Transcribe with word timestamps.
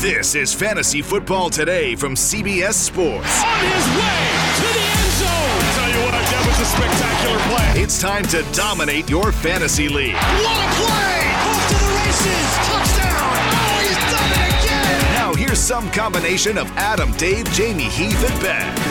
This 0.00 0.34
is 0.34 0.54
Fantasy 0.54 1.02
Football 1.02 1.50
Today 1.50 1.94
from 1.94 2.14
CBS 2.14 2.72
Sports. 2.72 3.44
On 3.44 3.60
his 3.60 3.86
way 4.00 4.24
to 4.56 4.66
the 4.72 4.80
end 4.80 5.12
zone. 5.20 5.60
Tell 5.76 5.90
you 5.92 6.00
what, 6.08 6.16
that 6.24 6.42
was 6.48 6.56
a 6.56 6.64
spectacular 6.64 7.38
play. 7.52 7.82
It's 7.82 8.00
time 8.00 8.24
to 8.28 8.42
dominate 8.54 9.10
your 9.10 9.30
fantasy 9.30 9.90
league. 9.90 10.14
What 10.14 10.56
a 10.56 10.68
play! 10.80 11.20
Off 11.44 11.68
to 11.68 11.76
the 11.76 11.92
races. 12.00 12.48
Touchdown. 12.64 13.44
Oh, 13.52 13.76
he's 13.84 14.00
done 14.08 14.32
it 14.40 14.64
again. 14.64 15.12
Now 15.20 15.34
here's 15.34 15.58
some 15.58 15.90
combination 15.90 16.56
of 16.56 16.70
Adam, 16.78 17.12
Dave, 17.18 17.44
Jamey, 17.48 17.90
Heath, 17.90 18.24
and 18.24 18.40
Ben. 18.40 18.89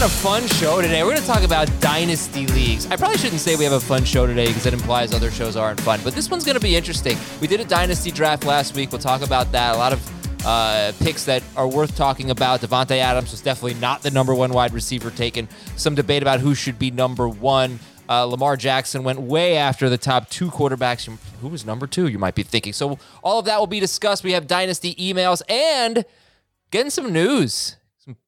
Got 0.00 0.10
a 0.10 0.14
fun 0.14 0.46
show 0.46 0.80
today. 0.80 1.02
We're 1.02 1.10
going 1.10 1.20
to 1.20 1.26
talk 1.26 1.42
about 1.42 1.68
dynasty 1.78 2.46
leagues. 2.46 2.86
I 2.86 2.96
probably 2.96 3.18
shouldn't 3.18 3.42
say 3.42 3.54
we 3.56 3.64
have 3.64 3.74
a 3.74 3.80
fun 3.80 4.02
show 4.02 4.26
today 4.26 4.46
because 4.46 4.64
it 4.64 4.72
implies 4.72 5.12
other 5.12 5.30
shows 5.30 5.56
aren't 5.56 5.78
fun, 5.78 6.00
but 6.02 6.14
this 6.14 6.30
one's 6.30 6.42
going 6.42 6.54
to 6.54 6.60
be 6.60 6.74
interesting. 6.74 7.18
We 7.38 7.46
did 7.46 7.60
a 7.60 7.66
dynasty 7.66 8.10
draft 8.10 8.46
last 8.46 8.74
week. 8.74 8.92
We'll 8.92 8.98
talk 9.02 9.20
about 9.20 9.52
that. 9.52 9.74
A 9.74 9.78
lot 9.78 9.92
of 9.92 10.46
uh, 10.46 10.92
picks 11.00 11.26
that 11.26 11.42
are 11.54 11.68
worth 11.68 11.96
talking 11.96 12.30
about. 12.30 12.62
Davante 12.62 12.96
Adams 12.96 13.30
was 13.30 13.42
definitely 13.42 13.78
not 13.78 14.00
the 14.00 14.10
number 14.10 14.34
one 14.34 14.54
wide 14.54 14.72
receiver 14.72 15.10
taken. 15.10 15.50
Some 15.76 15.94
debate 15.94 16.22
about 16.22 16.40
who 16.40 16.54
should 16.54 16.78
be 16.78 16.90
number 16.90 17.28
one. 17.28 17.78
Uh, 18.08 18.24
Lamar 18.24 18.56
Jackson 18.56 19.04
went 19.04 19.20
way 19.20 19.58
after 19.58 19.90
the 19.90 19.98
top 19.98 20.30
two 20.30 20.50
quarterbacks. 20.50 21.14
Who 21.42 21.48
was 21.48 21.66
number 21.66 21.86
two? 21.86 22.06
You 22.08 22.18
might 22.18 22.34
be 22.34 22.42
thinking. 22.42 22.72
So 22.72 22.98
all 23.22 23.40
of 23.40 23.44
that 23.44 23.58
will 23.58 23.66
be 23.66 23.80
discussed. 23.80 24.24
We 24.24 24.32
have 24.32 24.46
dynasty 24.46 24.94
emails 24.94 25.42
and 25.46 26.06
getting 26.70 26.88
some 26.88 27.12
news. 27.12 27.76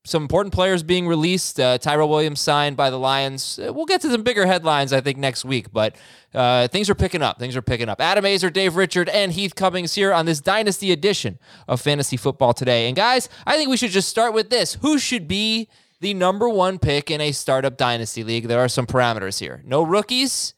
Some, 0.04 0.22
important 0.22 0.54
players 0.54 0.82
being 0.82 1.06
released. 1.06 1.60
Uh, 1.60 1.78
Tyrell 1.78 2.08
Williams 2.08 2.40
signed 2.40 2.76
by 2.76 2.90
the 2.90 2.98
Lions. 2.98 3.58
Uh, 3.58 3.72
we'll 3.72 3.86
get 3.86 4.00
to 4.02 4.10
some 4.10 4.22
bigger 4.22 4.46
headlines, 4.46 4.92
I 4.92 5.00
think, 5.00 5.18
next 5.18 5.44
week. 5.44 5.72
But 5.72 5.96
uh, 6.34 6.68
things 6.68 6.90
are 6.90 6.94
picking 6.94 7.22
up. 7.22 7.38
Things 7.38 7.56
are 7.56 7.62
picking 7.62 7.88
up. 7.88 8.00
Adam 8.00 8.24
Aizer, 8.24 8.52
Dave 8.52 8.76
Richard, 8.76 9.08
and 9.08 9.32
Heath 9.32 9.54
Cummings 9.54 9.94
here 9.94 10.12
on 10.12 10.26
this 10.26 10.40
Dynasty 10.40 10.92
edition 10.92 11.38
of 11.68 11.80
Fantasy 11.80 12.16
Football 12.16 12.54
today. 12.54 12.86
And 12.86 12.96
guys, 12.96 13.28
I 13.46 13.56
think 13.56 13.70
we 13.70 13.76
should 13.76 13.90
just 13.90 14.08
start 14.08 14.32
with 14.34 14.50
this: 14.50 14.74
Who 14.82 14.98
should 14.98 15.28
be 15.28 15.68
the 16.00 16.14
number 16.14 16.48
one 16.48 16.78
pick 16.78 17.10
in 17.10 17.20
a 17.20 17.32
startup 17.32 17.76
dynasty 17.76 18.24
league? 18.24 18.48
There 18.48 18.60
are 18.60 18.68
some 18.68 18.86
parameters 18.86 19.38
here. 19.38 19.62
No 19.64 19.82
rookies. 19.82 20.54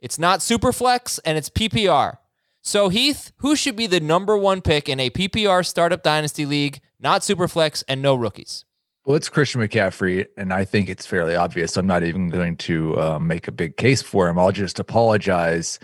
It's 0.00 0.18
not 0.18 0.40
Superflex, 0.40 1.20
and 1.24 1.36
it's 1.36 1.50
PPR. 1.50 2.16
So, 2.62 2.88
Heath, 2.90 3.32
who 3.38 3.56
should 3.56 3.76
be 3.76 3.86
the 3.86 4.00
number 4.00 4.36
one 4.36 4.60
pick 4.60 4.88
in 4.88 5.00
a 5.00 5.10
PPR 5.10 5.64
startup 5.64 6.02
dynasty 6.02 6.44
league, 6.44 6.80
not 7.00 7.22
Superflex, 7.22 7.82
and 7.88 8.02
no 8.02 8.14
rookies? 8.14 8.64
Well, 9.06 9.16
it's 9.16 9.30
Christian 9.30 9.62
McCaffrey, 9.62 10.26
and 10.36 10.52
I 10.52 10.64
think 10.66 10.90
it's 10.90 11.06
fairly 11.06 11.34
obvious. 11.34 11.76
I'm 11.78 11.86
not 11.86 12.02
even 12.04 12.28
going 12.28 12.56
to 12.58 13.00
uh, 13.00 13.18
make 13.18 13.48
a 13.48 13.52
big 13.52 13.76
case 13.78 14.02
for 14.02 14.28
him. 14.28 14.38
I'll 14.38 14.52
just 14.52 14.78
apologize 14.78 15.78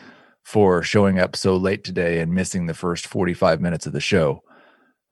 for 0.44 0.82
showing 0.82 1.19
up 1.19 1.34
so 1.34 1.56
late 1.56 1.82
today 1.82 2.20
and 2.20 2.32
missing 2.34 2.66
the 2.66 2.75
first 2.75 3.06
45 3.06 3.60
minutes 3.60 3.86
of 3.86 3.94
the 3.94 4.00
show. 4.00 4.42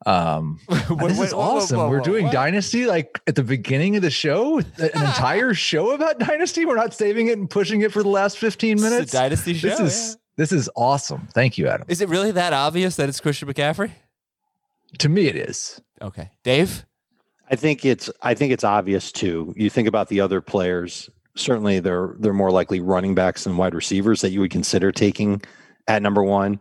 Um, 0.05 0.59
this 0.69 0.87
wait, 0.89 1.11
is 1.11 1.17
whoa, 1.33 1.37
whoa, 1.37 1.55
awesome. 1.57 1.77
whoa, 1.77 1.89
We're 1.89 1.99
doing 1.99 2.25
what? 2.25 2.33
Dynasty 2.33 2.85
like 2.85 3.19
at 3.25 3.33
the 3.35 3.43
beginning 3.43 3.95
of 3.95 4.03
the 4.03 4.11
show, 4.11 4.59
an 4.59 4.65
entire 4.93 5.55
show 5.55 5.91
about 5.91 6.19
Dynasty. 6.19 6.63
We're 6.65 6.75
not 6.75 6.93
saving 6.93 7.27
it 7.27 7.39
and 7.39 7.49
pushing 7.49 7.81
it 7.81 7.91
for 7.91 8.03
the 8.03 8.09
last 8.09 8.37
15 8.37 8.73
It's 8.73 8.81
a 8.81 8.89
minutes. 8.89 9.11
dynasty 9.11 9.53
This 9.53 9.77
show, 9.77 9.83
is 9.83 10.17
this 10.37 10.51
is 10.51 10.69
awesome. 10.75 11.27
Thank 11.33 11.57
you, 11.57 11.67
Adam. 11.67 11.85
Is 11.89 12.01
it 12.01 12.09
really 12.09 12.31
that 12.31 12.53
obvious 12.53 12.95
that 12.97 13.09
it's 13.09 13.19
Christian 13.19 13.47
McCaffrey? 13.47 13.91
To 14.99 15.09
me, 15.09 15.27
it 15.27 15.35
is. 15.35 15.81
Okay. 16.01 16.29
Dave? 16.43 16.85
I 17.49 17.55
think 17.55 17.85
it's 17.85 18.09
I 18.21 18.33
think 18.33 18.51
it's 18.51 18.63
obvious 18.63 19.11
too. 19.11 19.53
You 19.55 19.69
think 19.69 19.87
about 19.87 20.09
the 20.09 20.21
other 20.21 20.41
players. 20.41 21.09
Certainly, 21.35 21.81
they're 21.81 22.15
they're 22.19 22.33
more 22.33 22.51
likely 22.51 22.79
running 22.79 23.15
backs 23.15 23.43
than 23.43 23.57
wide 23.57 23.75
receivers 23.75 24.21
that 24.21 24.31
you 24.31 24.39
would 24.39 24.51
consider 24.51 24.91
taking 24.91 25.41
at 25.87 26.01
number 26.01 26.23
one. 26.23 26.59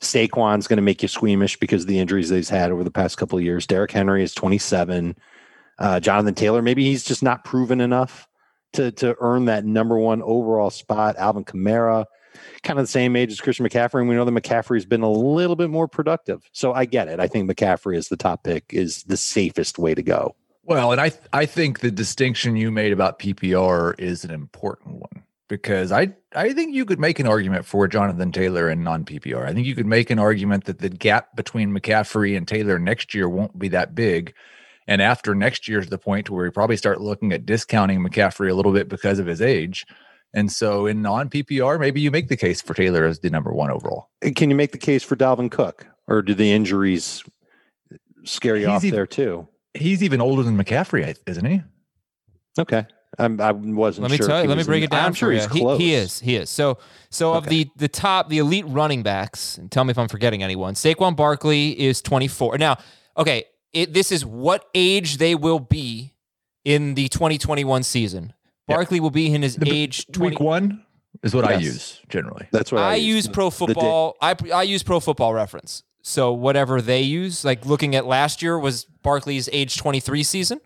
Saquon's 0.00 0.66
going 0.66 0.76
to 0.76 0.82
make 0.82 1.02
you 1.02 1.08
squeamish 1.08 1.58
because 1.58 1.82
of 1.82 1.88
the 1.88 1.98
injuries 1.98 2.28
that 2.28 2.36
he's 2.36 2.48
had 2.48 2.70
over 2.70 2.84
the 2.84 2.90
past 2.90 3.16
couple 3.16 3.38
of 3.38 3.44
years. 3.44 3.66
Derrick 3.66 3.90
Henry 3.90 4.22
is 4.22 4.34
27. 4.34 5.16
Uh, 5.78 6.00
Jonathan 6.00 6.34
Taylor, 6.34 6.62
maybe 6.62 6.84
he's 6.84 7.04
just 7.04 7.22
not 7.22 7.44
proven 7.44 7.80
enough 7.80 8.28
to 8.74 8.92
to 8.92 9.16
earn 9.20 9.46
that 9.46 9.64
number 9.64 9.98
one 9.98 10.22
overall 10.22 10.70
spot. 10.70 11.16
Alvin 11.16 11.44
Kamara, 11.44 12.06
kind 12.62 12.78
of 12.78 12.84
the 12.84 12.90
same 12.90 13.16
age 13.16 13.32
as 13.32 13.40
Christian 13.40 13.66
McCaffrey, 13.66 14.00
and 14.00 14.08
we 14.08 14.14
know 14.14 14.24
that 14.24 14.30
McCaffrey's 14.30 14.86
been 14.86 15.02
a 15.02 15.10
little 15.10 15.56
bit 15.56 15.70
more 15.70 15.88
productive. 15.88 16.48
So 16.52 16.72
I 16.72 16.84
get 16.84 17.08
it. 17.08 17.20
I 17.20 17.28
think 17.28 17.50
McCaffrey 17.50 17.96
is 17.96 18.08
the 18.08 18.16
top 18.16 18.44
pick, 18.44 18.64
is 18.70 19.02
the 19.04 19.16
safest 19.16 19.78
way 19.78 19.94
to 19.94 20.02
go. 20.02 20.34
Well, 20.64 20.92
and 20.92 21.00
I 21.00 21.12
I 21.32 21.46
think 21.46 21.80
the 21.80 21.90
distinction 21.90 22.56
you 22.56 22.70
made 22.70 22.92
about 22.92 23.18
PPR 23.18 23.98
is 23.98 24.24
an 24.24 24.30
important 24.30 24.96
one 24.96 25.24
because 25.48 25.92
I 25.92 26.14
I 26.34 26.52
think 26.52 26.74
you 26.74 26.84
could 26.84 26.98
make 26.98 27.18
an 27.18 27.26
argument 27.26 27.66
for 27.66 27.86
Jonathan 27.86 28.32
Taylor 28.32 28.68
and 28.68 28.82
non 28.82 29.04
PPR. 29.04 29.46
I 29.46 29.52
think 29.52 29.66
you 29.66 29.74
could 29.74 29.86
make 29.86 30.10
an 30.10 30.18
argument 30.18 30.64
that 30.64 30.78
the 30.78 30.88
gap 30.88 31.36
between 31.36 31.70
McCaffrey 31.76 32.36
and 32.36 32.48
Taylor 32.48 32.78
next 32.78 33.14
year 33.14 33.28
won't 33.28 33.58
be 33.58 33.68
that 33.68 33.94
big. 33.94 34.34
And 34.86 35.00
after 35.00 35.34
next 35.34 35.68
year's 35.68 35.88
the 35.88 35.98
point 35.98 36.28
where 36.28 36.44
we 36.44 36.50
probably 36.50 36.76
start 36.76 37.00
looking 37.00 37.32
at 37.32 37.46
discounting 37.46 38.00
McCaffrey 38.00 38.50
a 38.50 38.54
little 38.54 38.72
bit 38.72 38.88
because 38.88 39.18
of 39.18 39.26
his 39.26 39.40
age. 39.40 39.86
And 40.34 40.50
so 40.50 40.86
in 40.86 41.00
non 41.00 41.30
PPR, 41.30 41.78
maybe 41.80 42.00
you 42.00 42.10
make 42.10 42.28
the 42.28 42.36
case 42.36 42.60
for 42.60 42.74
Taylor 42.74 43.04
as 43.06 43.20
the 43.20 43.30
number 43.30 43.52
one 43.52 43.70
overall. 43.70 44.10
Can 44.34 44.50
you 44.50 44.56
make 44.56 44.72
the 44.72 44.78
case 44.78 45.02
for 45.04 45.14
Dalvin 45.16 45.50
Cook, 45.50 45.86
or 46.08 46.20
do 46.22 46.34
the 46.34 46.52
injuries 46.52 47.22
scare 48.24 48.56
you 48.56 48.66
He's 48.66 48.68
off 48.76 48.84
even- 48.84 48.96
there 48.96 49.06
too? 49.06 49.48
He's 49.74 50.02
even 50.04 50.20
older 50.20 50.42
than 50.44 50.56
McCaffrey, 50.56 51.16
isn't 51.26 51.44
he? 51.44 51.62
Okay, 52.58 52.84
I'm, 53.18 53.40
I 53.40 53.50
wasn't. 53.52 54.02
Let 54.02 54.10
me 54.12 54.16
sure 54.18 54.26
tell 54.28 54.42
you. 54.42 54.48
Let 54.48 54.54
me 54.54 54.60
was 54.60 54.66
break 54.68 54.78
in- 54.78 54.84
it 54.84 54.90
down. 54.90 55.06
I'm 55.06 55.14
sure 55.14 55.30
for 55.30 55.32
he's 55.32 55.44
you. 55.46 55.50
He- 55.52 55.60
close. 55.60 55.80
He, 55.80 55.94
is. 55.94 56.20
He 56.20 56.36
is. 56.36 56.50
So, 56.50 56.78
so 57.10 57.34
of 57.34 57.46
the 57.46 57.68
the 57.76 57.88
top, 57.88 58.28
the 58.28 58.38
elite 58.38 58.66
running 58.68 59.02
backs. 59.02 59.56
And 59.58 59.70
tell 59.72 59.84
me 59.84 59.90
if 59.92 59.98
I'm 59.98 60.08
forgetting 60.08 60.42
anyone. 60.42 60.74
Saquon 60.74 61.16
Barkley 61.16 61.78
is 61.80 62.02
24. 62.02 62.58
Now, 62.58 62.76
okay, 63.16 63.44
it, 63.72 63.92
this 63.94 64.12
is 64.12 64.24
what 64.26 64.66
age 64.74 65.16
they 65.18 65.34
will 65.34 65.60
be 65.60 66.12
in 66.64 66.94
the 66.94 67.08
2021 67.08 67.82
season. 67.82 68.32
Yeah. 68.68 68.76
Barkley 68.76 69.00
will 69.00 69.10
be 69.10 69.32
in 69.32 69.42
his 69.42 69.56
The- 69.56 69.70
age 69.70 70.06
20. 70.12 70.30
Week 70.30 70.40
one 70.40 70.84
is 71.22 71.34
what 71.34 71.44
I 71.44 71.56
use 71.56 72.00
generally. 72.08 72.48
That's 72.50 72.72
what 72.72 72.82
I, 72.82 72.92
I 72.92 72.94
use 72.96 73.28
Pro 73.28 73.50
Football. 73.50 74.16
I 74.20 74.34
I 74.52 74.62
use 74.62 74.82
Pro 74.82 75.00
Football 75.00 75.34
Reference. 75.34 75.82
So 76.02 76.32
whatever 76.32 76.82
they 76.82 77.00
use, 77.00 77.44
like 77.44 77.64
looking 77.64 77.94
at 77.94 78.04
last 78.06 78.42
year 78.42 78.58
was 78.58 78.84
Barkley's 78.84 79.48
age 79.52 79.78
23 79.78 80.22
season. 80.22 80.60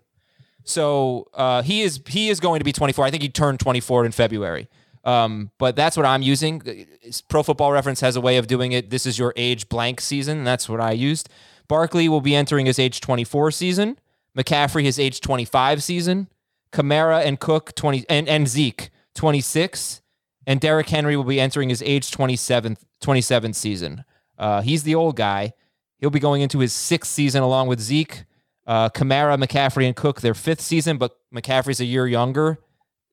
So 0.64 1.28
uh, 1.34 1.62
he 1.62 1.82
is 1.82 2.00
he 2.08 2.28
is 2.28 2.40
going 2.40 2.58
to 2.58 2.64
be 2.64 2.72
24. 2.72 3.04
I 3.04 3.10
think 3.10 3.22
he 3.22 3.28
turned 3.28 3.60
24 3.60 4.04
in 4.04 4.12
February. 4.12 4.68
Um, 5.04 5.50
but 5.58 5.76
that's 5.76 5.96
what 5.96 6.04
I'm 6.04 6.22
using. 6.22 6.86
Pro 7.28 7.42
Football 7.42 7.72
Reference 7.72 8.00
has 8.00 8.16
a 8.16 8.20
way 8.20 8.36
of 8.36 8.46
doing 8.46 8.72
it. 8.72 8.90
This 8.90 9.06
is 9.06 9.18
your 9.18 9.32
age 9.36 9.68
blank 9.68 10.00
season. 10.00 10.44
That's 10.44 10.68
what 10.68 10.80
I 10.80 10.92
used. 10.92 11.28
Barkley 11.68 12.08
will 12.08 12.20
be 12.20 12.34
entering 12.34 12.66
his 12.66 12.78
age 12.78 13.00
24 13.00 13.50
season. 13.52 13.98
McCaffrey 14.36 14.82
his 14.82 14.98
age 14.98 15.20
25 15.20 15.82
season. 15.82 16.28
Kamara 16.72 17.24
and 17.24 17.38
Cook 17.40 17.74
20 17.74 18.06
and, 18.08 18.28
and 18.28 18.48
Zeke 18.48 18.90
26. 19.14 20.02
And 20.46 20.60
Derrick 20.60 20.88
Henry 20.88 21.16
will 21.16 21.24
be 21.24 21.40
entering 21.40 21.68
his 21.68 21.82
age 21.82 22.10
27th 22.10 22.78
27th 23.02 23.54
season. 23.54 24.04
Uh, 24.38 24.62
he's 24.62 24.82
the 24.82 24.94
old 24.94 25.16
guy. 25.16 25.52
He'll 25.98 26.10
be 26.10 26.20
going 26.20 26.42
into 26.42 26.60
his 26.60 26.72
sixth 26.72 27.10
season 27.10 27.42
along 27.42 27.68
with 27.68 27.80
Zeke, 27.80 28.24
uh, 28.66 28.88
Kamara, 28.88 29.42
McCaffrey, 29.42 29.86
and 29.86 29.96
Cook. 29.96 30.20
Their 30.20 30.34
fifth 30.34 30.60
season, 30.60 30.96
but 30.96 31.16
McCaffrey's 31.34 31.80
a 31.80 31.84
year 31.84 32.06
younger, 32.06 32.58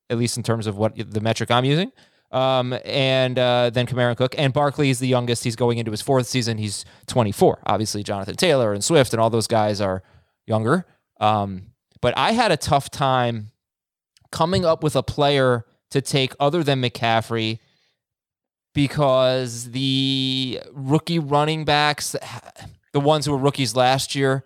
at 0.10 0.18
least 0.18 0.38
in 0.38 0.44
terms 0.44 0.68
of 0.68 0.78
what 0.78 0.96
the 0.96 1.22
metric 1.22 1.52
I'm 1.52 1.66
using. 1.66 1.92
Um, 2.32 2.78
and 2.84 3.40
uh, 3.40 3.70
then 3.72 3.88
Kamara 3.88 4.10
and 4.10 4.18
Cook. 4.18 4.36
And 4.38 4.54
Barkley 4.54 4.90
is 4.90 5.00
the 5.00 5.08
youngest. 5.08 5.44
He's 5.44 5.56
going 5.56 5.78
into 5.78 5.92
his 5.92 6.02
fourth 6.02 6.28
season. 6.28 6.58
He's 6.58 6.86
24. 7.08 7.64
Obviously, 7.66 8.04
Jonathan 8.04 8.36
Taylor 8.36 8.74
and 8.74 8.84
Swift 8.84 9.14
and 9.14 9.22
all 9.22 9.30
those 9.30 9.48
guys 9.48 9.82
are 9.82 10.04
younger. 10.46 10.86
Um, 11.20 11.68
but 12.06 12.16
I 12.16 12.34
had 12.34 12.52
a 12.52 12.58
tough 12.58 12.92
time 12.92 13.50
coming 14.32 14.64
up 14.64 14.84
with 14.84 14.96
a 14.96 15.02
player 15.02 15.66
to 15.90 16.02
take 16.02 16.36
other 16.40 16.62
than 16.62 16.80
McCaffrey 16.80 17.58
because 18.76 19.72
the 19.72 20.62
rookie 20.72 21.18
running 21.18 21.66
backs, 21.66 22.16
the 22.94 23.00
ones 23.00 23.26
who 23.26 23.32
were 23.32 23.40
rookies 23.40 23.76
last 23.76 24.14
year, 24.14 24.46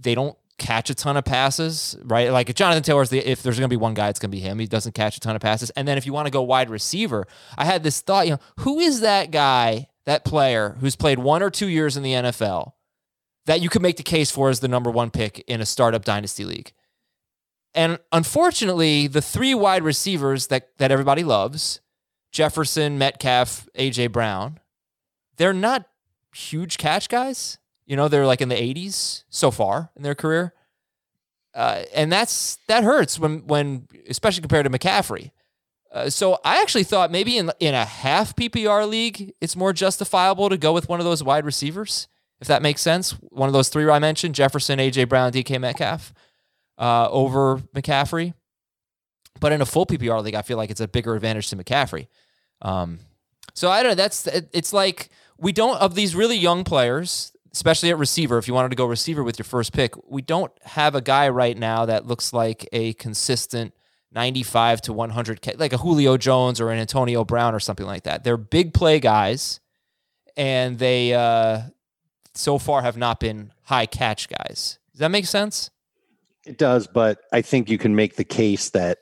they 0.00 0.16
don't 0.16 0.36
catch 0.58 0.90
a 0.90 0.94
ton 0.96 1.16
of 1.16 1.24
passes, 1.24 1.96
right? 2.02 2.32
Like 2.32 2.50
if 2.50 2.56
Jonathan 2.56 2.82
Taylor's 2.82 3.10
the 3.10 3.20
if 3.20 3.40
there's 3.40 3.60
going 3.60 3.70
to 3.70 3.72
be 3.72 3.80
one 3.80 3.94
guy, 3.94 4.08
it's 4.08 4.18
going 4.18 4.32
to 4.32 4.36
be 4.36 4.40
him. 4.40 4.58
He 4.58 4.66
doesn't 4.66 4.96
catch 4.96 5.16
a 5.16 5.20
ton 5.20 5.36
of 5.36 5.42
passes. 5.42 5.70
And 5.70 5.86
then 5.86 5.96
if 5.96 6.06
you 6.06 6.12
want 6.12 6.26
to 6.26 6.32
go 6.32 6.42
wide 6.42 6.70
receiver, 6.70 7.24
I 7.56 7.66
had 7.66 7.84
this 7.84 8.00
thought, 8.00 8.26
you 8.26 8.32
know, 8.32 8.40
who 8.56 8.80
is 8.80 8.98
that 8.98 9.30
guy, 9.30 9.86
that 10.06 10.24
player 10.24 10.76
who's 10.80 10.96
played 10.96 11.20
one 11.20 11.40
or 11.40 11.50
two 11.50 11.68
years 11.68 11.96
in 11.96 12.02
the 12.02 12.14
NFL 12.14 12.72
that 13.46 13.60
you 13.60 13.68
could 13.68 13.80
make 13.80 13.96
the 13.96 14.02
case 14.02 14.32
for 14.32 14.48
as 14.48 14.58
the 14.58 14.66
number 14.66 14.90
one 14.90 15.12
pick 15.12 15.38
in 15.46 15.60
a 15.60 15.66
startup 15.66 16.04
dynasty 16.04 16.44
league? 16.44 16.72
And 17.74 17.98
unfortunately, 18.12 19.06
the 19.06 19.22
three 19.22 19.54
wide 19.54 19.82
receivers 19.82 20.48
that 20.48 20.76
that 20.78 20.90
everybody 20.90 21.22
loves, 21.22 21.80
Jefferson, 22.32 22.98
Metcalf, 22.98 23.68
AJ 23.78 24.12
Brown, 24.12 24.58
they're 25.36 25.52
not 25.52 25.86
huge 26.34 26.78
catch 26.78 27.08
guys. 27.08 27.58
You 27.86 27.96
know, 27.96 28.08
they're 28.08 28.26
like 28.26 28.40
in 28.40 28.48
the 28.48 28.54
80s 28.54 29.24
so 29.28 29.50
far 29.50 29.90
in 29.96 30.02
their 30.02 30.14
career. 30.14 30.54
Uh, 31.54 31.82
and 31.94 32.12
that's 32.12 32.58
that 32.68 32.84
hurts 32.84 33.18
when 33.18 33.46
when 33.46 33.88
especially 34.08 34.40
compared 34.40 34.64
to 34.64 34.70
McCaffrey. 34.70 35.32
Uh, 35.92 36.08
so 36.08 36.38
I 36.44 36.60
actually 36.62 36.84
thought 36.84 37.10
maybe 37.10 37.36
in 37.36 37.50
in 37.58 37.74
a 37.74 37.84
half 37.84 38.36
PPR 38.36 38.88
league, 38.88 39.34
it's 39.40 39.56
more 39.56 39.72
justifiable 39.72 40.48
to 40.48 40.56
go 40.56 40.72
with 40.72 40.88
one 40.88 41.00
of 41.00 41.04
those 41.04 41.24
wide 41.24 41.44
receivers, 41.44 42.06
if 42.40 42.46
that 42.46 42.62
makes 42.62 42.80
sense. 42.80 43.12
One 43.30 43.48
of 43.48 43.52
those 43.52 43.68
three 43.68 43.88
I 43.90 43.98
mentioned: 43.98 44.36
Jefferson, 44.36 44.78
AJ 44.78 45.08
Brown, 45.08 45.32
DK 45.32 45.60
Metcalf, 45.60 46.14
uh, 46.80 47.08
over 47.10 47.58
McCaffrey. 47.74 48.34
But 49.38 49.52
in 49.52 49.60
a 49.60 49.66
full 49.66 49.86
PPR 49.86 50.22
league, 50.22 50.34
I 50.34 50.42
feel 50.42 50.56
like 50.56 50.70
it's 50.70 50.80
a 50.80 50.88
bigger 50.88 51.14
advantage 51.14 51.48
to 51.50 51.56
McCaffrey. 51.56 52.08
Um, 52.60 52.98
so 53.54 53.70
I 53.70 53.82
don't 53.82 53.92
know. 53.92 53.94
That's 53.94 54.26
it's 54.26 54.72
like 54.72 55.10
we 55.38 55.52
don't 55.52 55.80
of 55.80 55.94
these 55.94 56.14
really 56.14 56.36
young 56.36 56.64
players 56.64 57.32
especially 57.52 57.90
at 57.90 57.98
receiver, 57.98 58.38
if 58.38 58.46
you 58.46 58.54
wanted 58.54 58.68
to 58.70 58.76
go 58.76 58.84
receiver 58.84 59.22
with 59.22 59.38
your 59.38 59.44
first 59.44 59.72
pick, 59.72 59.94
we 60.08 60.22
don't 60.22 60.52
have 60.62 60.94
a 60.94 61.00
guy 61.00 61.28
right 61.28 61.56
now 61.56 61.86
that 61.86 62.06
looks 62.06 62.32
like 62.32 62.68
a 62.72 62.92
consistent 62.94 63.74
95 64.12 64.82
to 64.82 64.92
100 64.92 65.40
K, 65.40 65.54
like 65.56 65.72
a 65.72 65.78
Julio 65.78 66.16
Jones 66.16 66.60
or 66.60 66.70
an 66.70 66.78
Antonio 66.78 67.24
Brown 67.24 67.54
or 67.54 67.60
something 67.60 67.86
like 67.86 68.04
that. 68.04 68.24
They're 68.24 68.36
big 68.36 68.74
play 68.74 69.00
guys, 69.00 69.60
and 70.36 70.78
they 70.78 71.14
uh, 71.14 71.62
so 72.34 72.58
far 72.58 72.82
have 72.82 72.96
not 72.96 73.20
been 73.20 73.52
high 73.64 73.86
catch 73.86 74.28
guys. 74.28 74.78
Does 74.92 75.00
that 75.00 75.10
make 75.10 75.26
sense? 75.26 75.70
It 76.46 76.58
does, 76.58 76.86
but 76.86 77.20
I 77.32 77.42
think 77.42 77.68
you 77.68 77.78
can 77.78 77.94
make 77.94 78.16
the 78.16 78.24
case 78.24 78.70
that 78.70 78.98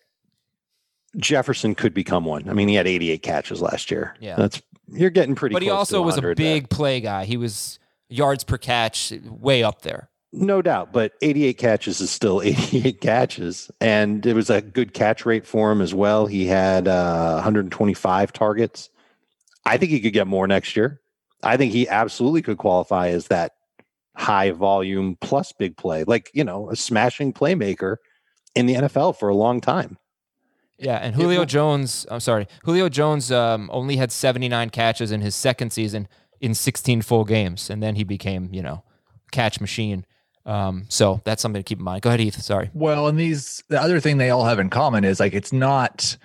Jefferson 1.16 1.74
could 1.74 1.94
become 1.94 2.24
one. 2.24 2.48
I 2.48 2.52
mean, 2.52 2.68
he 2.68 2.74
had 2.74 2.86
88 2.86 3.22
catches 3.22 3.62
last 3.62 3.90
year. 3.90 4.14
Yeah, 4.20 4.36
that's 4.36 4.60
you're 4.88 5.10
getting 5.10 5.34
pretty. 5.34 5.54
But 5.54 5.62
he 5.62 5.70
also 5.70 6.02
was 6.02 6.16
a 6.16 6.34
big 6.34 6.68
play 6.68 7.00
guy. 7.00 7.24
He 7.24 7.36
was 7.36 7.78
yards 8.08 8.44
per 8.44 8.58
catch 8.58 9.12
way 9.24 9.62
up 9.62 9.82
there. 9.82 10.10
No 10.30 10.60
doubt, 10.60 10.92
but 10.92 11.12
88 11.22 11.56
catches 11.56 12.00
is 12.00 12.10
still 12.10 12.42
88 12.44 13.00
catches. 13.00 13.70
And 13.80 14.24
it 14.26 14.34
was 14.34 14.50
a 14.50 14.60
good 14.60 14.92
catch 14.92 15.24
rate 15.24 15.46
for 15.46 15.72
him 15.72 15.80
as 15.80 15.94
well. 15.94 16.26
He 16.26 16.46
had 16.46 16.86
uh, 16.86 17.34
125 17.34 18.32
targets. 18.32 18.90
I 19.64 19.78
think 19.78 19.90
he 19.90 20.00
could 20.00 20.12
get 20.12 20.26
more 20.26 20.46
next 20.46 20.76
year. 20.76 21.00
I 21.42 21.56
think 21.56 21.72
he 21.72 21.88
absolutely 21.88 22.42
could 22.42 22.58
qualify 22.58 23.08
as 23.08 23.28
that 23.28 23.52
high 24.18 24.50
volume 24.50 25.16
plus 25.20 25.52
big 25.52 25.76
play, 25.76 26.04
like, 26.04 26.30
you 26.34 26.44
know, 26.44 26.68
a 26.70 26.76
smashing 26.76 27.32
playmaker 27.32 27.96
in 28.54 28.66
the 28.66 28.74
NFL 28.74 29.16
for 29.16 29.28
a 29.28 29.34
long 29.34 29.60
time. 29.60 29.96
Yeah, 30.78 30.96
and 30.96 31.14
Julio 31.14 31.44
Jones, 31.44 32.06
I'm 32.10 32.20
sorry, 32.20 32.46
Julio 32.64 32.88
Jones 32.88 33.32
um, 33.32 33.68
only 33.72 33.96
had 33.96 34.12
79 34.12 34.70
catches 34.70 35.10
in 35.10 35.20
his 35.20 35.34
second 35.34 35.72
season 35.72 36.06
in 36.40 36.54
16 36.54 37.02
full 37.02 37.24
games, 37.24 37.70
and 37.70 37.82
then 37.82 37.96
he 37.96 38.04
became, 38.04 38.48
you 38.52 38.62
know, 38.62 38.84
catch 39.32 39.60
machine. 39.60 40.04
Um, 40.46 40.86
so 40.88 41.20
that's 41.24 41.42
something 41.42 41.60
to 41.60 41.64
keep 41.64 41.78
in 41.78 41.84
mind. 41.84 42.02
Go 42.02 42.10
ahead, 42.10 42.20
Heath. 42.20 42.40
Sorry. 42.40 42.70
Well, 42.74 43.08
and 43.08 43.18
these 43.18 43.62
the 43.68 43.80
other 43.80 44.00
thing 44.00 44.18
they 44.18 44.30
all 44.30 44.44
have 44.44 44.58
in 44.58 44.70
common 44.70 45.04
is 45.04 45.20
like 45.20 45.34
it's 45.34 45.52
not 45.52 46.16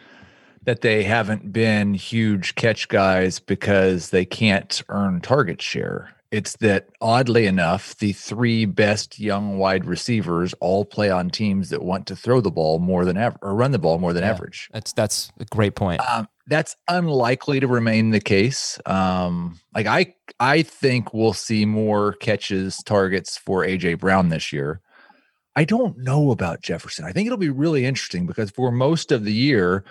that 0.64 0.82
they 0.82 1.04
haven't 1.04 1.52
been 1.52 1.94
huge 1.94 2.56
catch 2.56 2.88
guys 2.88 3.40
because 3.40 4.12
they 4.12 4.24
can't 4.24 4.82
earn 4.90 5.20
target 5.20 5.62
share. 5.62 6.16
It's 6.34 6.58
that 6.58 6.90
oddly 7.00 7.46
enough, 7.46 7.96
the 7.98 8.12
three 8.12 8.66
best 8.66 9.20
young 9.20 9.60
wide 9.60 9.86
receivers 9.86 10.56
all 10.60 10.84
play 10.84 11.12
on 11.12 11.30
teams 11.30 11.70
that 11.70 11.84
want 11.84 12.08
to 12.08 12.16
throw 12.16 12.42
the 12.42 12.50
ball 12.50 12.80
more 12.80 13.06
than 13.06 13.18
ever 13.18 13.38
or 13.44 13.54
run 13.54 13.70
the 13.70 13.78
ball 13.78 14.00
more 14.00 14.14
than 14.14 14.24
yeah, 14.24 14.32
average. 14.32 14.68
That's 14.74 14.94
that's 14.94 15.32
a 15.40 15.46
great 15.46 15.76
point. 15.76 16.02
Um, 16.10 16.28
that's 16.48 16.76
unlikely 16.88 17.60
to 17.60 17.68
remain 17.68 18.10
the 18.10 18.20
case. 18.20 18.80
Um, 18.88 19.60
like 19.76 19.86
I, 19.86 20.16
I 20.40 20.64
think 20.64 21.14
we'll 21.14 21.34
see 21.34 21.66
more 21.66 22.14
catches, 22.14 22.78
targets 22.78 23.38
for 23.38 23.64
AJ 23.64 24.00
Brown 24.00 24.30
this 24.30 24.52
year. 24.52 24.82
I 25.56 25.66
don't 25.66 26.00
know 26.00 26.32
about 26.32 26.64
Jefferson. 26.64 27.06
I 27.06 27.12
think 27.12 27.28
it'll 27.28 27.38
be 27.38 27.50
really 27.50 27.86
interesting 27.86 28.26
because 28.26 28.50
for 28.50 28.72
most 28.72 29.12
of 29.12 29.24
the 29.24 29.34
year, 29.34 29.86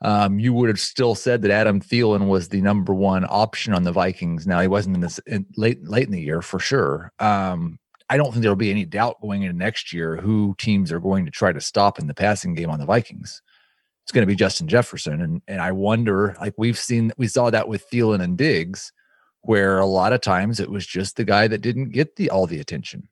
um, 0.00 0.38
you 0.38 0.52
would 0.52 0.68
have 0.68 0.80
still 0.80 1.14
said 1.14 1.42
that 1.42 1.50
Adam 1.50 1.80
Thielen 1.80 2.28
was 2.28 2.48
the 2.48 2.60
number 2.60 2.94
one 2.94 3.26
option 3.28 3.74
on 3.74 3.82
the 3.82 3.92
Vikings. 3.92 4.46
Now 4.46 4.60
he 4.60 4.68
wasn't 4.68 4.96
in 4.96 5.00
this 5.00 5.18
in, 5.26 5.46
late 5.56 5.86
late 5.88 6.06
in 6.06 6.12
the 6.12 6.20
year 6.20 6.42
for 6.42 6.58
sure. 6.58 7.12
Um, 7.18 7.78
I 8.10 8.16
don't 8.16 8.30
think 8.30 8.42
there'll 8.42 8.56
be 8.56 8.70
any 8.70 8.84
doubt 8.84 9.20
going 9.20 9.42
into 9.42 9.56
next 9.56 9.92
year 9.92 10.16
who 10.16 10.54
teams 10.58 10.92
are 10.92 11.00
going 11.00 11.26
to 11.26 11.30
try 11.30 11.52
to 11.52 11.60
stop 11.60 11.98
in 11.98 12.06
the 12.06 12.14
passing 12.14 12.54
game 12.54 12.70
on 12.70 12.78
the 12.78 12.86
Vikings 12.86 13.42
it's 14.08 14.12
going 14.14 14.22
to 14.22 14.32
be 14.32 14.36
Justin 14.36 14.68
Jefferson. 14.68 15.20
And 15.20 15.42
and 15.46 15.60
I 15.60 15.70
wonder, 15.72 16.34
like 16.40 16.54
we've 16.56 16.78
seen, 16.78 17.12
we 17.18 17.28
saw 17.28 17.50
that 17.50 17.68
with 17.68 17.84
Thielen 17.90 18.22
and 18.22 18.38
Diggs, 18.38 18.90
where 19.42 19.78
a 19.78 19.84
lot 19.84 20.14
of 20.14 20.22
times 20.22 20.60
it 20.60 20.70
was 20.70 20.86
just 20.86 21.16
the 21.16 21.24
guy 21.24 21.46
that 21.46 21.60
didn't 21.60 21.90
get 21.90 22.16
the 22.16 22.30
all 22.30 22.46
the 22.46 22.58
attention. 22.58 23.06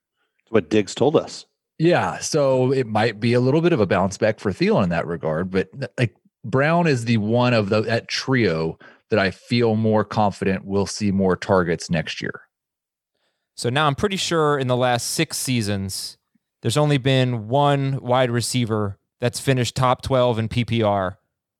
What 0.49 0.71
Diggs 0.71 0.95
told 0.95 1.15
us. 1.15 1.45
Yeah, 1.77 2.17
so 2.17 2.71
it 2.71 2.87
might 2.87 3.19
be 3.19 3.33
a 3.33 3.39
little 3.39 3.61
bit 3.61 3.73
of 3.73 3.79
a 3.79 3.85
bounce 3.85 4.17
back 4.17 4.39
for 4.39 4.51
Thielen 4.51 4.85
in 4.85 4.89
that 4.89 5.05
regard, 5.05 5.51
but 5.51 5.69
like 5.99 6.15
Brown 6.49 6.87
is 6.87 7.05
the 7.05 7.17
one 7.17 7.53
of 7.53 7.69
the 7.69 7.81
that 7.81 8.07
trio 8.07 8.79
that 9.09 9.19
I 9.19 9.31
feel 9.31 9.75
more 9.75 10.03
confident 10.03 10.65
we'll 10.65 10.85
see 10.85 11.11
more 11.11 11.35
targets 11.35 11.89
next 11.89 12.21
year. 12.21 12.41
So 13.55 13.69
now 13.69 13.87
I'm 13.87 13.95
pretty 13.95 14.17
sure 14.17 14.57
in 14.57 14.67
the 14.67 14.75
last 14.75 15.07
six 15.07 15.37
seasons, 15.37 16.17
there's 16.61 16.77
only 16.77 16.97
been 16.97 17.47
one 17.47 17.99
wide 18.01 18.29
receiver 18.29 18.97
that's 19.19 19.39
finished 19.39 19.75
top 19.75 20.01
12 20.01 20.39
in 20.39 20.49
PPR 20.49 21.17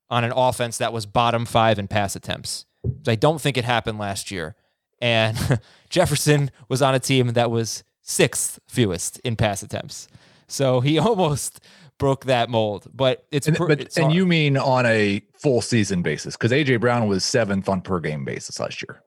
on 0.10 0.24
an 0.24 0.32
offense 0.36 0.78
that 0.78 0.94
was 0.94 1.06
bottom 1.06 1.46
five 1.46 1.80
in 1.80 1.88
pass 1.88 2.16
attempts. 2.16 2.66
I 3.08 3.16
don't 3.16 3.42
think 3.42 3.58
it 3.58 3.66
happened 3.66 3.98
last 3.98 4.32
year. 4.32 4.56
And 5.02 5.60
Jefferson 5.90 6.52
was 6.70 6.82
on 6.82 6.96
a 6.96 7.00
team 7.00 7.30
that 7.30 7.52
was 7.52 7.84
sixth 8.02 8.60
fewest 8.68 9.20
in 9.20 9.36
pass 9.36 9.64
attempts. 9.64 10.08
So 10.48 10.80
he 10.82 10.98
almost 11.00 11.60
broke 11.98 12.26
that 12.26 12.50
mold. 12.50 12.88
But 12.94 13.26
it's, 13.32 13.48
and, 13.48 13.58
pr- 13.58 13.68
but, 13.68 13.82
it's 13.82 13.98
and 13.98 14.14
you 14.14 14.26
mean 14.26 14.58
on 14.58 14.86
a 14.86 15.22
full 15.34 15.62
season 15.62 16.02
basis 16.02 16.36
because 16.36 16.52
AJ 16.52 16.82
Brown 16.82 17.08
was 17.08 17.24
seventh 17.24 17.70
on 17.70 17.82
per 17.82 18.00
game 18.00 18.26
basis 18.26 18.60
last 18.60 18.82
year. 18.82 19.02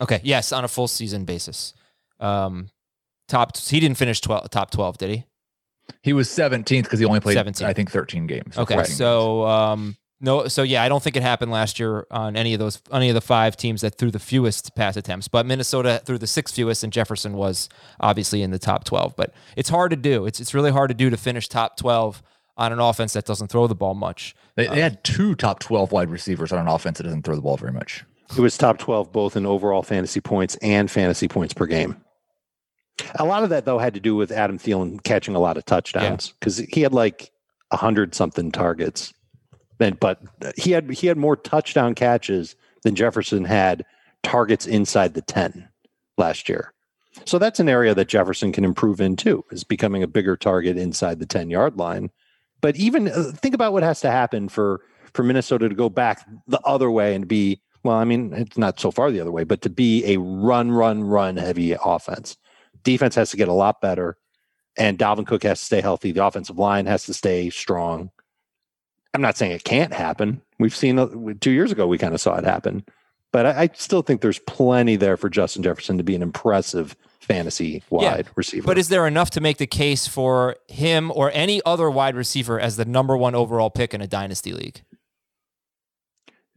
Okay, 0.00 0.20
yes, 0.24 0.52
on 0.52 0.64
a 0.64 0.68
full 0.68 0.88
season 0.88 1.24
basis. 1.24 1.72
Um, 2.20 2.70
top 3.28 3.56
he 3.56 3.80
didn't 3.80 3.96
finish 3.96 4.20
12, 4.20 4.50
top 4.50 4.70
twelve, 4.70 4.98
did 4.98 5.10
he? 5.10 5.24
He 6.02 6.12
was 6.12 6.28
17th 6.28 6.84
because 6.84 6.98
he 6.98 7.04
only 7.04 7.20
played, 7.20 7.36
17th. 7.36 7.62
I 7.62 7.74
think, 7.74 7.90
13 7.90 8.26
games. 8.26 8.56
Okay, 8.56 8.84
so 8.84 9.44
um, 9.46 9.96
no, 10.20 10.48
so 10.48 10.62
yeah, 10.62 10.82
I 10.82 10.88
don't 10.88 11.02
think 11.02 11.16
it 11.16 11.22
happened 11.22 11.50
last 11.50 11.78
year 11.78 12.06
on 12.10 12.36
any 12.36 12.54
of 12.54 12.60
those, 12.60 12.80
any 12.92 13.08
of 13.08 13.14
the 13.14 13.20
five 13.20 13.56
teams 13.56 13.80
that 13.82 13.96
threw 13.96 14.10
the 14.10 14.18
fewest 14.18 14.74
pass 14.74 14.96
attempts. 14.96 15.28
But 15.28 15.44
Minnesota 15.44 16.00
threw 16.04 16.18
the 16.18 16.26
sixth 16.26 16.54
fewest, 16.54 16.84
and 16.84 16.92
Jefferson 16.92 17.34
was 17.34 17.68
obviously 18.00 18.42
in 18.42 18.50
the 18.50 18.58
top 18.58 18.84
12. 18.84 19.16
But 19.16 19.34
it's 19.56 19.68
hard 19.68 19.90
to 19.90 19.96
do. 19.96 20.26
It's 20.26 20.40
it's 20.40 20.54
really 20.54 20.70
hard 20.70 20.88
to 20.88 20.94
do 20.94 21.10
to 21.10 21.16
finish 21.16 21.48
top 21.48 21.76
12 21.76 22.22
on 22.56 22.72
an 22.72 22.78
offense 22.78 23.12
that 23.14 23.24
doesn't 23.24 23.48
throw 23.48 23.66
the 23.66 23.74
ball 23.74 23.94
much. 23.94 24.34
They, 24.54 24.66
they 24.66 24.80
uh, 24.80 24.84
had 24.84 25.04
two 25.04 25.34
top 25.34 25.58
12 25.58 25.92
wide 25.92 26.10
receivers 26.10 26.52
on 26.52 26.60
an 26.60 26.68
offense 26.68 26.98
that 26.98 27.04
doesn't 27.04 27.22
throw 27.22 27.34
the 27.34 27.42
ball 27.42 27.56
very 27.56 27.72
much. 27.72 28.04
It 28.36 28.40
was 28.40 28.56
top 28.56 28.78
12 28.78 29.12
both 29.12 29.36
in 29.36 29.46
overall 29.46 29.82
fantasy 29.82 30.20
points 30.20 30.56
and 30.62 30.90
fantasy 30.90 31.28
points 31.28 31.52
per 31.54 31.66
game. 31.66 31.96
A 33.16 33.24
lot 33.24 33.42
of 33.42 33.50
that 33.50 33.64
though 33.64 33.78
had 33.78 33.94
to 33.94 34.00
do 34.00 34.14
with 34.14 34.30
Adam 34.30 34.58
Thielen 34.58 35.02
catching 35.02 35.34
a 35.34 35.40
lot 35.40 35.56
of 35.56 35.64
touchdowns 35.64 36.32
because 36.38 36.60
yeah. 36.60 36.66
he 36.70 36.80
had 36.82 36.92
like 36.92 37.32
a 37.70 37.76
hundred 37.76 38.14
something 38.14 38.52
targets, 38.52 39.12
and 39.80 39.98
but 40.00 40.20
he 40.56 40.70
had 40.70 40.90
he 40.90 41.06
had 41.06 41.16
more 41.16 41.36
touchdown 41.36 41.94
catches 41.94 42.56
than 42.82 42.94
Jefferson 42.94 43.44
had 43.44 43.84
targets 44.22 44.66
inside 44.66 45.14
the 45.14 45.22
ten 45.22 45.68
last 46.18 46.48
year. 46.48 46.72
So 47.24 47.38
that's 47.38 47.60
an 47.60 47.68
area 47.68 47.94
that 47.94 48.08
Jefferson 48.08 48.52
can 48.52 48.64
improve 48.64 49.00
in 49.00 49.16
too, 49.16 49.44
is 49.50 49.64
becoming 49.64 50.02
a 50.02 50.08
bigger 50.08 50.36
target 50.36 50.76
inside 50.76 51.18
the 51.18 51.26
ten 51.26 51.50
yard 51.50 51.76
line. 51.76 52.10
But 52.60 52.76
even 52.76 53.08
uh, 53.08 53.32
think 53.34 53.54
about 53.54 53.72
what 53.72 53.82
has 53.82 54.00
to 54.00 54.10
happen 54.10 54.48
for 54.48 54.80
for 55.12 55.22
Minnesota 55.22 55.68
to 55.68 55.74
go 55.74 55.88
back 55.88 56.26
the 56.46 56.60
other 56.60 56.90
way 56.90 57.14
and 57.14 57.28
be 57.28 57.60
well. 57.82 57.96
I 57.96 58.04
mean, 58.04 58.32
it's 58.32 58.58
not 58.58 58.80
so 58.80 58.90
far 58.90 59.10
the 59.10 59.20
other 59.20 59.32
way, 59.32 59.44
but 59.44 59.62
to 59.62 59.70
be 59.70 60.04
a 60.06 60.18
run, 60.18 60.70
run, 60.72 61.04
run 61.04 61.36
heavy 61.36 61.76
offense 61.84 62.36
defense 62.84 63.14
has 63.14 63.30
to 63.30 63.36
get 63.36 63.48
a 63.48 63.52
lot 63.52 63.80
better. 63.80 64.18
and 64.76 64.98
Dalvin 64.98 65.26
Cook 65.26 65.42
has 65.44 65.60
to 65.60 65.64
stay 65.64 65.80
healthy. 65.80 66.12
The 66.12 66.24
offensive 66.24 66.58
line 66.58 66.86
has 66.86 67.04
to 67.06 67.14
stay 67.14 67.50
strong. 67.50 68.10
I'm 69.14 69.22
not 69.22 69.36
saying 69.36 69.52
it 69.52 69.64
can't 69.64 69.92
happen. 69.92 70.42
We've 70.58 70.74
seen 70.74 70.98
uh, 70.98 71.08
two 71.40 71.52
years 71.52 71.72
ago, 71.72 71.86
we 71.86 71.98
kind 71.98 72.14
of 72.14 72.20
saw 72.20 72.36
it 72.36 72.44
happen. 72.44 72.84
But 73.32 73.46
I, 73.46 73.62
I, 73.62 73.70
still 73.74 74.02
think 74.02 74.20
there's 74.20 74.38
plenty 74.40 74.96
there 74.96 75.16
for 75.16 75.28
Justin 75.28 75.62
Jefferson 75.62 75.98
to 75.98 76.04
be 76.04 76.14
an 76.14 76.22
impressive 76.22 76.96
fantasy 77.20 77.82
wide 77.90 78.26
yeah, 78.26 78.32
receiver. 78.36 78.66
But 78.66 78.78
is 78.78 78.88
there 78.88 79.06
enough 79.06 79.30
to 79.30 79.40
make 79.40 79.56
the 79.56 79.66
case 79.66 80.06
for 80.06 80.56
him 80.68 81.10
or 81.10 81.30
any 81.32 81.60
other 81.64 81.90
wide 81.90 82.14
receiver 82.14 82.60
as 82.60 82.76
the 82.76 82.84
number 82.84 83.16
one 83.16 83.34
overall 83.34 83.70
pick 83.70 83.94
in 83.94 84.00
a 84.00 84.06
dynasty 84.06 84.52
league? 84.52 84.82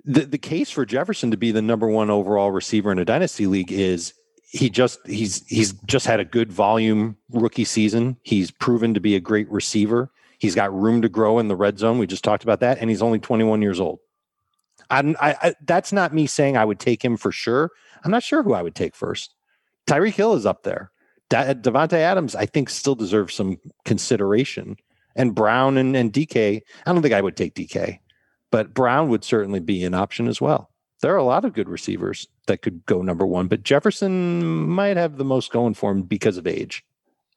The 0.03 0.21
the 0.21 0.37
case 0.37 0.69
for 0.69 0.85
Jefferson 0.85 1.31
to 1.31 1.37
be 1.37 1.51
the 1.51 1.61
number 1.61 1.87
one 1.87 2.09
overall 2.09 2.51
receiver 2.51 2.91
in 2.91 2.99
a 2.99 3.05
dynasty 3.05 3.47
league 3.47 3.71
is 3.71 4.13
he 4.49 4.69
just 4.69 4.99
he's 5.05 5.45
he's 5.47 5.73
just 5.85 6.05
had 6.05 6.19
a 6.19 6.25
good 6.25 6.51
volume 6.51 7.17
rookie 7.31 7.65
season. 7.65 8.17
He's 8.23 8.51
proven 8.51 8.93
to 8.93 8.99
be 8.99 9.15
a 9.15 9.19
great 9.19 9.49
receiver. 9.49 10.11
He's 10.37 10.55
got 10.55 10.73
room 10.73 11.01
to 11.01 11.09
grow 11.09 11.39
in 11.39 11.47
the 11.47 11.55
red 11.55 11.79
zone. 11.79 11.97
We 11.97 12.07
just 12.07 12.23
talked 12.23 12.43
about 12.43 12.59
that, 12.59 12.77
and 12.79 12.89
he's 12.89 13.01
only 13.01 13.19
21 13.19 13.61
years 13.61 13.79
old. 13.79 13.99
I, 14.89 15.15
I, 15.19 15.55
that's 15.65 15.91
not 15.91 16.13
me 16.13 16.27
saying 16.27 16.55
I 16.55 16.65
would 16.65 16.79
take 16.79 17.03
him 17.03 17.17
for 17.17 17.31
sure. 17.31 17.71
I'm 18.03 18.11
not 18.11 18.23
sure 18.23 18.43
who 18.43 18.53
I 18.53 18.61
would 18.61 18.75
take 18.75 18.95
first. 18.95 19.35
Tyreek 19.87 20.13
Hill 20.13 20.33
is 20.33 20.45
up 20.45 20.63
there. 20.63 20.91
Da- 21.29 21.53
Davante 21.53 21.93
Adams, 21.93 22.35
I 22.35 22.45
think, 22.45 22.69
still 22.69 22.95
deserves 22.95 23.33
some 23.33 23.57
consideration. 23.85 24.77
And 25.15 25.33
Brown 25.33 25.77
and, 25.77 25.95
and 25.95 26.13
DK, 26.13 26.61
I 26.85 26.93
don't 26.93 27.01
think 27.01 27.13
I 27.13 27.21
would 27.21 27.35
take 27.35 27.55
DK, 27.55 27.99
but 28.51 28.73
Brown 28.73 29.09
would 29.09 29.23
certainly 29.23 29.59
be 29.59 29.83
an 29.83 29.93
option 29.93 30.27
as 30.27 30.39
well. 30.39 30.69
There 31.01 31.13
are 31.13 31.17
a 31.17 31.23
lot 31.23 31.45
of 31.45 31.53
good 31.53 31.69
receivers 31.69 32.27
that 32.47 32.61
could 32.61 32.85
go 32.85 33.01
number 33.01 33.25
one, 33.25 33.47
but 33.47 33.63
Jefferson 33.63 34.69
might 34.69 34.97
have 34.97 35.17
the 35.17 35.25
most 35.25 35.51
going 35.51 35.73
for 35.73 35.91
him 35.91 36.03
because 36.03 36.37
of 36.37 36.47
age. 36.47 36.83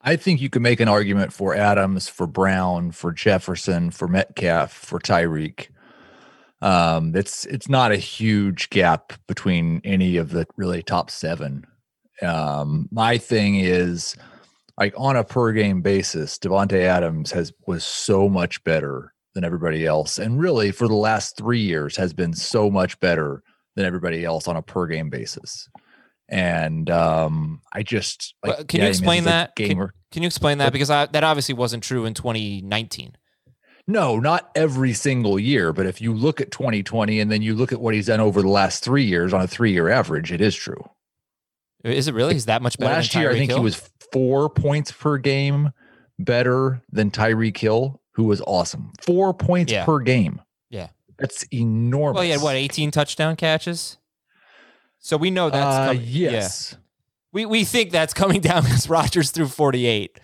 I 0.02 0.16
think 0.16 0.40
you 0.40 0.48
can 0.48 0.62
make 0.62 0.80
an 0.80 0.88
argument 0.88 1.32
for 1.32 1.54
Adams, 1.54 2.08
for 2.08 2.26
Brown, 2.26 2.90
for 2.90 3.12
Jefferson, 3.12 3.90
for 3.90 4.08
Metcalf, 4.08 4.72
for 4.72 4.98
Tyreek. 4.98 5.68
Um, 6.62 7.14
it's 7.14 7.44
it's 7.46 7.68
not 7.68 7.92
a 7.92 7.96
huge 7.96 8.70
gap 8.70 9.12
between 9.26 9.80
any 9.84 10.16
of 10.16 10.30
the 10.30 10.46
really 10.56 10.82
top 10.82 11.10
seven. 11.10 11.64
Um, 12.22 12.88
my 12.90 13.18
thing 13.18 13.56
is 13.56 14.16
like 14.78 14.94
on 14.96 15.16
a 15.16 15.24
per 15.24 15.52
game 15.52 15.82
basis, 15.82 16.38
Davante 16.38 16.80
Adams 16.80 17.30
has 17.32 17.52
was 17.66 17.84
so 17.84 18.28
much 18.28 18.62
better 18.64 19.12
than 19.34 19.44
everybody 19.44 19.86
else, 19.86 20.18
and 20.18 20.40
really 20.40 20.70
for 20.70 20.88
the 20.88 20.94
last 20.94 21.36
three 21.36 21.60
years 21.60 21.96
has 21.96 22.12
been 22.12 22.34
so 22.34 22.70
much 22.70 22.98
better 23.00 23.42
than 23.76 23.84
everybody 23.84 24.24
else 24.24 24.48
on 24.48 24.56
a 24.56 24.62
per 24.62 24.86
game 24.86 25.10
basis. 25.10 25.68
And 26.30 26.88
um, 26.90 27.60
I 27.72 27.82
just 27.82 28.34
like, 28.44 28.56
well, 28.56 28.64
can 28.64 28.78
yeah, 28.78 28.84
you 28.84 28.90
explain 28.90 29.24
that? 29.24 29.56
Can, 29.56 29.90
can, 30.12 30.22
you 30.22 30.26
explain 30.26 30.58
that 30.58 30.72
because 30.72 30.88
I, 30.88 31.06
that 31.06 31.24
obviously 31.24 31.54
wasn't 31.54 31.82
true 31.82 32.04
in 32.04 32.14
2019. 32.14 33.16
No, 33.88 34.20
not 34.20 34.50
every 34.54 34.92
single 34.92 35.38
year, 35.40 35.72
but 35.72 35.86
if 35.86 36.00
you 36.00 36.14
look 36.14 36.40
at 36.40 36.52
2020 36.52 37.18
and 37.18 37.30
then 37.32 37.42
you 37.42 37.56
look 37.56 37.72
at 37.72 37.80
what 37.80 37.94
he's 37.94 38.06
done 38.06 38.20
over 38.20 38.40
the 38.40 38.48
last 38.48 38.84
three 38.84 39.02
years 39.02 39.34
on 39.34 39.40
a 39.40 39.48
three 39.48 39.72
year 39.72 39.88
average, 39.88 40.30
it 40.30 40.40
is 40.40 40.54
true. 40.54 40.82
Is 41.82 42.06
it 42.06 42.14
really? 42.14 42.34
He's 42.34 42.46
that 42.46 42.62
much 42.62 42.78
better? 42.78 42.94
Last 42.94 43.14
year, 43.14 43.30
I 43.30 43.34
think 43.34 43.50
Hill? 43.50 43.58
he 43.58 43.64
was 43.64 43.90
four 44.12 44.48
points 44.50 44.92
per 44.92 45.18
game 45.18 45.72
better 46.20 46.82
than 46.92 47.10
Tyreek 47.10 47.56
Hill, 47.56 48.00
who 48.12 48.24
was 48.24 48.40
awesome. 48.42 48.92
Four 49.00 49.34
points 49.34 49.72
yeah. 49.72 49.84
per 49.84 49.98
game. 49.98 50.40
Yeah. 50.68 50.88
That's 51.18 51.42
enormous. 51.52 52.16
Well, 52.16 52.24
he 52.24 52.30
had 52.30 52.42
what, 52.42 52.56
18 52.56 52.90
touchdown 52.90 53.36
catches? 53.36 53.98
So 55.00 55.16
we 55.16 55.30
know 55.30 55.50
that's 55.50 55.76
uh, 55.76 55.86
coming. 55.88 56.04
Yes. 56.06 56.72
Yeah. 56.72 56.78
We, 57.32 57.46
we 57.46 57.64
think 57.64 57.90
that's 57.90 58.14
coming 58.14 58.40
down 58.40 58.62
because 58.64 58.88
Rodgers 58.88 59.30
threw 59.30 59.46
48. 59.46 60.20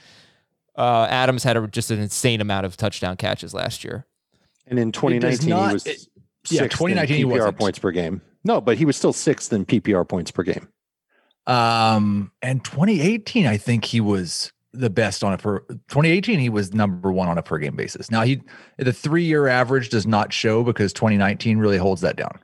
Uh, 0.77 1.07
Adams 1.09 1.43
had 1.43 1.57
a, 1.57 1.67
just 1.67 1.91
an 1.91 2.01
insane 2.01 2.41
amount 2.41 2.67
of 2.67 2.77
touchdown 2.77 3.17
catches 3.17 3.55
last 3.55 3.83
year. 3.83 4.07
And 4.67 4.79
in 4.79 4.93
2019, 4.93 5.49
not, 5.49 5.69
he 5.69 5.73
was 5.73 5.87
it, 5.87 6.07
yeah, 6.51 6.63
2019 6.63 7.27
PPR 7.27 7.31
wasn't. 7.31 7.59
points 7.59 7.79
per 7.79 7.91
game. 7.91 8.21
No, 8.45 8.61
but 8.61 8.77
he 8.77 8.85
was 8.85 8.97
still 8.97 9.13
sixth 9.13 9.53
in 9.53 9.65
PPR 9.65 10.07
points 10.07 10.31
per 10.31 10.43
game. 10.43 10.69
Um, 11.47 12.33
and 12.43 12.65
2018, 12.65 13.47
I 13.47 13.57
think 13.57 13.85
he 13.85 14.01
was 14.01 14.53
the 14.73 14.91
best 14.91 15.25
on 15.25 15.33
a 15.33 15.39
per 15.39 15.61
2018 15.61 16.39
he 16.39 16.51
was 16.51 16.75
number 16.75 17.11
one 17.11 17.29
on 17.29 17.39
a 17.39 17.43
per 17.43 17.57
game 17.57 17.75
basis 17.75 18.11
now 18.11 18.23
he 18.23 18.41
the 18.77 18.93
three 18.93 19.25
year 19.25 19.47
average 19.47 19.89
does 19.89 20.07
not 20.07 20.35
show 20.35 20.63
because 20.63 20.93
2019 20.93 21.57
really 21.57 21.79
holds 21.79 22.03
that 22.03 22.15
down 22.17 22.39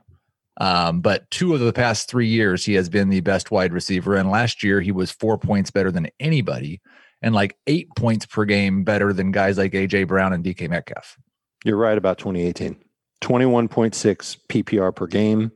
um, 0.57 1.01
but 1.01 1.29
two 1.31 1.53
of 1.53 1.59
the 1.59 1.73
past 1.73 2.09
three 2.09 2.27
years 2.27 2.65
he 2.65 2.73
has 2.73 2.89
been 2.89 3.09
the 3.09 3.21
best 3.21 3.51
wide 3.51 3.73
receiver 3.73 4.15
and 4.15 4.29
last 4.29 4.63
year 4.63 4.81
he 4.81 4.91
was 4.91 5.11
four 5.11 5.37
points 5.37 5.71
better 5.71 5.91
than 5.91 6.07
anybody 6.19 6.81
and 7.23 7.33
like 7.33 7.57
eight 7.67 7.87
points 7.95 8.25
per 8.25 8.45
game 8.45 8.83
better 8.83 9.13
than 9.13 9.31
guys 9.31 9.57
like 9.57 9.71
AJ 9.71 10.07
Brown 10.07 10.33
and 10.33 10.43
DK 10.43 10.69
Metcalf. 10.69 11.17
You're 11.63 11.77
right 11.77 11.97
about 11.97 12.17
2018. 12.17 12.75
21.6 13.21 14.37
PPR 14.49 14.93
per 14.93 15.07
game, 15.07 15.51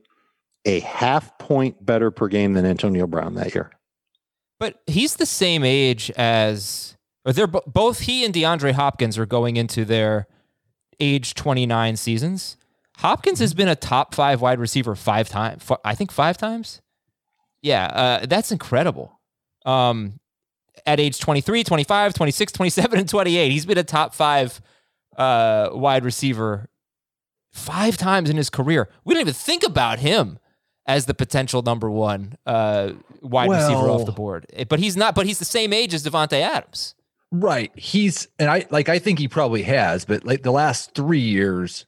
a 0.64 0.80
half 0.80 1.36
point 1.38 1.84
better 1.84 2.10
per 2.10 2.26
game 2.26 2.54
than 2.54 2.64
Antonio 2.64 3.06
Brown 3.06 3.34
that 3.34 3.54
year. 3.54 3.70
But 4.58 4.80
he's 4.86 5.16
the 5.16 5.26
same 5.26 5.62
age 5.62 6.10
as, 6.12 6.96
or 7.26 7.32
they're 7.34 7.46
both 7.46 8.00
he 8.00 8.24
and 8.24 8.34
DeAndre 8.34 8.72
Hopkins 8.72 9.18
are 9.18 9.26
going 9.26 9.56
into 9.56 9.84
their 9.84 10.26
age 10.98 11.34
29 11.34 11.96
seasons. 11.96 12.56
Hopkins 12.98 13.38
has 13.38 13.54
been 13.54 13.68
a 13.68 13.76
top 13.76 14.14
five 14.14 14.40
wide 14.40 14.58
receiver 14.58 14.96
five 14.96 15.28
times. 15.28 15.64
I 15.84 15.94
think 15.94 16.10
five 16.10 16.36
times. 16.36 16.82
Yeah, 17.62 17.86
uh, 17.86 18.26
that's 18.26 18.50
incredible. 18.50 19.20
Um, 19.64 20.18
at 20.84 20.98
age 20.98 21.20
23, 21.20 21.62
25, 21.64 22.14
26, 22.14 22.52
27, 22.52 22.98
and 22.98 23.08
28. 23.08 23.52
He's 23.52 23.66
been 23.66 23.78
a 23.78 23.84
top 23.84 24.14
five 24.14 24.60
uh, 25.16 25.70
wide 25.72 26.04
receiver 26.04 26.68
five 27.52 27.96
times 27.96 28.30
in 28.30 28.36
his 28.36 28.50
career. 28.50 28.88
We 29.04 29.14
don't 29.14 29.20
even 29.20 29.34
think 29.34 29.62
about 29.62 30.00
him 30.00 30.40
as 30.86 31.06
the 31.06 31.14
potential 31.14 31.62
number 31.62 31.88
one 31.88 32.36
uh, 32.46 32.92
wide 33.22 33.48
well, 33.48 33.60
receiver 33.60 33.90
off 33.90 34.06
the 34.06 34.12
board. 34.12 34.46
Eh, 34.54 34.64
but 34.64 34.80
he's 34.80 34.96
not. 34.96 35.14
But 35.14 35.26
he's 35.26 35.38
the 35.38 35.44
same 35.44 35.72
age 35.72 35.94
as 35.94 36.02
Davante 36.02 36.40
Adams. 36.40 36.96
Right. 37.30 37.70
He's 37.76 38.26
and 38.40 38.50
I 38.50 38.66
like. 38.70 38.88
I 38.88 38.98
think 38.98 39.20
he 39.20 39.28
probably 39.28 39.62
has. 39.62 40.04
But 40.04 40.24
like 40.24 40.42
the 40.42 40.50
last 40.50 40.94
three 40.94 41.20
years, 41.20 41.84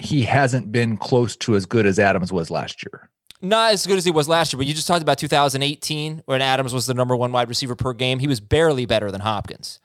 he 0.00 0.22
hasn't 0.22 0.72
been 0.72 0.96
close 0.96 1.36
to 1.36 1.56
as 1.56 1.66
good 1.66 1.86
as 1.86 1.98
Adams 1.98 2.32
was 2.32 2.50
last 2.50 2.84
year 2.84 3.10
not 3.42 3.72
as 3.72 3.86
good 3.86 3.98
as 3.98 4.04
he 4.04 4.10
was 4.10 4.28
last 4.28 4.52
year, 4.52 4.58
but 4.58 4.66
you 4.66 4.74
just 4.74 4.86
talked 4.86 5.02
about 5.02 5.18
2018 5.18 6.22
when 6.26 6.40
Adams 6.40 6.72
was 6.72 6.86
the 6.86 6.94
number 6.94 7.16
one 7.16 7.32
wide 7.32 7.48
receiver 7.48 7.74
per 7.74 7.92
game. 7.92 8.18
He 8.18 8.26
was 8.26 8.40
barely 8.40 8.86
better 8.86 9.10
than 9.10 9.20
Hopkins 9.20 9.80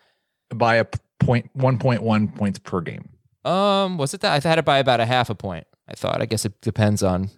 by 0.54 0.76
a 0.76 0.86
point, 1.20 1.50
1.1 1.58 2.36
points 2.36 2.60
per 2.60 2.82
game. 2.82 3.10
Um, 3.44 3.98
was 3.98 4.14
it 4.14 4.22
that? 4.22 4.46
I 4.46 4.48
had 4.48 4.60
it 4.60 4.66
by 4.66 4.78
about 4.78 5.00
a 5.00 5.06
half 5.06 5.30
a 5.30 5.36
point. 5.36 5.66
I 5.88 5.94
thought. 5.94 6.22
I 6.22 6.26
guess 6.26 6.46
it 6.46 6.60
depends 6.62 7.04
on. 7.04 7.30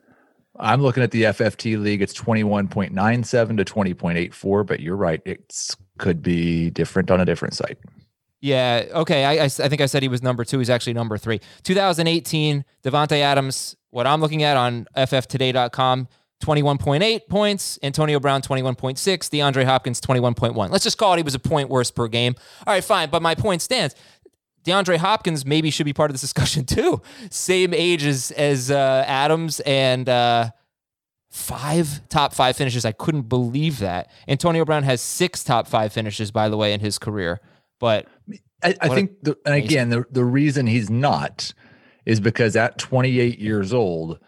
I'm 0.59 0.81
looking 0.81 1.01
at 1.01 1.11
the 1.11 1.23
FFT 1.23 1.81
league. 1.81 2.01
It's 2.01 2.13
21.97 2.13 3.57
to 3.57 3.65
20.84, 3.65 4.65
but 4.67 4.79
you're 4.79 4.95
right. 4.95 5.21
It 5.25 5.75
could 5.97 6.21
be 6.21 6.69
different 6.69 7.09
on 7.09 7.19
a 7.19 7.25
different 7.25 7.55
site. 7.55 7.79
Yeah. 8.43 8.87
Okay. 8.91 9.23
I, 9.23 9.35
I, 9.35 9.45
I, 9.45 9.47
think 9.47 9.79
I 9.79 9.85
said 9.85 10.03
he 10.03 10.09
was 10.09 10.21
number 10.21 10.43
two. 10.43 10.59
He's 10.59 10.69
actually 10.69 10.91
number 10.91 11.17
three. 11.17 11.39
2018, 11.63 12.65
Davante 12.83 13.21
Adams, 13.21 13.77
what 13.89 14.05
I'm 14.05 14.19
looking 14.19 14.43
at 14.43 14.57
on 14.57 14.85
fftoday.com, 14.97 16.09
21.8 16.43 17.27
points. 17.29 17.79
Antonio 17.81 18.19
Brown, 18.19 18.41
21.6. 18.41 18.97
DeAndre 18.99 19.63
Hopkins, 19.63 20.01
21.1. 20.01 20.69
Let's 20.69 20.83
just 20.83 20.97
call 20.97 21.13
it 21.13 21.17
he 21.17 21.23
was 21.23 21.35
a 21.35 21.39
point 21.39 21.69
worse 21.69 21.89
per 21.89 22.09
game. 22.09 22.35
All 22.67 22.73
right, 22.73 22.83
fine. 22.83 23.09
But 23.09 23.21
my 23.21 23.33
point 23.33 23.61
stands. 23.61 23.95
DeAndre 24.65 24.97
Hopkins 24.97 25.45
maybe 25.45 25.71
should 25.71 25.85
be 25.85 25.93
part 25.93 26.11
of 26.11 26.13
this 26.13 26.21
discussion 26.33 26.65
too. 26.65 27.01
Same 27.29 27.73
age 27.73 28.03
as, 28.03 28.31
as 28.31 28.69
uh, 28.69 29.05
Adams 29.07 29.61
and 29.61 30.09
uh, 30.09 30.49
five 31.31 32.01
top 32.09 32.33
five 32.33 32.57
finishes. 32.57 32.83
I 32.83 32.91
couldn't 32.91 33.29
believe 33.29 33.79
that. 33.79 34.11
Antonio 34.27 34.65
Brown 34.65 34.83
has 34.83 34.99
six 34.99 35.45
top 35.45 35.65
five 35.65 35.93
finishes, 35.93 36.29
by 36.29 36.49
the 36.49 36.57
way, 36.57 36.73
in 36.73 36.81
his 36.81 36.99
career. 36.99 37.39
But 37.79 38.07
I, 38.63 38.75
I 38.81 38.89
think, 38.89 39.21
the, 39.21 39.37
and 39.45 39.55
again, 39.55 39.89
the, 39.89 40.05
the 40.11 40.23
reason 40.23 40.67
he's 40.67 40.89
not 40.89 41.53
is 42.05 42.19
because 42.19 42.55
at 42.55 42.77
28 42.77 43.39
years 43.39 43.73
old, 43.73 44.19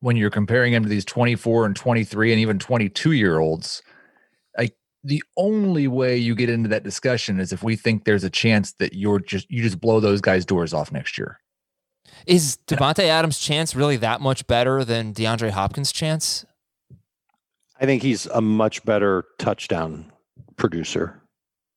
when 0.00 0.16
you're 0.16 0.30
comparing 0.30 0.72
him 0.72 0.82
to 0.82 0.88
these 0.88 1.04
24 1.04 1.66
and 1.66 1.76
23 1.76 2.32
and 2.32 2.40
even 2.40 2.58
22 2.58 3.12
year 3.12 3.38
olds, 3.38 3.82
like 4.58 4.76
the 5.04 5.22
only 5.36 5.88
way 5.88 6.16
you 6.16 6.34
get 6.34 6.50
into 6.50 6.68
that 6.68 6.82
discussion 6.82 7.40
is 7.40 7.52
if 7.52 7.62
we 7.62 7.76
think 7.76 8.04
there's 8.04 8.24
a 8.24 8.30
chance 8.30 8.72
that 8.74 8.94
you're 8.94 9.20
just 9.20 9.50
you 9.50 9.62
just 9.62 9.80
blow 9.80 10.00
those 10.00 10.20
guys' 10.20 10.44
doors 10.44 10.74
off 10.74 10.92
next 10.92 11.16
year. 11.16 11.38
Is 12.26 12.58
Davante 12.66 13.04
Adams' 13.04 13.38
chance 13.38 13.74
really 13.74 13.96
that 13.96 14.20
much 14.20 14.46
better 14.46 14.84
than 14.84 15.14
DeAndre 15.14 15.50
Hopkins' 15.50 15.92
chance? 15.92 16.44
I 17.80 17.86
think 17.86 18.02
he's 18.02 18.26
a 18.26 18.40
much 18.40 18.84
better 18.84 19.24
touchdown 19.38 20.12
producer. 20.56 21.21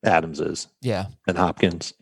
Adams 0.06 0.40
is. 0.40 0.68
Yeah. 0.82 1.08
And 1.28 1.38
Hopkins. 1.38 1.94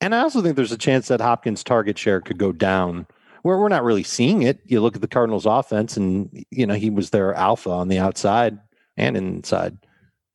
And 0.00 0.14
I 0.14 0.20
also 0.20 0.40
think 0.42 0.56
there's 0.56 0.72
a 0.72 0.78
chance 0.78 1.08
that 1.08 1.20
Hopkins' 1.20 1.62
target 1.62 1.98
share 1.98 2.20
could 2.20 2.38
go 2.38 2.52
down 2.52 3.06
where 3.42 3.58
we're 3.58 3.68
not 3.68 3.84
really 3.84 4.02
seeing 4.02 4.42
it. 4.42 4.60
You 4.64 4.80
look 4.80 4.94
at 4.94 5.00
the 5.02 5.08
Cardinals 5.08 5.46
offense 5.46 5.96
and, 5.96 6.44
you 6.50 6.66
know, 6.66 6.74
he 6.74 6.90
was 6.90 7.10
their 7.10 7.34
alpha 7.34 7.70
on 7.70 7.88
the 7.88 7.98
outside 7.98 8.58
and 8.96 9.16
inside. 9.16 9.78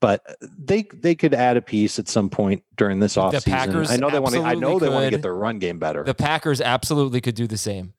but 0.01 0.21
they 0.41 0.83
they 0.93 1.15
could 1.15 1.33
add 1.33 1.57
a 1.57 1.61
piece 1.61 1.97
at 1.97 2.07
some 2.07 2.29
point 2.29 2.63
during 2.77 2.99
this 2.99 3.15
offseason. 3.15 3.45
Packers 3.45 3.91
I 3.91 3.97
know 3.97 4.09
they 4.09 4.19
want 4.19 4.35
to. 4.35 4.41
I 4.41 4.53
know 4.53 4.77
they 4.77 4.89
want 4.89 5.05
to 5.05 5.09
get 5.11 5.21
their 5.23 5.35
run 5.35 5.57
game 5.57 5.79
better. 5.79 6.03
The 6.03 6.13
Packers 6.13 6.61
absolutely 6.61 7.21
could 7.21 7.35
do 7.35 7.47
the 7.47 7.57
same. 7.57 7.93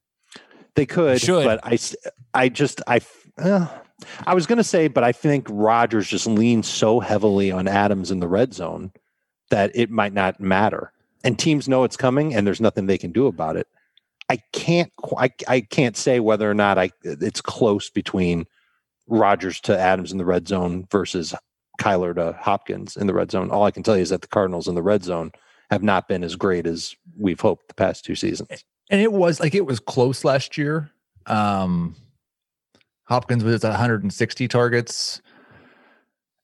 They 0.76 0.86
could, 0.86 1.20
Should. 1.20 1.44
but 1.44 1.60
I 1.64 1.78
I 2.34 2.48
just, 2.48 2.82
I, 2.86 3.00
uh, 3.38 3.66
I 4.26 4.34
was 4.34 4.46
going 4.46 4.58
to 4.58 4.64
say, 4.64 4.88
but 4.88 5.02
I 5.04 5.12
think 5.12 5.46
Rodgers 5.50 6.06
just 6.06 6.26
leans 6.26 6.68
so 6.68 7.00
heavily 7.00 7.50
on 7.50 7.66
Adams 7.66 8.10
in 8.10 8.20
the 8.20 8.28
red 8.28 8.52
zone 8.52 8.92
that 9.50 9.70
it 9.74 9.90
might 9.90 10.12
not 10.12 10.40
matter. 10.40 10.92
And 11.24 11.38
teams 11.38 11.68
know 11.68 11.84
it's 11.84 11.96
coming, 11.96 12.34
and 12.34 12.46
there's 12.46 12.60
nothing 12.60 12.86
they 12.86 12.98
can 12.98 13.12
do 13.12 13.26
about 13.26 13.56
it. 13.56 13.66
I 14.28 14.38
can't, 14.52 14.92
I, 15.16 15.30
I 15.48 15.60
can't 15.60 15.96
say 15.96 16.20
whether 16.20 16.50
or 16.50 16.54
not 16.54 16.78
I 16.78 16.90
it's 17.02 17.40
close 17.40 17.90
between 17.90 18.46
Rodgers 19.06 19.60
to 19.62 19.78
Adams 19.78 20.12
in 20.12 20.18
the 20.18 20.24
red 20.24 20.48
zone 20.48 20.86
versus 20.90 21.34
Kyler 21.80 22.14
to 22.14 22.36
Hopkins 22.40 22.96
in 22.96 23.06
the 23.06 23.14
red 23.14 23.30
zone. 23.30 23.50
All 23.50 23.64
I 23.64 23.70
can 23.70 23.82
tell 23.82 23.96
you 23.96 24.02
is 24.02 24.10
that 24.10 24.22
the 24.22 24.28
Cardinals 24.28 24.68
in 24.68 24.74
the 24.74 24.82
red 24.82 25.04
zone 25.04 25.30
have 25.70 25.82
not 25.82 26.08
been 26.08 26.24
as 26.24 26.36
great 26.36 26.66
as 26.66 26.94
we've 27.16 27.40
hoped 27.40 27.68
the 27.68 27.74
past 27.74 28.04
two 28.04 28.14
seasons. 28.14 28.64
and 28.90 29.00
it 29.00 29.12
was 29.12 29.40
like 29.40 29.54
it 29.54 29.66
was 29.66 29.80
close 29.80 30.24
last 30.24 30.56
year. 30.58 30.90
Um, 31.26 31.96
Hopkins 33.04 33.44
was 33.44 33.62
160 33.62 34.48
targets. 34.48 35.20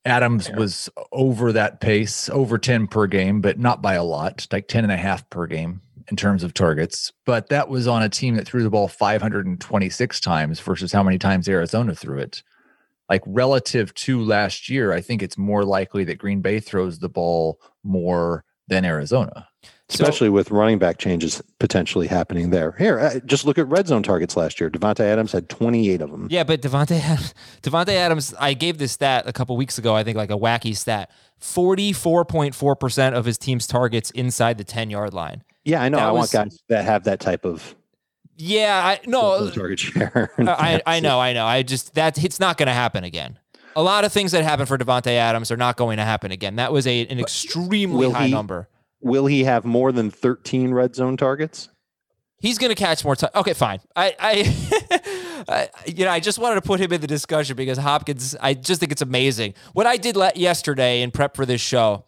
Adams 0.05 0.49
was 0.51 0.89
over 1.11 1.53
that 1.53 1.79
pace, 1.79 2.29
over 2.29 2.57
10 2.57 2.87
per 2.87 3.07
game, 3.07 3.39
but 3.41 3.57
not 3.57 3.81
by 3.81 3.93
a 3.93 4.03
lot, 4.03 4.47
like 4.51 4.67
10 4.67 4.83
and 4.83 4.91
a 4.91 4.97
half 4.97 5.29
per 5.29 5.47
game 5.47 5.81
in 6.09 6.17
terms 6.17 6.43
of 6.43 6.53
targets. 6.53 7.11
But 7.25 7.49
that 7.49 7.69
was 7.69 7.87
on 7.87 8.03
a 8.03 8.09
team 8.09 8.35
that 8.35 8.45
threw 8.45 8.63
the 8.63 8.69
ball 8.69 8.87
526 8.87 10.19
times 10.19 10.59
versus 10.59 10.91
how 10.91 11.03
many 11.03 11.17
times 11.17 11.47
Arizona 11.47 11.95
threw 11.95 12.19
it. 12.19 12.43
Like 13.09 13.23
relative 13.25 13.93
to 13.95 14.21
last 14.23 14.69
year, 14.69 14.91
I 14.91 15.01
think 15.01 15.21
it's 15.21 15.37
more 15.37 15.63
likely 15.63 16.03
that 16.05 16.17
Green 16.17 16.41
Bay 16.41 16.59
throws 16.59 16.99
the 16.99 17.09
ball 17.09 17.59
more 17.83 18.43
than 18.67 18.85
Arizona. 18.85 19.47
So- 19.89 20.03
especially 20.03 20.29
with 20.29 20.49
running 20.49 20.79
back 20.79 20.97
changes 20.97 21.41
potentially 21.59 22.07
happening 22.07 22.49
there. 22.51 22.71
Here, 22.79 22.99
uh, 22.99 23.19
just 23.25 23.45
look 23.45 23.57
at 23.57 23.67
red 23.67 23.87
zone 23.87 24.01
targets 24.01 24.35
last 24.37 24.59
year. 24.59 24.69
Davante 24.69 25.01
Adams 25.01 25.31
had 25.33 25.49
28 25.49 26.01
of 26.01 26.09
them. 26.09 26.27
Yeah, 26.31 26.43
but 26.43 26.61
Davante 26.61 26.99
Davante 27.61 27.89
Adams, 27.89 28.33
I 28.39 28.53
gave 28.53 28.77
this 28.77 28.93
stat 28.93 29.25
a 29.27 29.33
couple 29.33 29.55
weeks 29.57 29.77
ago. 29.77 29.93
I 29.93 30.03
think 30.03 30.15
like 30.17 30.31
a 30.31 30.37
wacky 30.37 30.75
stat: 30.75 31.11
forty-four 31.37 32.25
point 32.25 32.55
four 32.55 32.75
percent 32.75 33.15
of 33.15 33.25
his 33.25 33.37
team's 33.37 33.67
targets 33.67 34.09
inside 34.11 34.57
the 34.57 34.63
ten-yard 34.63 35.13
line. 35.13 35.43
Yeah, 35.65 35.81
I 35.83 35.89
know. 35.89 35.97
That 35.97 36.07
I 36.07 36.11
was- 36.11 36.33
want 36.33 36.49
guys 36.49 36.59
that 36.69 36.85
have 36.85 37.03
that 37.03 37.19
type 37.19 37.45
of 37.45 37.75
Yeah, 38.37 38.81
I 38.83 38.99
no, 39.05 39.49
target 39.51 39.79
share. 39.79 40.31
I 40.39 40.81
I 40.87 40.99
know, 41.01 41.19
I 41.19 41.33
know. 41.33 41.45
I 41.45 41.61
just 41.61 41.93
that 41.95 42.23
it's 42.23 42.39
not 42.39 42.57
going 42.57 42.67
to 42.67 42.73
happen 42.73 43.03
again. 43.03 43.37
A 43.75 43.83
lot 43.83 44.05
of 44.05 44.13
things 44.13 44.31
that 44.31 44.43
happened 44.43 44.67
for 44.69 44.77
Davante 44.77 45.07
Adams 45.11 45.51
are 45.51 45.57
not 45.57 45.77
going 45.77 45.97
to 45.97 46.03
happen 46.03 46.31
again. 46.31 46.55
That 46.55 46.71
was 46.71 46.87
a 46.87 47.05
an 47.07 47.19
extremely 47.19 47.97
will 48.07 48.13
high 48.13 48.27
he- 48.27 48.31
number. 48.33 48.69
Will 49.03 49.25
he 49.25 49.43
have 49.43 49.65
more 49.65 49.91
than 49.91 50.09
13 50.09 50.73
red 50.73 50.95
zone 50.95 51.17
targets? 51.17 51.69
He's 52.39 52.57
going 52.57 52.69
to 52.69 52.75
catch 52.75 53.05
more 53.05 53.15
time. 53.15 53.29
Okay, 53.35 53.53
fine. 53.53 53.79
I, 53.95 54.15
I, 54.19 55.43
I, 55.47 55.69
you 55.85 56.05
know, 56.05 56.11
I 56.11 56.19
just 56.19 56.39
wanted 56.39 56.55
to 56.55 56.61
put 56.61 56.79
him 56.79 56.91
in 56.91 57.01
the 57.01 57.07
discussion 57.07 57.55
because 57.55 57.77
Hopkins. 57.77 58.35
I 58.39 58.53
just 58.53 58.79
think 58.79 58.91
it's 58.91 59.01
amazing. 59.01 59.53
What 59.73 59.85
I 59.85 59.97
did 59.97 60.17
yesterday 60.35 61.01
in 61.01 61.11
prep 61.11 61.35
for 61.35 61.45
this 61.45 61.61
show 61.61 62.05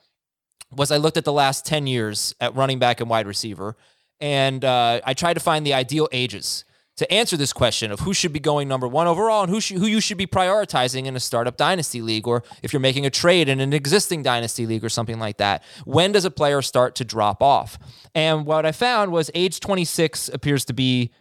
was 0.72 0.92
I 0.92 0.98
looked 0.98 1.18
at 1.18 1.26
the 1.26 1.32
last 1.32 1.66
ten 1.66 1.88
years 1.88 2.34
at 2.42 2.56
running 2.56 2.80
back 2.80 3.00
and 3.00 3.10
wide 3.10 3.28
receiver, 3.28 3.78
and 4.20 4.64
uh, 4.66 5.00
I 5.06 5.14
tried 5.14 5.36
to 5.36 5.40
find 5.40 5.66
the 5.66 5.74
ideal 5.74 6.10
ages 6.12 6.66
to 6.98 7.12
answer 7.12 7.36
this 7.36 7.52
question 7.52 7.92
of 7.92 8.02
who 8.02 8.14
should 8.14 8.32
be 8.32 8.40
going 8.40 8.68
number 8.68 8.88
one 8.88 9.08
overall 9.08 9.44
and 9.44 9.52
who 9.52 9.60
should, 9.60 9.78
who 9.78 9.86
you 9.86 10.00
should 10.00 10.18
be 10.18 10.28
prioritizing 10.28 11.06
in 11.06 11.16
a 11.16 11.20
startup 11.20 11.58
dynasty 11.58 12.02
league 12.02 12.28
or 12.28 12.44
if 12.64 12.72
you're 12.72 12.80
making 12.80 13.06
a 13.06 13.10
trade 13.10 13.50
in 13.50 13.60
an 13.60 13.74
existing 13.74 14.24
dynasty 14.24 14.66
league 14.66 14.84
or 14.84 14.90
something 14.90 15.20
like 15.20 15.38
that. 15.38 15.64
When 15.84 16.12
does 16.12 16.26
a 16.26 16.32
player 16.32 16.62
start 16.62 16.96
to 16.96 17.06
drop 17.06 17.42
off? 17.42 17.78
And 18.14 18.46
what 18.46 18.66
I 18.66 18.72
found 18.72 19.12
was 19.12 19.30
age 19.34 19.60
26 19.60 20.30
appears 20.30 20.64
to 20.66 20.74
be 20.74 21.12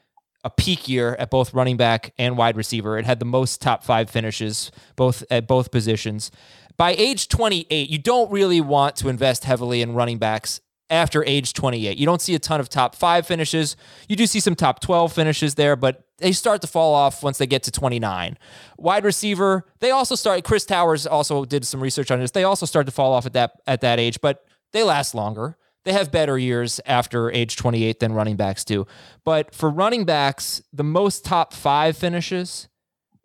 a 0.44 0.50
peak 0.50 0.88
year 0.88 1.16
at 1.18 1.30
both 1.30 1.54
running 1.54 1.76
back 1.76 2.12
and 2.18 2.36
wide 2.36 2.56
receiver. 2.56 2.98
It 2.98 3.06
had 3.06 3.18
the 3.18 3.24
most 3.24 3.62
top 3.62 3.82
five 3.82 4.10
finishes 4.10 4.70
both 4.94 5.24
at 5.30 5.48
both 5.48 5.70
positions. 5.70 6.30
By 6.76 6.94
age 6.94 7.28
28, 7.28 7.88
you 7.88 7.98
don't 7.98 8.30
really 8.30 8.60
want 8.60 8.96
to 8.96 9.08
invest 9.08 9.44
heavily 9.44 9.80
in 9.80 9.94
running 9.94 10.18
backs 10.18 10.60
after 10.94 11.24
age 11.24 11.52
28. 11.52 11.98
You 11.98 12.06
don't 12.06 12.22
see 12.22 12.34
a 12.34 12.38
ton 12.38 12.60
of 12.60 12.68
top 12.68 12.94
five 12.94 13.26
finishes. 13.26 13.76
You 14.08 14.16
do 14.16 14.26
see 14.26 14.40
some 14.40 14.54
top 14.54 14.80
12 14.80 15.12
finishes 15.12 15.56
there, 15.56 15.76
but 15.76 16.04
they 16.18 16.32
start 16.32 16.60
to 16.62 16.66
fall 16.66 16.94
off 16.94 17.22
once 17.22 17.38
they 17.38 17.46
get 17.46 17.64
to 17.64 17.70
29. 17.70 18.38
Wide 18.78 19.04
receiver, 19.04 19.66
they 19.80 19.90
also 19.90 20.14
start. 20.14 20.44
Chris 20.44 20.64
Towers 20.64 21.06
also 21.06 21.44
did 21.44 21.66
some 21.66 21.80
research 21.82 22.10
on 22.10 22.20
this. 22.20 22.30
They 22.30 22.44
also 22.44 22.64
start 22.64 22.86
to 22.86 22.92
fall 22.92 23.12
off 23.12 23.26
at 23.26 23.32
that 23.32 23.60
at 23.66 23.80
that 23.80 23.98
age, 23.98 24.20
but 24.20 24.46
they 24.72 24.84
last 24.84 25.14
longer. 25.14 25.56
They 25.84 25.92
have 25.92 26.10
better 26.10 26.38
years 26.38 26.80
after 26.86 27.30
age 27.30 27.56
28 27.56 28.00
than 28.00 28.12
running 28.14 28.36
backs 28.36 28.64
do. 28.64 28.86
But 29.24 29.54
for 29.54 29.68
running 29.68 30.06
backs, 30.06 30.62
the 30.72 30.84
most 30.84 31.24
top 31.24 31.52
five 31.52 31.96
finishes 31.96 32.68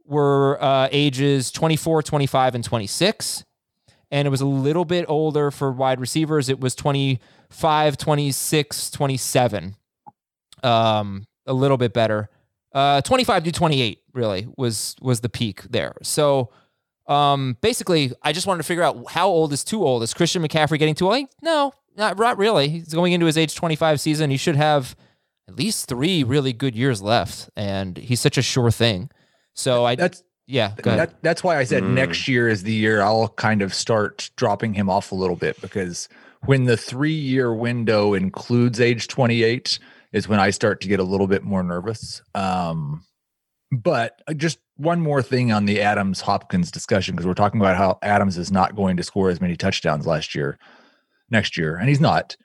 were 0.03 0.61
uh, 0.61 0.89
ages 0.91 1.51
24, 1.51 2.03
25, 2.03 2.55
and 2.55 2.63
26 2.63 3.45
and 4.11 4.25
it 4.25 4.31
was 4.31 4.41
a 4.41 4.45
little 4.45 4.85
bit 4.85 5.05
older 5.07 5.51
for 5.51 5.71
wide 5.71 5.99
receivers. 5.99 6.49
It 6.49 6.59
was 6.59 6.75
25, 6.75 7.19
26, 7.51 8.91
27. 8.91 9.75
Um, 10.63 11.25
a 11.45 11.53
little 11.53 11.77
bit 11.77 11.93
better. 11.93 12.29
Uh, 12.73 13.01
25 13.01 13.45
to 13.45 13.51
28 13.51 13.99
really 14.13 14.47
was 14.57 14.95
was 15.01 15.21
the 15.21 15.29
peak 15.29 15.63
there. 15.63 15.95
So 16.03 16.51
um, 17.07 17.57
basically, 17.61 18.11
I 18.21 18.31
just 18.33 18.45
wanted 18.45 18.59
to 18.59 18.67
figure 18.67 18.83
out 18.83 19.11
how 19.11 19.27
old 19.27 19.51
is 19.53 19.63
too 19.63 19.83
old. 19.83 20.03
Is 20.03 20.13
Christian 20.13 20.43
McCaffrey 20.43 20.77
getting 20.77 20.93
too 20.95 21.11
old? 21.11 21.27
No, 21.41 21.73
not, 21.97 22.17
not 22.19 22.37
really. 22.37 22.69
He's 22.69 22.93
going 22.93 23.13
into 23.13 23.25
his 23.25 23.37
age 23.37 23.55
25 23.55 23.99
season. 23.99 24.29
He 24.29 24.37
should 24.37 24.55
have 24.55 24.95
at 25.47 25.55
least 25.55 25.87
three 25.87 26.23
really 26.23 26.53
good 26.53 26.75
years 26.75 27.01
left, 27.01 27.49
and 27.55 27.97
he's 27.97 28.19
such 28.19 28.37
a 28.37 28.43
sure 28.43 28.69
thing. 28.69 29.09
So 29.55 29.85
I 29.85 29.95
That's 29.95 30.23
yeah, 30.45 30.73
go 30.81 30.91
ahead. 30.91 31.09
That, 31.09 31.15
that's 31.23 31.43
why 31.43 31.57
I 31.57 31.63
said 31.63 31.81
Mm. 31.83 31.93
next 31.93 32.27
year 32.27 32.47
is 32.49 32.61
the 32.63 32.71
year 32.73 33.01
I'll 33.01 33.29
kind 33.29 33.61
of 33.63 33.73
start 33.73 34.29
dropping 34.35 34.73
him 34.75 34.89
off 34.89 35.11
a 35.11 35.15
little 35.15 35.35
bit 35.35 35.59
because 35.61 36.07
when 36.45 36.65
the 36.65 36.77
three 36.77 37.13
year 37.13 37.53
window 37.53 38.13
includes 38.13 38.79
age 38.79 39.07
28 39.07 39.79
is 40.11 40.27
when 40.27 40.39
I 40.39 40.49
start 40.49 40.81
to 40.81 40.87
get 40.87 40.99
a 40.99 41.03
little 41.03 41.27
bit 41.27 41.43
more 41.43 41.63
nervous. 41.63 42.21
Um, 42.33 43.05
but 43.71 44.21
just 44.35 44.59
one 44.77 44.99
more 45.01 45.21
thing 45.21 45.51
on 45.51 45.65
the 45.65 45.81
Adams 45.81 46.21
Hopkins 46.21 46.71
discussion 46.71 47.15
because 47.15 47.27
we're 47.27 47.33
talking 47.33 47.61
about 47.61 47.77
how 47.77 47.99
Adams 48.01 48.37
is 48.37 48.51
not 48.51 48.75
going 48.75 48.97
to 48.97 49.03
score 49.03 49.29
as 49.29 49.41
many 49.41 49.55
touchdowns 49.55 50.07
last 50.07 50.33
year, 50.33 50.57
next 51.29 51.57
year, 51.57 51.75
and 51.75 51.87
he's 51.87 52.01
not. 52.01 52.35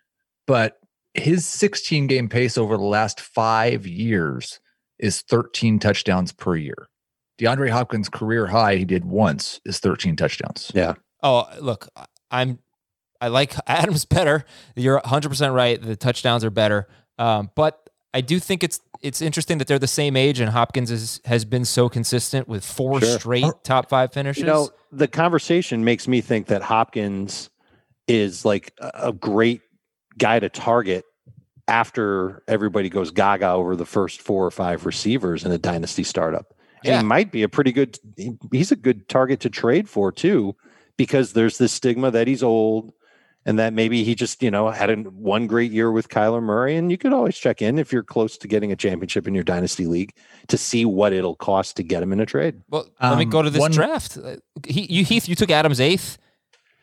But 0.46 0.78
his 1.14 1.46
16 1.46 2.06
game 2.08 2.28
pace 2.28 2.58
over 2.58 2.76
the 2.76 2.82
last 2.82 3.20
five 3.20 3.86
years 3.86 4.60
is 4.98 5.22
13 5.22 5.78
touchdowns 5.78 6.32
per 6.32 6.56
year. 6.56 6.88
DeAndre 7.38 7.70
Hopkins' 7.70 8.08
career 8.08 8.46
high 8.46 8.76
he 8.76 8.84
did 8.84 9.04
once 9.04 9.60
is 9.64 9.78
13 9.78 10.16
touchdowns. 10.16 10.70
Yeah. 10.74 10.94
Oh, 11.22 11.46
look, 11.60 11.88
I'm 12.30 12.58
I 13.24 13.28
like 13.28 13.54
Adams 13.66 14.04
better. 14.04 14.44
You're 14.76 15.00
100% 15.00 15.54
right. 15.54 15.80
The 15.80 15.96
touchdowns 15.96 16.44
are 16.44 16.50
better. 16.50 16.86
Um, 17.18 17.50
but 17.54 17.88
I 18.12 18.20
do 18.20 18.38
think 18.38 18.62
it's 18.62 18.80
it's 19.02 19.20
interesting 19.20 19.58
that 19.58 19.66
they're 19.68 19.78
the 19.78 19.86
same 19.86 20.16
age 20.16 20.40
and 20.40 20.50
Hopkins 20.50 20.90
is, 20.90 21.20
has 21.26 21.44
been 21.44 21.64
so 21.66 21.88
consistent 21.90 22.48
with 22.48 22.64
four 22.64 23.00
Sure. 23.00 23.18
straight 23.18 23.52
top 23.62 23.90
5 23.90 24.12
finishes. 24.14 24.40
You 24.40 24.46
know, 24.46 24.70
the 24.92 25.08
conversation 25.08 25.84
makes 25.84 26.08
me 26.08 26.22
think 26.22 26.46
that 26.46 26.62
Hopkins 26.62 27.50
is 28.08 28.44
like 28.44 28.72
a 28.78 28.90
a 29.08 29.12
great 29.12 29.60
guy 30.18 30.38
to 30.38 30.48
target 30.48 31.04
after 31.68 32.42
everybody 32.46 32.88
goes 32.88 33.10
gaga 33.10 33.48
over 33.50 33.74
the 33.76 33.86
first 33.86 34.20
four 34.20 34.44
or 34.46 34.50
five 34.50 34.84
receivers 34.86 35.44
in 35.44 35.52
a 35.52 35.58
dynasty 35.58 36.04
startup. 36.04 36.54
And 36.84 36.92
Yeah. 36.92 36.98
he 36.98 37.04
might 37.04 37.32
be 37.32 37.42
a 37.42 37.48
pretty 37.48 37.72
good 37.72 37.98
he's 38.52 38.72
a 38.72 38.76
good 38.76 39.08
target 39.08 39.40
to 39.40 39.50
trade 39.50 39.88
for 39.88 40.12
too 40.12 40.54
because 40.96 41.32
there's 41.32 41.58
this 41.58 41.72
stigma 41.72 42.10
that 42.10 42.26
he's 42.28 42.42
old 42.42 42.92
and 43.46 43.58
that 43.58 43.72
maybe 43.72 44.04
he 44.04 44.14
just, 44.14 44.42
you 44.42 44.50
know, 44.50 44.70
had 44.70 44.90
a, 44.90 44.96
one 44.96 45.46
great 45.46 45.70
year 45.70 45.90
with 45.90 46.08
Kyler 46.08 46.42
Murray 46.42 46.76
and 46.76 46.90
you 46.90 46.96
could 46.98 47.12
always 47.12 47.36
check 47.36 47.60
in 47.60 47.78
if 47.78 47.92
you're 47.92 48.02
close 48.02 48.38
to 48.38 48.48
getting 48.48 48.72
a 48.72 48.76
championship 48.76 49.28
in 49.28 49.34
your 49.34 49.44
dynasty 49.44 49.86
league 49.86 50.14
to 50.48 50.56
see 50.56 50.84
what 50.84 51.12
it'll 51.12 51.36
cost 51.36 51.76
to 51.76 51.82
get 51.82 52.02
him 52.02 52.12
in 52.12 52.20
a 52.20 52.26
trade. 52.26 52.62
well, 52.70 52.86
let 53.00 53.18
me 53.18 53.24
um, 53.24 53.30
go 53.30 53.42
to 53.42 53.50
this 53.50 53.60
one- 53.60 53.70
draft. 53.72 54.16
Uh, 54.16 54.36
He, 54.66 54.82
you 54.92 55.04
Heath, 55.04 55.28
you 55.28 55.34
took 55.34 55.50
Adams 55.50 55.80
8th 55.80 56.18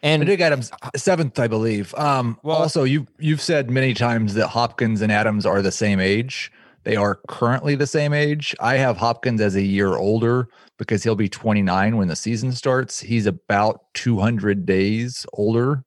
and 0.04 0.22
I 0.22 0.24
and 0.24 0.26
did 0.28 0.42
Adams 0.42 0.72
seventh, 0.96 1.40
I 1.40 1.48
believe. 1.48 1.94
Um, 1.96 2.38
Well- 2.44 2.58
also, 2.58 2.84
you 2.84 3.08
you've 3.20 3.42
said 3.42 3.70
many 3.70 3.94
times 3.94 4.34
that 4.36 4.50
Hopkins 4.50 5.02
and 5.02 5.12
Adams 5.12 5.46
are 5.46 5.62
the 5.62 5.72
same 5.72 6.00
age. 6.00 6.52
They 6.84 6.96
are 6.96 7.20
currently 7.28 7.76
the 7.76 7.86
same 7.86 8.12
age. 8.12 8.56
I 8.60 8.78
have 8.78 8.98
Hopkins 8.98 9.40
as 9.40 9.56
a 9.56 9.62
year 9.62 9.96
older 9.98 10.48
because 10.80 11.04
he'll 11.04 11.16
be 11.16 11.30
29 11.30 11.96
when 11.98 12.08
the 12.08 12.16
season 12.16 12.52
starts. 12.54 13.00
He's 13.00 13.28
about 13.28 13.82
200 13.94 14.66
days 14.66 15.28
older 15.34 15.84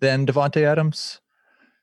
than 0.00 0.26
Davante 0.26 0.62
Adams. 0.62 1.20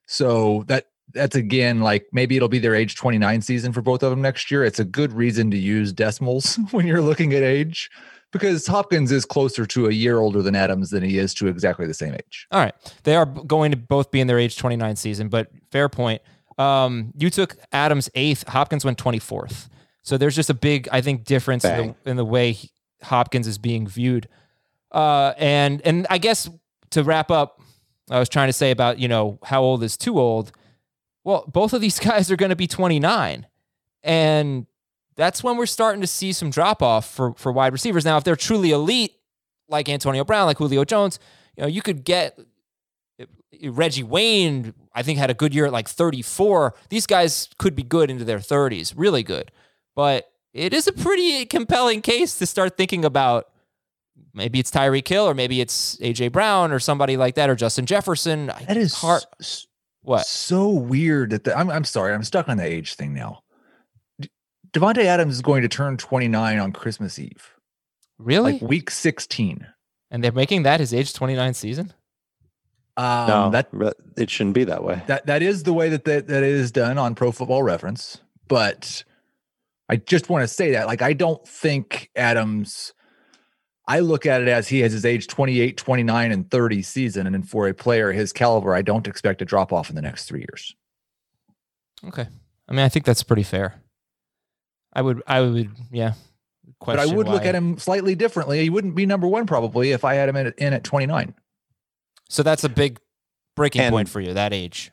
So 0.08 0.64
that 0.68 0.88
that's 1.14 1.36
again 1.36 1.82
like 1.82 2.08
maybe 2.12 2.36
it'll 2.36 2.50
be 2.50 2.60
their 2.60 2.76
age 2.76 2.96
29 2.96 3.42
season 3.42 3.72
for 3.72 3.82
both 3.82 4.04
of 4.04 4.10
them 4.10 4.22
next 4.22 4.52
year. 4.52 4.64
It's 4.64 4.80
a 4.80 4.86
good 4.86 5.14
reason 5.14 5.52
to 5.52 5.58
use 5.58 5.94
decimals 5.94 6.58
when 6.72 6.88
you're 6.88 7.02
looking 7.02 7.34
at 7.34 7.44
age. 7.44 7.90
because 8.32 8.68
Hopkins 8.68 9.12
is 9.12 9.24
closer 9.24 9.66
to 9.66 9.88
a 9.88 9.92
year 9.92 10.20
older 10.20 10.42
than 10.42 10.56
Adams 10.56 10.90
than 10.90 11.04
he 11.04 11.18
is 11.18 11.34
to 11.36 11.48
exactly 11.48 11.88
the 11.88 11.94
same 11.94 12.14
age. 12.14 12.48
All 12.52 12.60
right. 12.60 12.74
They 13.04 13.16
are 13.16 13.26
going 13.26 13.72
to 13.72 13.78
both 13.78 14.12
be 14.12 14.20
in 14.20 14.28
their 14.28 14.40
age 14.40 14.58
29 14.58 14.96
season, 14.98 15.30
but 15.30 15.50
fair 15.72 15.88
point. 15.90 16.22
Um, 16.58 17.12
you 17.18 17.30
took 17.30 17.58
Adams 17.72 18.10
eighth, 18.16 18.48
Hopkins 18.48 18.84
went 18.84 18.98
24th. 18.98 19.70
So 20.02 20.18
there's 20.18 20.36
just 20.36 20.50
a 20.50 20.54
big, 20.54 20.88
I 20.92 21.02
think, 21.02 21.24
difference 21.24 21.66
in 21.66 21.96
the, 22.04 22.10
in 22.10 22.18
the, 22.18 22.26
way 22.26 22.52
he, 22.52 22.70
Hopkins 23.02 23.48
is 23.48 23.58
being 23.58 23.88
viewed. 23.88 24.28
Uh, 24.92 25.34
and 25.38 25.82
and 25.82 26.06
I 26.10 26.20
guess 26.20 26.50
to 26.92 27.04
wrap 27.04 27.32
up, 27.32 27.60
I 28.10 28.20
was 28.20 28.30
trying 28.30 28.48
to 28.48 28.54
say 28.54 28.72
about 28.72 29.00
you 29.00 29.08
know 29.08 29.40
how 29.44 29.62
old 29.62 29.84
is 29.84 29.98
too 29.98 30.20
old. 30.20 30.52
Well, 31.24 31.46
both 31.52 31.74
of 31.74 31.82
these 31.82 32.00
guys 32.10 32.32
are 32.32 32.36
going 32.36 32.50
to 32.50 32.56
be 32.56 32.68
29, 32.68 33.48
and 34.04 34.66
that's 35.16 35.44
when 35.44 35.58
we're 35.58 35.66
starting 35.66 36.02
to 36.02 36.08
see 36.08 36.34
some 36.34 36.50
drop 36.50 36.82
off 36.84 37.10
for 37.10 37.34
for 37.34 37.52
wide 37.52 37.74
receivers. 37.74 38.06
Now, 38.06 38.18
if 38.18 38.24
they're 38.24 38.36
truly 38.36 38.72
elite, 38.72 39.16
like 39.68 39.90
Antonio 39.90 40.24
Brown, 40.24 40.46
like 40.46 40.58
Julio 40.58 40.86
Jones, 40.86 41.20
you 41.58 41.64
know, 41.64 41.68
you 41.68 41.82
could 41.82 42.04
get 42.04 42.40
eh, 43.20 43.26
Reggie 43.70 44.04
Wayne. 44.04 44.74
I 44.94 45.04
think 45.04 45.20
had 45.20 45.30
a 45.30 45.36
good 45.36 45.54
year 45.54 45.66
at 45.66 45.74
like 45.74 45.90
34. 45.90 46.74
These 46.90 47.06
guys 47.06 47.50
could 47.58 47.76
be 47.76 47.84
good 47.84 48.10
into 48.10 48.24
their 48.24 48.40
30s, 48.40 48.94
really 48.96 49.24
good. 49.24 49.52
But 49.96 50.32
it 50.54 50.74
is 50.74 50.88
a 50.88 50.94
pretty 50.94 51.46
compelling 51.46 52.02
case 52.02 52.38
to 52.40 52.46
start 52.46 52.78
thinking 52.78 53.04
about. 53.04 53.50
Maybe 54.36 54.60
it's 54.60 54.70
Tyreek 54.70 55.08
Hill 55.08 55.28
or 55.28 55.34
maybe 55.34 55.62
it's 55.62 55.96
AJ 55.98 56.32
Brown, 56.32 56.72
or 56.72 56.80
somebody 56.80 57.18
like 57.18 57.36
that, 57.36 57.50
or 57.50 57.56
Justin 57.56 57.86
Jefferson. 57.86 58.48
That 58.68 58.78
is 58.78 58.94
hard. 58.94 59.24
What? 60.02 60.26
So 60.26 60.70
weird 60.70 61.32
that 61.32 61.46
the, 61.46 61.58
I'm. 61.58 61.70
I'm 61.70 61.86
sorry. 61.86 62.14
I'm 62.14 62.24
stuck 62.24 62.50
on 62.50 62.58
the 62.58 62.66
age 62.66 62.96
thing 62.96 63.14
now. 63.14 63.44
Davante 64.72 65.06
Adams 65.06 65.36
is 65.36 65.42
going 65.42 65.62
to 65.62 65.70
turn 65.70 65.96
29 65.96 66.60
on 66.60 66.74
Christmas 66.74 67.18
Eve. 67.18 67.56
Really? 68.18 68.54
Like 68.54 68.62
week 68.62 68.92
16. 68.92 69.66
And 70.12 70.24
they're 70.24 70.34
making 70.34 70.64
that 70.64 70.82
his 70.82 70.94
age 70.94 71.14
29 71.14 71.54
season? 71.54 71.94
Um, 72.98 73.28
no, 73.28 73.50
that 73.52 73.70
it 74.16 74.30
shouldn't 74.30 74.54
be 74.56 74.64
that 74.66 74.84
way. 74.84 75.02
That 75.08 75.26
that 75.26 75.42
is 75.42 75.64
the 75.64 75.74
way 75.74 75.90
that 75.90 76.06
that, 76.06 76.28
that 76.28 76.44
is 76.44 76.72
done 76.72 76.98
on 76.98 77.16
Pro 77.16 77.32
Football 77.32 77.64
Reference. 77.64 78.22
But 78.48 79.04
I 79.90 79.98
just 79.98 80.30
want 80.30 80.44
to 80.44 80.48
say 80.48 80.72
that, 80.72 80.88
like, 80.88 81.02
I 81.02 81.14
don't 81.14 81.46
think 81.48 82.10
Adams. 82.16 82.94
I 83.88 84.00
look 84.00 84.26
at 84.26 84.42
it 84.42 84.48
as 84.48 84.68
he 84.68 84.80
has 84.80 84.92
his 84.92 85.06
age 85.06 85.28
28, 85.28 85.78
29, 85.78 86.32
and 86.32 86.50
30 86.50 86.82
season. 86.82 87.28
And 87.28 87.48
for 87.48 87.68
a 87.68 87.74
player 87.74 88.12
his 88.12 88.34
caliber, 88.34 88.74
I 88.74 88.82
don't 88.82 89.08
expect 89.08 89.42
a 89.42 89.46
drop 89.46 89.72
off 89.72 89.90
in 89.90 89.96
the 89.96 90.02
next 90.02 90.26
three 90.26 90.40
years. 90.40 90.76
Okay. 92.08 92.28
I 92.68 92.72
mean, 92.72 92.84
I 92.84 92.90
think 92.90 93.06
that's 93.06 93.24
pretty 93.24 93.44
fair. 93.44 93.82
I 94.94 95.02
would, 95.02 95.22
I 95.28 95.42
would, 95.42 95.70
yeah. 95.92 96.14
But 96.84 97.00
I 97.00 97.06
would 97.06 97.28
why. 97.28 97.34
look 97.34 97.46
at 97.46 97.54
him 97.54 97.78
slightly 97.78 98.16
differently. 98.16 98.62
He 98.62 98.70
wouldn't 98.70 98.96
be 98.96 99.06
number 99.06 99.28
one 99.28 99.46
probably 99.46 99.92
if 99.92 100.04
I 100.04 100.16
had 100.16 100.30
him 100.30 100.36
in, 100.36 100.54
in 100.58 100.74
at 100.74 100.84
29. 100.84 101.36
So 102.30 102.44
that's 102.44 102.64
a 102.64 102.70
big 102.70 103.00
breaking 103.56 103.82
and 103.82 103.94
point 103.94 104.10
for 104.10 104.20
you, 104.20 104.34
that 104.34 104.54
age. 104.54 104.92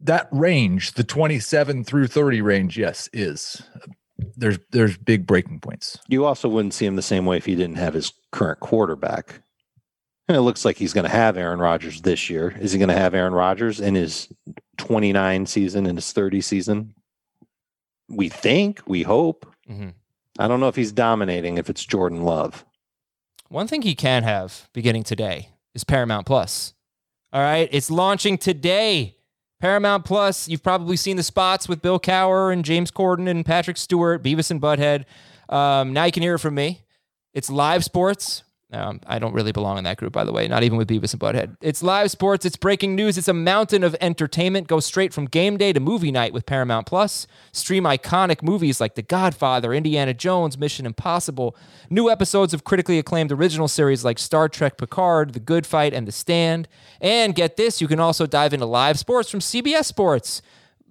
That 0.00 0.28
range, 0.30 0.92
the 0.92 1.04
27 1.04 1.84
through 1.84 2.06
30 2.08 2.40
range, 2.42 2.78
yes, 2.78 3.08
is. 3.12 3.62
There's 4.36 4.58
there's 4.70 4.96
big 4.96 5.26
breaking 5.26 5.60
points. 5.60 5.98
You 6.08 6.24
also 6.24 6.48
wouldn't 6.48 6.74
see 6.74 6.86
him 6.86 6.96
the 6.96 7.02
same 7.02 7.26
way 7.26 7.36
if 7.36 7.44
he 7.46 7.54
didn't 7.54 7.76
have 7.76 7.94
his 7.94 8.12
current 8.32 8.60
quarterback. 8.60 9.40
And 10.28 10.36
it 10.36 10.40
looks 10.40 10.64
like 10.64 10.76
he's 10.76 10.92
going 10.92 11.04
to 11.04 11.10
have 11.10 11.36
Aaron 11.36 11.60
Rodgers 11.60 12.02
this 12.02 12.28
year. 12.28 12.56
Is 12.58 12.72
he 12.72 12.78
going 12.78 12.88
to 12.88 12.96
have 12.96 13.14
Aaron 13.14 13.34
Rodgers 13.34 13.80
in 13.80 13.94
his 13.94 14.28
29 14.78 15.46
season, 15.46 15.86
and 15.86 15.96
his 15.96 16.12
30 16.12 16.40
season? 16.40 16.94
We 18.08 18.28
think, 18.28 18.80
we 18.86 19.02
hope. 19.02 19.46
Mm-hmm. 19.68 19.90
I 20.38 20.48
don't 20.48 20.60
know 20.60 20.68
if 20.68 20.76
he's 20.76 20.92
dominating 20.92 21.58
if 21.58 21.70
it's 21.70 21.84
Jordan 21.84 22.22
Love. 22.22 22.64
One 23.48 23.68
thing 23.68 23.82
he 23.82 23.94
can 23.94 24.22
have 24.24 24.68
beginning 24.72 25.04
today 25.04 25.50
is 25.74 25.84
Paramount 25.84 26.26
Plus. 26.26 26.74
All 27.32 27.42
right, 27.42 27.68
it's 27.70 27.90
launching 27.90 28.38
today. 28.38 29.15
Paramount 29.60 30.04
Plus, 30.04 30.48
you've 30.48 30.62
probably 30.62 30.96
seen 30.96 31.16
the 31.16 31.22
spots 31.22 31.68
with 31.68 31.80
Bill 31.80 31.98
Cowher 31.98 32.52
and 32.52 32.64
James 32.64 32.90
Corden 32.90 33.28
and 33.28 33.44
Patrick 33.44 33.76
Stewart, 33.76 34.22
Beavis 34.22 34.50
and 34.50 34.60
Butthead. 34.60 35.04
Um, 35.48 35.92
now 35.92 36.04
you 36.04 36.12
can 36.12 36.22
hear 36.22 36.34
it 36.34 36.40
from 36.40 36.54
me. 36.54 36.82
It's 37.32 37.48
live 37.50 37.84
sports, 37.84 38.42
um, 38.72 39.00
I 39.06 39.20
don't 39.20 39.32
really 39.32 39.52
belong 39.52 39.78
in 39.78 39.84
that 39.84 39.96
group, 39.96 40.12
by 40.12 40.24
the 40.24 40.32
way, 40.32 40.48
not 40.48 40.64
even 40.64 40.76
with 40.76 40.88
Beavis 40.88 41.12
and 41.12 41.20
Butthead. 41.20 41.56
It's 41.60 41.84
live 41.84 42.10
sports, 42.10 42.44
it's 42.44 42.56
breaking 42.56 42.96
news, 42.96 43.16
it's 43.16 43.28
a 43.28 43.32
mountain 43.32 43.84
of 43.84 43.94
entertainment. 44.00 44.66
Go 44.66 44.80
straight 44.80 45.14
from 45.14 45.26
game 45.26 45.56
day 45.56 45.72
to 45.72 45.78
movie 45.78 46.10
night 46.10 46.32
with 46.32 46.46
Paramount 46.46 46.86
Plus. 46.86 47.28
Stream 47.52 47.84
iconic 47.84 48.42
movies 48.42 48.80
like 48.80 48.96
The 48.96 49.02
Godfather, 49.02 49.72
Indiana 49.72 50.12
Jones, 50.12 50.58
Mission 50.58 50.84
Impossible, 50.84 51.56
new 51.90 52.10
episodes 52.10 52.52
of 52.52 52.64
critically 52.64 52.98
acclaimed 52.98 53.30
original 53.30 53.68
series 53.68 54.04
like 54.04 54.18
Star 54.18 54.48
Trek 54.48 54.78
Picard, 54.78 55.32
The 55.32 55.40
Good 55.40 55.64
Fight, 55.64 55.94
and 55.94 56.08
The 56.08 56.12
Stand. 56.12 56.66
And 57.00 57.36
get 57.36 57.56
this, 57.56 57.80
you 57.80 57.86
can 57.86 58.00
also 58.00 58.26
dive 58.26 58.52
into 58.52 58.66
live 58.66 58.98
sports 58.98 59.30
from 59.30 59.40
CBS 59.40 59.84
Sports. 59.84 60.42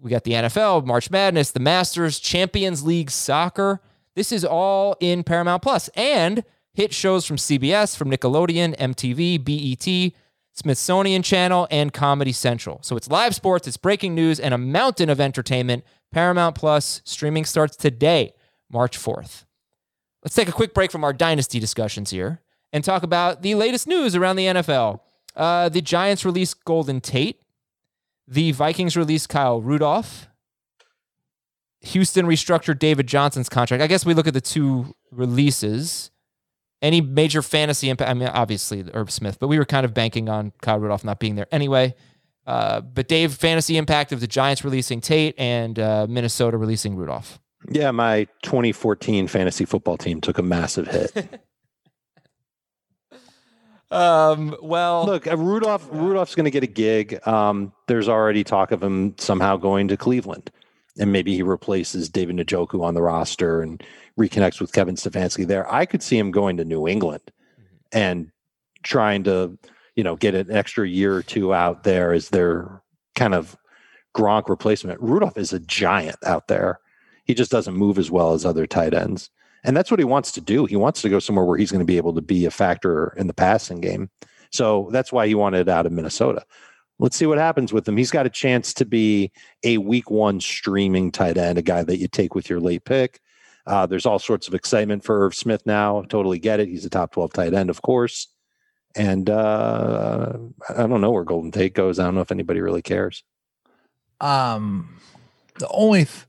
We 0.01 0.11
got 0.11 0.23
the 0.23 0.31
NFL, 0.31 0.85
March 0.85 1.11
Madness, 1.11 1.51
the 1.51 1.59
Masters, 1.59 2.19
Champions 2.19 2.83
League 2.83 3.11
soccer. 3.11 3.81
This 4.13 4.31
is 4.31 4.45
all 4.45 4.95
in 5.01 5.23
Paramount 5.23 5.61
Plus. 5.61 5.89
And 5.89 6.45
hit 6.75 6.93
shows 6.93 7.25
from 7.25 7.37
CBS, 7.37 7.95
from 7.95 8.11
Nickelodeon, 8.11 8.77
MTV, 8.77 9.43
BET, 9.43 10.13
Smithsonian 10.53 11.23
Channel, 11.23 11.67
and 11.71 11.91
Comedy 11.91 12.31
Central. 12.31 12.79
So 12.83 12.95
it's 12.95 13.09
live 13.09 13.33
sports, 13.33 13.67
it's 13.67 13.77
breaking 13.77 14.13
news, 14.13 14.39
and 14.39 14.53
a 14.53 14.57
mountain 14.57 15.09
of 15.09 15.19
entertainment. 15.19 15.83
Paramount 16.11 16.55
Plus 16.55 17.01
streaming 17.03 17.45
starts 17.45 17.75
today, 17.75 18.33
March 18.69 18.97
4th. 18.97 19.45
Let's 20.23 20.35
take 20.35 20.49
a 20.49 20.53
quick 20.53 20.73
break 20.73 20.91
from 20.91 21.03
our 21.03 21.13
dynasty 21.13 21.59
discussions 21.59 22.09
here 22.09 22.41
and 22.73 22.83
talk 22.83 23.03
about 23.03 23.41
the 23.41 23.55
latest 23.55 23.87
news 23.87 24.15
around 24.15 24.35
the 24.35 24.45
NFL. 24.45 24.99
Uh, 25.35 25.69
the 25.69 25.81
Giants 25.81 26.25
released 26.25 26.63
Golden 26.65 26.99
Tate. 26.99 27.41
The 28.27 28.51
Vikings 28.51 28.97
released 28.97 29.29
Kyle 29.29 29.61
Rudolph. 29.61 30.27
Houston 31.81 32.25
restructured 32.25 32.79
David 32.79 33.07
Johnson's 33.07 33.47
contract. 33.47 33.83
I 33.83 33.87
guess 33.87 34.05
we 34.05 34.13
look 34.13 34.27
at 34.27 34.33
the 34.33 34.41
two 34.41 34.95
releases 35.11 36.11
any 36.85 37.01
major 37.01 37.41
fantasy 37.41 37.89
impact? 37.89 38.09
I 38.09 38.13
mean, 38.13 38.29
obviously 38.29 38.85
Irv 38.93 39.11
Smith, 39.11 39.37
but 39.39 39.47
we 39.47 39.57
were 39.57 39.65
kind 39.65 39.85
of 39.85 39.93
banking 39.93 40.29
on 40.29 40.53
Kyle 40.61 40.79
Rudolph 40.79 41.03
not 41.03 41.19
being 41.19 41.35
there 41.35 41.47
anyway. 41.51 41.95
Uh, 42.45 42.81
but 42.81 43.07
Dave, 43.07 43.33
fantasy 43.33 43.75
impact 43.75 44.11
of 44.11 44.19
the 44.19 44.27
Giants 44.27 44.63
releasing 44.63 45.01
Tate 45.01 45.33
and 45.37 45.79
uh, 45.79 46.05
Minnesota 46.07 46.57
releasing 46.57 46.95
Rudolph. 46.95 47.39
Yeah, 47.71 47.89
my 47.89 48.25
2014 48.43 49.27
fantasy 49.27 49.65
football 49.65 49.97
team 49.97 50.21
took 50.21 50.37
a 50.37 50.43
massive 50.43 50.87
hit. 50.87 51.41
um, 53.91 54.55
well, 54.61 55.07
look, 55.07 55.25
uh, 55.25 55.35
Rudolph. 55.35 55.87
Rudolph's 55.91 56.35
going 56.35 56.45
to 56.45 56.51
get 56.51 56.63
a 56.63 56.67
gig. 56.67 57.19
Um, 57.27 57.73
there's 57.87 58.07
already 58.07 58.43
talk 58.43 58.71
of 58.71 58.83
him 58.83 59.15
somehow 59.17 59.57
going 59.57 59.87
to 59.87 59.97
Cleveland, 59.97 60.51
and 60.99 61.11
maybe 61.11 61.33
he 61.33 61.41
replaces 61.41 62.09
David 62.09 62.35
Njoku 62.35 62.83
on 62.83 62.93
the 62.93 63.01
roster 63.01 63.63
and 63.63 63.83
reconnects 64.19 64.61
with 64.61 64.73
Kevin 64.73 64.95
Stefanski 64.95 65.45
there. 65.45 65.71
I 65.71 65.85
could 65.85 66.01
see 66.01 66.17
him 66.17 66.31
going 66.31 66.57
to 66.57 66.65
New 66.65 66.87
England 66.87 67.21
mm-hmm. 67.59 67.75
and 67.91 68.31
trying 68.83 69.23
to, 69.23 69.57
you 69.95 70.03
know, 70.03 70.15
get 70.15 70.35
an 70.35 70.51
extra 70.51 70.87
year 70.87 71.15
or 71.15 71.23
two 71.23 71.53
out 71.53 71.83
there 71.83 72.13
as 72.13 72.29
their 72.29 72.81
kind 73.15 73.33
of 73.33 73.57
Gronk 74.15 74.47
replacement. 74.47 75.01
Rudolph 75.01 75.37
is 75.37 75.53
a 75.53 75.59
giant 75.59 76.17
out 76.25 76.47
there. 76.47 76.79
He 77.25 77.33
just 77.33 77.51
doesn't 77.51 77.75
move 77.75 77.97
as 77.97 78.11
well 78.11 78.33
as 78.33 78.45
other 78.45 78.65
tight 78.65 78.93
ends. 78.93 79.29
And 79.63 79.75
that's 79.75 79.89
what 79.89 79.99
he 79.99 80.05
wants 80.05 80.31
to 80.33 80.41
do. 80.41 80.65
He 80.65 80.75
wants 80.75 81.01
to 81.01 81.09
go 81.09 81.19
somewhere 81.19 81.43
where 81.43 81.57
he's 81.57 81.71
going 81.71 81.79
to 81.79 81.85
be 81.85 81.97
able 81.97 82.13
to 82.13 82.21
be 82.21 82.45
a 82.45 82.51
factor 82.51 83.13
in 83.17 83.27
the 83.27 83.33
passing 83.33 83.81
game. 83.81 84.09
So 84.51 84.89
that's 84.91 85.11
why 85.11 85.27
he 85.27 85.35
wanted 85.35 85.67
out 85.67 85.85
of 85.85 85.91
Minnesota. 85.91 86.45
Let's 86.99 87.17
see 87.17 87.25
what 87.25 87.39
happens 87.39 87.73
with 87.73 87.87
him. 87.87 87.97
He's 87.97 88.11
got 88.11 88.27
a 88.27 88.29
chance 88.29 88.73
to 88.75 88.85
be 88.85 89.31
a 89.63 89.79
week 89.79 90.09
one 90.09 90.39
streaming 90.39 91.11
tight 91.11 91.37
end, 91.37 91.57
a 91.57 91.63
guy 91.63 91.83
that 91.83 91.97
you 91.97 92.07
take 92.07 92.35
with 92.35 92.49
your 92.49 92.61
late 92.61 92.85
pick. 92.85 93.19
Uh, 93.67 93.85
there's 93.85 94.05
all 94.05 94.19
sorts 94.19 94.47
of 94.47 94.53
excitement 94.53 95.03
for 95.03 95.31
Smith 95.31 95.65
now. 95.65 96.03
Totally 96.03 96.39
get 96.39 96.59
it. 96.59 96.67
He's 96.67 96.85
a 96.85 96.89
top 96.89 97.11
12 97.11 97.33
tight 97.33 97.53
end, 97.53 97.69
of 97.69 97.81
course. 97.81 98.27
And 98.95 99.29
uh, 99.29 100.33
I 100.69 100.87
don't 100.87 101.01
know 101.01 101.11
where 101.11 101.23
Golden 101.23 101.51
Tate 101.51 101.73
goes. 101.73 101.99
I 101.99 102.05
don't 102.05 102.15
know 102.15 102.21
if 102.21 102.31
anybody 102.31 102.61
really 102.61 102.81
cares. 102.81 103.23
Um, 104.21 105.01
the 105.59 105.67
only 105.69 106.05
th- 106.05 106.25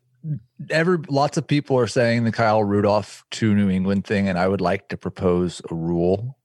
every 0.70 0.98
lots 1.08 1.36
of 1.36 1.46
people 1.46 1.78
are 1.78 1.86
saying 1.86 2.24
the 2.24 2.32
Kyle 2.32 2.64
Rudolph 2.64 3.24
to 3.32 3.54
New 3.54 3.70
England 3.70 4.04
thing, 4.04 4.28
and 4.28 4.38
I 4.38 4.48
would 4.48 4.60
like 4.60 4.88
to 4.88 4.96
propose 4.96 5.62
a 5.70 5.74
rule 5.74 6.38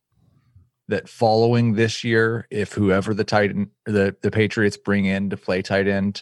that 0.89 1.09
following 1.09 1.73
this 1.73 2.03
year, 2.03 2.47
if 2.51 2.73
whoever 2.73 3.13
the 3.13 3.23
tight 3.23 3.49
end, 3.49 3.69
the 3.85 4.15
the 4.21 4.29
Patriots 4.29 4.77
bring 4.77 5.05
in 5.05 5.29
to 5.31 5.37
play 5.37 5.63
tight 5.63 5.87
end 5.87 6.21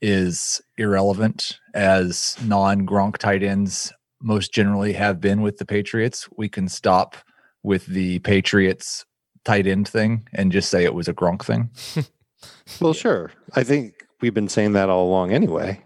is 0.00 0.60
irrelevant 0.76 1.58
as 1.74 2.36
non 2.44 2.86
Gronk 2.86 3.18
tight 3.18 3.42
ends 3.42 3.92
most 4.20 4.52
generally 4.52 4.92
have 4.94 5.20
been 5.20 5.42
with 5.42 5.58
the 5.58 5.64
Patriots. 5.64 6.28
We 6.36 6.48
can 6.48 6.68
stop 6.68 7.16
with 7.62 7.86
the 7.86 8.18
Patriots 8.20 9.04
tight 9.44 9.66
end 9.66 9.88
thing 9.88 10.26
and 10.32 10.52
just 10.52 10.70
say 10.70 10.84
it 10.84 10.94
was 10.94 11.08
a 11.08 11.14
Gronk 11.14 11.44
thing. 11.44 11.70
well, 12.80 12.92
sure. 12.92 13.30
I 13.54 13.64
think 13.64 14.06
we've 14.20 14.34
been 14.34 14.48
saying 14.48 14.72
that 14.72 14.88
all 14.88 15.08
along 15.08 15.32
anyway. 15.32 15.82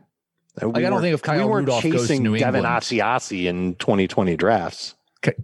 We 0.61 0.68
like, 0.68 0.85
I 0.85 0.90
don't 0.90 1.01
think 1.01 1.14
if 1.14 1.22
Kyle 1.22 1.48
we 1.48 1.61
Rudolph 1.61 1.83
goes 1.83 2.09
to 2.09 2.18
New 2.18 2.37
Devin 2.37 2.59
England, 2.59 2.83
Asiasi 2.83 3.46
in 3.46 3.75
2020 3.77 4.37
drafts. 4.37 4.94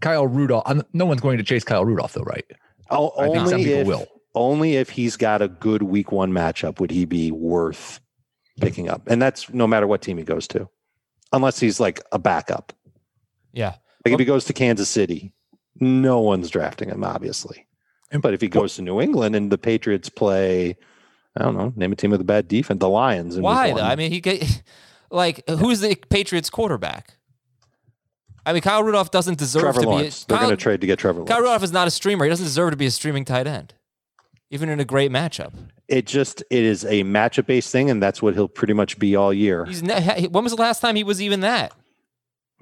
Kyle 0.00 0.26
Rudolph. 0.26 0.64
I'm- 0.66 0.82
No 0.92 1.06
one's 1.06 1.20
going 1.22 1.38
to 1.38 1.44
chase 1.44 1.64
Kyle 1.64 1.84
Rudolph, 1.84 2.12
though, 2.12 2.22
right? 2.22 2.44
Oh, 2.90 3.12
I 3.18 3.30
think 3.30 3.48
some 3.48 3.58
people 3.58 3.80
if, 3.80 3.86
will. 3.86 4.06
Only 4.34 4.76
if 4.76 4.90
he's 4.90 5.16
got 5.16 5.40
a 5.40 5.48
good 5.48 5.82
week 5.82 6.12
one 6.12 6.32
matchup 6.32 6.80
would 6.80 6.90
he 6.90 7.04
be 7.04 7.30
worth 7.30 8.00
picking 8.60 8.88
up, 8.88 9.02
and 9.06 9.20
that's 9.20 9.52
no 9.52 9.66
matter 9.66 9.86
what 9.86 10.02
team 10.02 10.18
he 10.18 10.24
goes 10.24 10.46
to, 10.48 10.68
unless 11.32 11.58
he's 11.58 11.80
like 11.80 12.02
a 12.12 12.18
backup. 12.18 12.72
Yeah. 13.52 13.74
Like 14.04 14.14
if 14.14 14.18
he 14.18 14.24
goes 14.24 14.44
to 14.46 14.52
Kansas 14.52 14.88
City, 14.88 15.32
no 15.80 16.20
one's 16.20 16.50
drafting 16.50 16.88
him, 16.88 17.04
obviously. 17.04 17.66
But 18.20 18.32
if 18.34 18.40
he 18.40 18.48
goes 18.48 18.76
to 18.76 18.82
New 18.82 19.00
England 19.00 19.36
and 19.36 19.52
the 19.52 19.58
Patriots 19.58 20.08
play, 20.08 20.76
I 21.36 21.42
don't 21.42 21.56
know, 21.56 21.72
name 21.76 21.92
a 21.92 21.96
team 21.96 22.10
with 22.10 22.20
a 22.20 22.24
bad 22.24 22.48
defense, 22.48 22.80
the 22.80 22.88
Lions. 22.88 23.38
Why 23.38 23.72
though? 23.72 23.82
I 23.82 23.96
mean, 23.96 24.10
he 24.10 24.20
get 24.20 24.62
like 25.10 25.48
who's 25.48 25.80
the 25.80 25.96
Patriots 26.08 26.50
quarterback? 26.50 27.14
I 28.46 28.54
mean, 28.54 28.62
Kyle 28.62 28.82
Rudolph 28.82 29.10
doesn't 29.10 29.38
deserve 29.38 29.62
Trevor 29.62 29.82
to 29.82 29.88
Lawrence. 29.88 30.24
be. 30.24 30.32
They're 30.32 30.38
going 30.38 30.50
to 30.50 30.56
trade 30.56 30.80
to 30.80 30.86
get 30.86 30.98
Trevor 30.98 31.24
Kyle 31.24 31.40
Rudolph 31.40 31.62
is 31.62 31.72
not 31.72 31.86
a 31.86 31.90
streamer. 31.90 32.24
He 32.24 32.30
doesn't 32.30 32.46
deserve 32.46 32.70
to 32.70 32.78
be 32.78 32.86
a 32.86 32.90
streaming 32.90 33.26
tight 33.26 33.46
end, 33.46 33.74
even 34.50 34.68
in 34.68 34.80
a 34.80 34.84
great 34.84 35.10
matchup. 35.10 35.52
It 35.88 36.06
just 36.06 36.42
it 36.50 36.64
is 36.64 36.84
a 36.84 37.04
matchup 37.04 37.46
based 37.46 37.70
thing, 37.70 37.90
and 37.90 38.02
that's 38.02 38.20
what 38.20 38.34
he'll 38.34 38.48
pretty 38.48 38.74
much 38.74 38.98
be 38.98 39.16
all 39.16 39.32
year. 39.32 39.64
He's 39.64 39.82
ne- 39.82 40.28
when 40.28 40.44
was 40.44 40.54
the 40.54 40.60
last 40.60 40.80
time 40.80 40.96
he 40.96 41.04
was 41.04 41.22
even 41.22 41.40
that? 41.40 41.72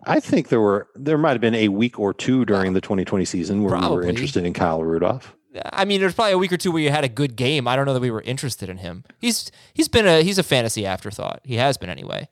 I 0.05 0.21
think 0.21 0.49
there 0.49 0.61
were 0.61 0.89
there 0.95 1.19
might 1.19 1.33
have 1.33 1.41
been 1.41 1.55
a 1.55 1.69
week 1.69 1.99
or 1.99 2.15
two 2.15 2.45
during 2.45 2.73
the 2.75 2.81
2020 2.81 3.25
season 3.25 3.63
where 3.63 3.77
we 3.77 3.89
were 3.89 4.03
interested 4.05 4.45
in 4.45 4.53
Kyle 4.53 4.83
Rudolph. 4.83 5.35
I 5.73 5.85
mean, 5.87 6.01
there's 6.01 6.15
probably 6.15 6.33
a 6.33 6.39
week 6.39 6.53
or 6.53 6.59
two 6.59 6.71
where 6.71 6.83
you 6.83 6.91
had 6.91 7.05
a 7.05 7.09
good 7.09 7.35
game. 7.35 7.67
I 7.67 7.77
don't 7.77 7.87
know 7.87 7.95
that 7.95 8.03
we 8.03 8.11
were 8.11 8.21
interested 8.23 8.69
in 8.69 8.77
him. 8.79 9.05
He's 9.19 9.51
he's 9.73 9.89
been 9.89 10.07
a 10.07 10.23
he's 10.23 10.39
a 10.39 10.43
fantasy 10.43 10.85
afterthought. 10.87 11.41
He 11.45 11.57
has 11.57 11.77
been 11.79 11.91
anyway. 11.91 12.29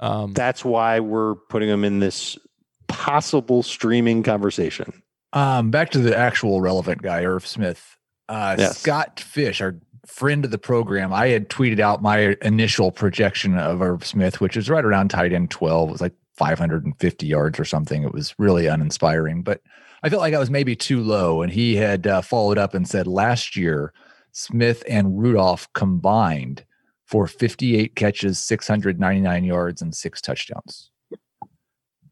Um, 0.00 0.32
That's 0.32 0.64
why 0.64 1.00
we're 1.00 1.34
putting 1.34 1.68
him 1.68 1.84
in 1.84 1.98
this 1.98 2.38
possible 2.86 3.64
streaming 3.64 4.22
conversation. 4.22 5.02
Um, 5.32 5.70
back 5.70 5.90
to 5.90 5.98
the 5.98 6.16
actual 6.16 6.60
relevant 6.60 7.02
guy, 7.02 7.24
Irv 7.24 7.46
Smith. 7.46 7.97
Uh, 8.28 8.56
Yes. 8.58 8.78
Scott 8.78 9.20
Fish, 9.20 9.60
our 9.60 9.76
friend 10.06 10.44
of 10.44 10.50
the 10.50 10.58
program, 10.58 11.12
I 11.12 11.28
had 11.28 11.48
tweeted 11.48 11.80
out 11.80 12.02
my 12.02 12.36
initial 12.42 12.90
projection 12.90 13.56
of 13.58 13.80
Irv 13.82 14.04
Smith, 14.06 14.40
which 14.40 14.56
was 14.56 14.70
right 14.70 14.84
around 14.84 15.08
tight 15.10 15.32
end 15.32 15.50
12. 15.50 15.88
It 15.88 15.92
was 15.92 16.00
like 16.00 16.14
550 16.36 17.26
yards 17.26 17.58
or 17.58 17.64
something. 17.64 18.02
It 18.04 18.12
was 18.12 18.34
really 18.38 18.66
uninspiring, 18.66 19.42
but 19.42 19.60
I 20.02 20.08
felt 20.08 20.20
like 20.22 20.34
I 20.34 20.38
was 20.38 20.50
maybe 20.50 20.76
too 20.76 21.00
low. 21.02 21.42
And 21.42 21.52
he 21.52 21.76
had 21.76 22.06
uh, 22.06 22.22
followed 22.22 22.58
up 22.58 22.74
and 22.74 22.86
said 22.88 23.06
last 23.06 23.56
year, 23.56 23.92
Smith 24.32 24.82
and 24.88 25.18
Rudolph 25.18 25.68
combined 25.74 26.64
for 27.06 27.26
58 27.26 27.96
catches, 27.96 28.38
699 28.38 29.44
yards, 29.44 29.80
and 29.82 29.94
six 29.94 30.20
touchdowns. 30.20 30.90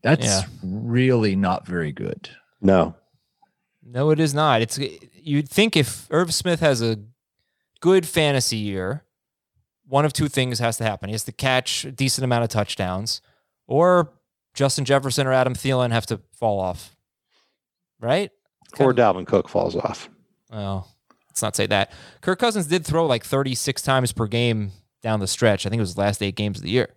That's 0.02 0.24
Yeah. 0.24 0.42
really 0.62 1.36
not 1.36 1.66
very 1.66 1.92
good. 1.92 2.30
No, 2.60 2.94
No, 3.88 4.10
it 4.10 4.18
is 4.18 4.34
not. 4.34 4.62
It's 4.62 4.78
you'd 5.26 5.48
think 5.48 5.76
if 5.76 6.06
Irv 6.10 6.32
Smith 6.32 6.60
has 6.60 6.80
a 6.80 6.98
good 7.80 8.06
fantasy 8.06 8.56
year, 8.56 9.04
one 9.86 10.04
of 10.04 10.12
two 10.12 10.28
things 10.28 10.58
has 10.60 10.78
to 10.78 10.84
happen. 10.84 11.08
He 11.08 11.12
has 11.14 11.24
to 11.24 11.32
catch 11.32 11.84
a 11.84 11.92
decent 11.92 12.24
amount 12.24 12.44
of 12.44 12.50
touchdowns, 12.50 13.20
or 13.66 14.12
Justin 14.54 14.84
Jefferson 14.84 15.26
or 15.26 15.32
Adam 15.32 15.54
Thielen 15.54 15.90
have 15.90 16.06
to 16.06 16.20
fall 16.32 16.60
off. 16.60 16.96
Right? 18.00 18.30
or 18.78 18.92
Dalvin 18.92 19.26
Cook 19.26 19.48
falls 19.48 19.74
off. 19.76 20.10
Well, 20.50 20.88
let's 21.28 21.40
not 21.40 21.56
say 21.56 21.66
that. 21.66 21.92
Kirk 22.20 22.38
Cousins 22.38 22.66
did 22.66 22.84
throw 22.84 23.06
like 23.06 23.24
36 23.24 23.80
times 23.82 24.12
per 24.12 24.26
game 24.26 24.72
down 25.02 25.20
the 25.20 25.26
stretch. 25.26 25.66
I 25.66 25.70
think 25.70 25.78
it 25.78 25.82
was 25.82 25.94
the 25.94 26.00
last 26.00 26.22
eight 26.22 26.36
games 26.36 26.58
of 26.58 26.64
the 26.64 26.70
year. 26.70 26.90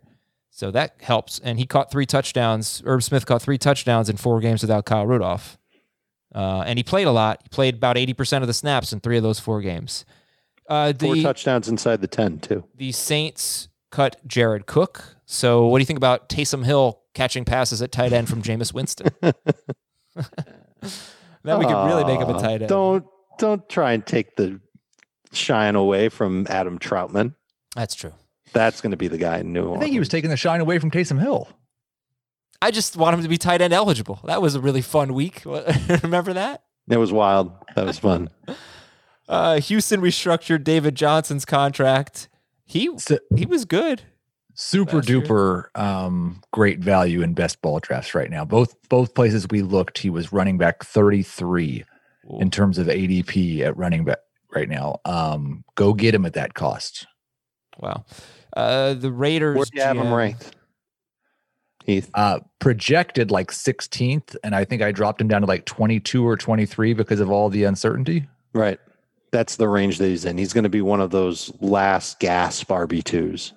So 0.50 0.72
that 0.72 0.96
helps. 1.02 1.40
And 1.40 1.60
he 1.60 1.66
caught 1.66 1.92
three 1.92 2.06
touchdowns. 2.06 2.82
Irv 2.86 3.04
Smith 3.04 3.26
caught 3.26 3.42
three 3.42 3.58
touchdowns 3.58 4.10
in 4.10 4.18
four 4.18 4.40
games 4.42 4.62
without 4.62 4.86
Kyle 4.86 5.06
Rudolph. 5.06 5.59
Uh, 6.34 6.64
and 6.66 6.78
he 6.78 6.84
played 6.84 7.08
a 7.08 7.12
lot. 7.12 7.40
He 7.44 7.50
played 7.50 7.76
about 7.76 7.96
80% 7.96 8.42
of 8.42 8.48
the 8.48 8.54
snaps 8.54 8.94
in 8.94 9.00
three 9.00 9.18
of 9.18 9.24
those 9.24 9.40
four 9.40 9.62
games. 9.62 10.06
Uh, 10.70 10.94
Four 11.00 11.16
touchdowns 11.16 11.68
inside 11.68 12.00
the 12.02 12.08
10, 12.08 12.40
too. 12.40 12.64
the 12.76 12.92
Saints 12.92 13.70
cut 13.90 14.18
Jared 14.28 14.68
Cook. 14.68 15.16
So 15.26 15.66
what 15.66 15.80
do 15.80 15.82
you 15.82 15.86
think 15.88 15.98
about 15.98 16.30
Taysom 16.30 16.64
Hill 16.64 17.02
catching 17.16 17.44
passes 17.44 17.82
at 17.82 17.92
tight 17.92 18.14
end 18.14 18.30
from 18.30 18.44
Jameis 18.44 18.72
Winston? 18.72 19.08
then 19.22 19.34
we 21.60 21.66
could 21.66 21.86
really 21.86 22.04
make 22.06 22.20
him 22.20 22.30
a 22.30 22.34
Aw, 22.34 22.40
tight 22.40 22.62
end. 22.62 22.70
Don't 22.70 23.06
don't 23.40 23.68
try 23.70 23.94
and 23.94 24.06
take 24.06 24.36
the 24.36 24.60
shine 25.32 25.76
away 25.76 26.10
from 26.10 26.46
Adam 26.50 26.78
Trautman. 26.78 27.34
That's 27.76 27.96
true. 27.96 28.14
That's 28.54 28.82
going 28.82 28.92
to 28.92 28.98
be 28.98 29.08
the 29.08 29.18
guy 29.18 29.40
in 29.40 29.54
New 29.54 29.62
Orleans. 29.64 29.78
I 29.78 29.82
think 29.86 29.94
he 29.94 30.00
was 30.00 30.10
taking 30.10 30.30
the 30.30 30.38
shine 30.38 30.60
away 30.60 30.78
from 30.80 30.92
Taysom 30.92 31.20
Hill. 31.20 31.48
I 32.62 32.72
just 32.72 32.98
want 32.98 33.16
him 33.16 33.24
to 33.24 33.30
be 33.30 33.38
tight 33.38 33.62
end 33.62 33.74
eligible. 33.74 34.20
That 34.26 34.42
was 34.42 34.56
a 34.56 34.60
really 34.60 34.82
fun 34.82 35.14
week. 35.14 35.44
Remember 36.04 36.34
that? 36.34 36.64
It 36.90 36.98
was 36.98 37.12
wild. 37.14 37.52
That 37.76 37.86
was 37.86 38.00
fun. 38.00 38.30
Uh, 39.28 39.60
Houston 39.60 40.02
restructured 40.02 40.64
David 40.64 40.96
Johnson's 40.96 41.46
contract. 41.46 42.28
He 42.66 42.90
So- 42.98 43.20
he 43.36 43.46
was 43.46 43.64
good. 43.64 44.02
Super 44.56 45.02
duper 45.02 45.66
um, 45.80 46.42
great 46.52 46.80
value 46.80 47.22
in 47.22 47.36
best 47.36 47.62
ball 47.62 47.80
drafts 47.80 48.16
right 48.16 48.32
now. 48.32 48.44
Both 48.44 48.76
both 48.90 49.14
places 49.14 49.46
we 49.52 49.62
looked, 49.62 50.00
he 50.00 50.10
was 50.10 50.34
running 50.34 50.58
back 50.58 50.84
33 50.84 51.86
in 52.40 52.50
terms 52.50 52.80
of 52.80 52.88
ADP 52.88 53.62
at 53.62 53.78
running 53.78 54.04
back 54.04 54.18
right 54.54 54.68
now. 54.68 54.98
Um, 55.06 55.64
go 55.76 55.94
get 55.94 56.16
him 56.16 56.26
at 56.26 56.34
that 56.34 56.56
cost. 56.56 57.06
Wow. 57.78 58.06
Uh, 58.58 58.96
the 58.96 59.12
Raiders. 59.12 59.58
Where 59.58 59.66
do 59.66 59.72
you 59.78 59.84
have 59.84 59.96
him 59.96 60.12
ranked? 60.12 60.56
Heath. 61.90 62.10
Uh, 62.14 62.40
projected 62.60 63.32
like 63.32 63.52
16th, 63.52 64.36
and 64.44 64.56
I 64.56 64.66
think 64.66 64.82
I 64.82 64.92
dropped 64.92 65.20
him 65.20 65.28
down 65.28 65.42
to 65.42 65.48
like 65.48 65.66
22 65.66 66.26
or 66.26 66.38
23 66.38 66.94
because 66.94 67.20
of 67.20 67.30
all 67.30 67.50
the 67.50 67.64
uncertainty. 67.64 68.28
Right. 68.54 68.80
That's 69.32 69.58
the 69.58 69.68
range 69.68 70.00
that 70.00 70.08
he's 70.08 70.26
in. 70.26 70.38
He's 70.38 70.54
going 70.54 70.64
to 70.64 70.70
be 70.70 70.82
one 70.82 71.02
of 71.02 71.12
those 71.12 71.52
last 71.62 72.20
gasp 72.20 72.70
RB2s. 72.70 73.54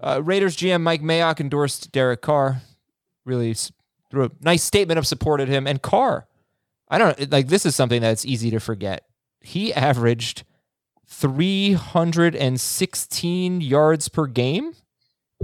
Uh, 0.00 0.22
Raiders 0.22 0.56
GM 0.56 0.82
Mike 0.82 1.02
Mayock 1.02 1.40
endorsed 1.40 1.92
Derek 1.92 2.22
Carr. 2.22 2.62
Really 3.24 3.54
threw 4.10 4.24
a 4.24 4.30
nice 4.40 4.62
statement 4.62 4.98
of 4.98 5.06
supported 5.06 5.48
him. 5.48 5.66
And 5.66 5.80
Carr, 5.80 6.26
I 6.88 6.98
don't 6.98 7.30
like 7.30 7.48
this 7.48 7.66
is 7.66 7.74
something 7.74 8.02
that's 8.02 8.26
easy 8.26 8.50
to 8.50 8.60
forget. 8.60 9.06
He 9.40 9.72
averaged 9.72 10.44
316 11.06 13.60
yards 13.60 14.08
per 14.08 14.26
game 14.26 14.74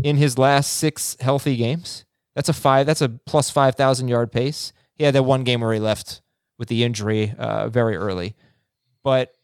in 0.03 0.16
his 0.16 0.38
last 0.38 0.72
six 0.74 1.16
healthy 1.20 1.57
games. 1.57 2.05
That's 2.35 2.48
a 2.48 2.53
five. 2.53 2.87
That's 2.87 3.00
a 3.00 3.09
plus 3.09 3.50
five 3.50 3.74
thousand 3.74 4.09
yard 4.09 4.33
pace. 4.33 4.72
He 4.94 5.05
had 5.05 5.14
that 5.14 5.24
one 5.24 5.44
game 5.44 5.61
where 5.61 5.72
he 5.72 5.81
left 5.81 6.22
with 6.59 6.68
the 6.68 6.85
injury 6.85 7.35
uh, 7.38 7.68
very 7.68 7.96
early, 7.96 8.35
but 9.03 9.35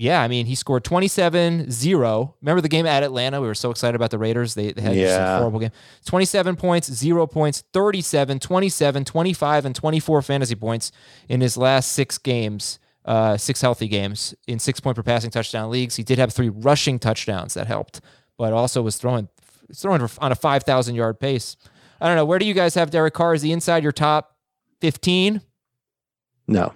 yeah, 0.00 0.22
I 0.22 0.28
mean, 0.28 0.46
he 0.46 0.54
scored 0.54 0.82
27 0.82 1.70
0. 1.70 2.34
Remember 2.40 2.62
the 2.62 2.70
game 2.70 2.86
at 2.86 3.02
Atlanta? 3.02 3.38
We 3.38 3.46
were 3.46 3.54
so 3.54 3.70
excited 3.70 3.94
about 3.94 4.10
the 4.10 4.16
Raiders. 4.16 4.54
They, 4.54 4.72
they 4.72 4.80
had 4.80 4.94
just 4.94 5.20
a 5.20 5.38
horrible 5.38 5.60
game. 5.60 5.72
27 6.06 6.56
points, 6.56 6.90
0 6.90 7.26
points, 7.26 7.64
37, 7.74 8.38
27, 8.38 9.04
25, 9.04 9.66
and 9.66 9.74
24 9.74 10.22
fantasy 10.22 10.54
points 10.54 10.90
in 11.28 11.42
his 11.42 11.58
last 11.58 11.92
six 11.92 12.16
games, 12.16 12.78
uh, 13.04 13.36
six 13.36 13.60
healthy 13.60 13.88
games 13.88 14.34
in 14.46 14.58
six 14.58 14.80
point 14.80 14.96
per 14.96 15.02
passing 15.02 15.30
touchdown 15.30 15.70
leagues. 15.70 15.96
He 15.96 16.02
did 16.02 16.16
have 16.16 16.32
three 16.32 16.48
rushing 16.48 16.98
touchdowns 16.98 17.52
that 17.52 17.66
helped, 17.66 18.00
but 18.38 18.54
also 18.54 18.80
was 18.80 18.96
throwing, 18.96 19.28
throwing 19.74 20.02
on 20.18 20.32
a 20.32 20.34
5,000 20.34 20.94
yard 20.94 21.20
pace. 21.20 21.56
I 22.00 22.06
don't 22.06 22.16
know. 22.16 22.24
Where 22.24 22.38
do 22.38 22.46
you 22.46 22.54
guys 22.54 22.74
have 22.74 22.90
Derek 22.90 23.14
Carr? 23.14 23.34
Is 23.34 23.42
he 23.42 23.52
inside 23.52 23.82
your 23.82 23.92
top 23.92 24.36
15, 24.80 25.40
No. 26.48 26.72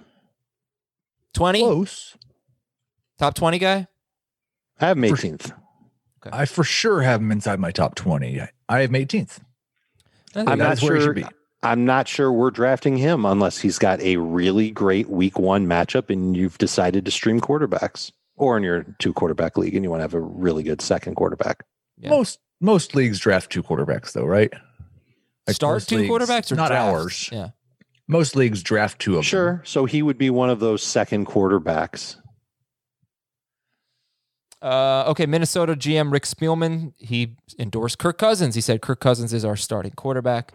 20? 1.33 1.59
Close. 1.61 2.15
Top 3.17 3.33
20 3.33 3.59
guy? 3.59 3.87
I 4.79 4.87
have 4.87 4.97
him 4.97 5.09
For- 5.09 5.15
18th. 5.21 5.51
I 6.31 6.45
for 6.45 6.63
sure 6.63 7.01
have 7.01 7.21
him 7.21 7.31
inside 7.31 7.59
my 7.59 7.71
top 7.71 7.93
20. 7.95 8.41
I- 8.41 8.49
I 8.67 8.81
have 8.81 8.89
him 8.89 8.95
18th. 8.95 9.39
I'm 10.35 10.45
That 10.45 10.57
not 10.57 10.73
is 10.73 10.81
where 10.83 10.95
he 10.95 11.01
sure. 11.01 11.15
should 11.15 11.23
be. 11.23 11.25
I'm 11.63 11.85
not 11.85 12.07
sure 12.07 12.31
we're 12.31 12.51
drafting 12.51 12.97
him 12.97 13.25
unless 13.25 13.59
he's 13.59 13.79
got 13.79 13.99
a 14.01 14.17
really 14.17 14.69
great 14.71 15.09
week 15.09 15.39
one 15.39 15.65
matchup 15.65 16.09
and 16.09 16.35
you've 16.35 16.57
decided 16.57 17.05
to 17.05 17.11
stream 17.11 17.39
quarterbacks 17.41 18.11
or 18.35 18.57
in 18.57 18.63
your 18.63 18.83
two 18.99 19.13
quarterback 19.13 19.57
league 19.57 19.73
and 19.75 19.83
you 19.83 19.89
want 19.89 19.99
to 19.99 20.03
have 20.03 20.13
a 20.13 20.19
really 20.19 20.61
good 20.63 20.81
second 20.81 21.15
quarterback. 21.15 21.63
Yeah. 21.97 22.09
Most 22.09 22.39
most 22.61 22.95
leagues 22.95 23.19
draft 23.19 23.51
two 23.51 23.63
quarterbacks 23.63 24.13
though, 24.13 24.25
right? 24.25 24.51
Like 25.47 25.55
Start 25.55 25.83
two 25.83 25.97
leagues- 25.97 26.09
quarterbacks 26.11 26.51
or 26.51 26.55
not 26.55 26.69
drafts? 26.69 26.85
ours. 26.85 27.29
Yeah. 27.31 27.49
Most 28.07 28.35
leagues 28.35 28.61
draft 28.63 28.99
two 28.99 29.13
of 29.13 29.17
them. 29.17 29.23
Sure. 29.23 29.61
So 29.65 29.85
he 29.85 30.01
would 30.01 30.17
be 30.17 30.29
one 30.29 30.49
of 30.49 30.59
those 30.59 30.83
second 30.83 31.25
quarterbacks. 31.25 32.17
Uh, 34.61 35.03
okay, 35.07 35.25
Minnesota 35.25 35.75
GM 35.75 36.11
Rick 36.11 36.23
Spielman, 36.23 36.93
he 36.97 37.35
endorsed 37.59 37.99
Kirk 37.99 38.17
Cousins. 38.17 38.55
He 38.55 38.61
said 38.61 38.81
Kirk 38.81 38.99
Cousins 38.99 39.33
is 39.33 39.45
our 39.45 39.55
starting 39.55 39.91
quarterback. 39.91 40.53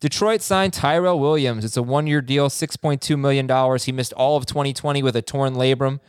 Detroit 0.00 0.42
signed 0.42 0.72
Tyrell 0.72 1.20
Williams. 1.20 1.64
It's 1.64 1.76
a 1.76 1.82
one-year 1.82 2.20
deal, 2.20 2.48
$6.2 2.48 3.18
million. 3.18 3.78
He 3.78 3.92
missed 3.92 4.12
all 4.14 4.36
of 4.36 4.44
2020 4.46 5.02
with 5.02 5.14
a 5.14 5.22
torn 5.22 5.54
labrum. 5.54 6.00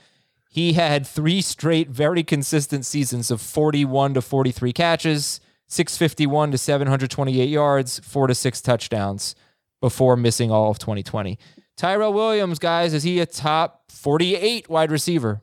He 0.55 0.71
had 0.71 1.05
three 1.05 1.41
straight 1.41 1.89
very 1.89 2.23
consistent 2.23 2.85
seasons 2.85 3.29
of 3.29 3.41
41 3.41 4.13
to 4.13 4.21
43 4.21 4.71
catches, 4.71 5.41
651 5.67 6.51
to 6.51 6.57
728 6.57 7.49
yards, 7.49 7.99
four 7.99 8.27
to 8.27 8.33
six 8.33 8.61
touchdowns. 8.61 9.35
before 9.81 10.15
missing 10.15 10.51
all 10.51 10.71
of 10.71 10.79
2020. 10.79 11.37
Tyrell 11.75 12.13
Williams, 12.13 12.57
guys, 12.57 12.93
is 12.93 13.03
he 13.03 13.19
a 13.19 13.25
top 13.25 13.91
48 13.91 14.69
wide 14.69 14.91
receiver? 14.91 15.41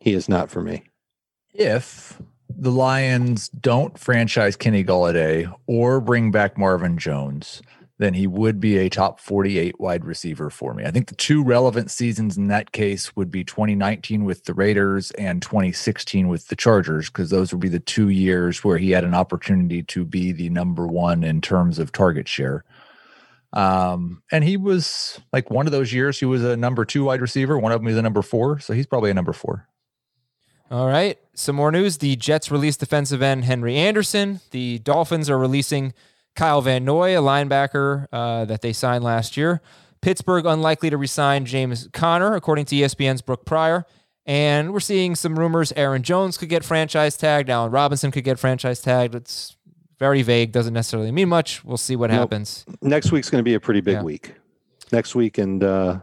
He 0.00 0.12
is 0.12 0.28
not 0.28 0.50
for 0.50 0.60
me. 0.60 0.82
If 1.54 2.20
the 2.48 2.72
Lions 2.72 3.48
don't 3.48 3.96
franchise 3.96 4.56
Kenny 4.56 4.82
Golladay 4.82 5.54
or 5.68 6.00
bring 6.00 6.32
back 6.32 6.58
Marvin 6.58 6.98
Jones, 6.98 7.62
then 7.98 8.14
he 8.14 8.26
would 8.26 8.60
be 8.60 8.78
a 8.78 8.88
top 8.88 9.18
48 9.20 9.78
wide 9.80 10.04
receiver 10.04 10.50
for 10.50 10.72
me. 10.72 10.84
I 10.84 10.90
think 10.90 11.08
the 11.08 11.16
two 11.16 11.42
relevant 11.42 11.90
seasons 11.90 12.36
in 12.36 12.46
that 12.46 12.70
case 12.70 13.14
would 13.16 13.30
be 13.30 13.42
2019 13.42 14.24
with 14.24 14.44
the 14.44 14.54
Raiders 14.54 15.10
and 15.12 15.42
2016 15.42 16.28
with 16.28 16.46
the 16.46 16.56
Chargers, 16.56 17.08
because 17.08 17.30
those 17.30 17.52
would 17.52 17.60
be 17.60 17.68
the 17.68 17.80
two 17.80 18.08
years 18.08 18.62
where 18.62 18.78
he 18.78 18.92
had 18.92 19.04
an 19.04 19.14
opportunity 19.14 19.82
to 19.82 20.04
be 20.04 20.30
the 20.30 20.48
number 20.48 20.86
one 20.86 21.24
in 21.24 21.40
terms 21.40 21.80
of 21.80 21.90
target 21.90 22.28
share. 22.28 22.64
Um, 23.52 24.22
and 24.30 24.44
he 24.44 24.56
was 24.56 25.20
like 25.32 25.50
one 25.50 25.66
of 25.66 25.72
those 25.72 25.92
years, 25.92 26.20
he 26.20 26.26
was 26.26 26.44
a 26.44 26.56
number 26.56 26.84
two 26.84 27.04
wide 27.04 27.20
receiver. 27.20 27.58
One 27.58 27.72
of 27.72 27.80
them 27.80 27.86
was 27.86 27.96
a 27.96 28.02
number 28.02 28.22
four. 28.22 28.60
So 28.60 28.74
he's 28.74 28.86
probably 28.86 29.10
a 29.10 29.14
number 29.14 29.32
four. 29.32 29.66
All 30.70 30.86
right. 30.86 31.18
Some 31.34 31.56
more 31.56 31.72
news. 31.72 31.98
The 31.98 32.14
Jets 32.14 32.50
released 32.50 32.80
defensive 32.80 33.22
end 33.22 33.46
Henry 33.46 33.76
Anderson. 33.76 34.40
The 34.50 34.78
Dolphins 34.80 35.30
are 35.30 35.38
releasing 35.38 35.94
Kyle 36.38 36.60
Van 36.60 36.84
Noy, 36.84 37.18
a 37.18 37.20
linebacker 37.20 38.06
uh, 38.12 38.44
that 38.44 38.62
they 38.62 38.72
signed 38.72 39.02
last 39.02 39.36
year. 39.36 39.60
Pittsburgh 40.00 40.46
unlikely 40.46 40.88
to 40.88 40.96
resign 40.96 41.44
James 41.44 41.88
Conner, 41.92 42.36
according 42.36 42.66
to 42.66 42.76
ESPN's 42.76 43.22
Brooke 43.22 43.44
Pryor. 43.44 43.84
And 44.24 44.72
we're 44.72 44.78
seeing 44.78 45.16
some 45.16 45.36
rumors 45.36 45.72
Aaron 45.72 46.04
Jones 46.04 46.38
could 46.38 46.48
get 46.48 46.64
franchise 46.64 47.16
tagged. 47.16 47.50
Allen 47.50 47.72
Robinson 47.72 48.12
could 48.12 48.22
get 48.22 48.38
franchise 48.38 48.80
tagged. 48.80 49.16
It's 49.16 49.56
very 49.98 50.22
vague, 50.22 50.52
doesn't 50.52 50.74
necessarily 50.74 51.10
mean 51.10 51.28
much. 51.28 51.64
We'll 51.64 51.76
see 51.76 51.96
what 51.96 52.08
nope. 52.10 52.20
happens. 52.20 52.64
Next 52.82 53.10
week's 53.10 53.30
going 53.30 53.40
to 53.40 53.44
be 53.44 53.54
a 53.54 53.60
pretty 53.60 53.80
big 53.80 53.94
yeah. 53.94 54.02
week. 54.04 54.34
Next 54.92 55.16
week 55.16 55.38
and 55.38 55.64
uh, 55.64 55.98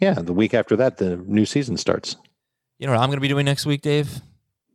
yeah, 0.00 0.14
the 0.14 0.34
week 0.34 0.52
after 0.52 0.76
that, 0.76 0.98
the 0.98 1.16
new 1.16 1.46
season 1.46 1.78
starts. 1.78 2.14
You 2.78 2.86
know 2.86 2.92
what 2.92 3.00
I'm 3.00 3.08
going 3.08 3.16
to 3.16 3.22
be 3.22 3.28
doing 3.28 3.46
next 3.46 3.64
week, 3.64 3.80
Dave? 3.80 4.20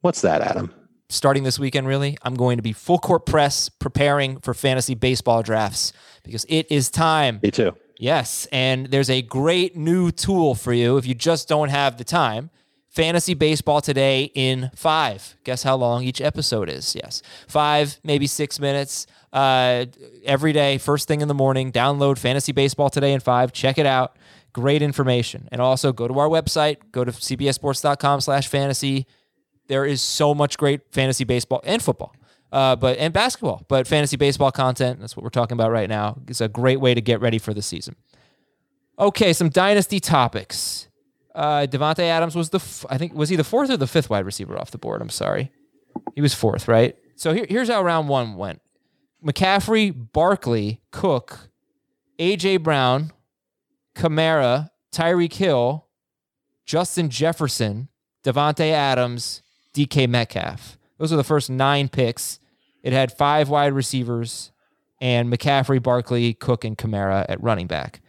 What's 0.02 0.22
that, 0.22 0.42
Adam? 0.42 0.74
Starting 1.10 1.44
this 1.44 1.60
weekend, 1.60 1.88
really, 1.88 2.18
I'm 2.24 2.36
going 2.36 2.58
to 2.58 2.64
be 2.64 2.74
full 2.74 2.98
court 2.98 3.26
press 3.26 3.70
preparing 3.70 4.40
for 4.40 4.54
fantasy 4.54 4.96
baseball 4.96 5.44
drafts 5.44 5.94
because 6.24 6.46
it 6.50 6.66
is 6.72 6.90
time. 6.90 7.40
Me 7.44 7.52
too. 7.52 7.76
Yes. 7.98 8.48
And 8.52 8.88
there's 8.88 9.10
a 9.10 9.22
great 9.22 9.76
new 9.76 10.12
tool 10.12 10.56
for 10.56 10.74
you 10.74 10.98
if 10.98 11.06
you 11.06 11.14
just 11.14 11.48
don't 11.48 11.70
have 11.70 11.98
the 11.98 12.04
time. 12.04 12.50
Fantasy 12.90 13.34
baseball 13.34 13.82
today 13.82 14.32
in 14.34 14.72
five. 14.74 15.36
Guess 15.44 15.64
how 15.64 15.76
long 15.76 16.04
each 16.04 16.22
episode 16.22 16.70
is? 16.70 16.96
Yes. 16.96 17.22
Five, 17.48 18.00
maybe 18.04 18.26
six 18.26 18.60
minutes 18.60 19.06
uh, 19.34 19.86
every 20.24 20.54
day, 20.54 20.78
first 20.78 21.08
thing 21.08 21.20
in 21.20 21.28
the 21.28 21.34
morning. 21.34 21.72
Download 21.72 22.18
Fantasy 22.18 22.54
Baseball 22.54 22.90
today 22.90 23.12
in 23.12 23.20
five. 23.20 23.52
Check 23.52 23.78
it 23.78 23.86
out. 23.86 24.18
Great 24.54 24.82
information. 24.82 25.50
And 25.52 25.62
also 25.62 25.92
go 25.92 26.08
to 26.08 26.18
our 26.18 26.30
website, 26.30 26.78
go 26.94 27.04
to 27.04 27.12
cbssports.com 27.12 28.22
slash 28.22 28.48
fantasy 28.48 29.06
there 29.68 29.86
is 29.86 30.02
so 30.02 30.34
much 30.36 30.58
great 30.58 30.82
fantasy 30.92 31.24
baseball 31.24 31.62
and 31.64 31.82
football, 31.82 32.16
uh, 32.52 32.76
but 32.76 32.98
and 32.98 33.14
basketball, 33.14 33.64
but 33.68 33.88
fantasy 33.88 34.18
baseball 34.18 34.52
content. 34.52 35.00
That's 35.00 35.16
what 35.16 35.24
we're 35.24 35.30
talking 35.30 35.56
about 35.56 35.72
right 35.72 35.90
now. 35.90 36.18
It's 36.28 36.42
a 36.42 36.48
great 36.48 36.80
way 36.80 36.94
to 36.94 37.02
get 37.02 37.20
ready 37.22 37.38
for 37.40 37.54
the 37.54 37.62
season. 37.62 37.96
Okay, 38.98 39.34
some 39.34 39.50
dynasty 39.50 40.00
topics. 40.00 40.88
Uh, 41.34 41.68
Davante 41.70 42.00
Adams 42.00 42.36
was 42.36 42.50
the 42.52 42.60
f- 42.60 42.86
I 42.90 42.98
think 42.98 43.14
was 43.14 43.28
he 43.30 43.36
the 43.36 43.44
fourth 43.44 43.70
or 43.70 43.78
the 43.78 43.88
fifth 43.88 44.10
wide 44.10 44.26
receiver 44.26 44.58
off 44.58 44.72
the 44.72 44.78
board? 44.78 45.02
I'm 45.02 45.10
sorry, 45.10 45.52
he 46.16 46.22
was 46.22 46.34
fourth, 46.34 46.68
right? 46.68 46.96
So 47.18 47.34
here, 47.34 47.46
here's 47.50 47.68
how 47.70 47.84
round 47.84 48.08
one 48.08 48.36
went: 48.36 48.62
McCaffrey, 49.26 49.94
Barkley, 50.14 50.82
Cook, 50.92 51.50
AJ 52.20 52.64
Brown, 52.64 53.12
Kamara, 53.96 54.70
Tyreek 54.94 55.34
Hill, 55.34 55.88
Justin 56.66 57.10
Jefferson, 57.10 57.90
Davante 58.24 58.72
Adams, 58.72 59.42
DK 59.76 60.08
Metcalf. 60.10 60.78
Those 60.98 61.12
are 61.12 61.18
the 61.18 61.24
first 61.24 61.50
nine 61.50 61.90
picks. 61.90 62.40
It 62.82 62.94
had 62.94 63.12
five 63.12 63.50
wide 63.50 63.74
receivers 63.74 64.52
and 65.02 65.32
McCaffrey, 65.32 65.82
Barkley, 65.82 66.34
Cook, 66.34 66.64
and 66.64 66.78
Kamara 66.78 67.26
at 67.28 67.44
running 67.44 67.68
back. 67.68 68.02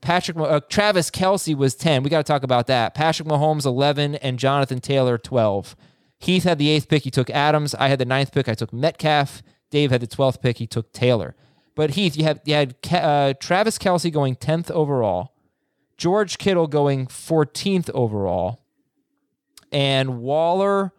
Patrick 0.00 0.38
uh, 0.38 0.60
Travis 0.70 1.10
Kelce 1.10 1.54
was 1.54 1.74
10. 1.74 2.02
We 2.02 2.10
got 2.10 2.24
to 2.24 2.32
talk 2.32 2.42
about 2.42 2.66
that. 2.68 2.94
Patrick 2.94 3.28
Mahomes 3.28 3.66
11 3.66 4.14
and 4.16 4.38
Jonathan 4.38 4.80
Taylor 4.80 5.18
12. 5.18 5.76
Heath 6.18 6.44
had 6.44 6.58
the 6.58 6.70
eighth 6.70 6.88
pick. 6.88 7.04
He 7.04 7.10
took 7.10 7.28
Adams. 7.30 7.74
I 7.74 7.88
had 7.88 7.98
the 7.98 8.06
ninth 8.06 8.32
pick. 8.32 8.48
I 8.48 8.54
took 8.54 8.72
Metcalf. 8.72 9.42
Dave 9.70 9.90
had 9.90 10.00
the 10.00 10.06
12th 10.06 10.40
pick. 10.40 10.58
He 10.58 10.66
took 10.66 10.92
Taylor. 10.92 11.34
But 11.74 11.90
Heath, 11.90 12.16
you 12.16 12.24
had, 12.24 12.40
you 12.44 12.54
had 12.54 12.74
uh, 12.90 13.34
Travis 13.40 13.78
Kelce 13.78 14.12
going 14.12 14.36
10th 14.36 14.70
overall, 14.70 15.34
George 15.96 16.38
Kittle 16.38 16.66
going 16.66 17.06
14th 17.06 17.90
overall, 17.90 18.64
and 19.70 20.20
Waller 20.20 20.92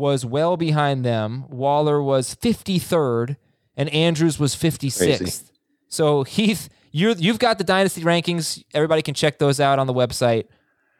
was 0.00 0.24
well 0.24 0.56
behind 0.56 1.04
them. 1.04 1.44
Waller 1.48 2.02
was 2.02 2.34
53rd, 2.34 3.36
and 3.76 3.88
Andrews 3.90 4.40
was 4.40 4.56
56th. 4.56 4.98
Crazy. 4.98 5.44
So 5.88 6.24
Heath, 6.24 6.68
you 6.90 7.14
you've 7.16 7.38
got 7.38 7.58
the 7.58 7.64
dynasty 7.64 8.02
rankings. 8.02 8.64
Everybody 8.74 9.02
can 9.02 9.14
check 9.14 9.38
those 9.38 9.60
out 9.60 9.78
on 9.78 9.86
the 9.86 9.94
website. 9.94 10.46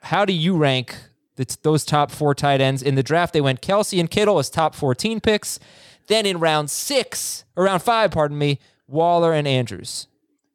How 0.02 0.24
do 0.24 0.32
you 0.32 0.56
rank 0.56 0.94
the, 1.36 1.56
those 1.62 1.84
top 1.84 2.10
four 2.10 2.34
tight 2.34 2.60
ends 2.60 2.82
in 2.82 2.94
the 2.94 3.02
draft? 3.02 3.32
They 3.32 3.40
went 3.40 3.60
Kelce 3.60 3.98
and 3.98 4.10
Kittle 4.10 4.38
as 4.38 4.50
top 4.50 4.74
14 4.74 5.20
picks. 5.20 5.58
Then 6.06 6.26
in 6.26 6.38
round 6.38 6.70
six, 6.70 7.44
or 7.56 7.64
round 7.64 7.82
five, 7.82 8.10
pardon 8.10 8.38
me, 8.38 8.58
Waller 8.86 9.32
and 9.32 9.46
Andrews. 9.46 10.08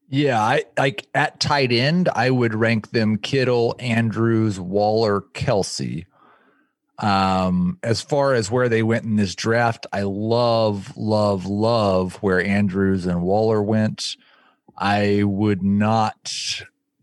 Yeah, 0.10 0.42
I 0.42 0.66
like 0.78 1.08
at 1.16 1.40
tight 1.40 1.72
end, 1.72 2.10
I 2.10 2.30
would 2.30 2.54
rank 2.54 2.92
them 2.92 3.18
Kittle, 3.18 3.76
Andrews, 3.80 4.60
Waller, 4.60 5.22
Kelce. 5.34 6.06
Um, 7.00 7.78
as 7.84 8.02
far 8.02 8.34
as 8.34 8.50
where 8.50 8.70
they 8.70 8.82
went 8.82 9.04
in 9.04 9.18
this 9.18 9.36
draft, 9.36 9.86
I 9.92 10.04
love, 10.04 10.96
love, 10.96 11.46
love 11.46 12.16
where 12.16 12.44
Andrews 12.44 13.06
and 13.06 13.22
Waller 13.22 13.62
went. 13.62 14.16
I 14.78 15.24
would 15.24 15.62
not 15.62 16.34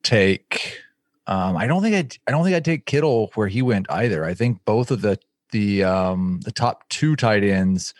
take. 0.03 0.79
Um, 1.27 1.57
I 1.57 1.67
don't 1.67 1.83
think 1.83 1.95
I. 1.95 2.19
I 2.29 2.31
don't 2.31 2.45
think 2.45 2.57
I'd 2.57 2.65
take 2.65 2.87
Kittle 2.87 3.31
where 3.35 3.49
he 3.49 3.63
went 3.63 3.87
either. 3.91 4.25
I 4.25 4.35
think 4.35 4.65
both 4.65 4.91
of 4.91 5.03
the 5.03 5.19
the 5.53 5.85
um, 5.85 6.41
the 6.45 6.53
top 6.53 6.89
two 6.89 7.17
tight 7.17 7.45
ends 7.45 7.95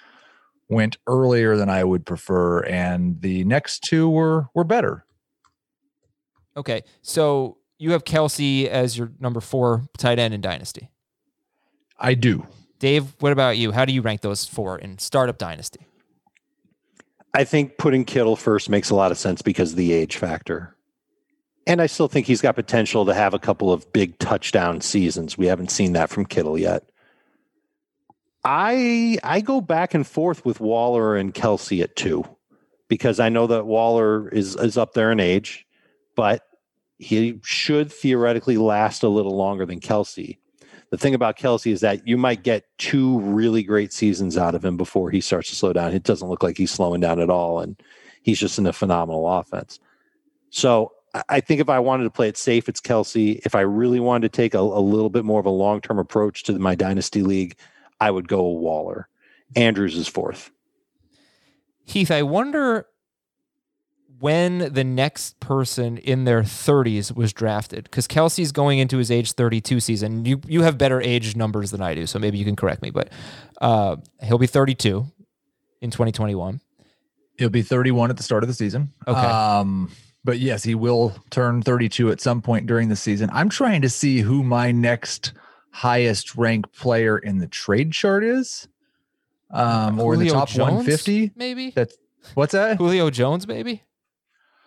went 0.69 0.97
earlier 1.07 1.57
than 1.57 1.69
I 1.69 1.85
would 1.85 2.05
prefer, 2.05 2.61
and 2.61 3.21
the 3.21 3.45
next 3.45 3.85
two 3.85 4.09
were 4.09 4.49
were 4.55 4.65
better. 4.65 5.05
Okay, 6.57 6.83
so 7.01 7.59
you 7.79 7.93
have 7.93 8.05
Kelce 8.05 8.67
as 8.67 8.99
your 8.99 9.13
number 9.21 9.41
four 9.41 9.85
tight 9.97 10.19
end 10.19 10.35
in 10.35 10.41
Dynasty. 10.41 10.91
I 11.99 12.15
do. 12.15 12.47
Dave, 12.79 13.15
what 13.21 13.33
about 13.33 13.59
you? 13.59 13.73
How 13.73 13.85
do 13.85 13.93
you 13.93 14.03
rank 14.03 14.23
those 14.23 14.45
four 14.45 14.79
in 14.79 14.99
Startup 14.99 15.39
Dynasty? 15.39 15.87
I 17.35 17.45
think 17.45 17.79
putting 17.79 18.05
Kittle 18.05 18.37
first 18.37 18.69
makes 18.69 18.91
a 18.91 18.95
lot 18.95 19.11
of 19.11 19.19
sense 19.19 19.41
because 19.41 19.73
of 19.73 19.77
the 19.77 19.93
age 19.93 20.17
factor. 20.17 20.77
And 21.67 21.81
I 21.81 21.87
still 21.87 22.09
think 22.09 22.27
he's 22.27 22.41
got 22.41 22.57
potential 22.57 23.07
to 23.07 23.15
have 23.15 23.35
a 23.35 23.39
couple 23.39 23.73
of 23.73 23.91
big 23.93 24.19
touchdown 24.19 24.81
seasons. 24.81 25.39
We 25.39 25.47
haven't 25.47 25.71
seen 25.71 25.93
that 25.93 26.11
from 26.11 26.27
Kittle 26.27 26.59
yet. 26.59 26.91
I 28.45 29.19
I 29.23 29.41
go 29.41 29.61
back 29.61 29.95
and 29.95 30.07
forth 30.07 30.45
with 30.45 30.59
Waller 30.59 31.17
and 31.17 31.33
Kelce 31.33 31.83
at 31.83 31.95
two 31.95 32.25
because 32.89 33.21
I 33.21 33.29
know 33.29 33.47
that 33.47 33.67
Waller 33.67 34.29
is 34.29 34.57
is 34.57 34.77
up 34.77 34.95
there 34.95 35.13
in 35.13 35.21
age, 35.21 35.65
but 36.17 36.43
he 36.99 37.39
should 37.45 37.93
theoretically 37.93 38.57
last 38.57 39.05
a 39.05 39.09
little 39.09 39.37
longer 39.37 39.65
than 39.65 39.79
Kelce 39.79 40.39
the 40.93 40.99
thing 40.99 41.15
about 41.15 41.39
Kelce 41.39 41.73
is 41.73 41.81
that 41.81 42.07
you 42.07 42.19
might 42.19 42.43
get 42.43 42.67
two 42.77 43.19
really 43.21 43.63
great 43.63 43.95
seasons 43.95 44.37
out 44.37 44.55
of 44.55 44.63
him 44.63 44.77
before 44.77 45.11
he 45.11 45.23
starts 45.23 45.49
to 45.49 45.57
slow 45.57 45.73
down. 45.73 45.95
It 45.95 46.03
doesn't 46.03 46.29
look 46.29 46.43
like 46.43 46.59
he's 46.59 46.71
slowing 46.71 47.01
down 47.01 47.19
at 47.19 47.31
all, 47.31 47.61
and 47.61 47.83
he's 48.21 48.39
just 48.39 48.59
in 48.59 48.67
a 48.67 48.75
phenomenal 48.75 49.27
offense. 49.27 49.81
So 50.51 50.93
I 51.31 51.41
think 51.41 51.63
if 51.63 51.71
I 51.71 51.79
wanted 51.79 52.05
to 52.05 52.11
play 52.11 52.29
it 52.29 52.37
safe, 52.37 52.69
it's 52.69 52.79
Kelce. 52.83 53.41
If 53.47 53.55
I 53.55 53.63
really 53.63 54.01
wanted 54.01 54.31
to 54.31 54.37
take 54.37 54.53
a, 54.53 54.59
a 54.59 54.61
little 54.61 55.09
bit 55.09 55.25
more 55.25 55.41
of 55.41 55.47
a 55.47 55.51
long 55.51 55.81
term 55.81 55.99
approach 55.99 56.43
to 56.43 56.59
my 56.59 56.75
dynasty 56.75 57.23
league, 57.23 57.57
I 57.99 58.11
would 58.11 58.29
go 58.29 58.43
Waller. 58.43 59.09
Andrews 59.57 59.97
is 59.97 60.09
fourth. 60.09 60.51
Heath, 61.87 62.11
I 62.11 62.23
wonder 62.23 62.87
when 64.23 64.73
the 64.73 64.85
next 64.85 65.41
person 65.41 65.99
in 65.99 66.23
their 66.23 66.43
30s 66.43 67.13
was 67.13 67.33
drafted 67.33 67.83
because 67.83 68.07
Kelce's 68.07 68.53
going 68.53 68.79
into 68.79 68.99
his 68.99 69.11
age 69.11 69.33
32 69.33 69.81
season. 69.81 70.25
You 70.25 70.41
you 70.47 70.63
have 70.63 70.79
better 70.79 71.01
age 71.01 71.35
numbers 71.35 71.73
than 71.73 71.83
I 71.83 71.97
do, 71.97 72.07
so 72.07 72.21
maybe 72.21 72.39
you 72.39 72.45
can 72.45 72.55
correct 72.55 72.83
me. 72.83 72.91
But 72.91 73.11
uh, 73.61 73.97
he'll 74.23 74.39
be 74.39 74.47
32 74.47 75.05
in 75.81 75.91
2021. 75.91 76.61
He'll 77.37 77.49
be 77.49 77.63
31 77.63 78.11
at 78.11 78.17
the 78.17 78.23
start 78.23 78.45
of 78.45 78.49
the 78.49 78.55
season. 78.55 78.93
Okay. 79.09 79.19
Um, 79.19 79.91
but 80.23 80.39
yes, 80.39 80.63
he 80.63 80.77
will 80.77 81.17
turn 81.31 81.61
32 81.61 82.13
at 82.13 82.21
some 82.21 82.43
point 82.43 82.69
during 82.69 82.89
the 82.89 82.95
season. 82.95 83.29
I'm 83.33 83.49
trying 83.49 83.83
to 83.83 83.89
see 83.89 84.21
who 84.21 84.45
my 84.45 84.71
next 84.71 85.33
highest 85.73 86.37
ranked 86.37 86.73
player 86.73 87.19
in 87.19 87.39
the 87.39 87.49
trade 87.49 87.91
chart 87.91 88.23
is. 88.23 88.69
Um, 89.51 89.99
or 89.99 90.17
the 90.17 90.29
top 90.29 90.49
Jones, 90.49 90.87
150. 90.87 91.33
Maybe. 91.35 91.71
That's 91.71 91.97
what's 92.35 92.53
that? 92.53 92.77
Julio 92.77 93.11
Jones, 93.11 93.49
maybe. 93.49 93.83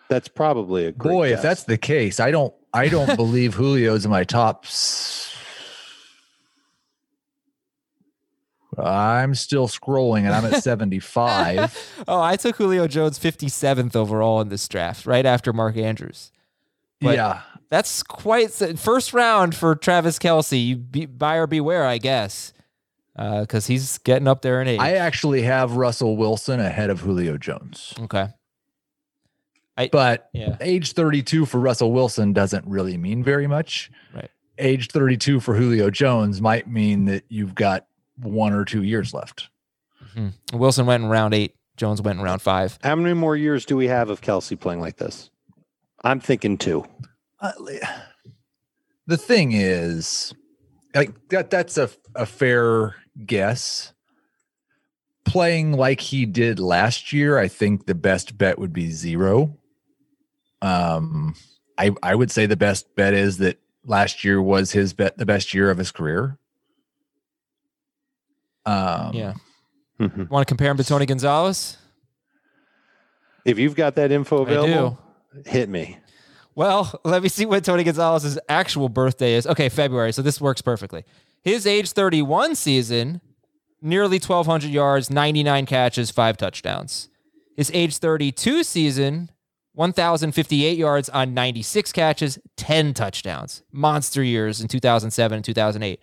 That's 0.10 0.28
probably 0.28 0.86
a 0.86 0.92
great 0.92 1.12
Boy, 1.12 1.30
guess. 1.30 1.40
if 1.40 1.44
that's 1.44 1.64
the 1.64 1.78
case, 1.78 2.20
I 2.20 2.32
don't 2.32 2.54
I 2.74 2.90
don't 2.90 3.16
believe 3.18 3.56
Julio's 3.56 4.06
in 4.06 4.12
my 4.12 4.24
tops. 4.24 5.34
I'm 8.78 9.36
still 9.36 9.68
scrolling 9.68 10.26
and 10.26 10.34
I'm 10.34 10.46
at 10.46 10.62
75. 10.64 12.04
oh, 12.08 12.22
I 12.22 12.36
took 12.36 12.58
Julio 12.58 12.88
Jones 12.88 13.18
57th 13.18 13.96
overall 13.96 14.42
in 14.42 14.50
this 14.50 14.68
draft, 14.68 15.06
right 15.06 15.26
after 15.26 15.54
Mark 15.54 15.78
Andrews. 15.78 16.32
But 17.00 17.16
yeah. 17.16 17.42
That's 17.70 18.04
quite 18.04 18.52
first 18.52 19.14
round 19.14 19.56
for 19.56 19.76
Travis 19.76 20.20
Kelce. 20.20 20.66
You 20.66 20.76
be, 20.78 21.06
buyer 21.08 21.48
beware, 21.48 21.84
I 21.86 21.98
guess, 21.98 22.54
because 23.16 23.66
uh, 23.66 23.68
he's 23.68 23.98
getting 24.00 24.28
up 24.28 24.44
there 24.44 24.62
in 24.62 24.68
age. 24.68 24.80
I 24.80 24.94
actually 24.94 25.42
have 25.42 25.74
Russell 25.76 26.16
Wilson 26.16 26.60
ahead 26.60 26.90
of 26.90 27.02
Julio 27.02 27.38
Jones. 27.38 27.94
Okay. 28.00 28.28
I, 29.78 29.90
but 29.92 30.30
yeah. 30.34 30.58
age 30.62 30.94
32 30.94 31.46
for 31.46 31.60
Russell 31.60 31.92
Wilson 31.92 32.34
doesn't 32.34 32.66
really 32.66 32.98
mean 32.98 33.24
very 33.24 33.48
much. 33.48 33.92
Right. 34.14 34.30
Age 34.58 34.90
32 34.92 35.42
for 35.42 35.56
Julio 35.56 35.90
Jones 35.90 36.42
might 36.42 36.68
mean 36.68 37.06
that 37.06 37.24
you've 37.28 37.56
got 37.56 37.86
one 38.18 38.54
or 38.54 38.64
two 38.64 38.84
years 38.84 39.14
left. 39.14 39.50
Mm-hmm. 40.16 40.58
Wilson 40.58 40.86
went 40.86 41.04
in 41.04 41.10
round 41.10 41.34
eight. 41.34 41.56
Jones 41.78 42.02
went 42.02 42.20
in 42.20 42.24
round 42.24 42.42
five. 42.42 42.80
How 42.84 42.96
many 42.96 43.14
more 43.14 43.36
years 43.36 43.66
do 43.66 43.76
we 43.76 43.88
have 43.88 44.10
of 44.10 44.22
Kelce 44.22 44.58
playing 44.58 44.80
like 44.80 44.96
this? 44.96 45.30
I'm 46.04 46.20
thinking 46.20 46.58
two. 46.58 46.86
Uh, 47.42 47.52
the 49.08 49.18
thing 49.18 49.52
is, 49.52 50.34
like 50.94 51.12
that 51.30 51.50
that's 51.50 51.78
a, 51.78 51.90
a 52.16 52.26
fair 52.26 52.96
guess. 53.26 53.92
Playing 55.26 55.74
like 55.74 56.00
he 56.00 56.26
did 56.26 56.60
last 56.60 57.12
year, 57.12 57.38
I 57.38 57.48
think 57.48 57.88
the 57.88 57.96
best 57.96 58.38
bet 58.38 58.60
would 58.60 58.72
be 58.72 58.92
zero. 58.92 59.58
Um, 60.62 61.36
I 61.78 61.92
I 62.02 62.16
would 62.16 62.32
say 62.32 62.46
the 62.46 62.56
best 62.56 62.96
bet 62.96 63.14
is 63.14 63.38
that 63.38 63.60
last 63.86 64.24
year 64.24 64.42
was 64.42 64.72
his 64.72 64.94
bet 64.94 65.18
the 65.18 65.26
best 65.26 65.54
year 65.54 65.70
of 65.70 65.78
his 65.78 65.92
career. 65.92 66.38
Um, 68.66 69.14
yeah. 69.14 69.34
Want 70.00 70.46
to 70.46 70.46
compare 70.46 70.72
him 70.72 70.78
to 70.78 70.84
Tony 70.84 71.06
Gonzalez? 71.06 71.78
If 73.46 73.60
you've 73.60 73.76
got 73.76 73.96
that 73.96 74.12
info 74.12 74.42
available, 74.42 75.00
hit 75.46 75.70
me. 75.70 76.00
Well, 76.56 77.00
let 77.06 77.22
me 77.22 77.30
see 77.30 77.46
what 77.46 77.64
Tony 77.64 77.84
Gonzalez's 77.84 78.40
actual 78.50 78.90
birthday 78.90 79.36
is. 79.36 79.46
Okay, 79.46 79.70
February. 79.70 80.12
So 80.12 80.22
this 80.22 80.42
works 80.42 80.62
perfectly. 80.62 81.06
His 81.44 81.68
age 81.68 81.92
31 81.92 82.56
season, 82.56 83.22
nearly 83.82 84.18
1,200 84.18 84.72
yards, 84.72 85.10
99 85.10 85.66
catches, 85.68 86.10
five 86.10 86.38
touchdowns. 86.38 87.10
His 87.56 87.70
age 87.74 87.98
32 87.98 88.64
season, 88.64 89.30
1,058 89.76 90.78
yards 90.78 91.10
on 91.10 91.34
96 91.34 91.92
catches, 91.92 92.40
10 92.56 92.94
touchdowns. 92.94 93.62
Monster 93.72 94.24
years 94.24 94.62
in 94.62 94.68
2007 94.68 95.36
and 95.36 95.46
2008. 95.46 96.00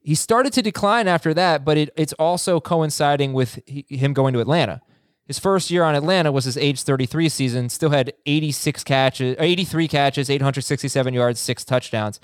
He 0.00 0.14
started 0.16 0.52
to 0.54 0.62
decline 0.62 1.06
after 1.06 1.32
that, 1.32 1.64
but 1.64 1.78
it, 1.78 1.90
it's 1.96 2.12
also 2.14 2.60
coinciding 2.60 3.32
with 3.32 3.60
him 3.66 4.12
going 4.12 4.34
to 4.34 4.40
Atlanta. 4.40 4.82
His 5.26 5.38
first 5.38 5.70
year 5.70 5.84
on 5.84 5.94
Atlanta 5.94 6.32
was 6.32 6.44
his 6.44 6.56
age 6.56 6.82
33 6.82 7.28
season, 7.28 7.68
still 7.68 7.90
had 7.90 8.12
86 8.26 8.82
catches, 8.82 9.36
83 9.38 9.86
catches, 9.86 10.28
867 10.28 11.14
yards, 11.14 11.38
six 11.38 11.64
touchdowns. 11.64 12.18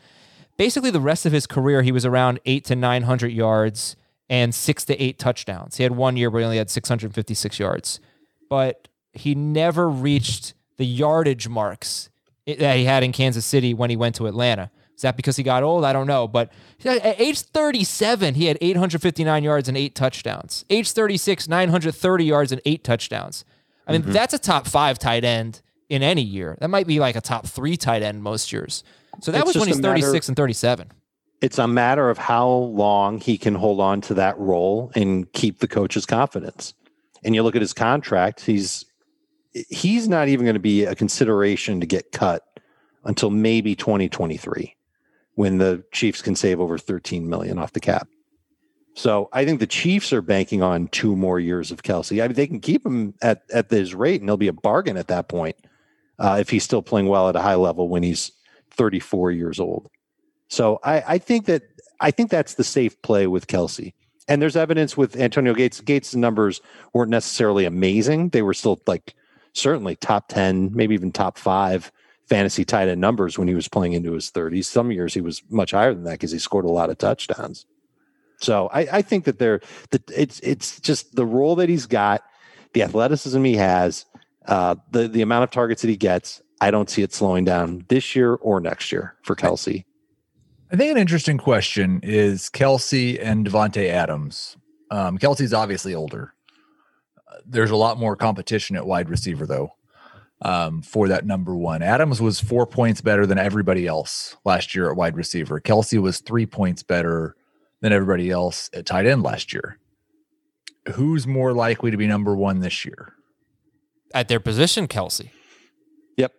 Basically, 0.56 0.90
the 0.90 1.00
rest 1.00 1.24
of 1.24 1.32
his 1.32 1.46
career, 1.46 1.82
he 1.82 1.92
was 1.92 2.04
around 2.04 2.40
eight 2.44 2.64
to 2.64 2.74
900 2.74 3.30
yards 3.30 3.94
and 4.28 4.52
six 4.52 4.84
to 4.86 5.00
eight 5.00 5.20
touchdowns. 5.20 5.76
He 5.76 5.84
had 5.84 5.92
one 5.92 6.16
year 6.16 6.28
where 6.28 6.40
he 6.40 6.44
only 6.44 6.58
had 6.58 6.68
656 6.68 7.58
yards, 7.60 8.00
but 8.50 8.88
he 9.12 9.36
never 9.36 9.88
reached 9.88 10.54
the 10.78 10.86
yardage 10.86 11.48
marks 11.48 12.08
that 12.46 12.76
he 12.76 12.84
had 12.84 13.02
in 13.02 13.12
Kansas 13.12 13.44
City 13.44 13.74
when 13.74 13.90
he 13.90 13.96
went 13.96 14.14
to 14.16 14.26
Atlanta. 14.26 14.70
Is 14.96 15.02
that 15.02 15.16
because 15.16 15.36
he 15.36 15.44
got 15.44 15.62
old? 15.62 15.84
I 15.84 15.92
don't 15.92 16.08
know. 16.08 16.26
But 16.26 16.50
at 16.84 17.20
age 17.20 17.40
37, 17.40 18.34
he 18.34 18.46
had 18.46 18.58
859 18.60 19.44
yards 19.44 19.68
and 19.68 19.76
eight 19.76 19.94
touchdowns. 19.94 20.64
Age 20.70 20.90
36, 20.90 21.46
930 21.46 22.24
yards 22.24 22.50
and 22.50 22.60
eight 22.64 22.82
touchdowns. 22.82 23.44
I 23.86 23.92
mean, 23.92 24.02
mm-hmm. 24.02 24.12
that's 24.12 24.34
a 24.34 24.38
top 24.38 24.66
five 24.66 24.98
tight 24.98 25.24
end 25.24 25.62
in 25.88 26.02
any 26.02 26.22
year. 26.22 26.56
That 26.60 26.68
might 26.68 26.86
be 26.86 26.98
like 26.98 27.14
a 27.14 27.20
top 27.20 27.46
three 27.46 27.76
tight 27.76 28.02
end 28.02 28.22
most 28.22 28.52
years. 28.52 28.82
So 29.20 29.30
that 29.30 29.42
it's 29.42 29.46
was 29.46 29.56
when 29.56 29.68
he's 29.68 29.80
36 29.80 30.12
matter, 30.12 30.30
and 30.30 30.36
37. 30.36 30.90
It's 31.40 31.58
a 31.58 31.68
matter 31.68 32.10
of 32.10 32.18
how 32.18 32.48
long 32.48 33.20
he 33.20 33.38
can 33.38 33.54
hold 33.54 33.80
on 33.80 34.00
to 34.02 34.14
that 34.14 34.36
role 34.38 34.90
and 34.94 35.32
keep 35.32 35.60
the 35.60 35.68
coach's 35.68 36.06
confidence. 36.06 36.74
And 37.22 37.34
you 37.34 37.42
look 37.42 37.54
at 37.54 37.62
his 37.62 37.72
contract, 37.72 38.40
he's 38.40 38.84
he's 39.68 40.08
not 40.08 40.28
even 40.28 40.44
going 40.44 40.54
to 40.54 40.60
be 40.60 40.84
a 40.84 40.94
consideration 40.94 41.80
to 41.80 41.86
get 41.86 42.12
cut 42.12 42.42
until 43.04 43.30
maybe 43.30 43.74
2023 43.74 44.74
when 45.34 45.58
the 45.58 45.84
Chiefs 45.92 46.20
can 46.20 46.34
save 46.34 46.60
over 46.60 46.78
13 46.78 47.28
million 47.28 47.58
off 47.58 47.72
the 47.72 47.80
cap. 47.80 48.08
So 48.94 49.28
I 49.32 49.44
think 49.44 49.60
the 49.60 49.66
Chiefs 49.66 50.12
are 50.12 50.20
banking 50.20 50.62
on 50.62 50.88
two 50.88 51.14
more 51.14 51.38
years 51.38 51.70
of 51.70 51.84
Kelce. 51.84 52.20
I 52.22 52.26
mean, 52.26 52.34
they 52.34 52.48
can 52.48 52.60
keep 52.60 52.84
him 52.84 53.14
at 53.22 53.44
at 53.52 53.68
this 53.68 53.94
rate, 53.94 54.20
and 54.20 54.28
he'll 54.28 54.36
be 54.36 54.48
a 54.48 54.52
bargain 54.52 54.96
at 54.96 55.06
that 55.06 55.28
point 55.28 55.54
uh, 56.18 56.38
if 56.40 56.50
he's 56.50 56.64
still 56.64 56.82
playing 56.82 57.06
well 57.06 57.28
at 57.28 57.36
a 57.36 57.40
high 57.40 57.54
level 57.54 57.88
when 57.88 58.02
he's 58.02 58.32
34 58.72 59.30
years 59.30 59.60
old. 59.60 59.88
So 60.48 60.80
I, 60.82 61.04
I 61.06 61.18
think 61.18 61.46
that 61.46 61.62
I 62.00 62.10
think 62.10 62.30
that's 62.30 62.54
the 62.54 62.64
safe 62.64 63.00
play 63.02 63.28
with 63.28 63.46
Kelce. 63.46 63.92
And 64.26 64.42
there's 64.42 64.56
evidence 64.56 64.96
with 64.96 65.16
Antonio 65.16 65.54
Gates. 65.54 65.80
Gates' 65.80 66.14
numbers 66.14 66.60
weren't 66.92 67.10
necessarily 67.10 67.64
amazing; 67.64 68.30
they 68.30 68.42
were 68.42 68.54
still 68.54 68.80
like 68.88 69.14
certainly 69.52 69.96
top 69.96 70.28
10, 70.28 70.70
maybe 70.74 70.94
even 70.94 71.12
top 71.12 71.38
five 71.38 71.92
fantasy 72.28 72.64
tight 72.64 72.88
end 72.88 73.00
numbers 73.00 73.38
when 73.38 73.48
he 73.48 73.54
was 73.54 73.68
playing 73.68 73.94
into 73.94 74.12
his 74.12 74.30
30s. 74.30 74.66
Some 74.66 74.92
years 74.92 75.14
he 75.14 75.20
was 75.20 75.42
much 75.50 75.70
higher 75.70 75.94
than 75.94 76.04
that 76.04 76.12
because 76.12 76.30
he 76.30 76.38
scored 76.38 76.64
a 76.64 76.70
lot 76.70 76.90
of 76.90 76.98
touchdowns. 76.98 77.66
So 78.40 78.68
I, 78.72 78.80
I 78.92 79.02
think 79.02 79.24
that 79.24 79.38
they're 79.38 79.60
that 79.90 80.08
it's 80.14 80.38
it's 80.40 80.80
just 80.80 81.16
the 81.16 81.26
role 81.26 81.56
that 81.56 81.68
he's 81.68 81.86
got, 81.86 82.22
the 82.72 82.82
athleticism 82.82 83.42
he 83.42 83.56
has, 83.56 84.06
uh, 84.46 84.76
the 84.92 85.08
the 85.08 85.22
amount 85.22 85.44
of 85.44 85.50
targets 85.50 85.82
that 85.82 85.88
he 85.88 85.96
gets. 85.96 86.40
I 86.60 86.70
don't 86.70 86.90
see 86.90 87.02
it 87.02 87.12
slowing 87.12 87.44
down 87.44 87.84
this 87.88 88.14
year 88.16 88.34
or 88.34 88.60
next 88.60 88.92
year 88.92 89.16
for 89.22 89.34
Kelce. 89.34 89.84
I 90.70 90.76
think 90.76 90.90
an 90.90 90.98
interesting 90.98 91.38
question 91.38 92.00
is 92.02 92.50
Kelce 92.50 93.18
and 93.20 93.46
Davante 93.46 93.88
Adams. 93.88 94.56
Um, 94.90 95.18
Kelce's 95.18 95.54
obviously 95.54 95.94
older. 95.94 96.34
There's 97.46 97.70
a 97.70 97.76
lot 97.76 97.98
more 97.98 98.16
competition 98.16 98.76
at 98.76 98.86
wide 98.86 99.08
receiver, 99.08 99.46
though 99.46 99.72
um, 100.42 100.82
for 100.82 101.08
that 101.08 101.26
number 101.26 101.54
one. 101.54 101.82
Adams 101.82 102.20
was 102.20 102.40
four 102.40 102.66
points 102.66 103.00
better 103.00 103.26
than 103.26 103.38
everybody 103.38 103.86
else 103.86 104.36
last 104.44 104.74
year 104.74 104.90
at 104.90 104.96
wide 104.96 105.16
receiver. 105.16 105.60
Kelce 105.60 106.00
was 106.00 106.20
three 106.20 106.46
points 106.46 106.82
better 106.82 107.34
than 107.80 107.92
everybody 107.92 108.30
else 108.30 108.70
at 108.72 108.86
tight 108.86 109.06
end 109.06 109.22
last 109.22 109.52
year. 109.52 109.78
Who's 110.94 111.26
more 111.26 111.52
likely 111.52 111.90
to 111.90 111.96
be 111.96 112.06
number 112.06 112.34
one 112.34 112.60
this 112.60 112.84
year? 112.84 113.14
At 114.14 114.28
their 114.28 114.40
position, 114.40 114.88
Kelce. 114.88 115.30
Yep. 116.16 116.32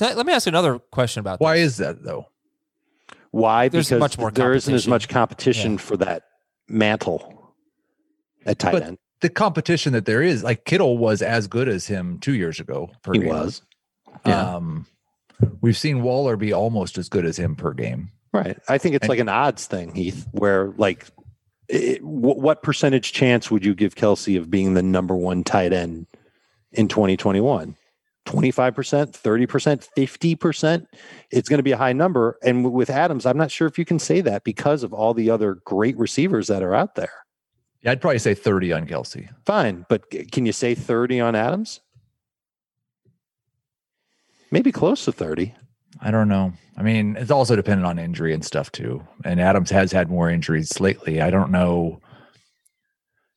I, 0.00 0.14
let 0.14 0.26
me 0.26 0.32
ask 0.32 0.46
you 0.46 0.50
another 0.50 0.78
question 0.78 1.20
about 1.20 1.40
why 1.40 1.56
this. 1.56 1.72
is 1.72 1.76
that 1.78 2.04
though? 2.04 2.26
Why? 3.32 3.68
There's 3.68 3.88
because 3.88 3.98
much 3.98 4.18
more 4.18 4.30
there 4.30 4.54
isn't 4.54 4.72
as 4.72 4.86
much 4.86 5.08
competition 5.08 5.72
yeah. 5.72 5.78
for 5.78 5.96
that 5.96 6.22
mantle 6.68 7.54
at 8.46 8.60
tight 8.60 8.72
but, 8.72 8.82
end 8.84 8.98
the 9.24 9.30
competition 9.30 9.94
that 9.94 10.04
there 10.04 10.20
is, 10.20 10.44
like 10.44 10.66
Kittle 10.66 10.98
was 10.98 11.22
as 11.22 11.46
good 11.46 11.66
as 11.66 11.86
him 11.86 12.18
two 12.18 12.34
years 12.34 12.60
ago. 12.60 12.90
he 13.10 13.20
game. 13.20 13.28
was. 13.28 13.62
Yeah. 14.26 14.56
Um, 14.56 14.86
we've 15.62 15.78
seen 15.78 16.02
Waller 16.02 16.36
be 16.36 16.52
almost 16.52 16.98
as 16.98 17.08
good 17.08 17.24
as 17.24 17.38
him 17.38 17.56
per 17.56 17.72
game. 17.72 18.10
Right. 18.34 18.58
I 18.68 18.76
think 18.76 18.96
it's 18.96 19.04
and, 19.04 19.08
like 19.08 19.20
an 19.20 19.30
odds 19.30 19.64
thing, 19.66 19.94
Heath, 19.94 20.28
where 20.32 20.74
like, 20.76 21.06
it, 21.68 22.00
w- 22.00 22.38
what 22.38 22.62
percentage 22.62 23.14
chance 23.14 23.50
would 23.50 23.64
you 23.64 23.74
give 23.74 23.94
Kelce 23.94 24.36
of 24.36 24.50
being 24.50 24.74
the 24.74 24.82
number 24.82 25.16
one 25.16 25.42
tight 25.42 25.72
end 25.72 26.06
in 26.72 26.86
2021? 26.88 27.74
25%, 28.26 28.74
30%, 29.10 29.88
50%. 29.96 30.86
It's 31.30 31.48
going 31.48 31.58
to 31.58 31.62
be 31.62 31.72
a 31.72 31.78
high 31.78 31.94
number. 31.94 32.36
And 32.42 32.74
with 32.74 32.90
Adams, 32.90 33.24
I'm 33.24 33.38
not 33.38 33.50
sure 33.50 33.66
if 33.66 33.78
you 33.78 33.86
can 33.86 33.98
say 33.98 34.20
that 34.20 34.44
because 34.44 34.82
of 34.82 34.92
all 34.92 35.14
the 35.14 35.30
other 35.30 35.54
great 35.64 35.96
receivers 35.96 36.48
that 36.48 36.62
are 36.62 36.74
out 36.74 36.94
there. 36.94 37.23
Yeah, 37.84 37.92
I'd 37.92 38.00
probably 38.00 38.18
say 38.18 38.34
30 38.34 38.72
on 38.72 38.86
Kelce. 38.86 39.28
Fine, 39.44 39.84
but 39.90 40.10
can 40.32 40.46
you 40.46 40.52
say 40.52 40.74
30 40.74 41.20
on 41.20 41.34
Adams? 41.34 41.80
Maybe 44.50 44.72
close 44.72 45.04
to 45.04 45.12
30. 45.12 45.54
I 46.00 46.10
don't 46.10 46.28
know. 46.28 46.54
I 46.76 46.82
mean, 46.82 47.16
it's 47.16 47.30
also 47.30 47.54
dependent 47.54 47.86
on 47.86 47.98
injury 47.98 48.32
and 48.32 48.44
stuff 48.44 48.72
too. 48.72 49.06
And 49.24 49.40
Adams 49.40 49.70
has 49.70 49.92
had 49.92 50.08
more 50.08 50.30
injuries 50.30 50.80
lately. 50.80 51.20
I 51.20 51.30
don't 51.30 51.50
know 51.50 52.00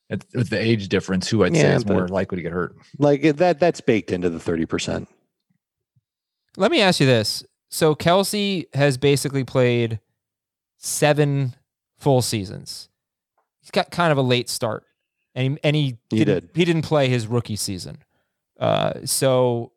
with 0.09 0.49
the 0.49 0.59
age 0.59 0.87
difference 0.87 1.27
who 1.27 1.43
I'd 1.43 1.53
yeah, 1.53 1.63
say 1.63 1.75
is 1.75 1.85
more 1.85 2.07
likely 2.07 2.37
to 2.37 2.41
get 2.41 2.53
hurt. 2.53 2.73
Like 2.97 3.21
that 3.37 3.59
that's 3.59 3.81
baked 3.81 4.11
into 4.11 4.29
the 4.29 4.39
30%. 4.39 5.07
Let 6.55 6.71
me 6.71 6.79
ask 6.79 7.01
you 7.01 7.05
this. 7.05 7.43
So 7.69 7.93
Kelce 7.93 8.73
has 8.73 8.97
basically 8.97 9.43
played 9.43 9.99
seven 10.77 11.55
full 11.97 12.21
seasons 12.21 12.87
he's 13.67 13.71
got 13.71 13.91
kind 13.91 14.13
of 14.13 14.17
a 14.17 14.21
late 14.21 14.47
start, 14.47 14.85
and 15.35 15.53
he, 15.53 15.59
and 15.63 15.75
he, 15.75 15.97
he 16.09 16.23
didn't 16.23 16.47
did. 16.47 16.49
he 16.55 16.65
didn't 16.65 16.83
play 16.83 17.09
his 17.09 17.27
rookie 17.27 17.57
season. 17.57 17.97
Uh, 18.57 18.93
so 19.03 19.73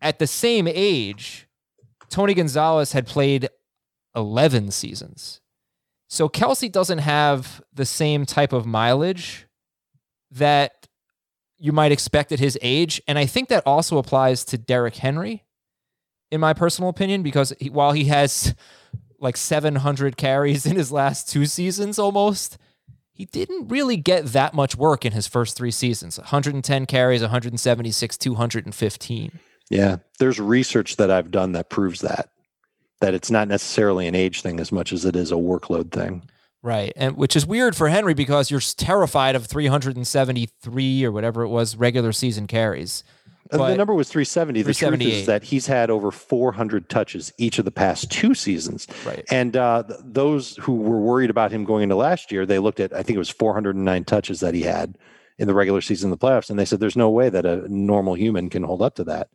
at 0.00 0.18
the 0.18 0.26
same 0.26 0.66
age, 0.66 1.46
Tony 2.08 2.32
Gonzalez 2.32 2.92
had 2.92 3.06
played 3.06 3.48
11 4.14 4.70
seasons. 4.70 5.40
So 6.08 6.28
Kelce 6.28 6.70
doesn't 6.72 6.98
have 6.98 7.62
the 7.72 7.84
same 7.84 8.24
type 8.24 8.52
of 8.52 8.64
mileage 8.64 9.46
that 10.30 10.88
you 11.58 11.72
might 11.72 11.92
expect 11.92 12.32
at 12.32 12.38
his 12.38 12.58
age. 12.62 13.00
And 13.06 13.18
I 13.18 13.26
think 13.26 13.48
that 13.48 13.62
also 13.66 13.98
applies 13.98 14.44
to 14.46 14.58
Derrick 14.58 14.96
Henry, 14.96 15.44
in 16.30 16.40
my 16.40 16.52
personal 16.52 16.88
opinion, 16.88 17.22
because 17.22 17.52
he, 17.58 17.70
while 17.70 17.92
he 17.92 18.04
has 18.04 18.54
like 19.18 19.36
700 19.36 20.16
carries 20.16 20.66
in 20.66 20.76
his 20.76 20.92
last 20.92 21.28
two 21.28 21.46
seasons 21.46 21.98
almost, 21.98 22.58
he 23.16 23.24
didn't 23.24 23.68
really 23.68 23.96
get 23.96 24.26
that 24.26 24.52
much 24.52 24.76
work 24.76 25.06
in 25.06 25.12
his 25.12 25.26
first 25.26 25.56
three 25.56 25.70
seasons 25.70 26.18
110 26.18 26.84
carries, 26.86 27.22
176, 27.22 28.18
215. 28.18 29.40
Yeah, 29.70 29.96
there's 30.18 30.38
research 30.38 30.96
that 30.96 31.10
I've 31.10 31.30
done 31.30 31.52
that 31.52 31.70
proves 31.70 32.02
that 32.02 32.28
that 33.00 33.14
it's 33.14 33.30
not 33.30 33.48
necessarily 33.48 34.06
an 34.06 34.14
age 34.14 34.42
thing 34.42 34.58
as 34.60 34.72
much 34.72 34.92
as 34.92 35.04
it 35.04 35.16
is 35.16 35.30
a 35.30 35.36
workload 35.36 35.92
thing. 35.92 36.22
Right. 36.62 36.92
And 36.96 37.16
which 37.16 37.36
is 37.36 37.46
weird 37.46 37.76
for 37.76 37.88
Henry 37.88 38.14
because 38.14 38.50
you're 38.50 38.60
terrified 38.60 39.36
of 39.36 39.46
373 39.46 41.04
or 41.04 41.12
whatever 41.12 41.42
it 41.42 41.48
was 41.48 41.76
regular 41.76 42.12
season 42.12 42.46
carries. 42.46 43.04
But- 43.50 43.70
the 43.70 43.76
number 43.76 43.94
was 43.94 44.08
370. 44.08 44.62
The 44.62 44.74
truth 44.74 45.00
is 45.00 45.26
that 45.26 45.44
he's 45.44 45.66
had 45.66 45.90
over 45.90 46.10
400 46.10 46.88
touches 46.88 47.32
each 47.38 47.58
of 47.58 47.64
the 47.64 47.70
past 47.70 48.10
two 48.10 48.34
seasons. 48.34 48.86
Right. 49.04 49.24
And 49.30 49.56
uh, 49.56 49.84
th- 49.84 50.00
those 50.04 50.56
who 50.56 50.74
were 50.76 51.00
worried 51.00 51.30
about 51.30 51.52
him 51.52 51.64
going 51.64 51.84
into 51.84 51.96
last 51.96 52.32
year, 52.32 52.46
they 52.46 52.58
looked 52.58 52.80
at, 52.80 52.92
I 52.92 53.02
think 53.02 53.16
it 53.16 53.18
was 53.18 53.30
409 53.30 54.04
touches 54.04 54.40
that 54.40 54.54
he 54.54 54.62
had 54.62 54.96
in 55.38 55.46
the 55.46 55.54
regular 55.54 55.80
season, 55.80 56.10
of 56.10 56.18
the 56.18 56.26
playoffs, 56.26 56.48
and 56.50 56.58
they 56.58 56.64
said 56.64 56.80
there's 56.80 56.96
no 56.96 57.10
way 57.10 57.28
that 57.28 57.44
a 57.44 57.66
normal 57.68 58.14
human 58.14 58.48
can 58.48 58.62
hold 58.62 58.82
up 58.82 58.94
to 58.96 59.04
that. 59.04 59.28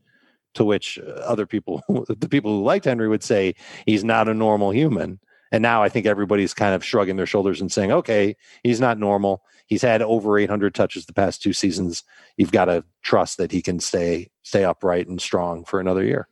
To 0.56 0.66
which 0.66 1.00
other 1.24 1.46
people, 1.46 1.82
the 2.10 2.28
people 2.28 2.52
who 2.52 2.64
liked 2.64 2.86
Henry, 2.86 3.08
would 3.08 3.24
say 3.24 3.56
he's 3.86 4.04
not 4.04 4.28
a 4.28 4.34
normal 4.34 4.72
human. 4.72 5.20
And 5.52 5.62
now 5.62 5.84
I 5.84 5.90
think 5.90 6.06
everybody's 6.06 6.54
kind 6.54 6.74
of 6.74 6.84
shrugging 6.84 7.18
their 7.18 7.26
shoulders 7.26 7.60
and 7.60 7.72
saying, 7.72 7.92
okay, 7.92 8.36
he's 8.64 8.80
not 8.80 8.98
normal. 8.98 9.44
He's 9.68 9.82
had 9.82 10.02
over 10.02 10.38
800 10.38 10.74
touches 10.74 11.06
the 11.06 11.14
past 11.14 11.42
two 11.42 11.54
seasons. 11.54 12.04
You've 12.38 12.52
got 12.52 12.66
to 12.66 12.84
trust 13.02 13.38
that 13.38 13.52
he 13.52 13.62
can 13.62 13.80
stay 13.80 14.30
stay 14.44 14.64
upright 14.64 15.08
and 15.08 15.22
strong 15.22 15.64
for 15.66 15.80
another 15.80 16.04
year. 16.04 16.28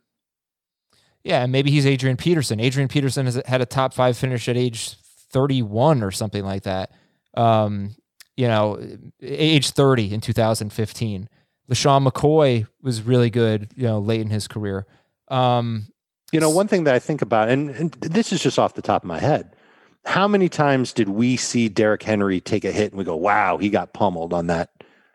Yeah, 1.22 1.42
and 1.42 1.52
maybe 1.52 1.70
he's 1.70 1.86
Adrian 1.86 2.16
Peterson. 2.16 2.60
Adrian 2.60 2.88
Peterson 2.88 3.26
has 3.26 3.40
had 3.46 3.60
a 3.60 3.66
top 3.66 3.92
five 3.92 4.16
finish 4.16 4.48
at 4.48 4.56
age 4.56 4.96
31 5.30 6.02
or 6.02 6.10
something 6.10 6.44
like 6.44 6.62
that. 6.62 6.92
Um, 7.34 7.94
you 8.36 8.48
know, 8.48 8.80
age 9.20 9.70
30 9.70 10.14
in 10.14 10.20
2015. 10.20 11.28
LeSean 11.70 12.08
McCoy 12.08 12.66
was 12.82 13.02
really 13.02 13.30
good, 13.30 13.70
you 13.76 13.84
know, 13.84 13.98
late 13.98 14.22
in 14.22 14.30
his 14.30 14.48
career. 14.48 14.86
Um, 15.28 15.88
You 16.32 16.38
know, 16.38 16.50
one 16.50 16.68
thing 16.68 16.84
that 16.84 16.94
I 16.94 16.98
think 16.98 17.22
about, 17.22 17.48
and, 17.48 17.70
and 17.70 17.92
this 17.92 18.32
is 18.32 18.42
just 18.42 18.58
off 18.58 18.74
the 18.74 18.82
top 18.82 19.02
of 19.02 19.08
my 19.08 19.18
head, 19.18 19.56
how 20.04 20.28
many 20.28 20.48
times 20.48 20.92
did 20.92 21.08
we 21.08 21.36
see 21.36 21.68
Derrick 21.68 22.02
Henry 22.02 22.40
take 22.40 22.64
a 22.64 22.72
hit 22.72 22.92
and 22.92 22.98
we 22.98 23.04
go, 23.04 23.16
"Wow, 23.16 23.58
he 23.58 23.68
got 23.68 23.92
pummeled 23.92 24.32
on 24.32 24.46
that 24.46 24.70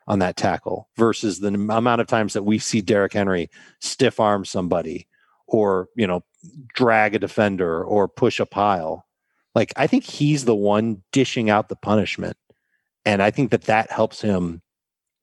on 0.07 0.20
that 0.20 0.38
tackle," 0.38 0.89
versus 0.97 1.39
the 1.39 1.47
amount 1.47 2.01
of 2.01 2.07
times 2.07 2.34
that 2.34 2.43
we 2.43 2.59
see 2.59 2.82
Derrick 2.82 3.13
Henry 3.13 3.49
stiff 3.80 4.20
arm 4.20 4.45
somebody, 4.45 5.07
or 5.47 5.89
you 5.95 6.05
know, 6.05 6.24
drag 6.74 7.16
a 7.16 7.20
defender 7.20 7.84
or 7.84 8.07
push 8.07 8.39
a 8.39 8.45
pile. 8.45 9.05
Like 9.55 9.74
I 9.76 9.88
think 9.88 10.03
he's 10.03 10.45
the 10.45 10.55
one 10.55 11.01
dishing 11.11 11.49
out 11.49 11.70
the 11.70 11.76
punishment, 11.76 12.38
and 13.05 13.24
I 13.24 13.32
think 13.32 13.51
that 13.51 13.63
that 13.63 13.91
helps 13.91 14.22
him. 14.22 14.61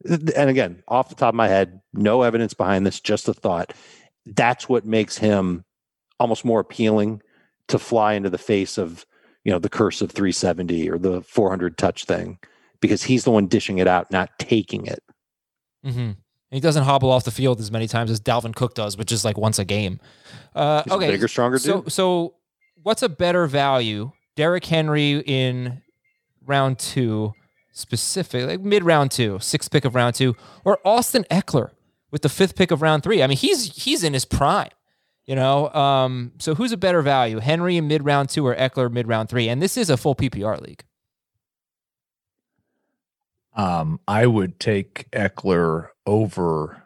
And 0.04 0.50
again, 0.50 0.82
off 0.88 1.10
the 1.10 1.14
top 1.14 1.28
of 1.28 1.36
my 1.36 1.46
head, 1.48 1.80
no 1.92 2.22
evidence 2.22 2.54
behind 2.54 2.84
this, 2.84 2.98
just 2.98 3.28
a 3.28 3.34
thought. 3.34 3.72
That's 4.26 4.68
what 4.68 4.84
makes 4.84 5.18
him 5.18 5.64
almost 6.22 6.44
more 6.44 6.60
appealing 6.60 7.20
to 7.68 7.78
fly 7.78 8.14
into 8.14 8.30
the 8.30 8.38
face 8.38 8.78
of 8.78 9.04
you 9.44 9.52
know 9.52 9.58
the 9.58 9.68
curse 9.68 10.00
of 10.00 10.10
370 10.10 10.88
or 10.88 10.98
the 10.98 11.20
400 11.22 11.76
touch 11.76 12.04
thing 12.04 12.38
because 12.80 13.02
he's 13.02 13.24
the 13.24 13.30
one 13.30 13.48
dishing 13.48 13.78
it 13.78 13.88
out 13.88 14.10
not 14.10 14.30
taking 14.38 14.86
it 14.86 15.02
mhm. 15.84 16.16
He 16.50 16.60
doesn't 16.60 16.84
hobble 16.84 17.10
off 17.10 17.24
the 17.24 17.30
field 17.30 17.60
as 17.60 17.72
many 17.72 17.88
times 17.88 18.10
as 18.10 18.20
Dalvin 18.20 18.54
Cook 18.54 18.74
does, 18.74 18.98
which 18.98 19.10
is 19.10 19.24
like 19.24 19.38
once 19.38 19.58
a 19.58 19.64
game. 19.64 19.98
Uh, 20.54 20.82
okay, 20.90 21.10
bigger 21.10 21.26
stronger 21.26 21.58
so 21.58 21.80
dude 21.80 21.90
so 21.90 22.34
what's 22.82 23.00
a 23.02 23.08
better 23.08 23.46
value? 23.46 24.12
Derrick 24.36 24.66
Henry 24.66 25.22
in 25.24 25.80
round 26.44 26.78
two, 26.78 27.32
specific 27.72 28.46
like 28.46 28.60
mid 28.60 28.84
round 28.84 29.10
two, 29.12 29.38
sixth 29.40 29.70
pick 29.70 29.86
of 29.86 29.94
round 29.94 30.14
two, 30.14 30.36
or 30.62 30.78
Austin 30.84 31.24
Ekeler 31.30 31.70
with 32.10 32.20
the 32.20 32.28
fifth 32.28 32.54
pick 32.54 32.70
of 32.70 32.82
round 32.82 33.02
three. 33.02 33.22
I 33.22 33.26
mean, 33.26 33.38
he's 33.38 33.74
he's 33.84 34.04
in 34.04 34.12
his 34.12 34.26
prime. 34.26 34.68
You 35.26 35.36
know, 35.36 35.70
um, 35.72 36.32
so 36.38 36.54
who's 36.54 36.72
a 36.72 36.76
better 36.76 37.02
value, 37.02 37.38
Henry 37.38 37.76
in 37.76 37.88
mid 37.88 38.04
round 38.04 38.28
two 38.30 38.46
or 38.46 38.54
Ekeler 38.56 38.90
mid 38.92 39.06
round 39.08 39.28
three? 39.28 39.48
And 39.48 39.62
this 39.62 39.76
is 39.76 39.90
a 39.90 39.96
full 39.96 40.14
PPR 40.16 40.60
league. 40.60 40.84
Um, 43.56 44.00
I 44.08 44.26
would 44.26 44.58
take 44.60 45.10
Ekeler 45.12 45.88
over. 46.06 46.82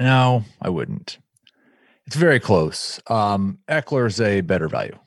No, 0.00 0.44
I 0.62 0.68
wouldn't. 0.70 1.18
It's 2.06 2.16
very 2.16 2.40
close. 2.40 3.00
Um, 3.08 3.58
Ekeler's 3.68 4.20
a 4.20 4.42
better 4.42 4.68
value. 4.68 4.98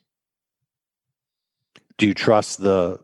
do 1.98 2.08
you 2.08 2.14
trust 2.14 2.60
the 2.62 3.00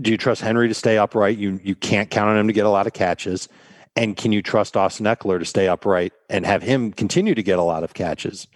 do 0.00 0.10
you 0.10 0.16
trust 0.18 0.40
henry 0.42 0.68
to 0.68 0.74
stay 0.74 0.98
upright 0.98 1.38
you 1.38 1.60
you 1.64 1.74
can't 1.74 2.10
count 2.10 2.30
on 2.30 2.36
him 2.38 2.46
to 2.46 2.52
get 2.52 2.66
a 2.66 2.70
lot 2.70 2.86
of 2.86 2.92
catches 2.92 3.48
and 3.96 4.16
can 4.16 4.32
you 4.32 4.42
trust 4.42 4.76
austin 4.76 5.06
ekeler 5.06 5.38
to 5.38 5.44
stay 5.44 5.66
upright 5.68 6.12
and 6.30 6.46
have 6.46 6.62
him 6.62 6.92
continue 6.92 7.34
to 7.34 7.42
get 7.42 7.58
a 7.58 7.62
lot 7.62 7.82
of 7.82 7.94
catches 7.94 8.46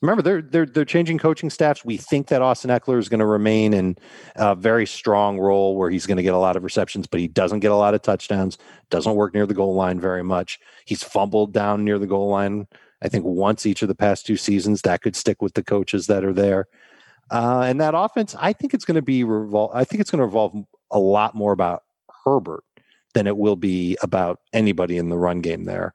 remember 0.00 0.22
they're 0.22 0.42
they're 0.42 0.66
they're 0.66 0.84
changing 0.84 1.18
coaching 1.18 1.50
staffs 1.50 1.84
we 1.84 1.96
think 1.96 2.28
that 2.28 2.40
austin 2.40 2.70
ekeler 2.70 2.98
is 2.98 3.08
going 3.08 3.18
to 3.18 3.26
remain 3.26 3.74
in 3.74 3.96
a 4.36 4.54
very 4.54 4.86
strong 4.86 5.38
role 5.38 5.76
where 5.76 5.90
he's 5.90 6.06
going 6.06 6.16
to 6.16 6.22
get 6.22 6.34
a 6.34 6.38
lot 6.38 6.56
of 6.56 6.62
receptions 6.62 7.06
but 7.06 7.20
he 7.20 7.26
doesn't 7.26 7.60
get 7.60 7.72
a 7.72 7.76
lot 7.76 7.94
of 7.94 8.02
touchdowns 8.02 8.58
doesn't 8.90 9.16
work 9.16 9.34
near 9.34 9.46
the 9.46 9.54
goal 9.54 9.74
line 9.74 10.00
very 10.00 10.22
much 10.22 10.60
he's 10.84 11.02
fumbled 11.02 11.52
down 11.52 11.84
near 11.84 11.98
the 11.98 12.06
goal 12.06 12.28
line 12.28 12.66
i 13.02 13.08
think 13.08 13.24
once 13.24 13.66
each 13.66 13.82
of 13.82 13.88
the 13.88 13.94
past 13.94 14.24
two 14.24 14.36
seasons 14.36 14.82
that 14.82 15.02
could 15.02 15.16
stick 15.16 15.42
with 15.42 15.54
the 15.54 15.64
coaches 15.64 16.06
that 16.06 16.24
are 16.24 16.32
there 16.32 16.68
uh, 17.30 17.62
and 17.66 17.80
that 17.80 17.94
offense, 17.94 18.34
I 18.38 18.52
think 18.52 18.74
it's 18.74 18.84
going 18.84 18.94
to 18.94 19.02
be 19.02 19.22
revol- 19.22 19.70
I 19.74 19.84
think 19.84 20.00
it's 20.00 20.10
going 20.10 20.20
to 20.20 20.24
revolve 20.24 20.54
a 20.90 20.98
lot 20.98 21.34
more 21.34 21.52
about 21.52 21.82
Herbert 22.24 22.64
than 23.14 23.26
it 23.26 23.36
will 23.36 23.56
be 23.56 23.96
about 24.02 24.40
anybody 24.52 24.96
in 24.96 25.08
the 25.08 25.18
run 25.18 25.40
game 25.40 25.64
there. 25.64 25.94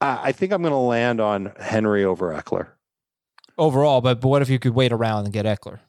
I, 0.00 0.28
I 0.28 0.32
think 0.32 0.52
I'm 0.52 0.62
going 0.62 0.72
to 0.72 0.78
land 0.78 1.20
on 1.20 1.52
Henry 1.60 2.04
over 2.04 2.32
Ekeler. 2.32 2.68
Overall, 3.60 4.00
but, 4.00 4.20
but 4.22 4.28
what 4.28 4.40
if 4.40 4.48
you 4.48 4.58
could 4.58 4.74
wait 4.74 4.90
around 4.90 5.24
and 5.24 5.32
get 5.34 5.44
Ekeler? 5.44 5.80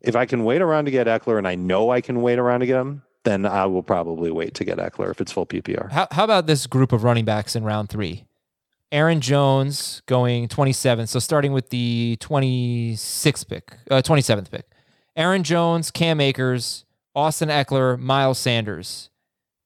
If 0.00 0.16
I 0.16 0.24
can 0.24 0.44
wait 0.44 0.62
around 0.62 0.86
to 0.86 0.90
get 0.90 1.06
Ekeler, 1.06 1.36
and 1.36 1.46
I 1.46 1.54
know 1.54 1.90
I 1.90 2.00
can 2.00 2.22
wait 2.22 2.38
around 2.38 2.60
to 2.60 2.66
get 2.66 2.80
him, 2.80 3.02
then 3.24 3.44
I 3.44 3.66
will 3.66 3.82
probably 3.82 4.30
wait 4.30 4.54
to 4.54 4.64
get 4.64 4.78
Ekeler 4.78 5.10
if 5.10 5.20
it's 5.20 5.30
full 5.30 5.44
PPR. 5.44 5.92
How, 5.92 6.08
how 6.10 6.24
about 6.24 6.46
this 6.46 6.66
group 6.66 6.92
of 6.92 7.04
running 7.04 7.26
backs 7.26 7.54
in 7.54 7.64
round 7.64 7.90
three? 7.90 8.24
Aaron 8.92 9.20
Jones 9.20 10.02
going 10.06 10.48
27. 10.48 11.06
So 11.06 11.18
starting 11.18 11.52
with 11.52 11.68
the 11.70 12.16
26th 12.20 13.48
pick, 13.48 13.76
uh, 13.90 14.00
27th 14.02 14.50
pick. 14.50 14.66
Aaron 15.16 15.42
Jones, 15.42 15.90
Cam 15.90 16.20
Akers, 16.20 16.84
Austin 17.14 17.48
Ekeler, 17.48 17.98
Miles 17.98 18.38
Sanders. 18.38 19.10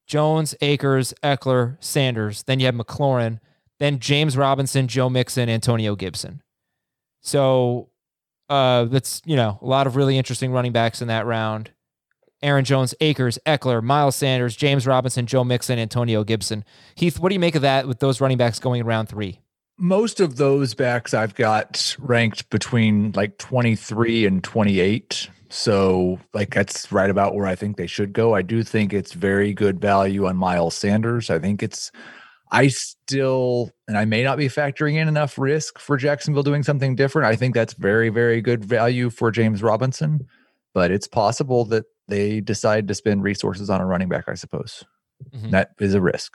Jones, 0.06 0.54
Akers, 0.62 1.14
Ekeler, 1.22 1.76
Sanders. 1.78 2.42
Then 2.44 2.58
you 2.58 2.66
have 2.66 2.74
McLaurin. 2.74 3.38
Then 3.78 3.98
James 3.98 4.36
Robinson, 4.36 4.88
Joe 4.88 5.08
Mixon, 5.08 5.48
Antonio 5.48 5.94
Gibson. 5.94 6.42
So 7.20 7.90
uh, 8.48 8.84
that's, 8.84 9.22
you 9.24 9.36
know, 9.36 9.58
a 9.60 9.66
lot 9.66 9.86
of 9.86 9.96
really 9.96 10.18
interesting 10.18 10.52
running 10.52 10.72
backs 10.72 11.00
in 11.02 11.08
that 11.08 11.26
round. 11.26 11.70
Aaron 12.42 12.64
Jones, 12.64 12.94
Akers, 13.00 13.38
Ekeler, 13.46 13.82
Miles 13.82 14.14
Sanders, 14.14 14.54
James 14.54 14.86
Robinson, 14.86 15.26
Joe 15.26 15.42
Mixon, 15.42 15.78
Antonio 15.78 16.22
Gibson. 16.22 16.64
Heath, 16.94 17.18
what 17.18 17.30
do 17.30 17.34
you 17.34 17.40
make 17.40 17.56
of 17.56 17.62
that 17.62 17.88
with 17.88 17.98
those 17.98 18.20
running 18.20 18.38
backs 18.38 18.58
going 18.60 18.80
in 18.80 18.86
round 18.86 19.08
three? 19.08 19.40
Most 19.76 20.20
of 20.20 20.36
those 20.36 20.74
backs 20.74 21.14
I've 21.14 21.34
got 21.34 21.96
ranked 21.98 22.48
between 22.50 23.12
like 23.12 23.38
23 23.38 24.26
and 24.26 24.42
28. 24.42 25.30
So, 25.50 26.20
like, 26.34 26.54
that's 26.54 26.92
right 26.92 27.08
about 27.08 27.34
where 27.34 27.46
I 27.46 27.54
think 27.54 27.76
they 27.76 27.86
should 27.86 28.12
go. 28.12 28.34
I 28.34 28.42
do 28.42 28.62
think 28.62 28.92
it's 28.92 29.14
very 29.14 29.54
good 29.54 29.80
value 29.80 30.26
on 30.26 30.36
Miles 30.36 30.74
Sanders. 30.74 31.30
I 31.30 31.38
think 31.38 31.62
it's, 31.62 31.90
I 32.50 32.68
still, 32.68 33.70
and 33.86 33.98
I 33.98 34.04
may 34.04 34.22
not 34.22 34.38
be 34.38 34.48
factoring 34.48 34.94
in 34.94 35.08
enough 35.08 35.38
risk 35.38 35.78
for 35.78 35.96
Jacksonville 35.96 36.42
doing 36.42 36.62
something 36.62 36.96
different. 36.96 37.28
I 37.28 37.36
think 37.36 37.54
that's 37.54 37.74
very, 37.74 38.08
very 38.08 38.40
good 38.40 38.64
value 38.64 39.10
for 39.10 39.30
James 39.30 39.62
Robinson, 39.62 40.26
but 40.72 40.90
it's 40.90 41.06
possible 41.06 41.64
that 41.66 41.84
they 42.08 42.40
decide 42.40 42.88
to 42.88 42.94
spend 42.94 43.22
resources 43.22 43.68
on 43.68 43.80
a 43.80 43.86
running 43.86 44.08
back, 44.08 44.24
I 44.28 44.34
suppose. 44.34 44.84
Mhm. 45.34 45.50
That 45.50 45.72
is 45.80 45.94
a 45.94 46.00
risk. 46.00 46.32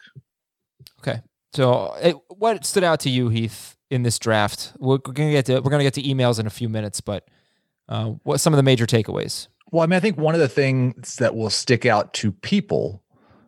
Okay. 1.00 1.22
So, 1.54 1.94
it, 2.02 2.16
what 2.30 2.66
stood 2.66 2.84
out 2.84 3.00
to 3.02 3.10
you, 3.10 3.30
Heath, 3.30 3.76
in 3.90 4.04
this 4.04 4.20
draft? 4.20 4.74
We're, 4.80 5.00
we're 5.06 5.14
gonna 5.14 5.32
get 5.32 5.46
to 5.48 5.60
we're 5.62 5.72
gonna 5.72 5.84
get 5.84 5.94
to 5.96 6.04
emails 6.04 6.40
in 6.40 6.48
a 6.48 6.52
few 6.52 6.68
minutes, 6.70 7.00
but 7.02 7.28
uh, 7.90 8.12
what 8.24 8.40
some 8.40 8.54
of 8.54 8.58
the 8.58 8.64
major 8.64 8.86
takeaways? 8.86 9.48
Well, 9.72 9.84
I 9.84 9.88
mean, 9.88 9.98
I 9.98 10.00
think 10.00 10.18
one 10.18 10.36
of 10.36 10.42
the 10.42 10.48
things 10.48 11.16
that 11.16 11.36
will 11.36 11.50
stick 11.50 11.86
out 11.86 12.14
to 12.16 12.32
people 12.32 13.02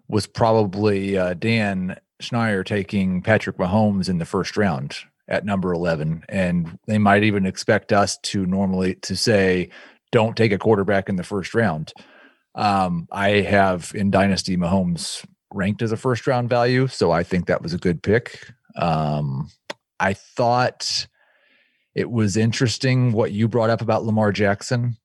was 0.07 0.26
probably 0.28 1.18
uh, 1.18 1.34
Dan 1.36 1.97
Schneier 2.22 2.66
taking 2.66 3.22
Patrick 3.22 3.57
Mahomes 3.57 4.09
in 4.09 4.18
the 4.18 4.26
first 4.26 4.57
round 4.57 4.97
at 5.28 5.45
number 5.45 5.74
11 5.74 6.24
and 6.30 6.78
they 6.88 6.97
might 6.97 7.24
even 7.24 7.45
expect 7.45 7.91
us 7.91 8.18
to 8.20 8.45
normally 8.45 8.95
to 9.01 9.16
say 9.16 9.70
don't 10.11 10.38
take 10.38 10.51
a 10.51 10.57
quarterback 10.57 11.09
in 11.09 11.16
the 11.16 11.24
first 11.24 11.53
round. 11.53 11.91
Um, 12.53 13.07
I 13.11 13.41
have 13.41 13.91
in 13.95 14.11
Dynasty 14.11 14.55
Mahomes 14.55 15.26
ranked 15.53 15.82
as 15.82 15.91
a 15.91 15.97
first 15.97 16.26
round 16.28 16.49
value, 16.49 16.88
so 16.88 17.11
I 17.11 17.24
think 17.24 17.47
that 17.47 17.61
was 17.61 17.74
a 17.74 17.78
good 17.78 18.01
pick. 18.01 18.53
Um, 18.78 19.49
I 19.99 20.13
thought 20.13 21.07
it 21.95 22.09
was 22.11 22.38
interesting 22.38 23.11
what 23.11 23.32
you 23.32 23.47
brought 23.47 23.70
up 23.70 23.82
about 23.82 24.05
Lamar 24.05 24.32
Jackson 24.32 24.97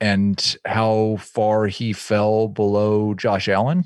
and 0.00 0.56
how 0.64 1.16
far 1.20 1.66
he 1.66 1.92
fell 1.92 2.48
below 2.48 3.14
Josh 3.14 3.48
Allen 3.48 3.84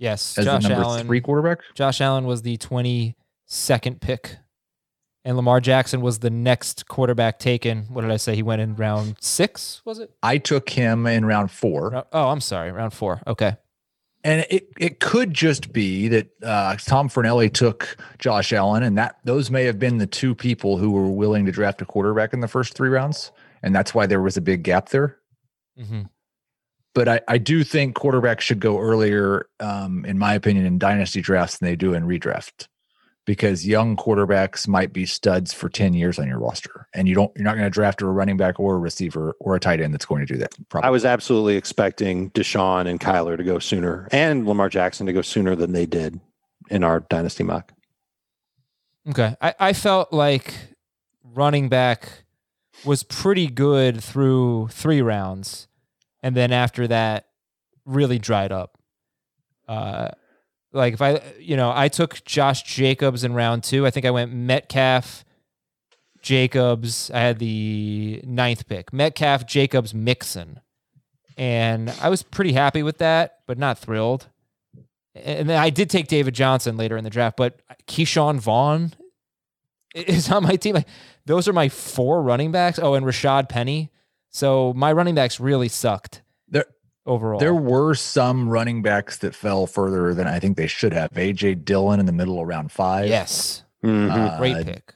Yes, 0.00 0.38
as 0.38 0.46
Josh 0.46 0.62
the 0.62 0.70
number 0.70 0.82
Allen. 0.84 1.06
three 1.06 1.20
quarterback. 1.20 1.60
Josh 1.74 2.00
Allen 2.00 2.24
was 2.24 2.40
the 2.40 2.56
22nd 2.56 4.00
pick, 4.00 4.38
and 5.26 5.36
Lamar 5.36 5.60
Jackson 5.60 6.00
was 6.00 6.20
the 6.20 6.30
next 6.30 6.88
quarterback 6.88 7.38
taken. 7.38 7.82
What 7.84 8.00
did 8.00 8.10
I 8.10 8.16
say? 8.16 8.34
He 8.34 8.42
went 8.42 8.62
in 8.62 8.74
round 8.76 9.16
six, 9.20 9.82
was 9.84 9.98
it? 9.98 10.10
I 10.22 10.38
took 10.38 10.70
him 10.70 11.06
in 11.06 11.26
round 11.26 11.50
four. 11.50 12.06
Oh, 12.12 12.28
I'm 12.30 12.40
sorry, 12.40 12.72
round 12.72 12.94
four. 12.94 13.20
Okay. 13.26 13.56
And 14.24 14.46
it, 14.50 14.68
it 14.78 15.00
could 15.00 15.32
just 15.34 15.72
be 15.72 16.08
that 16.08 16.28
uh, 16.42 16.76
Tom 16.76 17.08
Fornelli 17.08 17.52
took 17.52 17.96
Josh 18.18 18.52
Allen, 18.54 18.82
and 18.82 18.96
that 18.96 19.16
those 19.24 19.50
may 19.50 19.64
have 19.64 19.78
been 19.78 19.98
the 19.98 20.06
two 20.06 20.34
people 20.34 20.78
who 20.78 20.90
were 20.90 21.08
willing 21.10 21.44
to 21.46 21.52
draft 21.52 21.82
a 21.82 21.84
quarterback 21.84 22.32
in 22.32 22.40
the 22.40 22.48
first 22.48 22.74
three 22.74 22.88
rounds, 22.88 23.32
and 23.62 23.74
that's 23.74 23.94
why 23.94 24.06
there 24.06 24.20
was 24.22 24.38
a 24.38 24.40
big 24.42 24.62
gap 24.62 24.88
there. 24.88 25.18
hmm 25.76 26.02
But 26.94 27.08
I, 27.08 27.20
I 27.28 27.38
do 27.38 27.62
think 27.62 27.96
quarterbacks 27.96 28.40
should 28.40 28.60
go 28.60 28.78
earlier, 28.78 29.46
um, 29.60 30.04
in 30.04 30.18
my 30.18 30.34
opinion, 30.34 30.66
in 30.66 30.78
dynasty 30.78 31.20
drafts 31.20 31.58
than 31.58 31.68
they 31.68 31.76
do 31.76 31.94
in 31.94 32.04
redraft, 32.04 32.66
because 33.26 33.64
young 33.64 33.96
quarterbacks 33.96 34.66
might 34.66 34.92
be 34.92 35.06
studs 35.06 35.52
for 35.52 35.68
ten 35.68 35.94
years 35.94 36.18
on 36.18 36.26
your 36.26 36.40
roster, 36.40 36.88
and 36.92 37.06
you 37.06 37.14
don't 37.14 37.30
you're 37.36 37.44
not 37.44 37.54
going 37.54 37.64
to 37.64 37.70
draft 37.70 38.02
a 38.02 38.06
running 38.06 38.36
back 38.36 38.58
or 38.58 38.74
a 38.74 38.78
receiver 38.78 39.36
or 39.38 39.54
a 39.54 39.60
tight 39.60 39.80
end 39.80 39.94
that's 39.94 40.04
going 40.04 40.26
to 40.26 40.32
do 40.32 40.38
that. 40.38 40.52
Probably. 40.68 40.88
I 40.88 40.90
was 40.90 41.04
absolutely 41.04 41.56
expecting 41.56 42.30
Deshaun 42.30 42.88
and 42.88 42.98
Kyler 42.98 43.36
to 43.36 43.44
go 43.44 43.60
sooner 43.60 44.08
and 44.10 44.46
Lamar 44.46 44.68
Jackson 44.68 45.06
to 45.06 45.12
go 45.12 45.22
sooner 45.22 45.54
than 45.54 45.72
they 45.72 45.86
did 45.86 46.18
in 46.70 46.82
our 46.82 47.00
dynasty 47.00 47.44
mock. 47.44 47.72
Okay. 49.08 49.36
I, 49.40 49.54
I 49.58 49.72
felt 49.72 50.12
like 50.12 50.54
running 51.22 51.68
back 51.68 52.24
was 52.84 53.02
pretty 53.02 53.46
good 53.46 54.02
through 54.02 54.68
three 54.68 55.02
rounds. 55.02 55.68
And 56.22 56.36
then 56.36 56.52
after 56.52 56.86
that, 56.88 57.26
really 57.84 58.18
dried 58.18 58.52
up. 58.52 58.78
Uh, 59.66 60.08
like 60.72 60.94
if 60.94 61.02
I, 61.02 61.22
you 61.38 61.56
know, 61.56 61.72
I 61.74 61.88
took 61.88 62.24
Josh 62.24 62.62
Jacobs 62.62 63.24
in 63.24 63.32
round 63.32 63.64
two. 63.64 63.86
I 63.86 63.90
think 63.90 64.06
I 64.06 64.10
went 64.10 64.32
Metcalf, 64.32 65.24
Jacobs. 66.22 67.10
I 67.10 67.20
had 67.20 67.38
the 67.38 68.22
ninth 68.24 68.68
pick. 68.68 68.92
Metcalf, 68.92 69.46
Jacobs, 69.46 69.94
Mixon. 69.94 70.60
And 71.36 71.90
I 72.00 72.08
was 72.08 72.22
pretty 72.22 72.52
happy 72.52 72.82
with 72.82 72.98
that, 72.98 73.38
but 73.46 73.58
not 73.58 73.78
thrilled. 73.78 74.28
And 75.14 75.48
then 75.48 75.58
I 75.58 75.70
did 75.70 75.90
take 75.90 76.06
David 76.06 76.34
Johnson 76.34 76.76
later 76.76 76.96
in 76.96 77.04
the 77.04 77.10
draft, 77.10 77.36
but 77.36 77.60
Ke'Shawn 77.86 78.38
Vaughn 78.38 78.92
is 79.94 80.30
on 80.30 80.42
my 80.42 80.56
team. 80.56 80.76
Those 81.26 81.48
are 81.48 81.52
my 81.52 81.68
four 81.68 82.22
running 82.22 82.52
backs. 82.52 82.78
Oh, 82.80 82.94
and 82.94 83.06
Rashad 83.06 83.48
Penny. 83.48 83.90
So 84.30 84.72
my 84.74 84.92
running 84.92 85.14
backs 85.14 85.40
really 85.40 85.68
sucked 85.68 86.22
There- 86.48 86.66
overall. 87.06 87.40
There 87.40 87.54
were 87.54 87.94
some 87.94 88.48
running 88.48 88.82
backs 88.82 89.18
that 89.18 89.34
fell 89.34 89.66
further 89.66 90.14
than 90.14 90.26
I 90.26 90.38
think 90.38 90.56
they 90.56 90.66
should 90.66 90.92
have. 90.92 91.10
AJ 91.12 91.54
Dillon 91.64 92.00
in 92.00 92.06
the 92.06 92.12
middle 92.12 92.40
of 92.40 92.46
round 92.46 92.70
five. 92.72 93.08
yes, 93.08 93.64
Mhm. 93.84 94.10
Uh, 94.10 94.38
great 94.38 94.64
pick. 94.66 94.94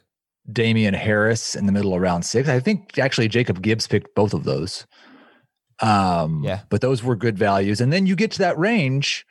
Damien 0.53 0.95
Harris 0.95 1.55
in 1.55 1.65
the 1.67 1.73
middle 1.73 1.95
of 1.95 2.01
round 2.03 2.25
six. 2.25 2.49
I 2.49 2.61
think 2.61 2.99
actually 2.99 3.29
Jacob 3.29 3.63
Gibbs 3.63 3.87
picked 3.87 4.15
both 4.15 4.35
of 4.35 4.45
those. 4.45 4.87
Um, 5.81 6.43
Yeah. 6.45 6.61
but 6.69 6.81
those 6.81 7.03
were 7.03 7.17
good 7.17 7.37
values. 7.39 7.81
And 7.81 7.93
then 7.93 8.07
you 8.07 8.15
get 8.15 8.31
to 8.33 8.39
that 8.41 8.59
range 8.59 9.27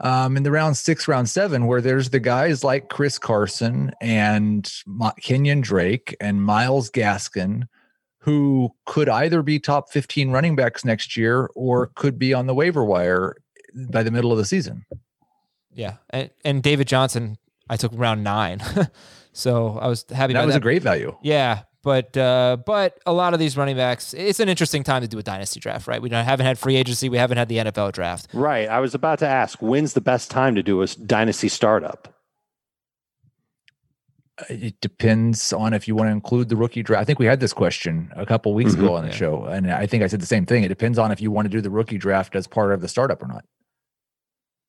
um, 0.00 0.36
in 0.36 0.42
the 0.42 0.50
round 0.50 0.76
six, 0.76 1.08
round 1.08 1.26
seven, 1.28 1.66
where 1.66 1.80
there's 1.80 2.10
the 2.10 2.20
guys 2.20 2.62
like 2.62 2.90
Chris 2.90 3.18
Carson 3.18 3.92
and 4.02 4.70
Ma- 4.86 5.12
Kenyon 5.22 5.62
Drake 5.62 6.14
and 6.20 6.42
Myles 6.42 6.90
Gaskin, 6.90 7.62
who 8.26 8.74
could 8.86 9.08
either 9.08 9.40
be 9.40 9.60
top 9.60 9.88
15 9.88 10.32
running 10.32 10.56
backs 10.56 10.84
next 10.84 11.16
year 11.16 11.48
or 11.54 11.92
could 11.94 12.18
be 12.18 12.34
on 12.34 12.48
the 12.48 12.54
waiver 12.54 12.84
wire 12.84 13.36
by 13.88 14.02
the 14.02 14.10
middle 14.10 14.32
of 14.32 14.38
the 14.38 14.44
season. 14.44 14.84
Yeah, 15.72 15.98
and, 16.10 16.30
and 16.44 16.60
David 16.60 16.88
Johnson, 16.88 17.38
I 17.70 17.76
took 17.76 17.92
round 17.94 18.24
nine, 18.24 18.60
so 19.32 19.78
I 19.78 19.86
was 19.86 20.04
happy. 20.10 20.32
That 20.32 20.44
was 20.44 20.54
that. 20.54 20.58
a 20.58 20.60
great 20.60 20.82
value. 20.82 21.16
Yeah, 21.22 21.62
but 21.84 22.16
uh, 22.16 22.56
but 22.66 22.98
a 23.06 23.12
lot 23.12 23.32
of 23.32 23.38
these 23.38 23.56
running 23.56 23.76
backs, 23.76 24.12
it's 24.12 24.40
an 24.40 24.48
interesting 24.48 24.82
time 24.82 25.02
to 25.02 25.08
do 25.08 25.18
a 25.18 25.22
dynasty 25.22 25.60
draft, 25.60 25.86
right? 25.86 26.02
We 26.02 26.10
haven't 26.10 26.46
had 26.46 26.58
free 26.58 26.74
agency, 26.74 27.08
we 27.08 27.18
haven't 27.18 27.38
had 27.38 27.48
the 27.48 27.58
NFL 27.58 27.92
draft. 27.92 28.26
Right. 28.32 28.68
I 28.68 28.80
was 28.80 28.92
about 28.92 29.20
to 29.20 29.28
ask, 29.28 29.62
when's 29.62 29.92
the 29.92 30.00
best 30.00 30.32
time 30.32 30.56
to 30.56 30.64
do 30.64 30.82
a 30.82 30.86
dynasty 30.86 31.48
startup? 31.48 32.15
It 34.50 34.78
depends 34.82 35.52
on 35.52 35.72
if 35.72 35.88
you 35.88 35.94
want 35.94 36.08
to 36.08 36.12
include 36.12 36.50
the 36.50 36.56
rookie 36.56 36.82
draft. 36.82 37.00
I 37.00 37.04
think 37.04 37.18
we 37.18 37.24
had 37.26 37.40
this 37.40 37.54
question 37.54 38.12
a 38.14 38.26
couple 38.26 38.52
weeks 38.52 38.74
ago 38.74 38.94
on 38.94 39.02
the 39.04 39.08
Yeah. 39.10 39.16
show, 39.16 39.44
and 39.44 39.70
I 39.72 39.86
think 39.86 40.02
I 40.04 40.08
said 40.08 40.20
the 40.20 40.26
same 40.26 40.44
thing. 40.44 40.62
It 40.62 40.68
depends 40.68 40.98
on 40.98 41.10
if 41.10 41.22
you 41.22 41.30
want 41.30 41.46
to 41.46 41.50
do 41.50 41.62
the 41.62 41.70
rookie 41.70 41.96
draft 41.96 42.36
as 42.36 42.46
part 42.46 42.72
of 42.72 42.82
the 42.82 42.88
startup 42.88 43.22
or 43.22 43.26
not. 43.28 43.44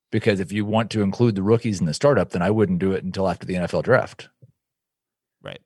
Because 0.09 0.39
if 0.39 0.53
you 0.53 0.63
want 0.65 0.89
to 0.91 1.01
include 1.01 1.36
the 1.36 1.43
rookies 1.43 1.82
in 1.82 1.86
the 1.86 1.93
startup, 1.93 2.30
then 2.30 2.41
I 2.41 2.49
wouldn't 2.49 2.80
do 2.80 2.93
it 2.93 3.03
until 3.03 3.28
after 3.28 3.45
the 3.45 3.55
NFL 3.55 3.82
draft. 3.84 4.30
Right. 5.43 5.59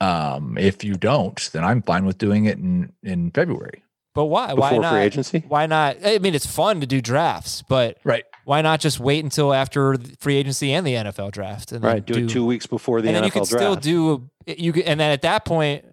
Um, 0.00 0.58
if 0.58 0.82
you 0.82 0.94
don't, 0.94 1.38
then 1.52 1.62
I'm 1.62 1.82
fine 1.82 2.06
with 2.06 2.18
doing 2.18 2.46
it 2.46 2.58
in 2.58 2.92
in 3.04 3.30
February. 3.30 3.84
But 4.12 4.24
why? 4.24 4.54
why 4.54 4.76
not? 4.76 4.90
free 4.90 5.02
agency? 5.02 5.44
Why 5.46 5.66
not? 5.66 5.98
I 6.04 6.18
mean, 6.18 6.34
it's 6.34 6.46
fun 6.46 6.80
to 6.80 6.86
do 6.86 7.00
drafts, 7.00 7.62
but 7.62 7.98
Right. 8.02 8.24
Why 8.50 8.62
not 8.62 8.80
just 8.80 8.98
wait 8.98 9.22
until 9.22 9.54
after 9.54 9.96
the 9.96 10.16
free 10.18 10.34
agency 10.34 10.72
and 10.72 10.84
the 10.84 10.94
NFL 10.94 11.30
draft? 11.30 11.70
And 11.70 11.84
then 11.84 11.88
Right. 11.92 12.04
Do, 12.04 12.24
it 12.24 12.28
two 12.28 12.44
weeks 12.44 12.66
before 12.66 13.00
the 13.00 13.06
and 13.06 13.16
then 13.16 13.22
you 13.22 13.30
can 13.30 13.44
draft. 13.44 13.52
still 13.52 13.76
do 13.76 14.28
you 14.44 14.72
can, 14.72 14.82
and 14.82 14.98
then 14.98 15.12
at 15.12 15.22
that 15.22 15.44
point 15.44 15.84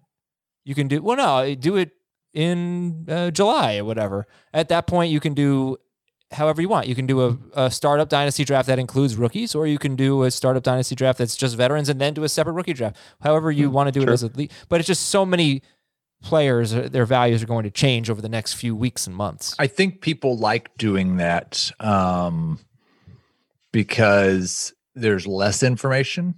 you 0.66 0.74
can 0.74 0.88
do 0.88 0.99
well 1.03 1.18
no 1.18 1.53
do 1.53 1.76
it 1.76 1.91
in 2.34 3.05
uh, 3.10 3.30
july 3.30 3.78
or 3.78 3.86
whatever 3.86 4.26
at 4.55 4.70
that 4.70 4.88
point 4.88 5.12
you 5.12 5.20
can 5.20 5.36
do 5.36 5.78
however 6.32 6.60
you 6.60 6.68
want 6.68 6.88
you 6.88 6.95
can 6.95 7.05
do 7.05 7.22
a, 7.28 7.38
a 7.53 7.70
startup 7.70 8.10
dynasty 8.10 8.43
draft 8.43 8.68
that 8.68 8.80
includes 8.80 9.16
rookies 9.16 9.53
or 9.53 9.68
you 9.68 9.78
can 9.78 9.95
do 9.95 10.24
a 10.24 10.32
startup 10.32 10.64
dynasty 10.64 10.95
draft 10.95 11.20
that's 11.20 11.38
just 11.38 11.55
veterans 11.55 11.89
and 11.89 12.01
then 12.01 12.16
do 12.16 12.24
a 12.24 12.30
separate 12.30 12.53
rookie 12.53 12.74
draft 12.74 12.97
however 13.22 13.51
you 13.51 13.70
want 13.70 13.88
to 13.88 13.91
do 13.91 14.01
it 14.01 14.10
as 14.10 14.24
a 14.24 14.28
league 14.30 14.51
but 14.68 14.80
it's 14.80 14.88
just 14.88 15.10
so 15.10 15.24
many 15.24 15.62
players 16.24 16.74
uh, 16.74 16.89
their 16.91 17.05
values 17.05 17.43
are 17.43 17.47
going 17.47 17.63
to 17.63 17.70
change 17.72 18.09
over 18.09 18.22
the 18.22 18.30
next 18.30 18.53
few 18.53 18.76
weeks 18.76 19.05
and 19.07 19.15
months 19.15 19.55
I 19.59 19.68
think 19.68 20.01
people 20.01 20.38
like 20.38 20.76
doing 20.78 21.18
that 21.18 21.72
um, 21.80 22.59
because 23.72 24.74
there's 24.95 25.28
less 25.28 25.63
information 25.63 26.36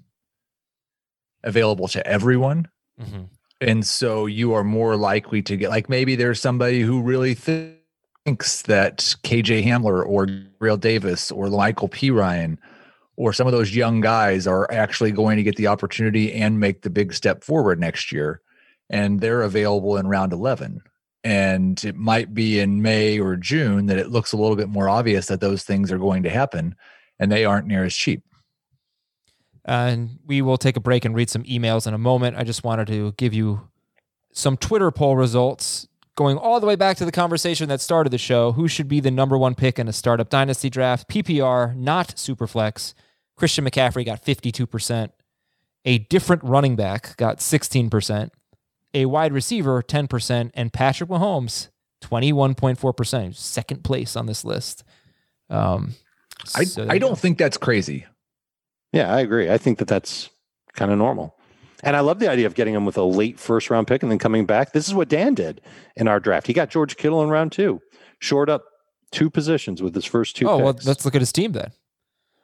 available 1.44 1.88
to 1.90 2.06
everyone. 2.06 2.68
Mhm. 3.02 3.30
And 3.62 3.86
so 3.86 4.26
you 4.26 4.54
are 4.54 4.64
more 4.64 4.96
likely 4.96 5.42
to 5.44 5.58
get, 5.58 5.70
like, 5.70 5.90
maybe 5.90 6.16
there's 6.16 6.40
somebody 6.40 6.82
who 6.82 7.02
really 7.02 7.34
thi- 7.34 7.76
thinks 8.26 8.62
that 8.64 9.16
KJ 9.24 9.64
Hamler 9.64 10.06
or 10.06 10.28
Real 10.60 10.78
Davis 10.78 11.32
or 11.32 11.50
Michael 11.50 11.90
Perine 11.90 12.58
or 13.16 13.34
some 13.34 13.48
of 13.48 13.54
those 13.54 13.76
young 13.76 14.00
guys 14.02 14.48
are 14.48 14.70
actually 14.72 15.12
going 15.12 15.38
to 15.38 15.44
get 15.44 15.56
the 15.56 15.68
opportunity 15.68 16.34
and 16.34 16.60
make 16.60 16.82
the 16.82 16.90
big 16.90 17.14
step 17.14 17.44
forward 17.44 17.80
next 17.80 18.12
year. 18.12 18.42
And 18.90 19.22
they're 19.22 19.44
available 19.44 19.98
in 19.98 20.08
round 20.08 20.34
11 20.34 20.82
and 21.24 21.84
it 21.84 21.96
might 21.96 22.34
be 22.34 22.60
in 22.60 22.82
May 22.82 23.20
or 23.20 23.36
June 23.36 23.88
that 23.88 23.98
it 23.98 24.10
looks 24.10 24.32
a 24.32 24.38
little 24.38 24.56
bit 24.56 24.70
more 24.70 24.88
obvious 24.88 25.26
that 25.28 25.42
those 25.42 25.64
things 25.64 25.92
are 25.92 25.98
going 25.98 26.24
to 26.24 26.30
happen 26.30 26.76
and 27.20 27.32
they 27.32 27.46
aren't 27.46 27.68
near 27.68 27.84
as 27.84 27.96
cheap. 27.96 28.24
and 29.66 30.18
we 30.26 30.42
will 30.42 30.58
take 30.58 30.78
a 30.78 30.80
break 30.80 31.06
and 31.06 31.14
read 31.14 31.30
some 31.30 31.44
emails 31.44 31.86
in 31.86 31.94
a 31.94 31.98
moment. 31.98 32.38
I 32.38 32.44
just 32.44 32.64
wanted 32.64 32.88
to 32.88 33.14
give 33.18 33.34
you 33.34 33.68
some 34.32 34.56
Twitter 34.58 34.90
poll 34.92 35.16
results 35.16 35.88
going 36.16 36.38
all 36.38 36.60
the 36.60 36.66
way 36.66 36.76
back 36.76 36.98
to 36.98 37.06
the 37.06 37.12
conversation 37.12 37.70
that 37.70 37.82
started 37.82 38.10
the 38.10 38.18
show. 38.18 38.54
Who 38.54 38.68
should 38.68 38.88
be 38.88 39.00
the 39.00 39.12
number 39.12 39.38
one 39.38 39.56
pick 39.56 39.78
in 39.78 39.88
a 39.88 39.94
startup 39.94 40.30
dynasty 40.30 40.70
draft? 40.70 41.08
PPR, 41.10 41.76
not 41.76 42.10
Superflex. 42.16 42.94
Christian 43.36 43.66
McCaffrey 43.66 44.06
got 44.06 44.24
52%. 44.24 45.12
A 45.86 45.98
different 45.98 46.44
running 46.44 46.76
back 46.76 47.16
got 47.18 47.38
16%. 47.38 48.32
A 48.94 49.06
wide 49.06 49.34
receiver, 49.34 49.82
10%. 49.82 50.52
And 50.54 50.74
Patrick 50.74 51.10
Mahomes, 51.10 51.70
21.4%. 52.04 53.36
Second 53.36 53.84
place 53.84 54.16
on 54.16 54.26
this 54.26 54.44
list. 54.44 54.84
Um, 55.50 55.94
I, 56.56 56.64
so 56.64 56.86
there 56.86 56.92
I 56.94 56.98
don't 56.98 57.12
go. 57.12 57.16
think 57.16 57.38
that's 57.38 57.58
crazy. 57.58 58.06
Yeah, 58.92 59.14
I 59.14 59.20
agree. 59.20 59.50
I 59.50 59.58
think 59.58 59.80
that 59.80 59.88
that's 59.88 60.30
kind 60.74 60.92
of 60.92 60.98
normal. 60.98 61.36
And 61.84 61.96
I 61.96 62.02
love 62.02 62.20
the 62.20 62.30
idea 62.30 62.46
of 62.46 62.56
getting 62.56 62.74
him 62.74 62.86
with 62.86 62.98
a 62.98 63.04
late 63.04 63.40
first 63.40 63.70
round 63.70 63.88
pick 63.88 64.04
and 64.04 64.12
then 64.12 64.20
coming 64.20 64.46
back. 64.46 64.74
This 64.74 64.88
is 64.88 64.94
what 64.94 65.08
Dan 65.08 65.34
did 65.34 65.62
in 65.96 66.08
our 66.08 66.20
draft. 66.20 66.48
He 66.48 66.54
got 66.54 66.70
George 66.70 66.98
Kittle 66.98 67.24
in 67.24 67.30
round 67.30 67.52
two, 67.52 67.80
shored 68.20 68.50
up 68.50 68.66
two 69.12 69.30
positions 69.30 69.82
with 69.82 69.96
his 69.96 70.06
first 70.06 70.36
two 70.36 70.48
oh, 70.48 70.58
well, 70.58 70.74
picks. 70.74 70.86
let's 70.86 71.06
look 71.06 71.16
at 71.16 71.22
his 71.22 71.32
team 71.32 71.54
then. 71.54 71.72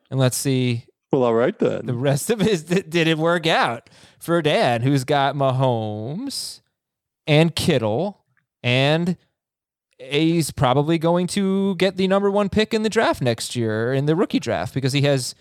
And 0.10 0.20
let's 0.20 0.38
see 0.38 0.86
Well, 1.12 1.24
all 1.24 1.34
right 1.34 1.58
then. 1.58 1.86
The 1.86 1.94
rest 1.94 2.30
of 2.30 2.40
his 2.40 2.64
didn't 2.64 3.20
work 3.20 3.48
out 3.48 3.90
for 4.20 4.42
Dan, 4.42 4.82
who's 4.82 5.04
got 5.04 5.36
Mahomes 5.36 6.62
and 7.28 7.56
Kittle, 7.56 8.26
and 8.64 9.18
he's 9.98 10.52
probably 10.52 10.98
going 10.98 11.28
to 11.28 11.76
get 11.76 11.96
the 11.96 12.08
number 12.08 12.30
one 12.30 12.50
pick 12.50 12.74
in 12.74 12.84
the 12.84 12.90
draft 12.90 13.22
next 13.22 13.56
year 13.56 13.94
in 13.94 14.06
the 14.06 14.16
rookie 14.16 14.40
draft 14.40 14.74
because 14.74 14.94
he 14.94 15.02
has 15.02 15.36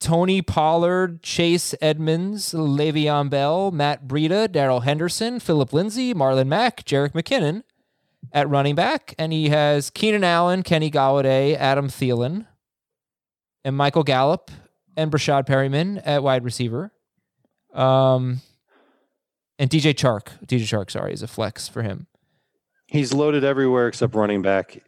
Tony 0.00 0.42
Pollard, 0.42 1.22
Chase 1.22 1.74
Edmonds, 1.80 2.52
Le'Veon 2.52 3.30
Bell, 3.30 3.70
Matt 3.70 4.06
Breida, 4.06 4.50
Darrell 4.50 4.80
Henderson, 4.80 5.40
Phillip 5.40 5.72
Lindsay, 5.72 6.12
Marlon 6.12 6.48
Mack, 6.48 6.84
Jerick 6.84 7.12
McKinnon 7.12 7.62
at 8.32 8.48
running 8.48 8.74
back, 8.74 9.14
and 9.18 9.32
he 9.32 9.48
has 9.48 9.90
Keenan 9.90 10.24
Allen, 10.24 10.62
Kenny 10.62 10.90
Golladay, 10.90 11.56
Adam 11.56 11.88
Thielen, 11.88 12.46
and 13.64 13.76
Michael 13.76 14.02
Gallup 14.02 14.50
and 14.96 15.10
Breshad 15.10 15.46
Perriman 15.46 16.02
at 16.04 16.22
wide 16.22 16.44
receiver. 16.44 16.92
Um, 17.72 18.40
and 19.58 19.70
DJ 19.70 19.94
Chark, 19.94 20.28
DJ 20.46 20.62
Chark, 20.62 20.90
sorry, 20.90 21.12
is 21.12 21.22
a 21.22 21.28
flex 21.28 21.68
for 21.68 21.82
him. 21.82 22.06
He's 22.86 23.12
loaded 23.12 23.44
everywhere 23.44 23.88
except 23.88 24.14
running 24.14 24.42
back. 24.42 24.82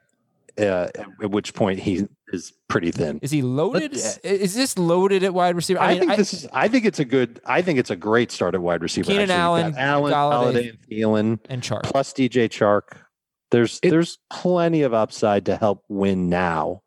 Uh, 0.59 0.89
at 1.23 1.31
which 1.31 1.53
point 1.53 1.79
he 1.79 2.07
is 2.33 2.55
pretty 2.67 2.91
thin. 2.91 3.19
Is 3.21 3.31
he 3.31 3.43
loaded? 3.43 3.93
Let's, 3.93 4.17
is 4.19 4.55
this 4.55 4.79
loaded 4.79 5.23
at 5.23 5.35
wide 5.35 5.55
receiver? 5.55 5.79
I, 5.79 5.85
I 5.85 5.91
mean, 5.91 5.99
think 6.01 6.13
I, 6.13 6.17
this 6.17 6.33
is. 6.33 6.49
I 6.51 6.69
think 6.69 6.87
it's 6.87 6.99
a 6.99 7.05
good. 7.05 7.41
I 7.45 7.61
think 7.61 7.79
it's 7.79 7.91
a 7.91 7.97
great 7.97 8.31
start 8.31 8.55
at 8.55 8.63
wide 8.63 8.83
receiver. 8.83 9.07
Keenan 9.07 9.31
Allen, 9.31 9.75
Allen, 9.77 10.15
Golladay, 10.15 10.71
and 10.71 10.79
Thielen, 10.81 11.41
and 11.51 11.63
Chark 11.63 11.83
plus 11.83 12.15
DJ 12.15 12.49
Chark. 12.49 12.97
There's 13.51 13.79
it, 13.83 13.91
there's 13.91 14.19
plenty 14.31 14.81
of 14.81 14.95
upside 14.95 15.45
to 15.47 15.57
help 15.57 15.85
win 15.91 16.31
now. 16.31 16.81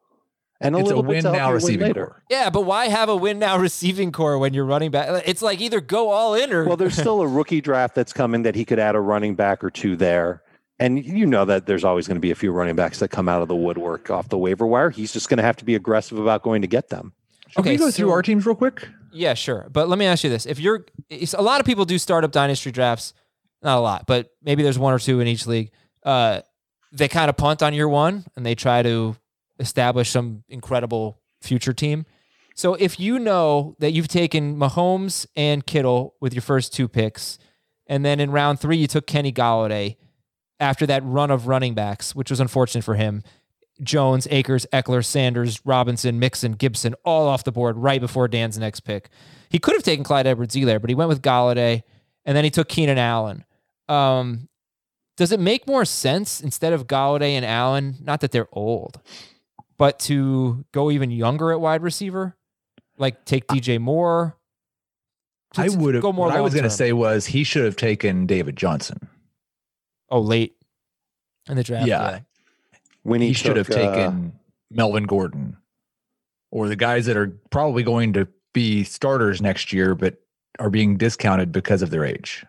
And 0.62 0.76
a 0.76 0.80
it's 0.80 0.88
little 0.88 1.06
a 1.06 1.08
win 1.08 1.24
now 1.24 1.54
receiving 1.54 1.88
later. 1.88 2.08
core. 2.08 2.24
Yeah, 2.30 2.50
but 2.50 2.62
why 2.62 2.90
have 2.90 3.08
a 3.08 3.16
win 3.16 3.40
now 3.40 3.58
receiving 3.58 4.12
core 4.12 4.38
when 4.38 4.54
you're 4.54 4.66
running 4.66 4.92
back? 4.92 5.24
It's 5.26 5.42
like 5.42 5.62
either 5.62 5.80
go 5.80 6.10
all 6.10 6.34
in 6.34 6.52
or. 6.52 6.66
Well, 6.66 6.76
there's 6.76 6.94
still 6.98 7.22
a 7.22 7.28
rookie 7.28 7.62
draft 7.62 7.96
that's 7.96 8.12
coming 8.12 8.44
that 8.44 8.56
he 8.56 8.66
could 8.66 8.80
add 8.80 8.96
a 8.96 9.00
running 9.00 9.36
back 9.36 9.64
or 9.64 9.70
two 9.70 9.96
there. 9.96 10.44
And 10.78 11.04
you 11.04 11.26
know 11.26 11.46
that 11.46 11.66
there's 11.66 11.84
always 11.84 12.08
going 12.08 12.16
to 12.16 12.22
be 12.22 12.32
a 12.32 12.36
few 12.36 12.52
running 12.52 12.76
backs 12.76 13.00
that 13.00 13.10
come 13.10 13.28
out 13.28 13.42
of 13.42 13.48
the 13.48 13.56
woodwork 13.56 14.10
off 14.10 14.30
the 14.30 14.38
waiver 14.38 14.66
wire. 14.66 14.90
He's 14.90 15.12
just 15.12 15.30
going 15.30 15.38
to 15.38 15.44
have 15.44 15.58
to 15.58 15.66
be 15.66 15.76
aggressive 15.76 16.18
about 16.18 16.42
going 16.42 16.62
to 16.62 16.68
get 16.68 16.90
them. 16.90 17.14
Should 17.50 17.62
okay, 17.62 17.72
we 17.72 17.78
go 17.78 17.90
so, 17.90 17.92
through 17.92 18.12
our 18.12 18.22
teams 18.22 18.46
real 18.46 18.56
quick? 18.56 18.88
Yeah, 19.12 19.34
sure. 19.34 19.68
But 19.72 19.90
let 19.90 20.00
me 20.00 20.06
ask 20.06 20.24
you 20.24 20.30
this: 20.30 20.46
If 20.46 20.60
you're, 20.60 20.86
a 21.10 21.42
lot 21.42 21.60
of 21.60 21.66
people 21.66 21.84
do 21.84 21.98
startup 21.98 22.32
dynasty 22.32 22.72
drafts, 22.72 23.14
not 23.62 23.78
a 23.78 23.82
lot, 23.82 24.06
but 24.08 24.32
maybe 24.42 24.64
there's 24.64 24.80
one 24.80 24.94
or 24.94 25.00
two 25.00 25.20
in 25.20 25.28
each 25.28 25.48
league. 25.48 25.72
Uh, 26.04 26.42
they 26.92 27.08
kind 27.08 27.30
of 27.30 27.38
punt 27.38 27.62
on 27.62 27.74
year 27.74 27.88
one 27.88 28.26
and 28.36 28.46
they 28.46 28.56
try 28.56 28.82
to 28.82 29.16
establish 29.60 30.10
some 30.10 30.44
incredible 30.50 31.20
future 31.42 31.74
team. 31.74 32.06
So 32.56 32.74
if 32.74 33.00
you 33.00 33.20
know 33.20 33.76
that 33.80 33.92
you've 33.92 34.08
taken 34.08 34.58
Mahomes 34.58 35.26
and 35.36 35.66
Kittle 35.66 36.16
with 36.20 36.34
your 36.34 36.42
first 36.42 36.74
two 36.74 36.88
picks, 36.88 37.38
and 37.88 38.04
then 38.04 38.20
in 38.20 38.32
round 38.32 38.60
three 38.60 38.78
you 38.78 38.88
took 38.88 39.08
Kenny 39.08 39.32
Golladay 39.32 39.96
after 40.60 40.86
that 40.86 41.04
run 41.06 41.32
of 41.32 41.48
running 41.48 41.74
backs, 41.74 42.14
which 42.14 42.30
was 42.30 42.40
unfortunate 42.40 42.84
for 42.84 42.96
him. 42.96 43.24
Jones, 43.82 44.28
Akers, 44.30 44.66
Ekeler, 44.74 45.06
Sanders, 45.06 45.62
Robinson, 45.66 46.20
Mixon, 46.20 46.52
Gibson, 46.52 46.96
all 47.06 47.30
off 47.30 47.46
the 47.46 47.52
board 47.52 47.78
right 47.78 48.02
before 48.02 48.28
Dan's 48.28 48.58
next 48.58 48.82
pick. 48.82 49.10
He 49.50 49.58
could 49.58 49.74
have 49.74 49.84
taken 49.84 50.04
Clyde 50.04 50.28
Edwards-Helaire, 50.28 50.82
but 50.82 50.90
he 50.90 50.96
went 50.96 51.08
with 51.08 51.22
Golladay, 51.22 51.84
and 52.26 52.36
then 52.36 52.44
he 52.44 52.50
took 52.50 52.68
Keenan 52.68 52.98
Allen. 52.98 53.46
Um, 53.88 54.50
does 55.16 55.32
it 55.32 55.40
make 55.40 55.66
more 55.66 55.86
sense 55.86 56.42
instead 56.42 56.74
of 56.74 56.88
Golladay 56.88 57.32
and 57.32 57.46
Allen? 57.46 57.96
Not 58.02 58.20
that 58.20 58.32
they're 58.32 58.50
old, 58.52 59.00
but 59.80 59.98
to 59.98 60.66
go 60.74 60.92
even 60.92 61.10
younger 61.10 61.52
at 61.52 61.60
wide 61.60 61.82
receiver, 61.82 62.36
like 63.00 63.26
take 63.26 63.48
DJ 63.48 63.80
Moore. 63.80 64.38
I 65.58 65.70
would 65.70 65.96
have. 65.96 66.04
What 66.04 66.36
I 66.36 66.42
was 66.42 66.54
going 66.54 66.66
to 66.66 66.70
say 66.70 66.94
was 66.94 67.26
he 67.26 67.44
should 67.44 67.66
have 67.66 67.76
taken 67.76 68.28
David 68.28 68.56
Johnson. 68.56 69.08
Oh, 70.12 70.20
late 70.20 70.56
in 71.48 71.56
the 71.56 71.64
draft. 71.64 71.88
Yeah, 71.88 72.12
yeah. 72.12 72.20
when 73.02 73.22
he, 73.22 73.30
he 73.30 73.34
should 73.34 73.58
have 73.58 73.68
taken 73.68 74.34
uh, 74.36 74.38
Melvin 74.70 75.06
Gordon, 75.06 75.58
or 76.52 76.68
the 76.68 76.76
guys 76.76 77.08
that 77.08 77.18
are 77.18 77.36
probably 77.50 77.82
going 77.82 78.14
to 78.14 78.28
be 78.54 78.84
starters 78.84 79.42
next 79.42 79.74
year, 79.74 79.96
but 79.96 80.18
are 80.60 80.70
being 80.70 80.98
discounted 80.98 81.52
because 81.52 81.82
of 81.82 81.90
their 81.90 82.04
age. 82.04 82.46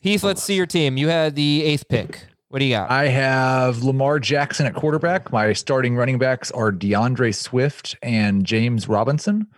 Heath, 0.00 0.24
let's 0.24 0.42
see 0.42 0.54
your 0.54 0.66
team. 0.66 0.96
You 0.96 1.08
had 1.08 1.34
the 1.34 1.62
eighth 1.62 1.88
pick. 1.88 2.26
What 2.54 2.60
do 2.60 2.66
you 2.66 2.76
got? 2.76 2.88
I 2.88 3.08
have 3.08 3.82
Lamar 3.82 4.20
Jackson 4.20 4.64
at 4.64 4.74
quarterback. 4.74 5.32
My 5.32 5.52
starting 5.54 5.96
running 5.96 6.20
backs 6.20 6.52
are 6.52 6.70
D'Andre 6.70 7.32
Swift 7.32 7.96
and 8.00 8.46
James 8.46 8.86
Robinson. 8.86 9.48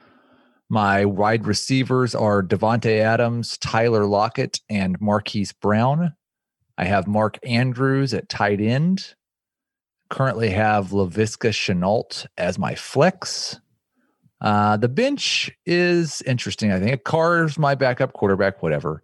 My 0.70 1.04
wide 1.04 1.46
receivers 1.46 2.14
are 2.14 2.42
Davante 2.42 2.98
Adams, 2.98 3.58
Tyler 3.58 4.06
Lockett, 4.06 4.60
and 4.70 4.98
Marquise 4.98 5.52
Brown. 5.52 6.14
I 6.78 6.86
have 6.86 7.06
Mark 7.06 7.38
Andrews 7.42 8.14
at 8.14 8.30
tight 8.30 8.62
end. 8.62 9.14
Currently 10.08 10.48
have 10.48 10.88
Laviska 10.88 11.50
Shenault 11.50 12.24
as 12.38 12.58
my 12.58 12.74
flex. 12.74 13.60
Uh, 14.40 14.78
the 14.78 14.88
bench 14.88 15.50
is 15.66 16.22
interesting. 16.22 16.72
I 16.72 16.80
think 16.80 17.04
Carr's 17.04 17.58
my 17.58 17.74
backup 17.74 18.14
quarterback, 18.14 18.62
whatever. 18.62 19.02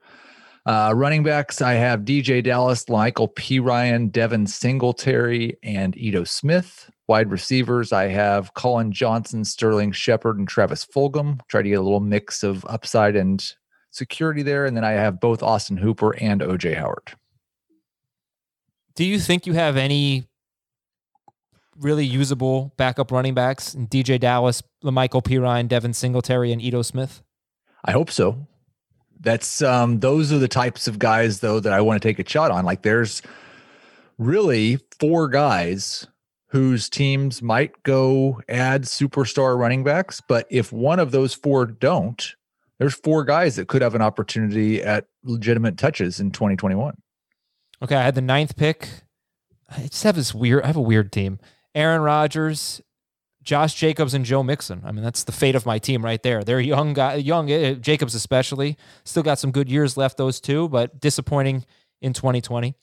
Uh, 0.64 0.92
running 0.94 1.24
backs, 1.24 1.60
I 1.60 1.72
have 1.72 2.02
DeeJay 2.02 2.44
Dallas, 2.44 2.88
Michael 2.88 3.28
Perine, 3.28 4.10
Devin 4.12 4.46
Singletary, 4.46 5.56
and 5.62 5.96
Ito 5.96 6.22
Smith. 6.24 6.88
Wide 7.08 7.30
receivers, 7.30 7.92
I 7.92 8.06
have 8.06 8.54
Collin 8.54 8.92
Johnson, 8.92 9.44
Sterling 9.44 9.90
Shepard, 9.90 10.38
and 10.38 10.46
Travis 10.46 10.84
Fulgham. 10.86 11.40
Try 11.48 11.62
to 11.62 11.68
get 11.68 11.78
a 11.78 11.82
little 11.82 12.00
mix 12.00 12.44
of 12.44 12.64
upside 12.66 13.16
and 13.16 13.44
security 13.90 14.42
there. 14.42 14.64
And 14.64 14.76
then 14.76 14.84
I 14.84 14.92
have 14.92 15.20
both 15.20 15.42
Austin 15.42 15.76
Hooper 15.76 16.16
and 16.16 16.40
OJ 16.40 16.76
Howard. 16.76 17.12
Do 18.94 19.04
you 19.04 19.18
think 19.18 19.46
you 19.46 19.54
have 19.54 19.76
any 19.76 20.28
really 21.76 22.06
usable 22.06 22.72
backup 22.76 23.10
running 23.10 23.34
backs? 23.34 23.74
DeeJay 23.74 24.20
Dallas, 24.20 24.62
Michael 24.82 25.22
Perine, 25.22 25.66
Devin 25.66 25.92
Singletary, 25.92 26.52
and 26.52 26.62
Ito 26.62 26.82
Smith? 26.82 27.20
I 27.84 27.90
hope 27.90 28.10
so 28.10 28.46
that's 29.22 29.62
um 29.62 30.00
those 30.00 30.32
are 30.32 30.38
the 30.38 30.48
types 30.48 30.88
of 30.88 30.98
guys 30.98 31.40
though 31.40 31.60
that 31.60 31.72
I 31.72 31.80
want 31.80 32.02
to 32.02 32.08
take 32.08 32.18
a 32.18 32.28
shot 32.28 32.50
on. 32.50 32.64
Like 32.64 32.82
there's 32.82 33.22
really 34.18 34.78
four 34.98 35.28
guys 35.28 36.06
whose 36.48 36.90
teams 36.90 37.40
might 37.40 37.82
go 37.82 38.42
add 38.48 38.82
superstar 38.82 39.58
running 39.58 39.84
backs, 39.84 40.20
but 40.20 40.46
if 40.50 40.70
one 40.70 40.98
of 40.98 41.10
those 41.10 41.32
four 41.32 41.64
don't, 41.64 42.34
there's 42.78 42.94
four 42.94 43.24
guys 43.24 43.56
that 43.56 43.68
could 43.68 43.80
have 43.80 43.94
an 43.94 44.02
opportunity 44.02 44.82
at 44.82 45.06
legitimate 45.24 45.78
touches 45.78 46.20
in 46.20 46.30
2021. 46.30 46.94
Okay, 47.80 47.96
I 47.96 48.02
had 48.02 48.14
the 48.14 48.20
ninth 48.20 48.56
pick. 48.56 48.88
I 49.70 49.82
just 49.86 50.02
have 50.04 50.16
this 50.16 50.34
weird. 50.34 50.62
I 50.64 50.66
have 50.66 50.76
a 50.76 50.82
weird 50.82 51.10
team. 51.10 51.38
Aaron 51.74 52.02
Rodgers, 52.02 52.82
Josh 53.42 53.74
Jacobs 53.74 54.14
and 54.14 54.24
Joe 54.24 54.42
Mixon. 54.42 54.82
I 54.84 54.92
mean, 54.92 55.02
that's 55.04 55.24
the 55.24 55.32
fate 55.32 55.54
of 55.54 55.66
my 55.66 55.78
team 55.78 56.04
right 56.04 56.22
there. 56.22 56.44
They're 56.44 56.60
young 56.60 56.92
guy, 56.92 57.16
young 57.16 57.50
uh, 57.50 57.74
Jacobs 57.74 58.14
especially. 58.14 58.76
Still 59.04 59.22
got 59.22 59.38
some 59.38 59.50
good 59.50 59.68
years 59.68 59.96
left, 59.96 60.16
those 60.16 60.40
two, 60.40 60.68
but 60.68 61.00
disappointing 61.00 61.64
in 62.00 62.12
2020. 62.12 62.74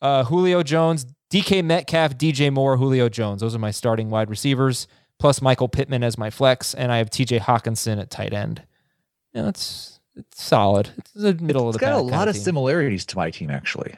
Uh, 0.00 0.24
Julio 0.24 0.62
Jones, 0.62 1.06
DK 1.30 1.64
Metcalf, 1.64 2.16
DJ 2.16 2.52
Moore, 2.52 2.76
Julio 2.76 3.08
Jones. 3.08 3.40
Those 3.40 3.54
are 3.54 3.58
my 3.58 3.70
starting 3.70 4.10
wide 4.10 4.30
receivers. 4.30 4.86
Plus 5.18 5.42
Michael 5.42 5.68
Pittman 5.68 6.04
as 6.04 6.16
my 6.16 6.30
flex, 6.30 6.74
and 6.74 6.92
I 6.92 6.98
have 6.98 7.10
TJ 7.10 7.40
Hockenson 7.40 8.00
at 8.00 8.08
tight 8.08 8.32
end. 8.32 8.62
Yeah, 9.34 9.48
it's 9.48 9.98
it's 10.14 10.42
solid. 10.42 10.90
It's 10.96 11.12
the 11.12 11.34
middle 11.34 11.68
it's 11.68 11.76
of 11.76 11.80
the. 11.80 11.86
It's 11.86 11.92
got 11.92 12.00
a 12.00 12.02
lot 12.02 12.28
of, 12.28 12.36
of 12.36 12.40
similarities 12.40 13.04
to 13.06 13.16
my 13.16 13.32
team, 13.32 13.50
actually. 13.50 13.96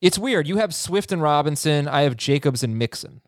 It's 0.00 0.18
weird. 0.18 0.48
You 0.48 0.56
have 0.56 0.74
Swift 0.74 1.12
and 1.12 1.20
Robinson. 1.20 1.86
I 1.86 2.02
have 2.02 2.16
Jacobs 2.16 2.62
and 2.62 2.78
Mixon. 2.78 3.20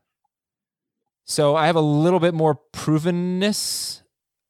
So 1.24 1.54
I 1.54 1.66
have 1.66 1.76
a 1.76 1.80
little 1.80 2.20
bit 2.20 2.34
more 2.34 2.60
provenness, 2.72 4.02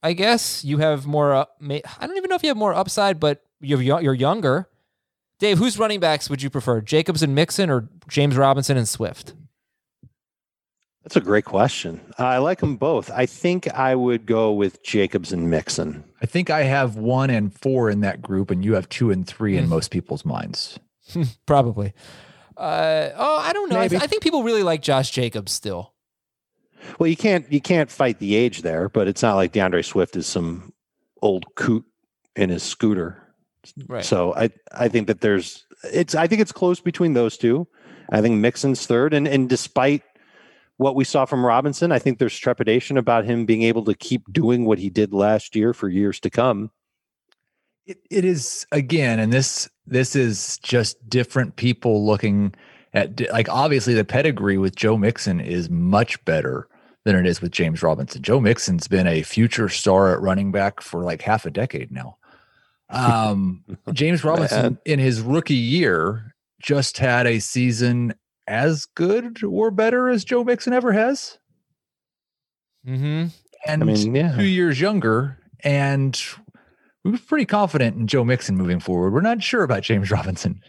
I 0.02 0.12
guess. 0.14 0.64
You 0.64 0.78
have 0.78 1.06
more. 1.06 1.34
Uh, 1.34 1.44
I 1.60 2.06
don't 2.06 2.16
even 2.16 2.28
know 2.28 2.36
if 2.36 2.42
you 2.42 2.48
have 2.48 2.56
more 2.56 2.74
upside, 2.74 3.20
but 3.20 3.44
you're 3.60 3.82
you're 3.82 4.14
younger. 4.14 4.68
Dave, 5.38 5.58
whose 5.58 5.78
running 5.78 6.00
backs 6.00 6.30
would 6.30 6.42
you 6.42 6.50
prefer, 6.50 6.80
Jacobs 6.80 7.22
and 7.22 7.34
Mixon 7.34 7.68
or 7.68 7.88
James 8.08 8.36
Robinson 8.36 8.76
and 8.76 8.88
Swift? 8.88 9.34
That's 11.02 11.16
a 11.16 11.20
great 11.20 11.44
question. 11.44 12.00
I 12.16 12.38
like 12.38 12.60
them 12.60 12.76
both. 12.76 13.10
I 13.10 13.26
think 13.26 13.68
I 13.74 13.96
would 13.96 14.24
go 14.24 14.52
with 14.52 14.84
Jacobs 14.84 15.32
and 15.32 15.50
Mixon. 15.50 16.04
I 16.22 16.26
think 16.26 16.48
I 16.48 16.62
have 16.62 16.96
one 16.96 17.28
and 17.28 17.52
four 17.52 17.90
in 17.90 18.00
that 18.00 18.22
group, 18.22 18.52
and 18.52 18.64
you 18.64 18.74
have 18.74 18.88
two 18.88 19.10
and 19.10 19.26
three 19.26 19.56
in 19.56 19.64
hmm. 19.64 19.70
most 19.70 19.90
people's 19.90 20.24
minds. 20.24 20.78
Probably. 21.46 21.92
Uh, 22.56 23.10
oh, 23.16 23.38
I 23.38 23.52
don't 23.52 23.70
know. 23.70 23.80
I, 23.80 23.88
th- 23.88 24.00
I, 24.00 24.06
think 24.06 24.22
people 24.22 24.44
really 24.44 24.62
like 24.62 24.82
Josh 24.82 25.10
Jacobs 25.10 25.50
still. 25.50 25.92
Well, 26.98 27.08
you 27.08 27.16
can't 27.16 27.50
you 27.52 27.60
can't 27.60 27.90
fight 27.90 28.18
the 28.18 28.34
age 28.34 28.62
there, 28.62 28.88
but 28.88 29.08
it's 29.08 29.22
not 29.22 29.36
like 29.36 29.52
D'Andre 29.52 29.82
Swift 29.82 30.16
is 30.16 30.26
some 30.26 30.72
old 31.20 31.46
coot 31.54 31.84
in 32.36 32.50
his 32.50 32.62
scooter. 32.62 33.34
Right. 33.86 34.04
So 34.04 34.34
I 34.34 34.50
I 34.72 34.88
think 34.88 35.06
that 35.06 35.20
there's 35.20 35.66
it's 35.84 36.14
I 36.14 36.26
think 36.26 36.40
it's 36.40 36.52
close 36.52 36.80
between 36.80 37.14
those 37.14 37.36
two. 37.36 37.66
I 38.10 38.20
think 38.20 38.36
Mixon's 38.36 38.86
third, 38.86 39.14
and 39.14 39.26
and 39.26 39.48
despite 39.48 40.02
what 40.82 40.96
we 40.96 41.04
saw 41.04 41.24
from 41.24 41.46
Robinson. 41.46 41.92
I 41.92 41.98
think 41.98 42.18
there's 42.18 42.36
trepidation 42.36 42.98
about 42.98 43.24
him 43.24 43.46
being 43.46 43.62
able 43.62 43.84
to 43.84 43.94
keep 43.94 44.30
doing 44.32 44.64
what 44.64 44.78
he 44.78 44.90
did 44.90 45.12
last 45.12 45.54
year 45.54 45.72
for 45.72 45.88
years 45.88 46.20
to 46.20 46.30
come. 46.30 46.70
It, 47.86 47.98
it 48.10 48.24
is 48.24 48.66
again, 48.72 49.18
and 49.18 49.32
this 49.32 49.68
this 49.86 50.14
is 50.14 50.58
just 50.58 51.08
different 51.08 51.56
people 51.56 52.06
looking 52.06 52.54
at 52.94 53.20
like 53.32 53.48
obviously 53.48 53.94
the 53.94 54.04
pedigree 54.04 54.58
with 54.58 54.76
Joe 54.76 54.96
Mixon 54.96 55.40
is 55.40 55.70
much 55.70 56.22
better 56.24 56.68
than 57.04 57.16
it 57.16 57.26
is 57.26 57.40
with 57.40 57.52
James 57.52 57.82
Robinson. 57.82 58.22
Joe 58.22 58.40
Mixon's 58.40 58.88
been 58.88 59.06
a 59.06 59.22
future 59.22 59.68
star 59.68 60.12
at 60.12 60.20
running 60.20 60.52
back 60.52 60.80
for 60.80 61.02
like 61.02 61.22
half 61.22 61.46
a 61.46 61.50
decade 61.50 61.90
now. 61.90 62.16
Um, 62.90 63.64
James 63.92 64.22
Robinson 64.22 64.78
in 64.84 64.98
his 64.98 65.20
rookie 65.20 65.54
year 65.54 66.34
just 66.62 66.98
had 66.98 67.26
a 67.26 67.40
season 67.40 68.14
as 68.46 68.86
good 68.86 69.42
or 69.42 69.70
better 69.70 70.08
as 70.08 70.24
Joe 70.24 70.44
Mixon 70.44 70.72
ever 70.72 70.92
has. 70.92 71.38
Mm-hmm. 72.86 73.26
And 73.66 73.82
I 73.82 73.86
mean, 73.86 74.14
yeah. 74.14 74.36
two 74.36 74.44
years 74.44 74.80
younger. 74.80 75.38
And 75.64 76.20
we 77.04 77.12
were 77.12 77.18
pretty 77.18 77.46
confident 77.46 77.96
in 77.96 78.06
Joe 78.06 78.24
Mixon 78.24 78.56
moving 78.56 78.80
forward. 78.80 79.12
We're 79.12 79.20
not 79.20 79.42
sure 79.42 79.62
about 79.62 79.82
James 79.82 80.10
Robinson. 80.10 80.60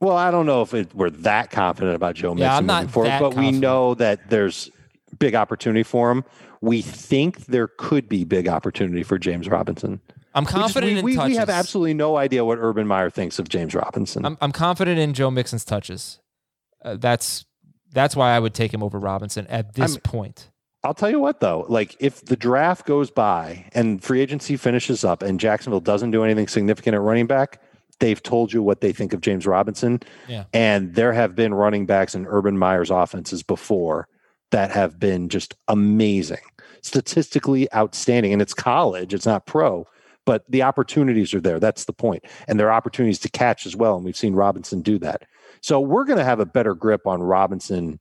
Well, 0.00 0.16
I 0.16 0.30
don't 0.30 0.46
know 0.46 0.62
if 0.62 0.72
it, 0.72 0.94
we're 0.94 1.10
that 1.10 1.50
confident 1.50 1.94
about 1.94 2.14
Joe 2.14 2.30
Mixon 2.30 2.42
Yeah, 2.42 2.56
I'm 2.56 2.66
moving 2.66 2.88
forward, 2.88 3.10
that 3.10 3.20
but 3.20 3.34
we 3.34 3.52
know 3.52 3.94
that 3.94 4.30
there's 4.30 4.70
big 5.18 5.34
opportunity 5.34 5.82
for 5.82 6.10
him. 6.10 6.24
We 6.60 6.82
think 6.82 7.46
there 7.46 7.68
could 7.68 8.08
be 8.08 8.24
big 8.24 8.48
opportunity 8.48 9.02
for 9.02 9.18
James 9.18 9.48
Robinson. 9.48 10.00
I'm 10.34 10.44
We 10.44 10.50
confident 10.50 10.92
we, 10.92 10.98
in 10.98 11.04
we, 11.04 11.28
we 11.30 11.36
have 11.36 11.50
absolutely 11.50 11.94
no 11.94 12.16
idea 12.16 12.44
what 12.44 12.58
Urban 12.58 12.86
Meyer 12.86 13.10
thinks 13.10 13.38
of 13.38 13.48
James 13.48 13.74
Robinson. 13.74 14.24
I'm, 14.24 14.38
I'm 14.40 14.52
confident 14.52 14.98
in 14.98 15.12
Joe 15.14 15.30
Mixon's 15.30 15.64
touches. 15.64 16.20
Uh, 16.84 16.96
that's 16.96 17.44
that's 17.92 18.14
why 18.14 18.30
I 18.34 18.38
would 18.38 18.54
take 18.54 18.72
him 18.72 18.82
over 18.82 18.98
Robinson 18.98 19.46
at 19.48 19.74
this 19.74 19.92
I'm- 19.94 20.00
point. 20.02 20.50
I'll 20.82 20.94
tell 20.94 21.10
you 21.10 21.20
what, 21.20 21.40
though, 21.40 21.66
like 21.68 21.94
if 22.00 22.24
the 22.24 22.36
draft 22.36 22.86
goes 22.86 23.10
by 23.10 23.68
and 23.74 24.02
free 24.02 24.20
agency 24.22 24.56
finishes 24.56 25.04
up 25.04 25.22
and 25.22 25.38
Jacksonville 25.38 25.80
doesn't 25.80 26.10
do 26.10 26.24
anything 26.24 26.48
significant 26.48 26.94
at 26.94 27.02
running 27.02 27.26
back, 27.26 27.60
they've 27.98 28.22
told 28.22 28.50
you 28.50 28.62
what 28.62 28.80
they 28.80 28.90
think 28.90 29.12
of 29.12 29.20
James 29.20 29.46
Robinson. 29.46 30.00
Yeah. 30.26 30.44
And 30.54 30.94
there 30.94 31.12
have 31.12 31.34
been 31.36 31.52
running 31.52 31.84
backs 31.84 32.14
in 32.14 32.24
Urban 32.26 32.56
Meyer's 32.56 32.88
offenses 32.90 33.42
before 33.42 34.08
that 34.50 34.70
have 34.70 34.98
been 34.98 35.28
just 35.28 35.54
amazing, 35.68 36.38
statistically 36.82 37.72
outstanding. 37.74 38.32
And 38.32 38.42
it's 38.42 38.54
college, 38.54 39.14
it's 39.14 39.26
not 39.26 39.46
pro, 39.46 39.86
but 40.26 40.44
the 40.48 40.62
opportunities 40.62 41.32
are 41.34 41.40
there. 41.40 41.60
That's 41.60 41.84
the 41.84 41.92
point. 41.92 42.24
And 42.48 42.58
there 42.58 42.68
are 42.68 42.72
opportunities 42.72 43.18
to 43.20 43.30
catch 43.30 43.66
as 43.66 43.76
well. 43.76 43.96
And 43.96 44.04
we've 44.04 44.16
seen 44.16 44.34
Robinson 44.34 44.82
do 44.82 44.98
that. 45.00 45.22
So 45.60 45.80
we're 45.80 46.04
going 46.04 46.18
to 46.18 46.24
have 46.24 46.40
a 46.40 46.46
better 46.46 46.74
grip 46.74 47.06
on 47.06 47.22
Robinson 47.22 48.00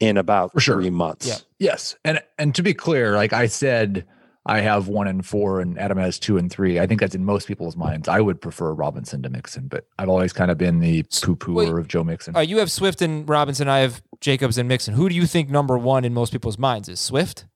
in 0.00 0.16
about 0.16 0.52
For 0.52 0.60
sure. 0.60 0.76
three 0.76 0.90
months. 0.90 1.26
Yeah. 1.26 1.36
Yes, 1.58 1.96
and 2.04 2.20
and 2.38 2.54
to 2.56 2.62
be 2.62 2.74
clear, 2.74 3.14
like 3.14 3.32
I 3.32 3.46
said, 3.46 4.04
I 4.44 4.60
have 4.60 4.88
one 4.88 5.06
and 5.06 5.24
four, 5.24 5.60
and 5.60 5.78
Adam 5.78 5.96
has 5.96 6.18
two 6.18 6.36
and 6.36 6.50
three. 6.50 6.78
I 6.78 6.86
think 6.86 7.00
that's 7.00 7.14
in 7.14 7.24
most 7.24 7.46
people's 7.48 7.76
minds. 7.76 8.08
I 8.08 8.20
would 8.20 8.38
prefer 8.40 8.74
Robinson 8.74 9.22
to 9.22 9.30
Mixon, 9.30 9.68
but 9.68 9.86
I've 9.98 10.10
always 10.10 10.32
kind 10.34 10.50
of 10.50 10.58
been 10.58 10.80
the 10.80 11.04
poo 11.22 11.32
Wait. 11.54 11.68
pooer 11.68 11.78
of 11.78 11.88
Joe 11.88 12.04
Mixon. 12.04 12.34
All 12.34 12.40
right, 12.40 12.48
you 12.48 12.58
have 12.58 12.70
Swift 12.70 13.00
and 13.00 13.26
Robinson. 13.26 13.68
I 13.68 13.78
have 13.78 14.02
Jacobs 14.20 14.58
and 14.58 14.68
Mixon. 14.68 14.94
Who 14.94 15.08
do 15.08 15.14
you 15.14 15.26
think 15.26 15.48
number 15.48 15.76
one 15.78 16.04
in 16.04 16.14
most 16.14 16.32
people's 16.32 16.58
minds 16.58 16.88
is? 16.88 17.00
Swift? 17.00 17.46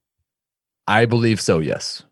I 0.87 1.05
believe 1.07 1.41
so. 1.41 1.59
Yes. 1.59 2.03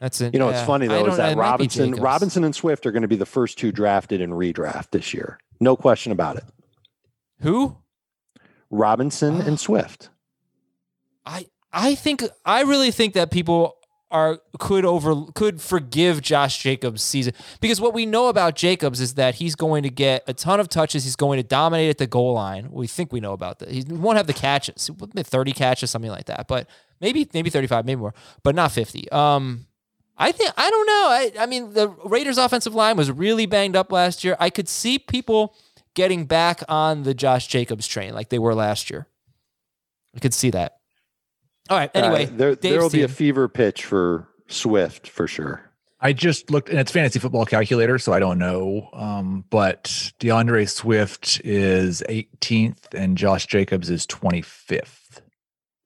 That's 0.00 0.20
it. 0.20 0.32
You 0.32 0.38
know, 0.38 0.46
what's 0.46 0.58
yeah. 0.58 0.66
funny 0.66 0.86
though 0.86 1.06
is 1.06 1.16
that 1.16 1.32
it 1.32 1.36
might 1.36 1.42
be 1.56 1.64
Robinson, 1.64 1.94
Robinson 1.94 2.44
and 2.44 2.54
Swift 2.54 2.86
are 2.86 2.92
going 2.92 3.02
to 3.02 3.08
be 3.08 3.16
the 3.16 3.26
first 3.26 3.58
two 3.58 3.72
drafted 3.72 4.20
in 4.20 4.30
redraft 4.30 4.90
this 4.90 5.12
year. 5.12 5.38
No 5.60 5.76
question 5.76 6.12
about 6.12 6.36
it. 6.36 6.44
Who? 7.40 7.76
Robinson 8.70 9.40
and 9.40 9.58
Swift. 9.60 10.10
I 11.26 11.46
I 11.72 11.94
think 11.94 12.22
I 12.44 12.62
really 12.62 12.90
think 12.90 13.14
that 13.14 13.30
people 13.30 13.77
are 14.10 14.40
could 14.58 14.84
over 14.84 15.26
could 15.34 15.60
forgive 15.60 16.22
Josh 16.22 16.62
Jacobs' 16.62 17.02
season 17.02 17.34
because 17.60 17.80
what 17.80 17.92
we 17.92 18.06
know 18.06 18.28
about 18.28 18.56
Jacobs 18.56 19.00
is 19.00 19.14
that 19.14 19.36
he's 19.36 19.54
going 19.54 19.82
to 19.82 19.90
get 19.90 20.24
a 20.26 20.32
ton 20.32 20.60
of 20.60 20.68
touches. 20.68 21.04
He's 21.04 21.16
going 21.16 21.36
to 21.38 21.42
dominate 21.42 21.90
at 21.90 21.98
the 21.98 22.06
goal 22.06 22.32
line. 22.34 22.70
We 22.70 22.86
think 22.86 23.12
we 23.12 23.20
know 23.20 23.32
about 23.32 23.58
that. 23.58 23.70
He 23.70 23.84
won't 23.88 24.16
have 24.16 24.26
the 24.26 24.32
catches, 24.32 24.90
thirty 25.16 25.52
catches, 25.52 25.90
something 25.90 26.10
like 26.10 26.26
that. 26.26 26.48
But 26.48 26.68
maybe 27.00 27.28
maybe 27.34 27.50
thirty 27.50 27.66
five, 27.66 27.84
maybe 27.84 28.00
more, 28.00 28.14
but 28.42 28.54
not 28.54 28.72
fifty. 28.72 29.10
Um, 29.10 29.66
I 30.16 30.32
think 30.32 30.52
I 30.56 30.70
don't 30.70 30.86
know. 30.86 30.92
I 30.92 31.32
I 31.40 31.46
mean 31.46 31.74
the 31.74 31.88
Raiders' 32.04 32.38
offensive 32.38 32.74
line 32.74 32.96
was 32.96 33.10
really 33.10 33.46
banged 33.46 33.76
up 33.76 33.92
last 33.92 34.24
year. 34.24 34.36
I 34.40 34.50
could 34.50 34.68
see 34.68 34.98
people 34.98 35.54
getting 35.94 36.24
back 36.24 36.62
on 36.68 37.02
the 37.02 37.12
Josh 37.12 37.46
Jacobs 37.46 37.86
train 37.86 38.14
like 38.14 38.30
they 38.30 38.38
were 38.38 38.54
last 38.54 38.88
year. 38.88 39.06
I 40.16 40.20
could 40.20 40.34
see 40.34 40.50
that. 40.50 40.77
All 41.68 41.78
right. 41.78 41.90
Anyway, 41.94 42.26
Uh, 42.26 42.30
there 42.32 42.54
Dave's 42.56 42.82
will 42.82 42.90
be 42.90 43.02
a 43.02 43.08
fever 43.08 43.48
pitch 43.48 43.84
for 43.84 44.28
Swift 44.48 45.08
for 45.08 45.26
sure. 45.26 45.62
I 46.00 46.12
just 46.12 46.50
looked, 46.50 46.68
and 46.68 46.78
it's 46.78 46.92
fantasy 46.92 47.18
football 47.18 47.44
calculator, 47.44 47.98
so 47.98 48.12
I 48.12 48.20
don't 48.20 48.38
know. 48.38 48.88
Um, 48.92 49.44
but 49.50 50.12
D'Andre 50.20 50.64
Swift 50.66 51.40
is 51.44 52.02
18th, 52.08 52.94
and 52.94 53.18
Josh 53.18 53.46
Jacobs 53.46 53.90
is 53.90 54.06
25th. 54.06 55.20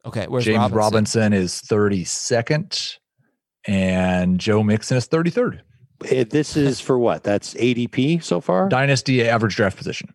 Okay, 0.05 0.27
where's 0.27 0.45
James 0.45 0.71
Robinson? 0.73 1.23
Robinson? 1.23 1.33
is 1.33 1.63
32nd, 1.63 2.99
and 3.67 4.39
Joe 4.39 4.63
Mixon 4.63 4.99
is 4.99 5.09
33rd. 5.09 5.61
Eh, 6.11 6.25
This 6.29 6.57
is 6.57 6.79
for 6.81 6.99
what? 6.99 7.23
That's 7.23 7.55
ADP 7.55 8.23
so 8.23 8.41
far. 8.41 8.69
Dynasty 8.69 9.27
average 9.27 9.57
draft 9.57 9.77
position. 9.79 10.13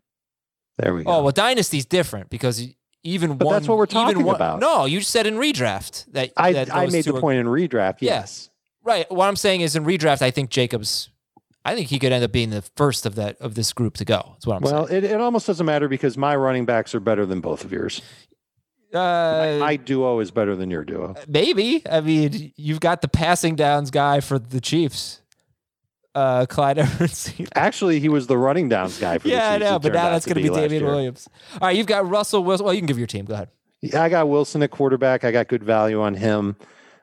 There 0.78 0.94
we 0.94 1.06
go. 1.06 1.12
Oh 1.12 1.24
well, 1.24 1.32
Dynasty's 1.32 1.86
different 1.86 2.30
because 2.30 2.62
even 3.08 3.38
But 3.38 3.46
one. 3.46 3.54
that's 3.56 3.68
what 3.68 3.78
we're 3.78 3.86
talking 3.86 4.24
one- 4.24 4.36
about. 4.36 4.60
No, 4.60 4.86
you 4.86 5.02
said 5.02 5.26
in 5.28 5.36
redraft 5.36 6.06
that 6.12 6.32
I 6.38 6.54
that 6.54 6.74
I 6.74 6.88
made 6.88 7.06
the 7.06 7.16
are- 7.16 7.22
point 7.22 7.40
in 7.40 7.48
redraft. 7.48 7.98
Yes. 8.02 8.50
Right. 8.84 9.10
What 9.12 9.28
I'm 9.28 9.36
saying 9.36 9.62
is 9.62 9.76
in 9.76 9.84
redraft, 9.86 10.22
I 10.22 10.32
think 10.32 10.50
Jacobs. 10.50 11.10
I 11.66 11.76
think 11.76 11.90
he 11.90 12.00
could 12.00 12.14
end 12.14 12.24
up 12.24 12.32
being 12.32 12.50
the 12.52 12.62
first 12.78 13.06
of 13.06 13.16
that 13.16 13.36
of 13.42 13.56
this 13.56 13.74
group 13.74 13.96
to 13.98 14.06
go. 14.06 14.30
That's 14.34 14.48
what 14.48 14.56
I'm 14.56 14.64
saying. 14.64 14.76
Well, 14.76 14.86
it, 14.86 15.04
it 15.04 15.20
almost 15.20 15.48
doesn't 15.48 15.66
matter 15.66 15.90
because 15.90 16.18
my 16.18 16.34
running 16.36 16.64
backs 16.66 16.96
are 16.96 17.02
better 17.02 17.26
than 17.26 17.42
both 17.42 17.66
of 17.66 17.72
yours. 17.74 18.02
Uh, 18.94 19.58
my 19.60 19.76
duo 19.76 20.20
is 20.22 20.32
better 20.32 20.56
than 20.56 20.72
your 20.72 20.86
duo. 20.86 21.14
maybe. 21.28 21.82
I 21.90 22.00
mean, 22.00 22.54
you've 22.56 22.80
got 22.80 23.02
the 23.02 23.10
passing 23.10 23.56
downs 23.58 23.92
guy 23.92 24.22
for 24.22 24.40
the 24.40 24.62
Chiefs, 24.62 25.22
uh, 26.18 26.46
Clyde 26.48 26.78
Edwards. 26.80 27.32
Actually, 27.54 28.00
he 28.00 28.10
was 28.10 28.28
the 28.28 28.38
running 28.38 28.70
downs 28.70 29.00
guy 29.00 29.20
for 29.20 29.28
yeah, 29.28 29.52
I 29.52 29.54
the 29.54 29.60
Chiefs. 29.60 29.72
know, 29.72 29.80
but 29.80 29.94
now 29.94 30.10
that's 30.10 30.26
going 30.26 30.38
to 30.38 30.42
be 30.42 30.50
last 30.50 30.62
Damian 30.62 30.84
year. 30.84 30.92
Williams. 30.92 31.30
All 31.54 31.60
right, 31.68 31.78
you've 31.78 31.88
got 31.88 32.10
Russell 32.10 32.44
Wilson. 32.44 32.66
Well, 32.66 32.74
you 32.74 32.80
can 32.80 32.88
give 32.88 32.98
your 32.98 33.08
team. 33.08 33.26
Go 33.26 33.36
ahead. 33.36 33.50
Yeah, 33.82 34.02
I 34.02 34.10
got 34.10 34.28
Wilson 34.28 34.64
at 34.64 34.72
quarterback. 34.72 35.24
I 35.24 35.32
got 35.32 35.48
good 35.48 35.64
value 35.64 36.02
on 36.02 36.16
him. 36.16 36.56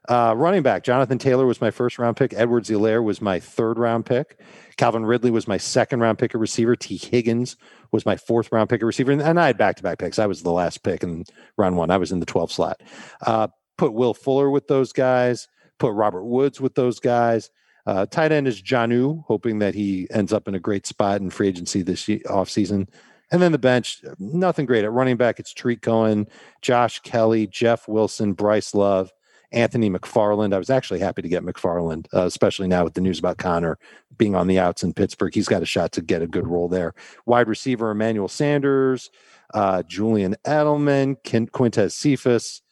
Uh, 0.09 0.35
running 0.37 0.63
back, 0.63 0.83
Jonathan 0.83 1.19
Taylor 1.19 1.47
was 1.47 1.61
my 1.61 1.71
first 1.71 1.99
round 1.99 2.17
pick. 2.17 2.35
Edwards 2.35 2.69
Helaire 2.69 3.03
was 3.03 3.23
my 3.23 3.41
third 3.41 3.79
round 3.79 4.05
pick. 4.05 4.39
Calvin 4.77 5.07
Ridley 5.07 5.31
was 5.31 5.47
my 5.47 5.57
second 5.57 6.01
round 6.01 6.19
pick 6.19 6.35
at 6.35 6.41
receiver. 6.41 6.77
Tee 6.77 6.99
Higgins 6.99 7.57
was 7.93 8.05
my 8.05 8.17
fourth 8.17 8.51
round 8.53 8.69
pick 8.69 8.83
at 8.83 8.87
receiver. 8.87 9.13
And, 9.13 9.23
and 9.23 9.41
I 9.41 9.47
had 9.47 9.57
back 9.57 9.77
to 9.77 9.83
back 9.83 9.99
picks. 9.99 10.19
I 10.19 10.27
was 10.27 10.43
the 10.43 10.51
last 10.51 10.83
pick 10.83 11.03
in 11.05 11.25
round 11.57 11.77
one. 11.77 11.91
I 11.91 11.97
was 11.97 12.13
in 12.13 12.21
the 12.21 12.27
12 12.27 12.53
slot. 12.53 12.83
Uh, 13.25 13.49
put 13.79 13.95
Will 13.95 14.13
Fuller 14.13 14.51
with 14.51 14.67
those 14.67 14.93
guys, 14.93 15.49
put 15.79 15.93
Robert 15.93 16.25
Woods 16.25 16.61
with 16.61 16.75
those 16.75 16.99
guys. 17.01 17.51
Uh, 17.87 18.07
tight 18.07 18.33
end 18.33 18.49
is 18.49 18.63
Jonnu, 18.63 19.25
hoping 19.27 19.59
that 19.59 19.75
he 19.75 20.07
ends 20.11 20.33
up 20.33 20.49
in 20.49 20.55
a 20.55 20.61
great 20.61 20.87
spot 20.87 21.21
in 21.21 21.31
free 21.31 21.49
agency 21.49 21.83
this 21.83 22.07
offseason. 22.07 22.89
And 23.31 23.43
then 23.43 23.53
the 23.53 23.59
bench, 23.59 24.03
nothing 24.19 24.67
great. 24.67 24.85
At 24.85 24.93
running 24.93 25.17
back, 25.17 25.41
it's 25.41 25.53
Tarik 25.53 25.83
Cohen, 25.83 26.29
Josh 26.63 27.01
Kelley, 27.01 27.47
Jeff 27.47 27.89
Wilson, 27.89 28.33
Bryce 28.33 28.75
Love, 28.75 29.13
Anthony 29.53 29.91
McFarland. 29.91 30.53
I 30.53 30.59
was 30.59 30.71
actually 30.71 31.01
happy 31.01 31.23
to 31.23 31.29
get 31.29 31.43
McFarland, 31.43 32.07
uh, 32.15 32.27
especially 32.27 32.69
now 32.69 32.85
with 32.85 32.95
the 32.95 33.01
news 33.01 33.19
about 33.19 33.39
Conner 33.39 33.79
being 34.19 34.35
on 34.35 34.47
the 34.47 34.59
outs 34.59 34.83
in 34.83 34.93
Pittsburgh. 34.93 35.35
He's 35.35 35.49
got 35.49 35.63
a 35.63 35.67
shot 35.67 35.93
to 35.93 36.03
get 36.03 36.23
a 36.23 36.27
good 36.27 36.47
role 36.47 36.69
there. 36.69 36.95
Wide 37.27 37.49
receiver, 37.49 37.91
Emmanuel 37.91 38.29
Sanders, 38.29 39.11
uh, 39.53 39.83
Julian 39.85 40.37
Edelman, 40.47 41.17
Quin- 41.29 41.49
Quintez 41.49 41.93
Cephus. 41.93 42.63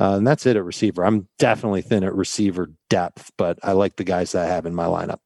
Uh, 0.00 0.14
and 0.16 0.26
that's 0.26 0.46
it 0.46 0.56
at 0.56 0.64
receiver. 0.64 1.04
I'm 1.04 1.28
definitely 1.38 1.82
thin 1.82 2.04
at 2.04 2.14
receiver 2.14 2.70
depth, 2.88 3.32
but 3.36 3.58
I 3.62 3.72
like 3.72 3.96
the 3.96 4.04
guys 4.04 4.32
that 4.32 4.44
I 4.44 4.48
have 4.48 4.64
in 4.64 4.74
my 4.74 4.84
lineup. 4.84 5.18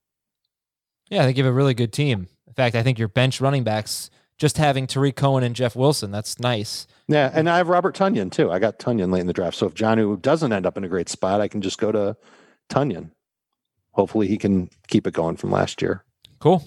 Yeah, 1.10 1.22
I 1.22 1.24
think 1.26 1.36
you 1.36 1.44
have 1.44 1.52
a 1.52 1.56
really 1.56 1.74
good 1.74 1.92
team. 1.92 2.28
In 2.46 2.54
fact, 2.54 2.74
I 2.74 2.82
think 2.82 2.98
your 2.98 3.08
bench 3.08 3.40
running 3.40 3.64
backs, 3.64 4.08
just 4.38 4.56
having 4.56 4.86
Tarik 4.86 5.14
Cohen 5.16 5.44
and 5.44 5.54
Jeff 5.54 5.76
Wilson, 5.76 6.10
that's 6.10 6.38
nice. 6.38 6.86
Yeah, 7.06 7.30
and 7.34 7.50
I 7.50 7.58
have 7.58 7.68
Robert 7.68 7.94
Tonyan 7.94 8.32
too. 8.32 8.50
I 8.50 8.58
got 8.58 8.78
Tonyan 8.78 9.12
late 9.12 9.20
in 9.20 9.26
the 9.26 9.34
draft. 9.34 9.56
So 9.56 9.66
if 9.66 9.74
Jonnu 9.74 10.20
doesn't 10.22 10.52
end 10.52 10.64
up 10.64 10.78
in 10.78 10.84
a 10.84 10.88
great 10.88 11.10
spot, 11.10 11.42
I 11.42 11.48
can 11.48 11.60
just 11.60 11.78
go 11.78 11.92
to 11.92 12.16
Tonyan. 12.70 13.10
Hopefully 13.92 14.26
he 14.26 14.38
can 14.38 14.70
keep 14.88 15.06
it 15.06 15.12
going 15.12 15.36
from 15.36 15.50
last 15.50 15.82
year. 15.82 16.02
Cool. 16.38 16.64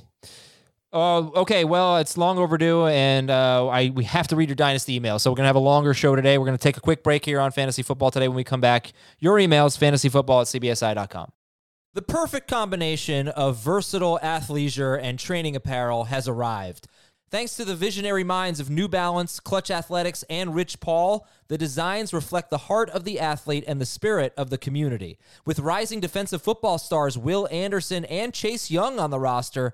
Uh, 0.96 1.30
okay, 1.42 1.66
well, 1.66 1.98
it's 1.98 2.18
long 2.18 2.38
overdue, 2.38 2.86
and 2.86 3.30
uh, 3.30 3.68
I 3.68 3.90
we 3.90 4.06
have 4.06 4.30
to 4.30 4.38
read 4.38 4.48
your 4.48 4.56
dynasty 4.56 4.96
email. 4.96 5.20
So 5.20 5.30
we're 5.30 5.36
gonna 5.36 5.50
have 5.50 5.58
a 5.58 5.60
longer 5.60 5.94
show 5.94 6.16
today. 6.16 6.38
We're 6.38 6.46
gonna 6.46 6.58
take 6.58 6.78
a 6.78 6.82
quick 6.82 7.04
break 7.04 7.26
here 7.26 7.42
on 7.42 7.52
fantasy 7.52 7.84
football 7.84 8.12
today. 8.12 8.30
When 8.30 8.38
we 8.38 8.46
come 8.46 8.62
back, 8.62 8.94
your 9.20 9.38
emails 9.38 9.78
fantasyfootball 9.78 10.42
at 10.42 10.62
cbsi.com. 10.62 11.34
The 11.96 12.02
perfect 12.02 12.48
combination 12.48 13.28
of 13.28 13.58
versatile 13.58 14.20
athleisure 14.24 14.98
and 15.02 15.20
training 15.20 15.58
apparel 15.58 16.06
has 16.06 16.30
arrived. 16.30 16.88
Thanks 17.30 17.58
to 17.58 17.66
the 17.66 17.76
visionary 17.76 18.24
minds 18.24 18.62
of 18.62 18.70
New 18.70 18.88
Balance, 18.88 19.42
Clutch 19.42 19.70
Athletics, 19.70 20.24
and 20.30 20.56
Rich 20.56 20.80
Paul, 20.80 21.28
the 21.50 21.58
designs 21.58 22.14
reflect 22.14 22.52
the 22.52 22.58
heart 22.58 22.90
of 22.92 23.04
the 23.04 23.20
athlete 23.20 23.66
and 23.68 23.82
the 23.82 23.86
spirit 23.86 24.34
of 24.38 24.50
the 24.50 24.58
community. 24.58 25.18
With 25.44 25.60
rising 25.60 26.00
defensive 26.00 26.42
football 26.42 26.78
stars 26.78 27.18
Will 27.18 27.50
Anderson 27.52 28.06
and 28.06 28.34
Chase 28.34 28.72
Young 28.72 29.00
on 29.00 29.10
the 29.10 29.20
roster, 29.20 29.74